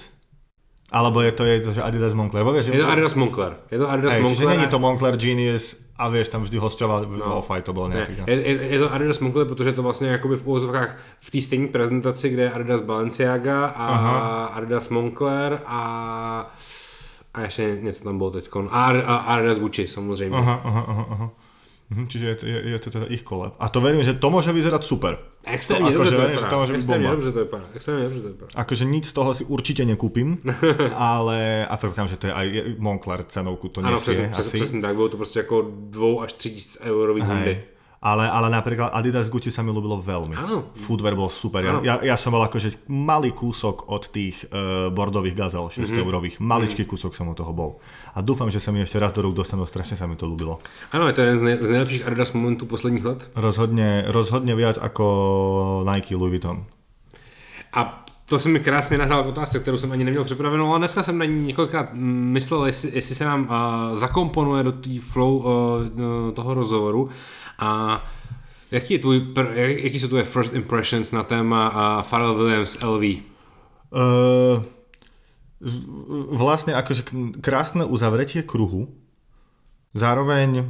Alebo 0.93 1.21
je 1.21 1.33
to, 1.33 1.45
je 1.45 1.61
to 1.61 1.73
že 1.73 1.83
Adidas 1.83 2.13
Moncler? 2.13 2.45
Vieš, 2.45 2.67
je 2.69 2.81
to 2.81 2.89
Adidas 2.89 3.15
Moncler. 3.17 3.57
Je 3.73 3.79
to 3.81 3.89
Adidas 3.89 4.13
Hej, 4.13 4.23
Moncler. 4.23 4.37
Čiže 4.37 4.47
není 4.57 4.67
to 4.69 4.79
Moncler 4.79 5.17
Genius 5.17 5.65
a 6.03 6.09
vieš, 6.09 6.29
tam 6.35 6.43
vždy 6.43 6.59
hostoval 6.59 7.07
no. 7.07 7.39
Off-White, 7.39 7.63
to 7.63 7.73
bol 7.73 7.87
nejaký. 7.87 8.27
Je, 8.27 8.35
je, 8.35 8.55
je, 8.75 8.79
to 8.79 8.91
Adidas 8.91 9.23
Moncler, 9.23 9.47
protože 9.47 9.69
je 9.69 9.79
to 9.79 9.83
vlastně 9.83 10.09
jakoby 10.09 10.37
v 10.37 10.47
úvozovkách 10.47 10.97
v 11.21 11.31
té 11.31 11.41
stejné 11.41 11.69
prezentaci, 11.69 12.31
kde 12.31 12.43
je 12.43 12.53
Adidas 12.53 12.81
Balenciaga 12.81 13.67
a 13.67 13.87
Aha. 13.87 14.45
Adidas 14.47 14.89
Moncler 14.89 15.63
a 15.67 16.55
a 17.35 17.41
ještě 17.41 17.79
něco 17.81 18.05
tam 18.05 18.19
bylo 18.19 18.31
teď. 18.31 18.49
A, 18.71 18.87
a 18.91 19.17
Adidas 19.17 19.59
Gucci 19.59 19.89
samozřejmě. 19.89 20.39
Aha, 20.39 20.61
aha, 20.65 20.85
aha, 20.89 21.07
aha. 21.11 21.31
Mhm, 21.93 22.09
čiže 22.09 22.25
je 22.25 22.37
to, 22.41 22.45
je, 22.49 22.59
je 22.73 22.79
to 22.81 22.89
teda 22.91 23.07
ich 23.13 23.21
koleb. 23.23 23.53
A 23.61 23.69
to 23.69 23.85
verím, 23.85 24.01
že 24.01 24.17
to 24.17 24.33
môže 24.33 24.49
vyzerať 24.49 24.81
super. 24.81 25.21
Extrémne 25.45 25.93
to, 25.93 26.01
to, 26.01 26.17
verím, 26.17 26.39
že 26.41 26.49
to 26.49 26.57
môže 26.57 26.73
Extrémne 26.73 27.11
dobře 27.11 27.33
to 27.33 27.39
vypadá. 27.45 27.65
Extrémne 27.75 28.03
dobře 28.09 28.21
to 28.21 28.29
vypadá. 28.29 28.51
Akože 28.57 28.85
nič 28.89 29.05
z 29.05 29.13
toho 29.13 29.31
si 29.35 29.45
určite 29.45 29.85
nekúpim, 29.85 30.39
ale 30.97 31.67
a 31.69 31.75
prvkám, 31.77 32.09
že 32.09 32.17
to 32.17 32.27
je 32.27 32.33
aj 32.33 32.47
Moncler 32.79 33.21
cenovku 33.29 33.69
to 33.69 33.85
nesie 33.85 33.93
ano, 33.93 34.01
přesně, 34.01 34.27
asi. 34.33 34.57
Přesně 34.59 34.81
tak, 34.81 34.95
bylo 34.95 35.09
to 35.09 35.17
prostě 35.17 35.39
jako 35.39 35.69
2 35.93 36.25
až 36.25 36.33
3 36.33 36.51
tisíc 36.51 36.79
eurový 36.81 37.23
bundy. 37.23 37.63
Ale, 38.03 38.27
ale 38.27 38.51
napríklad 38.51 38.91
Adidas 38.91 39.31
Gucci 39.31 39.55
sa 39.55 39.63
mi 39.63 39.71
ľúbilo 39.71 40.03
veľmi. 40.03 40.35
Áno. 40.35 40.75
Footwear 40.75 41.15
bol 41.15 41.31
super. 41.31 41.63
Ja, 41.63 41.79
ja, 41.87 41.95
ja 42.03 42.17
som 42.19 42.35
bol 42.35 42.43
akože 42.43 42.91
malý 42.91 43.31
kúsok 43.31 43.87
od 43.87 44.11
tých 44.11 44.43
uh, 44.51 44.91
bordových 44.91 45.39
gazel 45.39 45.71
6 45.71 45.87
mm-hmm. 45.87 46.03
eurových. 46.03 46.35
Maličký 46.43 46.83
mm-hmm. 46.83 46.99
kúsok 46.99 47.15
som 47.15 47.31
od 47.31 47.39
toho 47.39 47.55
bol. 47.55 47.79
A 48.19 48.19
dúfam, 48.19 48.51
že 48.51 48.59
sa 48.59 48.75
mi 48.75 48.83
ešte 48.83 48.99
raz 48.99 49.15
do 49.15 49.23
rúk 49.23 49.39
dostanú. 49.39 49.63
Strašne 49.63 49.95
sa 49.95 50.11
mi 50.11 50.19
to 50.19 50.27
ľúbilo. 50.27 50.59
Áno, 50.91 51.07
je 51.07 51.15
to 51.15 51.21
jeden 51.23 51.39
z, 51.39 51.43
nej- 51.47 51.61
z 51.63 51.71
najlepších 51.71 52.07
Adidas 52.11 52.35
momentů 52.35 52.67
posledních 52.67 53.05
let. 53.07 53.31
Rozhodne, 53.39 54.11
rozhodne 54.11 54.59
viac 54.59 54.83
ako 54.83 55.87
Nike 55.87 56.19
Louis 56.19 56.43
Vuitton. 56.43 56.67
A 57.73 58.03
to 58.27 58.39
se 58.39 58.49
mi 58.49 58.61
krásně 58.61 58.99
nahrál 58.99 59.23
k 59.25 59.27
otázce, 59.27 59.59
kterou 59.59 59.79
jsem 59.79 59.93
ani 59.93 60.05
neměl 60.05 60.25
připravenou, 60.25 60.71
ale 60.71 60.79
dneska 60.79 61.03
jsem 61.03 61.19
na 61.19 61.25
ní 61.25 61.47
několikrát 61.47 61.89
myslel, 61.95 62.67
jestli, 62.67 62.91
jestli 62.95 63.15
se 63.15 63.25
nám 63.25 63.41
uh, 63.43 63.97
zakomponuje 63.97 64.63
do 64.63 64.73
té 64.73 64.91
flow 65.01 65.37
uh, 65.37 65.45
toho 66.33 66.55
rozhovoru. 66.55 67.09
A 67.63 68.03
jaký, 68.71 68.95
je 68.95 68.99
tvůj, 68.99 69.27
jaký 69.57 69.99
jsou 69.99 70.09
tvoje 70.09 70.25
first 70.25 70.55
impressions 70.55 71.13
na 71.13 71.23
téma 71.23 71.71
uh, 71.71 72.03
Pharrell 72.03 72.35
Williams 72.35 72.83
LV? 72.83 73.05
Uh, 73.93 74.67
vlastne 76.35 76.75
akože 76.75 77.07
krásne 77.39 77.87
uzavretie 77.87 78.43
kruhu. 78.43 78.91
Zároveň 79.95 80.51
uh, 80.59 80.65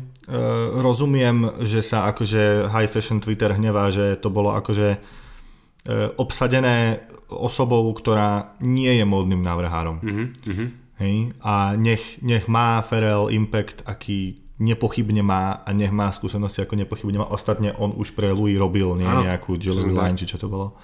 rozumiem, 0.85 1.65
že 1.65 1.81
sa 1.81 2.11
akože 2.13 2.69
high 2.69 2.91
fashion 2.91 3.23
Twitter 3.23 3.57
hnevá, 3.57 3.89
že 3.89 4.21
to 4.21 4.29
bolo 4.29 4.53
akože 4.53 4.99
uh, 4.99 6.13
obsadené 6.21 7.09
osobou, 7.33 7.89
ktorá 7.97 8.59
nie 8.61 8.93
je 9.01 9.05
módnym 9.09 9.41
návrhárom. 9.41 10.05
Mm-hmm. 10.05 10.69
Hej? 11.01 11.33
A 11.41 11.73
nech, 11.81 12.21
nech 12.21 12.45
má 12.51 12.85
Ferel 12.85 13.33
impact, 13.33 13.81
aký 13.89 14.42
nepochybne 14.63 15.27
má 15.27 15.67
a 15.67 15.71
nech 15.75 15.91
má 15.91 16.07
skúsenosti, 16.15 16.63
ako 16.63 16.79
nepochybne 16.79 17.19
má. 17.19 17.27
Ostatne 17.27 17.75
on 17.75 17.91
už 17.99 18.15
pre 18.15 18.31
Louis 18.31 18.55
robil 18.55 18.87
nie, 18.95 19.11
nejakú 19.11 19.59
Jewelry 19.59 19.91
Line, 19.91 20.15
či 20.15 20.31
čo 20.31 20.39
to 20.39 20.47
bolo. 20.47 20.79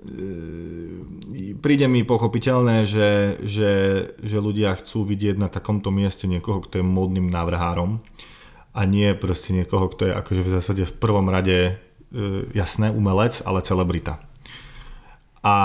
E, 0.00 1.54
príde 1.60 1.84
mi 1.84 2.00
pochopiteľné, 2.00 2.88
že, 2.88 3.40
že, 3.44 3.72
že 4.24 4.38
ľudia 4.40 4.72
chcú 4.80 5.04
vidieť 5.04 5.36
na 5.36 5.52
takomto 5.52 5.92
mieste 5.92 6.24
niekoho, 6.24 6.64
kto 6.64 6.80
je 6.80 6.84
módnym 6.86 7.28
návrhárom 7.28 8.00
a 8.72 8.80
nie 8.88 9.12
proste 9.12 9.52
niekoho, 9.52 9.92
kto 9.92 10.08
je 10.08 10.12
akože 10.16 10.42
v 10.44 10.52
zásade 10.52 10.82
v 10.88 10.94
prvom 10.96 11.28
rade 11.28 11.56
e, 11.60 11.72
jasné 12.56 12.88
umelec, 12.88 13.44
ale 13.44 13.60
celebrita. 13.60 14.20
A 15.44 15.56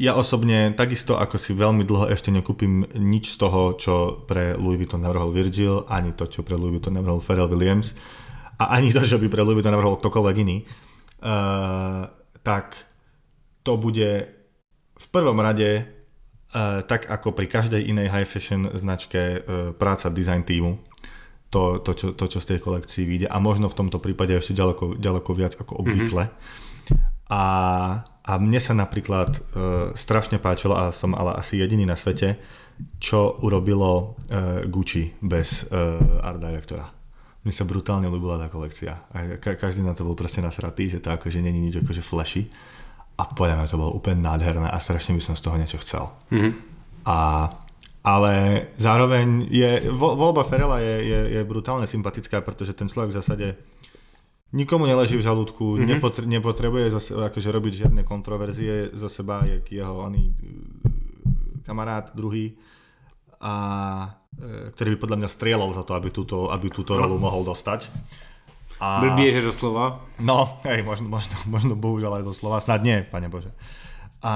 ja 0.00 0.16
osobne 0.16 0.72
takisto 0.72 1.20
ako 1.20 1.36
si 1.36 1.52
veľmi 1.52 1.84
dlho 1.84 2.08
ešte 2.08 2.32
nekúpim 2.32 2.88
nič 2.96 3.36
z 3.36 3.44
toho, 3.44 3.76
čo 3.76 4.24
pre 4.24 4.56
Louis 4.56 4.80
Vuitton 4.80 5.04
navrhol 5.04 5.28
Virgil, 5.28 5.84
ani 5.92 6.16
to, 6.16 6.24
čo 6.24 6.40
pre 6.40 6.56
Louis 6.56 6.80
Vuitton 6.80 6.96
navrhol 6.96 7.20
Pharrell 7.20 7.52
Williams 7.52 7.92
a 8.56 8.72
ani 8.80 8.96
to, 8.96 9.04
čo 9.04 9.20
by 9.20 9.28
pre 9.28 9.44
Louis 9.44 9.60
Vuitton 9.60 9.76
navrhol 9.76 10.00
ktokoľvek 10.00 10.36
iný, 10.40 10.64
uh, 10.64 12.08
tak 12.40 12.80
to 13.60 13.76
bude 13.76 14.10
v 14.96 15.06
prvom 15.12 15.36
rade 15.36 15.84
uh, 15.84 16.80
tak 16.80 17.04
ako 17.12 17.36
pri 17.36 17.52
každej 17.52 17.84
inej 17.84 18.08
high 18.08 18.28
fashion 18.28 18.72
značke 18.72 19.20
uh, 19.20 19.76
práca 19.76 20.08
design 20.08 20.48
týmu 20.48 20.80
to, 21.52 21.84
to, 21.84 21.92
čo, 21.92 22.06
to, 22.16 22.24
čo 22.24 22.40
z 22.40 22.56
tej 22.56 22.58
kolekcii 22.64 23.04
vyjde 23.04 23.28
a 23.28 23.36
možno 23.36 23.68
v 23.68 23.76
tomto 23.76 24.00
prípade 24.00 24.32
ešte 24.32 24.56
ďaleko, 24.56 24.96
ďaleko 24.96 25.30
viac 25.36 25.60
ako 25.60 25.84
obvykle. 25.84 26.24
Mm-hmm. 26.24 27.28
A 27.30 27.42
a 28.20 28.36
mne 28.36 28.60
sa 28.60 28.76
napríklad 28.76 29.30
uh, 29.32 29.42
strašne 29.96 30.36
páčilo, 30.36 30.76
a 30.76 30.92
som 30.92 31.16
ale 31.16 31.34
asi 31.40 31.56
jediný 31.56 31.88
na 31.88 31.96
svete, 31.96 32.36
čo 33.00 33.40
urobilo 33.44 34.16
uh, 34.32 34.64
Gucci 34.68 35.12
bez 35.20 35.68
uh, 35.68 36.24
art 36.24 36.40
directora. 36.40 36.88
Mne 37.40 37.52
sa 37.56 37.64
brutálne 37.64 38.04
ľúbila 38.08 38.36
tá 38.36 38.52
kolekcia. 38.52 39.08
A 39.16 39.40
ka- 39.40 39.56
každý 39.56 39.80
na 39.80 39.96
to 39.96 40.04
bol 40.04 40.12
proste 40.12 40.44
nasratý, 40.44 40.92
že 40.92 41.00
to 41.00 41.08
akože 41.08 41.40
není 41.40 41.60
nič 41.60 41.80
akože 41.80 42.04
flashy. 42.04 42.52
A 43.16 43.24
podľa 43.24 43.56
mňa 43.60 43.68
to 43.68 43.80
bolo 43.80 43.96
úplne 43.96 44.24
nádherné 44.24 44.68
a 44.68 44.76
strašne 44.80 45.16
by 45.16 45.24
som 45.24 45.36
z 45.36 45.44
toho 45.44 45.56
niečo 45.56 45.80
chcel. 45.80 46.08
Mm-hmm. 46.32 46.52
A, 47.08 47.48
ale 48.04 48.32
zároveň 48.76 49.48
je, 49.48 49.88
voľba 49.92 50.44
Ferela 50.44 50.80
je, 50.80 50.96
je, 51.04 51.20
je 51.36 51.40
brutálne 51.44 51.84
sympatická, 51.88 52.40
pretože 52.44 52.76
ten 52.76 52.88
človek 52.88 53.12
v 53.12 53.18
zásade 53.20 53.46
Nikomu 54.50 54.90
neleží 54.90 55.14
v 55.14 55.22
žalúdku, 55.22 55.78
mm-hmm. 55.78 55.86
nepotre- 55.86 56.26
nepotrebuje 56.26 56.86
zase, 56.90 57.10
akože 57.14 57.54
robiť 57.54 57.72
žiadne 57.86 58.02
kontroverzie 58.02 58.90
zo 58.98 59.06
seba, 59.06 59.46
jak 59.46 59.62
jeho 59.70 59.94
oný 60.02 60.26
e, 60.26 60.34
kamarát 61.62 62.10
druhý, 62.18 62.58
a, 63.38 63.54
e, 64.34 64.74
ktorý 64.74 64.88
by 64.94 64.98
podľa 65.06 65.18
mňa 65.22 65.30
strieľal 65.30 65.70
za 65.70 65.86
to, 65.86 65.94
aby 65.94 66.10
túto, 66.10 66.50
aby 66.50 66.66
túto 66.66 66.98
rolu 66.98 67.14
no. 67.14 67.30
mohol 67.30 67.46
dostať. 67.46 67.86
A... 68.82 69.06
Blbie, 69.06 69.30
že 69.30 69.44
doslova. 69.44 70.02
No, 70.18 70.58
hej, 70.66 70.82
možno, 70.82 71.06
možno, 71.06 71.38
možno 71.46 71.78
bohužiaľ 71.78 72.18
aj 72.18 72.24
doslova, 72.26 72.58
snad 72.58 72.82
nie, 72.82 73.06
pane 73.06 73.30
Bože. 73.30 73.54
A 74.18 74.34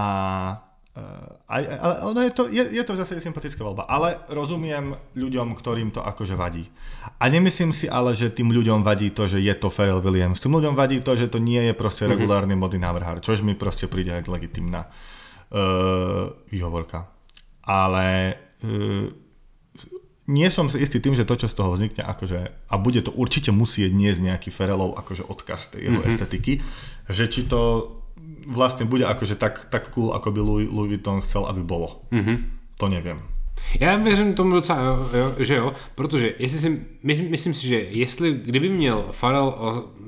aj, 1.50 1.62
ale 1.66 1.94
ono 2.06 2.20
je 2.22 2.30
to, 2.30 2.42
je, 2.46 2.62
je 2.70 2.84
to 2.86 2.94
v 2.94 3.00
zásade 3.02 3.18
sympatická 3.18 3.66
voľba, 3.66 3.82
ale 3.90 4.22
rozumiem 4.30 4.94
ľuďom, 5.18 5.58
ktorým 5.58 5.90
to 5.90 5.98
akože 5.98 6.38
vadí. 6.38 6.70
A 7.18 7.26
nemyslím 7.26 7.74
si 7.74 7.90
ale, 7.90 8.14
že 8.14 8.30
tým 8.30 8.54
ľuďom 8.54 8.86
vadí 8.86 9.10
to, 9.10 9.26
že 9.26 9.42
je 9.42 9.54
to 9.58 9.74
Pharrell 9.74 9.98
Williams. 9.98 10.38
Tým 10.38 10.54
ľuďom 10.54 10.78
vadí 10.78 11.02
to, 11.02 11.18
že 11.18 11.26
to 11.26 11.42
nie 11.42 11.58
je 11.66 11.74
proste 11.74 12.06
mm-hmm. 12.06 12.14
regulárny 12.14 12.54
modný 12.54 12.78
návrhár, 12.78 13.18
čož 13.18 13.42
mi 13.42 13.58
proste 13.58 13.90
príde 13.90 14.14
aj 14.14 14.30
legitimná 14.30 14.86
uh, 14.86 16.30
výhovorka. 16.54 17.10
Ale 17.66 18.38
uh, 18.62 19.10
nie 20.30 20.48
som 20.54 20.70
si 20.70 20.78
istý 20.78 21.02
tým, 21.02 21.18
že 21.18 21.26
to, 21.26 21.34
čo 21.34 21.50
z 21.50 21.58
toho 21.58 21.74
vznikne, 21.74 22.06
akože, 22.06 22.70
a 22.70 22.74
bude 22.78 23.02
to 23.02 23.10
určite 23.10 23.50
musieť 23.50 23.90
niesť 23.90 24.30
nejaký 24.30 24.54
Ferelov 24.54 24.94
akože 24.94 25.26
odkaz 25.26 25.74
tej 25.74 25.90
jeho 25.90 25.98
mm-hmm. 25.98 26.10
estetiky, 26.14 26.62
že 27.10 27.26
či 27.26 27.50
to 27.50 27.90
vlastne 28.46 28.84
bude 28.86 29.08
akože 29.08 29.34
tak, 29.40 29.68
tak 29.72 29.90
cool, 29.96 30.12
ako 30.12 30.28
by 30.30 30.40
Louis, 30.40 30.66
Louis 30.68 30.96
Vuitton 30.96 31.24
chcel, 31.24 31.48
aby 31.48 31.64
bolo. 31.64 32.04
Mm-hmm. 32.12 32.36
To 32.78 32.86
neviem. 32.90 33.33
Já 33.80 33.96
věřím 33.96 34.34
tomu 34.34 34.54
docela, 34.54 34.82
jo, 34.82 35.08
jo, 35.12 35.34
že 35.38 35.54
jo, 35.54 35.72
protože 35.94 36.34
jestli 36.38 36.58
si, 36.58 36.80
myslím, 37.02 37.30
myslím 37.30 37.54
si, 37.54 37.66
že 37.66 37.86
jestli, 37.90 38.32
kdyby 38.32 38.68
měl 38.68 39.06
Farel 39.10 39.54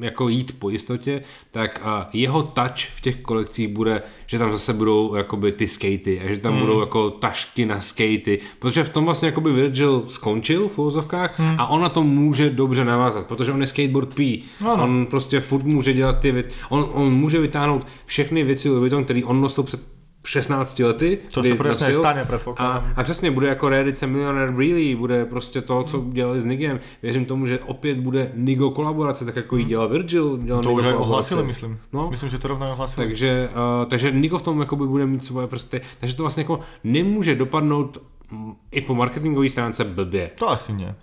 jako 0.01 0.29
jít 0.29 0.59
po 0.59 0.71
jistotě, 0.71 1.23
tak 1.51 1.81
a 1.85 2.09
jeho 2.13 2.43
touch 2.43 2.79
v 2.97 3.01
těch 3.01 3.17
kolekcích 3.17 3.69
bude, 3.69 4.03
že 4.27 4.39
tam 4.39 4.53
zase 4.53 4.73
budou 4.73 5.15
jakoby 5.15 5.53
ty 5.53 5.69
skatey 5.69 6.21
a 6.25 6.29
že 6.29 6.39
tam 6.39 6.55
mm. 6.55 6.61
budou 6.61 6.81
jako 6.81 7.11
tašky 7.11 7.67
na 7.67 7.81
skatey, 7.81 8.39
protože 8.59 8.85
v 8.85 8.91
tom 8.91 9.05
vlastně 9.05 9.27
jakoby 9.27 9.53
Virgil 9.53 10.05
skončil 10.07 10.69
v 10.69 10.79
úvozovkách 10.79 11.39
mm. 11.39 11.55
a 11.59 11.67
on 11.67 11.83
na 11.83 11.89
to 11.89 12.03
může 12.03 12.51
dobře 12.51 12.85
navázat, 12.85 13.27
protože 13.27 13.53
on 13.53 13.61
je 13.61 13.67
skateboard 13.67 14.15
P, 14.15 14.43
no, 14.61 14.77
no. 14.77 14.85
on 14.85 15.07
prostě 15.07 15.41
furt 15.41 15.65
může 15.65 15.93
dělat 15.93 16.21
ty 16.21 16.33
věci, 16.33 16.57
on, 16.69 16.91
on 16.93 17.13
může 17.13 17.41
vytáhnout 17.41 17.87
všechny 18.07 18.45
věci 18.45 18.69
Louis 18.69 18.81
Vuitton, 18.81 19.05
který 19.05 19.25
on 19.25 19.41
nosil 19.41 19.65
před 19.65 19.96
16 20.27 20.79
lety. 20.79 21.19
To 21.35 21.43
se 21.43 21.55
přesně 21.55 21.95
stane, 21.95 22.25
předpokládám. 22.25 22.93
A, 22.97 23.01
a 23.01 23.03
přesně 23.03 23.31
bude 23.31 23.49
jako 23.49 23.69
reedice 23.69 24.07
Millionaire 24.07 24.53
Really, 24.53 24.95
bude 24.95 25.25
prostě 25.25 25.61
to, 25.61 25.83
co 25.83 26.05
dělali 26.13 26.41
s 26.41 26.45
Nigem. 26.45 26.81
Věřím 27.03 27.25
tomu, 27.25 27.47
že 27.47 27.59
opět 27.59 27.99
bude 27.99 28.31
Nigo 28.35 28.71
kolaborace, 28.71 29.25
tak 29.25 29.37
jako 29.37 29.57
ji 29.57 29.65
dělal 29.65 29.89
Virgil. 29.89 30.39
Dělal 30.39 30.63
to 30.63 30.69
Nigo 30.69 30.81
už 30.81 30.87
aj 30.87 30.95
ohlasili, 30.95 31.43
myslím. 31.43 31.79
No? 31.93 32.11
Myslím, 32.11 32.31
že 32.31 32.39
to 32.39 32.49
rovnou 32.49 32.73
ohlasili. 32.73 33.07
Takže, 33.07 33.49
uh, 33.53 33.89
takže 33.89 34.13
Nigo 34.13 34.39
v 34.39 34.43
tom 34.43 34.61
jakoby 34.61 34.87
bude 34.87 35.07
mít 35.07 35.25
svoje 35.25 35.47
prsty. 35.47 35.81
Takže 36.01 36.17
to 36.17 36.23
vlastně 36.23 36.41
jako 36.41 36.61
nemůže 36.85 37.35
dopadnout 37.35 37.99
mm, 38.31 38.55
i 38.71 38.81
po 38.81 38.95
marketingové 38.95 39.49
stránce 39.49 39.85
blbě. 39.85 40.31
To 40.39 40.51
asi 40.51 40.73
nie. 40.73 40.95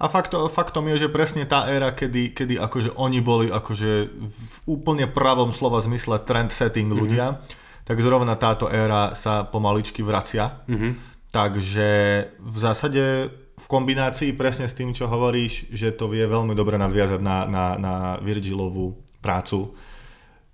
A 0.00 0.08
fakt, 0.08 0.32
faktom 0.32 0.88
je, 0.88 1.04
že 1.04 1.12
presne 1.12 1.44
tá 1.44 1.68
éra, 1.68 1.92
kedy, 1.92 2.32
kedy 2.32 2.56
akože 2.56 2.96
oni 2.96 3.20
boli 3.20 3.52
akože 3.52 4.08
v 4.32 4.58
úplne 4.64 5.04
pravom 5.04 5.52
slova 5.52 5.76
zmysle 5.84 6.24
trend 6.24 6.56
setting 6.56 6.88
ľudia, 6.88 7.36
mm-hmm 7.36 7.59
tak 7.90 7.98
zrovna 7.98 8.38
táto 8.38 8.70
éra 8.70 9.18
sa 9.18 9.42
pomaličky 9.42 10.06
vracia. 10.06 10.62
Mm-hmm. 10.70 10.92
Takže 11.34 11.90
v 12.38 12.56
zásade 12.62 13.02
v 13.34 13.66
kombinácii 13.66 14.30
presne 14.38 14.70
s 14.70 14.78
tým, 14.78 14.94
čo 14.94 15.10
hovoríš, 15.10 15.66
že 15.74 15.90
to 15.98 16.06
vie 16.06 16.22
veľmi 16.22 16.54
dobre 16.54 16.78
nadviazať 16.78 17.18
na, 17.18 17.50
na, 17.50 17.64
na 17.82 17.94
Virgilovú 18.22 19.02
prácu, 19.18 19.74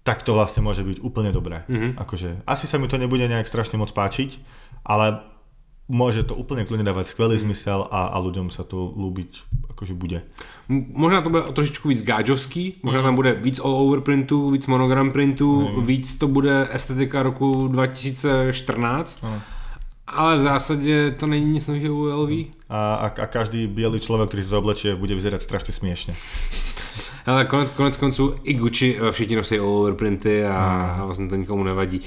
tak 0.01 0.25
to 0.25 0.33
vlastne 0.33 0.65
môže 0.65 0.81
byť 0.81 1.05
úplne 1.05 1.29
dobré. 1.29 1.61
Mm-hmm. 1.69 2.01
Akože, 2.01 2.41
asi 2.49 2.65
sa 2.65 2.81
mi 2.81 2.89
to 2.89 2.97
nebude 2.97 3.29
nejak 3.29 3.45
strašne 3.45 3.77
moc 3.77 3.93
páčiť, 3.93 4.41
ale 4.89 5.21
môže 5.87 6.27
to 6.27 6.35
úplne 6.35 6.67
kľudne 6.67 6.87
dávať 6.87 7.15
skvelý 7.15 7.39
mm. 7.39 7.43
zmysel 7.47 7.87
a, 7.87 8.11
a 8.11 8.17
ľuďom 8.19 8.51
sa 8.51 8.67
to 8.67 8.91
ľúbiť 8.91 9.31
akože 9.71 9.95
bude. 9.95 10.25
Možná 10.71 11.23
to 11.23 11.31
bude 11.31 11.53
trošičku 11.53 11.89
víc 11.89 12.03
gáčovský, 12.03 12.83
možná 12.83 13.01
mm. 13.01 13.07
tam 13.07 13.15
bude 13.15 13.33
víc 13.39 13.59
all 13.63 13.77
over 13.77 14.01
printu, 14.01 14.51
víc 14.51 14.67
monogram 14.67 15.13
printu, 15.13 15.47
mm. 15.47 15.87
víc 15.87 16.19
to 16.19 16.27
bude 16.27 16.69
estetika 16.73 17.23
roku 17.23 17.69
2014. 17.69 19.23
Mm. 19.23 19.41
Ale 20.07 20.39
v 20.39 20.43
zásade 20.43 21.11
to 21.19 21.27
není 21.27 21.59
nic 21.59 21.67
nového 21.67 21.95
u 21.95 22.07
LV. 22.07 22.31
A, 22.71 22.95
a, 22.95 23.07
a 23.11 23.27
každý 23.27 23.67
biely 23.67 23.99
človek, 23.99 24.31
ktorý 24.31 24.43
sa 24.47 24.63
oblečie, 24.63 24.95
bude 24.95 25.19
vyzerať 25.19 25.43
strašne 25.43 25.75
smiešne. 25.75 26.15
Ale 27.27 27.45
konec, 27.45 27.71
konec 27.75 27.97
konců 27.97 28.35
i 28.47 28.55
Gucci 28.55 28.99
eh, 28.99 29.13
všichni 29.13 29.37
nosí 29.37 29.59
all 29.59 29.83
over 29.83 29.95
printy 29.95 30.47
a, 30.47 30.51
mm. 30.51 31.01
a 31.01 31.05
vlastně 31.05 31.29
to 31.29 31.37
nikomu 31.37 31.65
nevadí. 31.65 32.01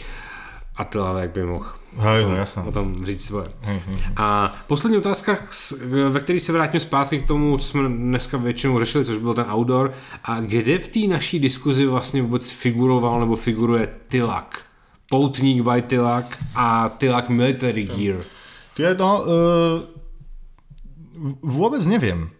Attila, 0.79 1.19
jak 1.19 1.35
by 1.35 1.43
mohl. 1.45 1.65
Hej, 1.97 2.23
no 2.23 2.35
jasno. 2.35 2.63
O 2.67 2.71
tom 2.71 3.05
říct 3.05 3.25
svoje. 3.25 3.47
Hej, 3.61 3.81
hej. 3.87 3.97
A 4.15 4.55
poslední 4.67 4.97
otázka, 4.97 5.37
ve 6.09 6.19
které 6.19 6.39
se 6.39 6.51
vrátím 6.51 6.79
zpátky 6.79 7.19
k 7.19 7.27
tomu, 7.27 7.57
co 7.57 7.67
jsme 7.67 7.89
dneska 7.89 8.37
většinou 8.37 8.79
řešili, 8.79 9.05
což 9.05 9.17
byl 9.17 9.33
ten 9.33 9.45
outdoor. 9.51 9.93
A 10.23 10.39
kde 10.39 10.79
v 10.79 10.87
té 10.87 10.99
naší 10.99 11.39
diskuzi 11.39 11.85
vlastně 11.85 12.21
vůbec 12.21 12.49
figuroval 12.49 13.19
nebo 13.19 13.35
figuruje 13.35 13.89
Tilak? 14.07 14.65
Poutník 15.09 15.63
by 15.63 15.81
Tilak 15.81 16.37
a 16.55 16.95
Tilak 16.97 17.29
Military 17.29 17.83
Gear. 17.83 18.21
Je 18.79 18.95
no, 18.95 19.19
uh, 19.19 19.83
vôbec 21.43 21.83
neviem. 21.83 22.31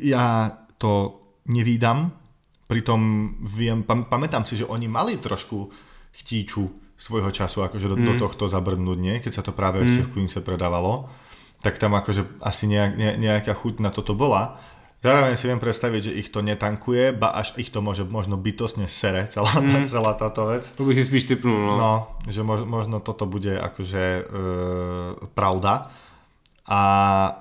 Ja 0.00 0.56
to 0.80 1.20
nevídam, 1.52 2.16
pritom 2.64 3.32
viem, 3.44 3.84
pam, 3.84 4.08
pamätám 4.08 4.48
si, 4.48 4.56
že 4.56 4.64
oni 4.64 4.88
mali 4.88 5.20
trošku 5.20 5.68
chtíču 6.16 6.85
svojho 6.96 7.28
času 7.28 7.64
akože 7.64 7.92
do, 7.92 7.96
mm. 7.96 8.04
do 8.08 8.14
tohto 8.16 8.48
zabrnúť, 8.48 8.98
nie? 8.98 9.16
Keď 9.20 9.32
sa 9.32 9.42
to 9.44 9.52
práve 9.52 9.80
mm. 9.80 9.84
ešte 9.84 10.02
v 10.08 10.10
Queense 10.12 10.40
predávalo, 10.40 11.08
tak 11.60 11.76
tam 11.76 11.96
akože 11.96 12.40
asi 12.40 12.68
nejak, 12.68 12.92
ne, 12.96 13.10
nejaká 13.20 13.52
chuť 13.52 13.84
na 13.84 13.92
toto 13.92 14.16
bola. 14.16 14.56
Zároveň 15.04 15.36
si 15.38 15.46
viem 15.46 15.60
predstaviť, 15.60 16.00
že 16.10 16.16
ich 16.18 16.28
to 16.32 16.40
netankuje, 16.40 17.14
ba 17.14 17.36
až 17.36 17.54
ich 17.60 17.68
to 17.70 17.84
môže 17.84 18.02
možno 18.08 18.40
bytosne 18.40 18.88
sere, 18.88 19.28
celá, 19.28 19.52
mm. 19.52 19.86
celá 19.92 20.16
táto 20.16 20.48
vec. 20.48 20.66
To 20.74 20.88
by 20.88 20.96
si 20.96 21.04
spíš 21.04 21.28
typnul, 21.28 21.54
no. 21.54 21.76
no 21.76 21.92
že 22.26 22.40
mož, 22.40 22.64
možno 22.64 22.98
toto 23.04 23.28
bude 23.28 23.54
akože 23.54 24.04
e, 24.04 24.22
pravda. 25.36 25.92
A, 26.66 26.82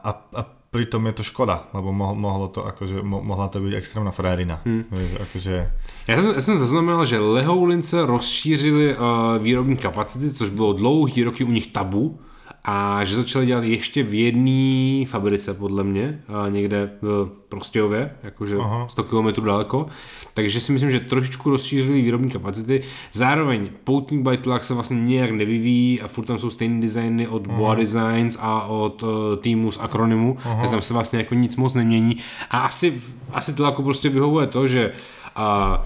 a, 0.04 0.12
a 0.36 0.42
pritom 0.76 1.08
je 1.08 1.14
to 1.14 1.24
škoda, 1.24 1.72
lebo 1.72 1.96
mo, 1.96 2.12
mohlo 2.12 2.52
to 2.52 2.68
akože, 2.68 3.00
mo, 3.00 3.24
mohla 3.24 3.48
to 3.48 3.64
byť 3.64 3.74
extrémna 3.80 4.12
frajerina. 4.12 4.60
Hmm. 4.68 4.84
Akože... 5.24 5.72
Já 6.08 6.22
jsem, 6.22 6.32
já 6.36 6.42
jsem 6.42 6.60
zaznamenal, 6.60 7.06
že 7.06 7.20
Lehoulince 7.20 8.06
rozšířili 8.06 8.96
uh, 8.96 9.00
výrobní 9.40 9.78
kapacity, 9.78 10.34
což 10.34 10.50
bylo 10.50 10.74
dlouhý 10.74 11.24
roky 11.24 11.44
u 11.44 11.52
nich 11.52 11.72
tabu 11.72 12.20
a 12.68 13.04
že 13.04 13.16
začali 13.16 13.46
dělat 13.46 13.64
ještě 13.64 14.04
v 14.04 14.14
jedné 14.14 15.06
fabrice, 15.06 15.54
podle 15.54 15.84
mě, 15.84 16.20
někde 16.50 16.92
v 17.02 17.30
Prostějově, 17.50 18.12
jakože 18.24 18.58
Aha. 18.58 18.88
100 18.90 19.04
km 19.04 19.46
daleko. 19.46 19.86
Takže 20.34 20.62
si 20.62 20.72
myslím, 20.72 20.92
že 20.92 21.00
trošičku 21.00 21.50
rozšířili 21.50 22.02
výrobní 22.02 22.30
kapacity. 22.30 22.84
Zároveň 23.12 23.70
poutní 23.84 24.24
bajtlák 24.24 24.66
se 24.66 24.74
vlastně 24.74 25.02
nějak 25.02 25.32
nevyvíjí 25.32 26.02
a 26.02 26.08
furt 26.08 26.26
tam 26.26 26.40
jsou 26.40 26.50
stejné 26.50 26.82
designy 26.82 27.28
od 27.28 27.48
Aha. 27.48 27.58
Boa 27.58 27.76
Designs 27.76 28.38
a 28.42 28.62
od 28.62 29.04
uh, 29.04 29.10
týmu 29.42 29.72
z 29.72 29.78
Akronymu, 29.82 30.38
takže 30.44 30.72
tam 30.72 30.82
se 30.82 30.94
vlastně 30.94 31.20
jako 31.20 31.36
nic 31.36 31.56
moc 31.56 31.74
nemění. 31.74 32.18
A 32.50 32.60
asi, 32.60 32.94
asi 33.32 33.54
to 33.54 33.64
jako 33.64 33.84
prostě 33.84 34.10
vyhovuje 34.10 34.48
to, 34.48 34.68
že 34.68 34.92
uh, 35.38 35.86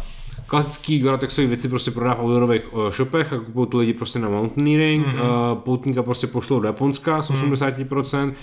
klasický 0.50 1.00
Goratexový 1.00 1.48
věci 1.48 1.70
prostě 1.70 1.92
prodá 1.92 2.14
v 2.14 2.20
outdoorových 2.20 2.74
uh, 2.74 2.90
shopech 2.90 3.34
a 3.34 3.38
kupují 3.38 3.68
tu 3.68 3.78
lidi 3.78 3.94
prostě 3.94 4.20
na 4.20 4.30
mountaineering, 4.30 5.08
mm-hmm. 5.08 5.52
uh, 5.52 5.58
poutníka 5.58 6.04
prostě 6.04 6.28
pošlou 6.28 6.60
do 6.60 6.68
Japonska 6.68 7.22
z 7.22 7.32
80% 7.32 8.26
mm. 8.26 8.34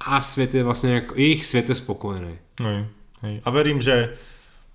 a 0.00 0.22
svět 0.22 0.54
je 0.54 0.64
vlastně 0.64 0.94
jako, 0.94 1.14
jejich 1.14 1.46
svět 1.46 1.68
je 1.68 1.74
spokojený. 1.74 2.38
Hej, 2.62 2.86
hej. 3.22 3.40
A 3.44 3.50
verím, 3.50 3.82
že 3.82 4.16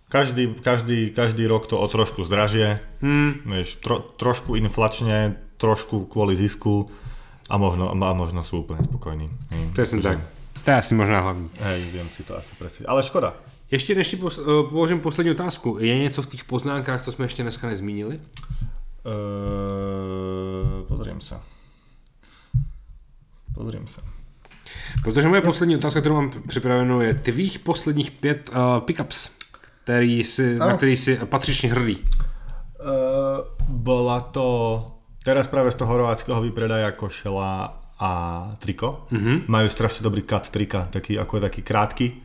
každý, 0.09 0.55
každý, 0.61 1.09
každý 1.09 1.47
rok 1.47 1.67
to 1.67 1.79
o 1.79 1.87
trošku 1.87 2.23
zdražie, 2.23 2.79
hmm. 3.01 3.33
vieš, 3.45 3.81
tro, 3.81 3.99
trošku 3.99 4.55
inflačne, 4.55 5.35
trošku 5.57 6.05
kvôli 6.05 6.37
zisku 6.37 6.85
a 7.49 7.57
možno, 7.57 7.89
a 7.89 8.13
možno 8.13 8.45
sú 8.45 8.61
úplne 8.61 8.85
spokojní. 8.85 9.27
Presne 9.73 10.01
tak. 10.01 10.17
To 10.65 10.67
je 10.73 10.77
asi 10.77 10.93
možná 10.97 11.21
hlavní. 11.21 11.49
Hej, 11.61 11.79
viem 11.93 12.09
si 12.09 12.25
to 12.25 12.37
asi 12.37 12.53
presne. 12.57 12.89
Ale 12.89 13.05
škoda. 13.05 13.37
Ještě 13.71 13.95
než 13.95 14.09
ti 14.09 14.17
pos, 14.17 14.37
uh, 14.37 14.69
položím 14.69 14.99
poslední 14.99 15.31
otázku, 15.31 15.77
je 15.79 15.97
něco 15.97 16.21
v 16.21 16.27
těch 16.27 16.43
poznámkách, 16.43 17.03
co 17.03 17.11
jsme 17.11 17.25
ještě 17.25 17.43
dneska 17.43 17.67
nezmínili? 17.67 18.19
Uh, 19.05 20.85
pozriem 20.87 21.21
sa. 21.21 21.41
Pozriem 23.53 23.87
sa. 23.87 24.01
Protože 25.03 25.27
moje 25.27 25.41
poslední 25.41 25.75
otázka, 25.75 25.99
kterou 25.99 26.15
mám 26.15 26.31
připravenou, 26.47 27.01
je 27.01 27.13
tvých 27.13 27.59
posledních 27.59 28.11
pět 28.11 28.49
uh, 28.49 28.79
pickups, 28.79 29.29
který 29.83 30.23
si, 30.23 30.57
na 30.57 30.77
který 30.77 30.97
si 30.97 31.15
patřičně 31.15 31.71
hrdý. 31.71 31.97
Uh, 31.97 32.07
bola 33.69 34.19
to 34.21 34.47
teraz 35.23 35.47
práve 35.47 35.71
z 35.71 35.75
toho 35.75 35.91
horvátskeho 35.91 36.41
vypredaja 36.41 36.91
košela 36.91 37.81
a 37.99 38.11
triko. 38.59 39.07
Mm-hmm. 39.11 39.47
Majú 39.47 39.67
strašne 39.69 40.03
dobrý 40.03 40.21
cut 40.27 40.49
trika, 40.49 40.85
taký 40.91 41.15
ako 41.19 41.39
taký 41.39 41.61
krátky 41.61 42.24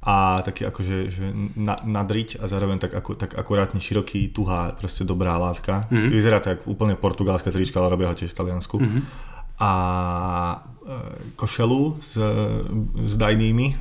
a 0.00 0.40
taký 0.40 0.64
akože 0.64 0.96
že 1.12 1.28
na, 1.60 1.76
nadriť 1.76 2.40
a 2.40 2.48
zároveň 2.48 2.80
tak, 2.80 2.96
ako, 2.96 3.20
tak 3.20 3.36
akurátne 3.36 3.84
široký, 3.84 4.32
tuhá, 4.32 4.72
proste 4.72 5.04
dobrá 5.04 5.36
látka. 5.36 5.92
Mm-hmm. 5.92 6.08
Vyzerá 6.08 6.40
to 6.40 6.56
ako 6.56 6.64
úplne 6.72 6.96
portugalská 6.96 7.52
trička, 7.52 7.84
ale 7.84 7.92
robia 7.92 8.08
ho 8.08 8.16
tiež 8.16 8.32
v 8.32 8.38
Taliansku. 8.40 8.80
Mm-hmm. 8.80 9.02
A 9.60 9.72
e, 10.56 10.58
košelu 11.36 12.00
s, 12.00 12.16
s 12.96 13.12
dajnými 13.20 13.76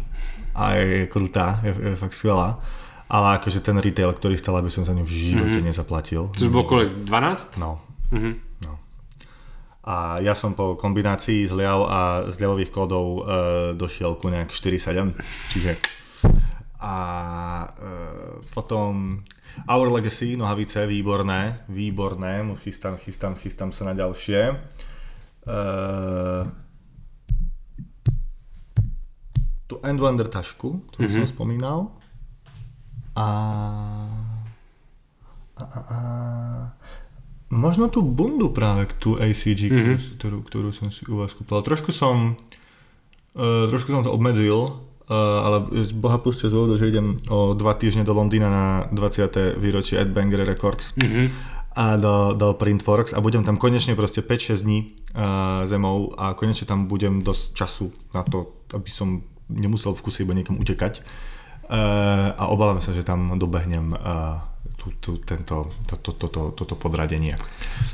a 0.60 0.64
je 0.76 1.08
krutá, 1.08 1.64
je, 1.64 1.72
je 1.72 1.96
fakt 1.96 2.20
skvelá. 2.20 2.60
Ale 3.08 3.40
akože 3.40 3.64
ten 3.64 3.80
retail, 3.80 4.12
ktorý 4.12 4.36
stal, 4.36 4.60
aby 4.60 4.68
som 4.68 4.84
za 4.84 4.91
ňu 4.91 5.08
v 5.08 5.16
živote 5.16 5.56
mm-hmm. 5.56 5.72
nezaplatil. 5.72 6.36
Což 6.36 6.52
bolo 6.52 6.68
kolik? 6.68 6.91
12? 7.08 7.64
No. 7.64 7.80
Mm-hmm. 8.12 8.34
no. 8.68 8.76
A 9.88 10.20
ja 10.20 10.36
som 10.36 10.52
po 10.52 10.76
kombinácii 10.76 11.48
zľav 11.48 11.80
a 11.88 12.00
zľavových 12.28 12.76
kódov 12.76 13.06
e, 13.08 13.22
došiel 13.80 14.20
ku 14.20 14.28
nejak 14.28 14.52
4-7, 14.52 15.16
čiže 15.56 15.80
a 16.80 16.96
e, 17.76 17.92
potom 18.56 19.20
Our 19.68 19.92
Legacy, 19.92 20.40
nohavice, 20.40 20.88
výborné, 20.88 21.68
výborné, 21.68 22.48
chystám, 22.64 22.96
chystám, 22.98 23.36
chystám 23.36 23.72
sa 23.76 23.84
na 23.84 23.94
ďalšie. 23.94 24.40
E, 24.48 24.56
tú 29.68 29.76
Endlander 29.84 30.32
tašku, 30.32 30.88
ktorú 30.96 31.04
mm-hmm. 31.04 31.28
som 31.28 31.28
spomínal. 31.28 31.80
A, 33.20 33.28
a, 35.60 35.64
a, 35.64 35.80
a 35.84 36.00
možno 37.52 37.92
tú 37.92 38.06
bundu 38.06 38.56
práve, 38.56 38.88
tú 38.98 39.20
ACG, 39.20 39.62
mm-hmm. 39.68 39.96
ktorú, 40.00 40.16
ktorú, 40.16 40.38
ktorú 40.48 40.70
som 40.72 40.88
si 40.94 41.04
u 41.12 41.20
vás 41.20 41.36
kúpil. 41.36 41.60
Trošku 41.60 41.92
som, 41.92 42.40
uh, 43.36 43.66
trošku 43.68 43.92
som 43.92 44.06
to 44.06 44.14
obmedzil, 44.14 44.89
ale 45.18 45.65
z 45.84 45.91
boha 45.98 46.22
puste 46.22 46.45
z 46.45 46.53
dôvodu, 46.53 46.77
že 46.77 46.94
idem 46.94 47.18
o 47.34 47.57
dva 47.57 47.73
týždne 47.73 48.06
do 48.06 48.14
Londýna 48.14 48.49
na 48.49 48.65
20. 48.94 49.57
výročie 49.57 49.98
Ed 49.98 50.14
Banger 50.14 50.45
Records 50.45 50.94
mm-hmm. 51.02 51.27
a 51.73 51.98
do, 51.98 52.38
do 52.38 52.53
Printworks 52.53 53.18
a 53.18 53.22
budem 53.22 53.41
tam 53.41 53.57
konečne 53.57 53.98
proste 53.98 54.22
5-6 54.22 54.61
dní 54.61 54.80
uh, 54.86 55.65
zemou 55.65 56.14
a 56.14 56.38
konečne 56.38 56.69
tam 56.69 56.86
budem 56.86 57.18
dosť 57.18 57.44
času 57.57 57.90
na 58.14 58.22
to, 58.22 58.53
aby 58.77 58.90
som 58.94 59.26
nemusel 59.49 59.98
v 59.98 60.02
kuse 60.06 60.22
iba 60.22 60.38
niekam 60.38 60.61
utekať 60.61 61.02
uh, 61.02 62.38
a 62.38 62.45
obávam 62.53 62.77
sa, 62.77 62.94
že 62.94 63.02
tam 63.02 63.34
dobehnem 63.34 63.98
uh, 63.98 64.45
tu, 64.77 64.94
tu, 65.02 65.11
tento, 65.26 65.73
to, 65.90 65.95
to, 65.98 66.11
to, 66.14 66.27
to, 66.27 66.41
toto 66.53 66.76
podradenie. 66.77 67.36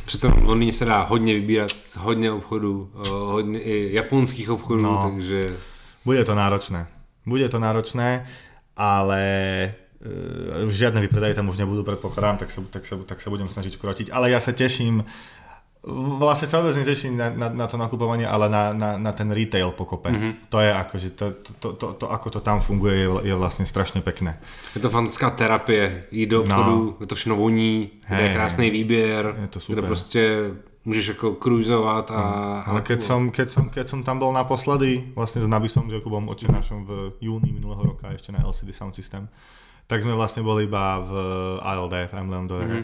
Přece 0.05 0.27
v 0.27 0.43
Londýně 0.43 0.73
se 0.73 0.85
dá 0.85 1.03
hodně 1.03 1.33
vybírat, 1.33 1.71
hodně 1.97 2.31
obchodů, 2.31 2.89
hodně 3.09 3.59
i 3.59 3.95
japonských 3.95 4.49
obchodů, 4.49 4.83
no, 4.83 5.01
takže... 5.11 5.55
Bude 6.05 6.25
to 6.25 6.35
náročné. 6.35 6.94
Bude 7.25 7.49
to 7.49 7.59
náročné, 7.59 8.25
ale 8.77 9.21
e, 10.01 10.69
žiadne 10.69 11.01
vypredaje 11.01 11.33
tam 11.33 11.49
už 11.49 11.57
nebudú, 11.57 11.81
predpokladám, 11.81 12.37
tak 12.45 12.49
sa, 12.53 12.61
tak, 12.69 12.85
sa, 12.85 12.95
tak 13.01 13.19
sa 13.21 13.29
budem 13.33 13.49
snažiť 13.49 13.75
krotiť. 13.81 14.07
Ale 14.13 14.29
ja 14.29 14.37
sa 14.37 14.53
teším, 14.53 15.01
vlastne 16.17 16.49
sa 16.49 16.61
vôbec 16.61 16.73
neteším 16.81 17.13
na, 17.13 17.29
na, 17.29 17.47
na 17.49 17.65
to 17.69 17.77
nakupovanie, 17.77 18.25
ale 18.25 18.49
na, 18.49 18.73
na, 18.73 18.89
na 18.97 19.11
ten 19.13 19.29
retail 19.29 19.71
pokope. 19.71 20.09
Mm-hmm. 20.09 20.49
To 20.49 20.57
je 20.57 20.69
akože, 20.73 21.09
to, 21.13 21.25
to, 21.31 21.51
to, 21.61 21.69
to, 21.77 21.87
to, 21.93 22.05
ako 22.09 22.27
to 22.29 22.39
tam 22.41 22.57
funguje, 22.61 23.05
je, 23.05 23.07
je 23.29 23.35
vlastne 23.37 23.65
strašne 23.65 24.01
pekné. 24.01 24.41
Je 24.73 24.81
to 24.81 24.89
fantastická 24.89 25.29
terapie, 25.29 26.09
jít 26.11 26.29
do 26.29 26.41
obchodu, 26.41 26.75
no. 26.75 26.97
je 26.99 27.07
to 27.07 27.15
všechno 27.15 27.35
voní, 27.35 27.89
hey, 28.05 28.23
je 28.23 28.33
krásný 28.33 28.69
výběr, 28.69 29.35
je 29.41 29.47
to 29.47 29.59
super. 29.59 29.75
kde 29.75 29.87
prostě 29.87 30.51
môžeš 30.85 31.17
ako 31.17 31.41
kruzovať 31.41 32.13
a... 32.13 32.21
Mm. 32.21 32.69
Ale 32.69 32.79
keď 32.85 32.99
som, 33.01 33.21
keď, 33.33 33.47
som, 33.49 33.65
keď 33.73 33.85
som 33.89 33.99
tam 34.05 34.21
bol 34.21 34.29
naposledy, 34.29 35.11
vlastne 35.17 35.41
s 35.41 35.49
Nabisom, 35.49 35.89
s 35.89 35.97
Jakubom 35.97 36.29
Očenášom 36.29 36.85
v 36.85 36.91
júni 37.19 37.49
minulého 37.49 37.81
roka 37.81 38.13
ešte 38.13 38.29
na 38.29 38.45
LCD 38.45 38.69
Sound 38.69 38.93
System, 38.93 39.25
tak 39.89 40.05
sme 40.05 40.13
vlastne 40.13 40.45
boli 40.45 40.69
iba 40.69 41.01
v 41.01 41.11
ALD, 41.61 42.09
v 42.09 42.13
Emblem 42.13 42.45
mm-hmm. 42.45 42.83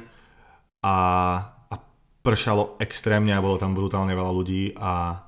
a, 0.82 0.96
a 1.70 1.76
pršalo 2.26 2.82
extrémne 2.82 3.38
a 3.38 3.42
bolo 3.42 3.62
tam 3.62 3.78
brutálne 3.78 4.18
veľa 4.18 4.32
ľudí 4.34 4.74
a 4.78 5.26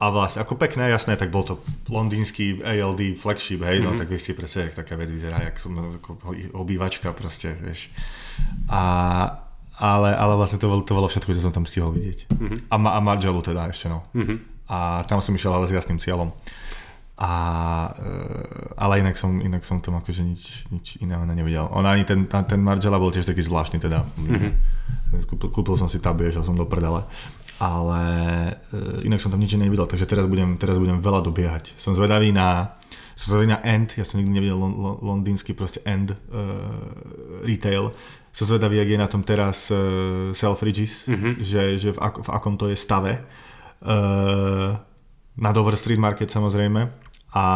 a 0.00 0.08
vlastne 0.08 0.40
ako 0.40 0.56
pekné, 0.56 0.88
jasné, 0.88 1.12
tak 1.20 1.28
bol 1.28 1.44
to 1.44 1.60
londýnsky 1.92 2.56
ALD 2.64 3.20
flagship, 3.20 3.60
hej, 3.60 3.84
mm-hmm. 3.84 3.84
no 3.84 3.92
mhm. 3.92 4.00
tak 4.00 4.08
vieš 4.08 4.24
si 4.24 4.32
predsa, 4.32 4.64
jak 4.64 4.72
taká 4.72 4.96
vec 4.96 5.12
vyzerá, 5.12 5.44
jak 5.44 5.60
som 5.60 5.76
ako 5.76 6.24
obývačka 6.56 7.12
proste, 7.12 7.52
vieš. 7.60 7.92
A, 8.72 8.80
ale, 9.80 10.12
ale 10.12 10.36
vlastne 10.36 10.60
to, 10.60 10.68
to 10.84 10.92
bolo 10.92 11.08
všetko, 11.08 11.32
čo 11.32 11.40
som 11.40 11.56
tam 11.56 11.64
stihol 11.64 11.96
vidieť. 11.96 12.28
Mm-hmm. 12.28 12.58
A, 12.68 12.76
a 12.76 12.98
Margelu 13.00 13.40
teda 13.40 13.72
ešte, 13.72 13.88
no. 13.88 14.04
Mm-hmm. 14.12 14.68
A 14.68 15.02
tam 15.08 15.24
som 15.24 15.32
išiel 15.32 15.56
ale 15.56 15.64
s 15.64 15.72
jasným 15.72 15.96
cieľom. 15.96 16.28
A, 17.16 17.32
e, 17.96 18.76
ale 18.76 19.00
inak 19.00 19.16
som, 19.16 19.40
inak 19.40 19.64
som 19.64 19.80
tam 19.80 19.96
akože 19.96 20.20
nič, 20.20 20.68
nič 20.68 20.86
iného 21.00 21.24
nevidel. 21.24 21.64
On 21.72 21.84
ani 21.88 22.04
ten, 22.04 22.28
ten 22.28 22.60
Margela 22.60 23.00
bol 23.00 23.08
tiež 23.08 23.24
taký 23.24 23.40
zvláštny 23.40 23.80
teda. 23.80 24.04
Mm-hmm. 24.04 24.52
Kúpil, 25.24 25.48
kúpil 25.48 25.76
som 25.80 25.88
si 25.88 25.96
tabie, 25.96 26.28
šiel 26.28 26.44
som 26.44 26.60
do 26.60 26.68
prdele. 26.68 27.00
Ale 27.60 28.00
e, 28.72 29.08
inak 29.08 29.20
som 29.20 29.32
tam 29.32 29.40
nič 29.40 29.56
nevidel, 29.56 29.88
takže 29.88 30.04
teraz 30.04 30.28
budem, 30.28 30.60
teraz 30.60 30.76
budem 30.76 31.00
veľa 31.00 31.24
dobiehať. 31.24 31.72
Som 31.80 31.96
zvedavý 31.96 32.36
na, 32.36 32.76
som 33.16 33.32
zvedavý 33.36 33.48
na 33.52 33.60
End, 33.64 33.96
ja 33.96 34.04
som 34.04 34.20
nikdy 34.20 34.32
nevidel 34.32 34.60
lon, 34.60 34.76
lon, 34.76 34.96
londýnsky 35.00 35.56
proste 35.56 35.84
End 35.84 36.12
uh, 36.12 36.16
retail, 37.44 37.92
som 38.30 38.46
zvedavý, 38.46 38.78
jak 38.78 38.88
je 38.88 38.98
na 38.98 39.10
tom 39.10 39.22
teraz 39.26 39.74
uh, 39.74 40.30
Selfridges, 40.30 41.10
mm-hmm. 41.10 41.32
že, 41.42 41.62
že 41.78 41.90
v, 41.90 41.98
ak, 41.98 42.14
v 42.22 42.28
akom 42.30 42.54
to 42.54 42.70
je 42.70 42.78
stave. 42.78 43.26
Uh, 43.82 44.78
na 45.34 45.50
Dover 45.50 45.74
Street 45.74 45.98
Market 45.98 46.30
samozrejme. 46.30 47.10
A 47.30 47.46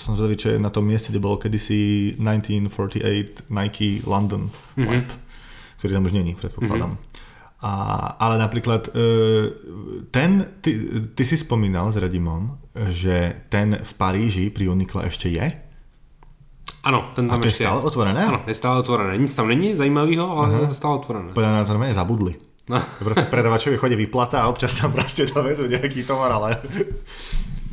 som 0.00 0.16
zvedavý, 0.16 0.36
čo 0.40 0.48
je 0.56 0.58
na 0.60 0.72
tom 0.72 0.88
mieste, 0.88 1.12
kde 1.12 1.20
bol 1.20 1.36
kedysi 1.36 2.16
1948 2.16 3.52
Nike 3.52 4.00
London 4.04 4.48
mm-hmm. 4.48 4.88
Lab. 4.88 5.08
ktorý 5.80 5.90
tam 5.92 6.04
už 6.08 6.14
není, 6.16 6.32
predpokladám. 6.36 6.96
Mm-hmm. 6.96 7.22
A, 7.64 7.72
ale 8.20 8.36
napríklad 8.36 8.92
ten, 10.12 10.30
ty, 10.60 10.70
ty 11.16 11.22
si 11.24 11.36
spomínal 11.40 11.88
s 11.88 11.96
Radimom, 11.96 12.60
že 12.92 13.48
ten 13.48 13.80
v 13.80 13.92
Paríži 13.96 14.52
pri 14.52 14.68
Unikle 14.68 15.08
ešte 15.08 15.32
je? 15.32 15.63
Ano, 16.84 17.10
ten 17.16 17.28
tam 17.28 17.34
A 17.34 17.40
to 17.40 17.46
je 17.46 17.48
ještě 17.48 17.64
stále 17.64 17.82
otvorené? 17.82 18.24
Ano, 18.24 18.42
je 18.46 18.54
stále 18.54 18.78
otvorené. 18.78 19.18
Nic 19.18 19.34
tam 19.34 19.48
není 19.48 19.76
zajímavého, 19.76 20.38
ale 20.38 20.48
Aha. 20.48 20.60
je 20.60 20.66
to 20.66 20.74
stále 20.74 20.94
otvorené. 20.94 21.32
Podľa 21.32 21.48
mňa 21.48 21.58
na 21.58 21.64
to 21.64 21.72
normálne 21.72 21.96
zabudli. 21.96 22.32
No. 22.68 22.80
Proste 23.00 23.28
predavačovi 23.28 23.76
chodí 23.76 23.96
vyplata 23.96 24.44
a 24.44 24.48
občas 24.48 24.76
tam 24.76 24.92
proste 24.92 25.28
dovezú 25.28 25.64
nejaký 25.64 26.04
tovar, 26.04 26.32
ale... 26.32 26.60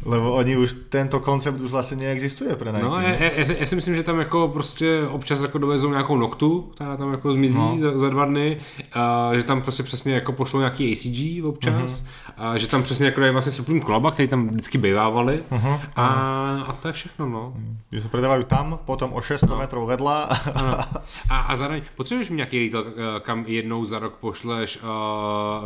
Lebo 0.06 0.34
oni 0.34 0.58
už, 0.58 0.74
tento 0.90 1.20
koncept 1.20 1.62
už 1.62 1.72
vlastně 1.72 1.98
neexistuje 1.98 2.56
pre 2.56 2.72
Nike. 2.72 2.84
No, 2.86 3.00
já, 3.02 3.10
já, 3.10 3.32
já, 3.32 3.46
si- 3.46 3.58
já 3.60 3.66
si 3.66 3.76
myslím, 3.76 3.96
že 3.96 4.04
tam 4.04 4.20
jako 4.20 4.48
prostě 4.48 5.08
občas 5.08 5.42
jako 5.42 5.58
dovezou 5.58 5.90
nějakou 5.90 6.18
noktu, 6.18 6.72
která 6.76 6.98
tam 6.98 7.12
jako 7.12 7.34
zmizí 7.34 7.58
No. 7.58 7.76
no. 7.76 7.92
za, 7.92 8.00
za, 8.00 8.10
dva 8.10 8.26
dny, 8.26 8.58
a 8.94 9.32
že 9.36 9.44
tam 9.44 9.62
prostě 9.62 9.84
přesně 9.84 10.14
jako 10.14 10.32
pošlou 10.32 10.60
nějaký 10.60 10.92
ACG 10.92 11.46
občas, 11.46 11.74
Mhm. 11.74 11.86
uh-huh. 11.86 12.04
a 12.38 12.58
že 12.58 12.68
tam 12.68 12.84
přesně 12.84 13.06
jako 13.06 13.20
dají 13.22 13.34
vlastně 13.34 13.52
Supreme 13.52 13.80
Kolaba, 13.80 14.12
který 14.12 14.28
tam 14.28 14.48
vždycky 14.48 14.78
bývávali 14.78 15.44
Mhm, 15.52 15.80
a, 15.96 16.06
a 16.68 16.74
to 16.74 16.88
je 16.88 16.94
všechno, 16.94 17.26
no. 17.30 17.54
Že 17.92 18.02
sa 18.02 18.10
predávajú 18.10 18.44
tam, 18.48 18.80
potom 18.88 19.12
o 19.14 19.20
600 19.22 19.52
metrov 19.60 19.84
vedľa. 19.84 20.18
Ano. 20.56 20.72
A, 21.32 21.36
a 21.52 21.56
zároveň 21.56 21.82
potřebuješ 21.96 22.30
mít 22.30 22.36
nějaký 22.48 22.58
retail, 22.64 22.86
eh, 22.88 23.20
kam 23.20 23.44
jednou 23.48 23.86
za 23.86 24.00
rok 24.00 24.16
pošleš 24.24 24.80
uh, 24.80 24.88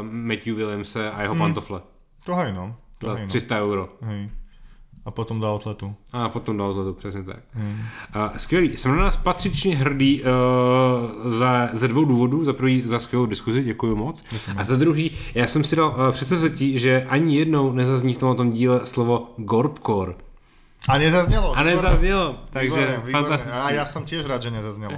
Matthew 0.01 0.55
Williamse 0.57 1.11
a 1.11 1.21
jeho 1.21 1.33
Mhm. 1.33 1.41
hmm. 1.43 1.53
pantofle. 1.53 1.79
To 2.25 2.35
hej 2.35 2.53
no. 2.53 2.75
To 2.97 3.07
Za 3.07 3.13
hej 3.13 3.21
no. 3.21 3.27
300 3.27 3.59
euro. 3.61 3.89
Hej. 4.01 4.29
A 5.05 5.11
potom 5.11 5.39
do 5.39 5.53
outletu. 5.53 5.95
A 6.13 6.29
potom 6.29 6.57
dal 6.57 6.73
to 6.73 6.93
přesně 6.93 7.23
tak. 7.23 7.39
Hmm. 7.53 7.81
Uh, 8.15 8.37
skvělý. 8.37 8.77
Jsem 8.77 8.91
na 8.91 9.03
nás 9.03 9.17
patřičně 9.17 9.75
hrdý 9.75 10.21
uh, 10.23 11.31
za, 11.31 11.69
ze 11.73 11.87
dvou 11.87 12.05
důvodů. 12.05 12.45
Za 12.45 12.53
prvý 12.53 12.81
za 12.85 12.99
skvělou 12.99 13.25
diskuzi, 13.25 13.63
děkuji 13.63 13.95
moc. 13.95 14.23
Děkujeme. 14.31 14.61
A 14.61 14.63
za 14.63 14.75
druhý, 14.75 15.11
já 15.35 15.47
jsem 15.47 15.63
si 15.63 15.75
dal 15.75 15.87
uh, 15.89 16.11
představití, 16.11 16.79
že 16.79 17.05
ani 17.09 17.37
jednou 17.37 17.71
nezazní 17.71 18.13
v 18.13 18.17
tomto 18.17 18.45
díle 18.45 18.87
slovo 18.87 19.33
Gorpcore. 19.37 20.13
A 20.89 20.97
nezaznělo. 20.97 21.53
A 21.57 21.63
nezaznělo, 21.63 22.35
takže 22.49 22.69
Výborné, 22.69 22.97
výborné. 22.97 23.11
fantasticky. 23.11 23.59
A 23.59 23.71
já 23.71 23.85
jsem 23.85 24.05
tiež 24.05 24.25
rád, 24.25 24.41
že 24.41 24.51
nezaznělo. 24.51 24.93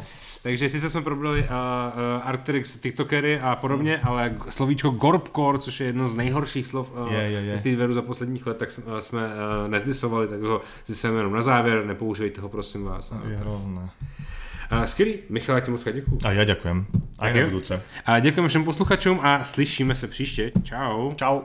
Takže 0.47 0.69
sice 0.69 0.89
jsme 0.89 1.01
probrali 1.01 1.39
uh, 1.39 1.47
uh, 1.47 2.27
Arcteryx, 2.27 2.79
TikTokery 2.79 3.39
a 3.39 3.55
podobně, 3.55 3.99
ale 4.03 4.29
g- 4.29 4.51
slovíčko 4.51 4.89
Gorpcore, 4.89 5.59
což 5.59 5.79
je 5.79 5.85
jedno 5.87 6.07
z 6.09 6.15
nejhorších 6.15 6.67
slov 6.67 6.91
uh, 6.95 7.13
je. 7.13 7.57
z 7.57 7.59
Streetwearu 7.59 7.93
za 7.93 8.01
posledních 8.01 8.47
let, 8.47 8.57
tak 8.57 8.71
jsme, 8.71 8.83
uh, 8.93 8.99
jsme 8.99 9.25
uh, 9.27 9.67
nezdisovali, 9.67 10.27
tak 10.27 10.41
ho 10.41 10.61
zjistujeme 10.85 11.19
jenom 11.19 11.33
na 11.33 11.41
závěr, 11.41 11.85
nepoužívejte 11.85 12.41
ho, 12.41 12.49
prosím 12.49 12.83
vás. 12.83 13.13
Je. 13.27 13.37
Uh, 13.45 14.83
skvělý, 14.85 15.19
Michal, 15.29 15.55
já 15.55 15.59
ti 15.59 15.71
moc 15.71 15.83
děkuju. 15.83 16.19
A 16.23 16.31
ja 16.31 16.43
ďakujem. 16.43 16.85
Aj 17.19 17.33
Tak 17.33 17.41
na 17.43 17.47
budúce. 17.49 17.81
A 18.05 18.19
děkujeme 18.19 18.47
všem 18.49 18.63
posluchačům 18.63 19.19
a 19.23 19.43
slyšíme 19.43 19.95
se 19.95 20.07
příště. 20.07 20.51
Čau. 20.63 21.11
Čau. 21.15 21.39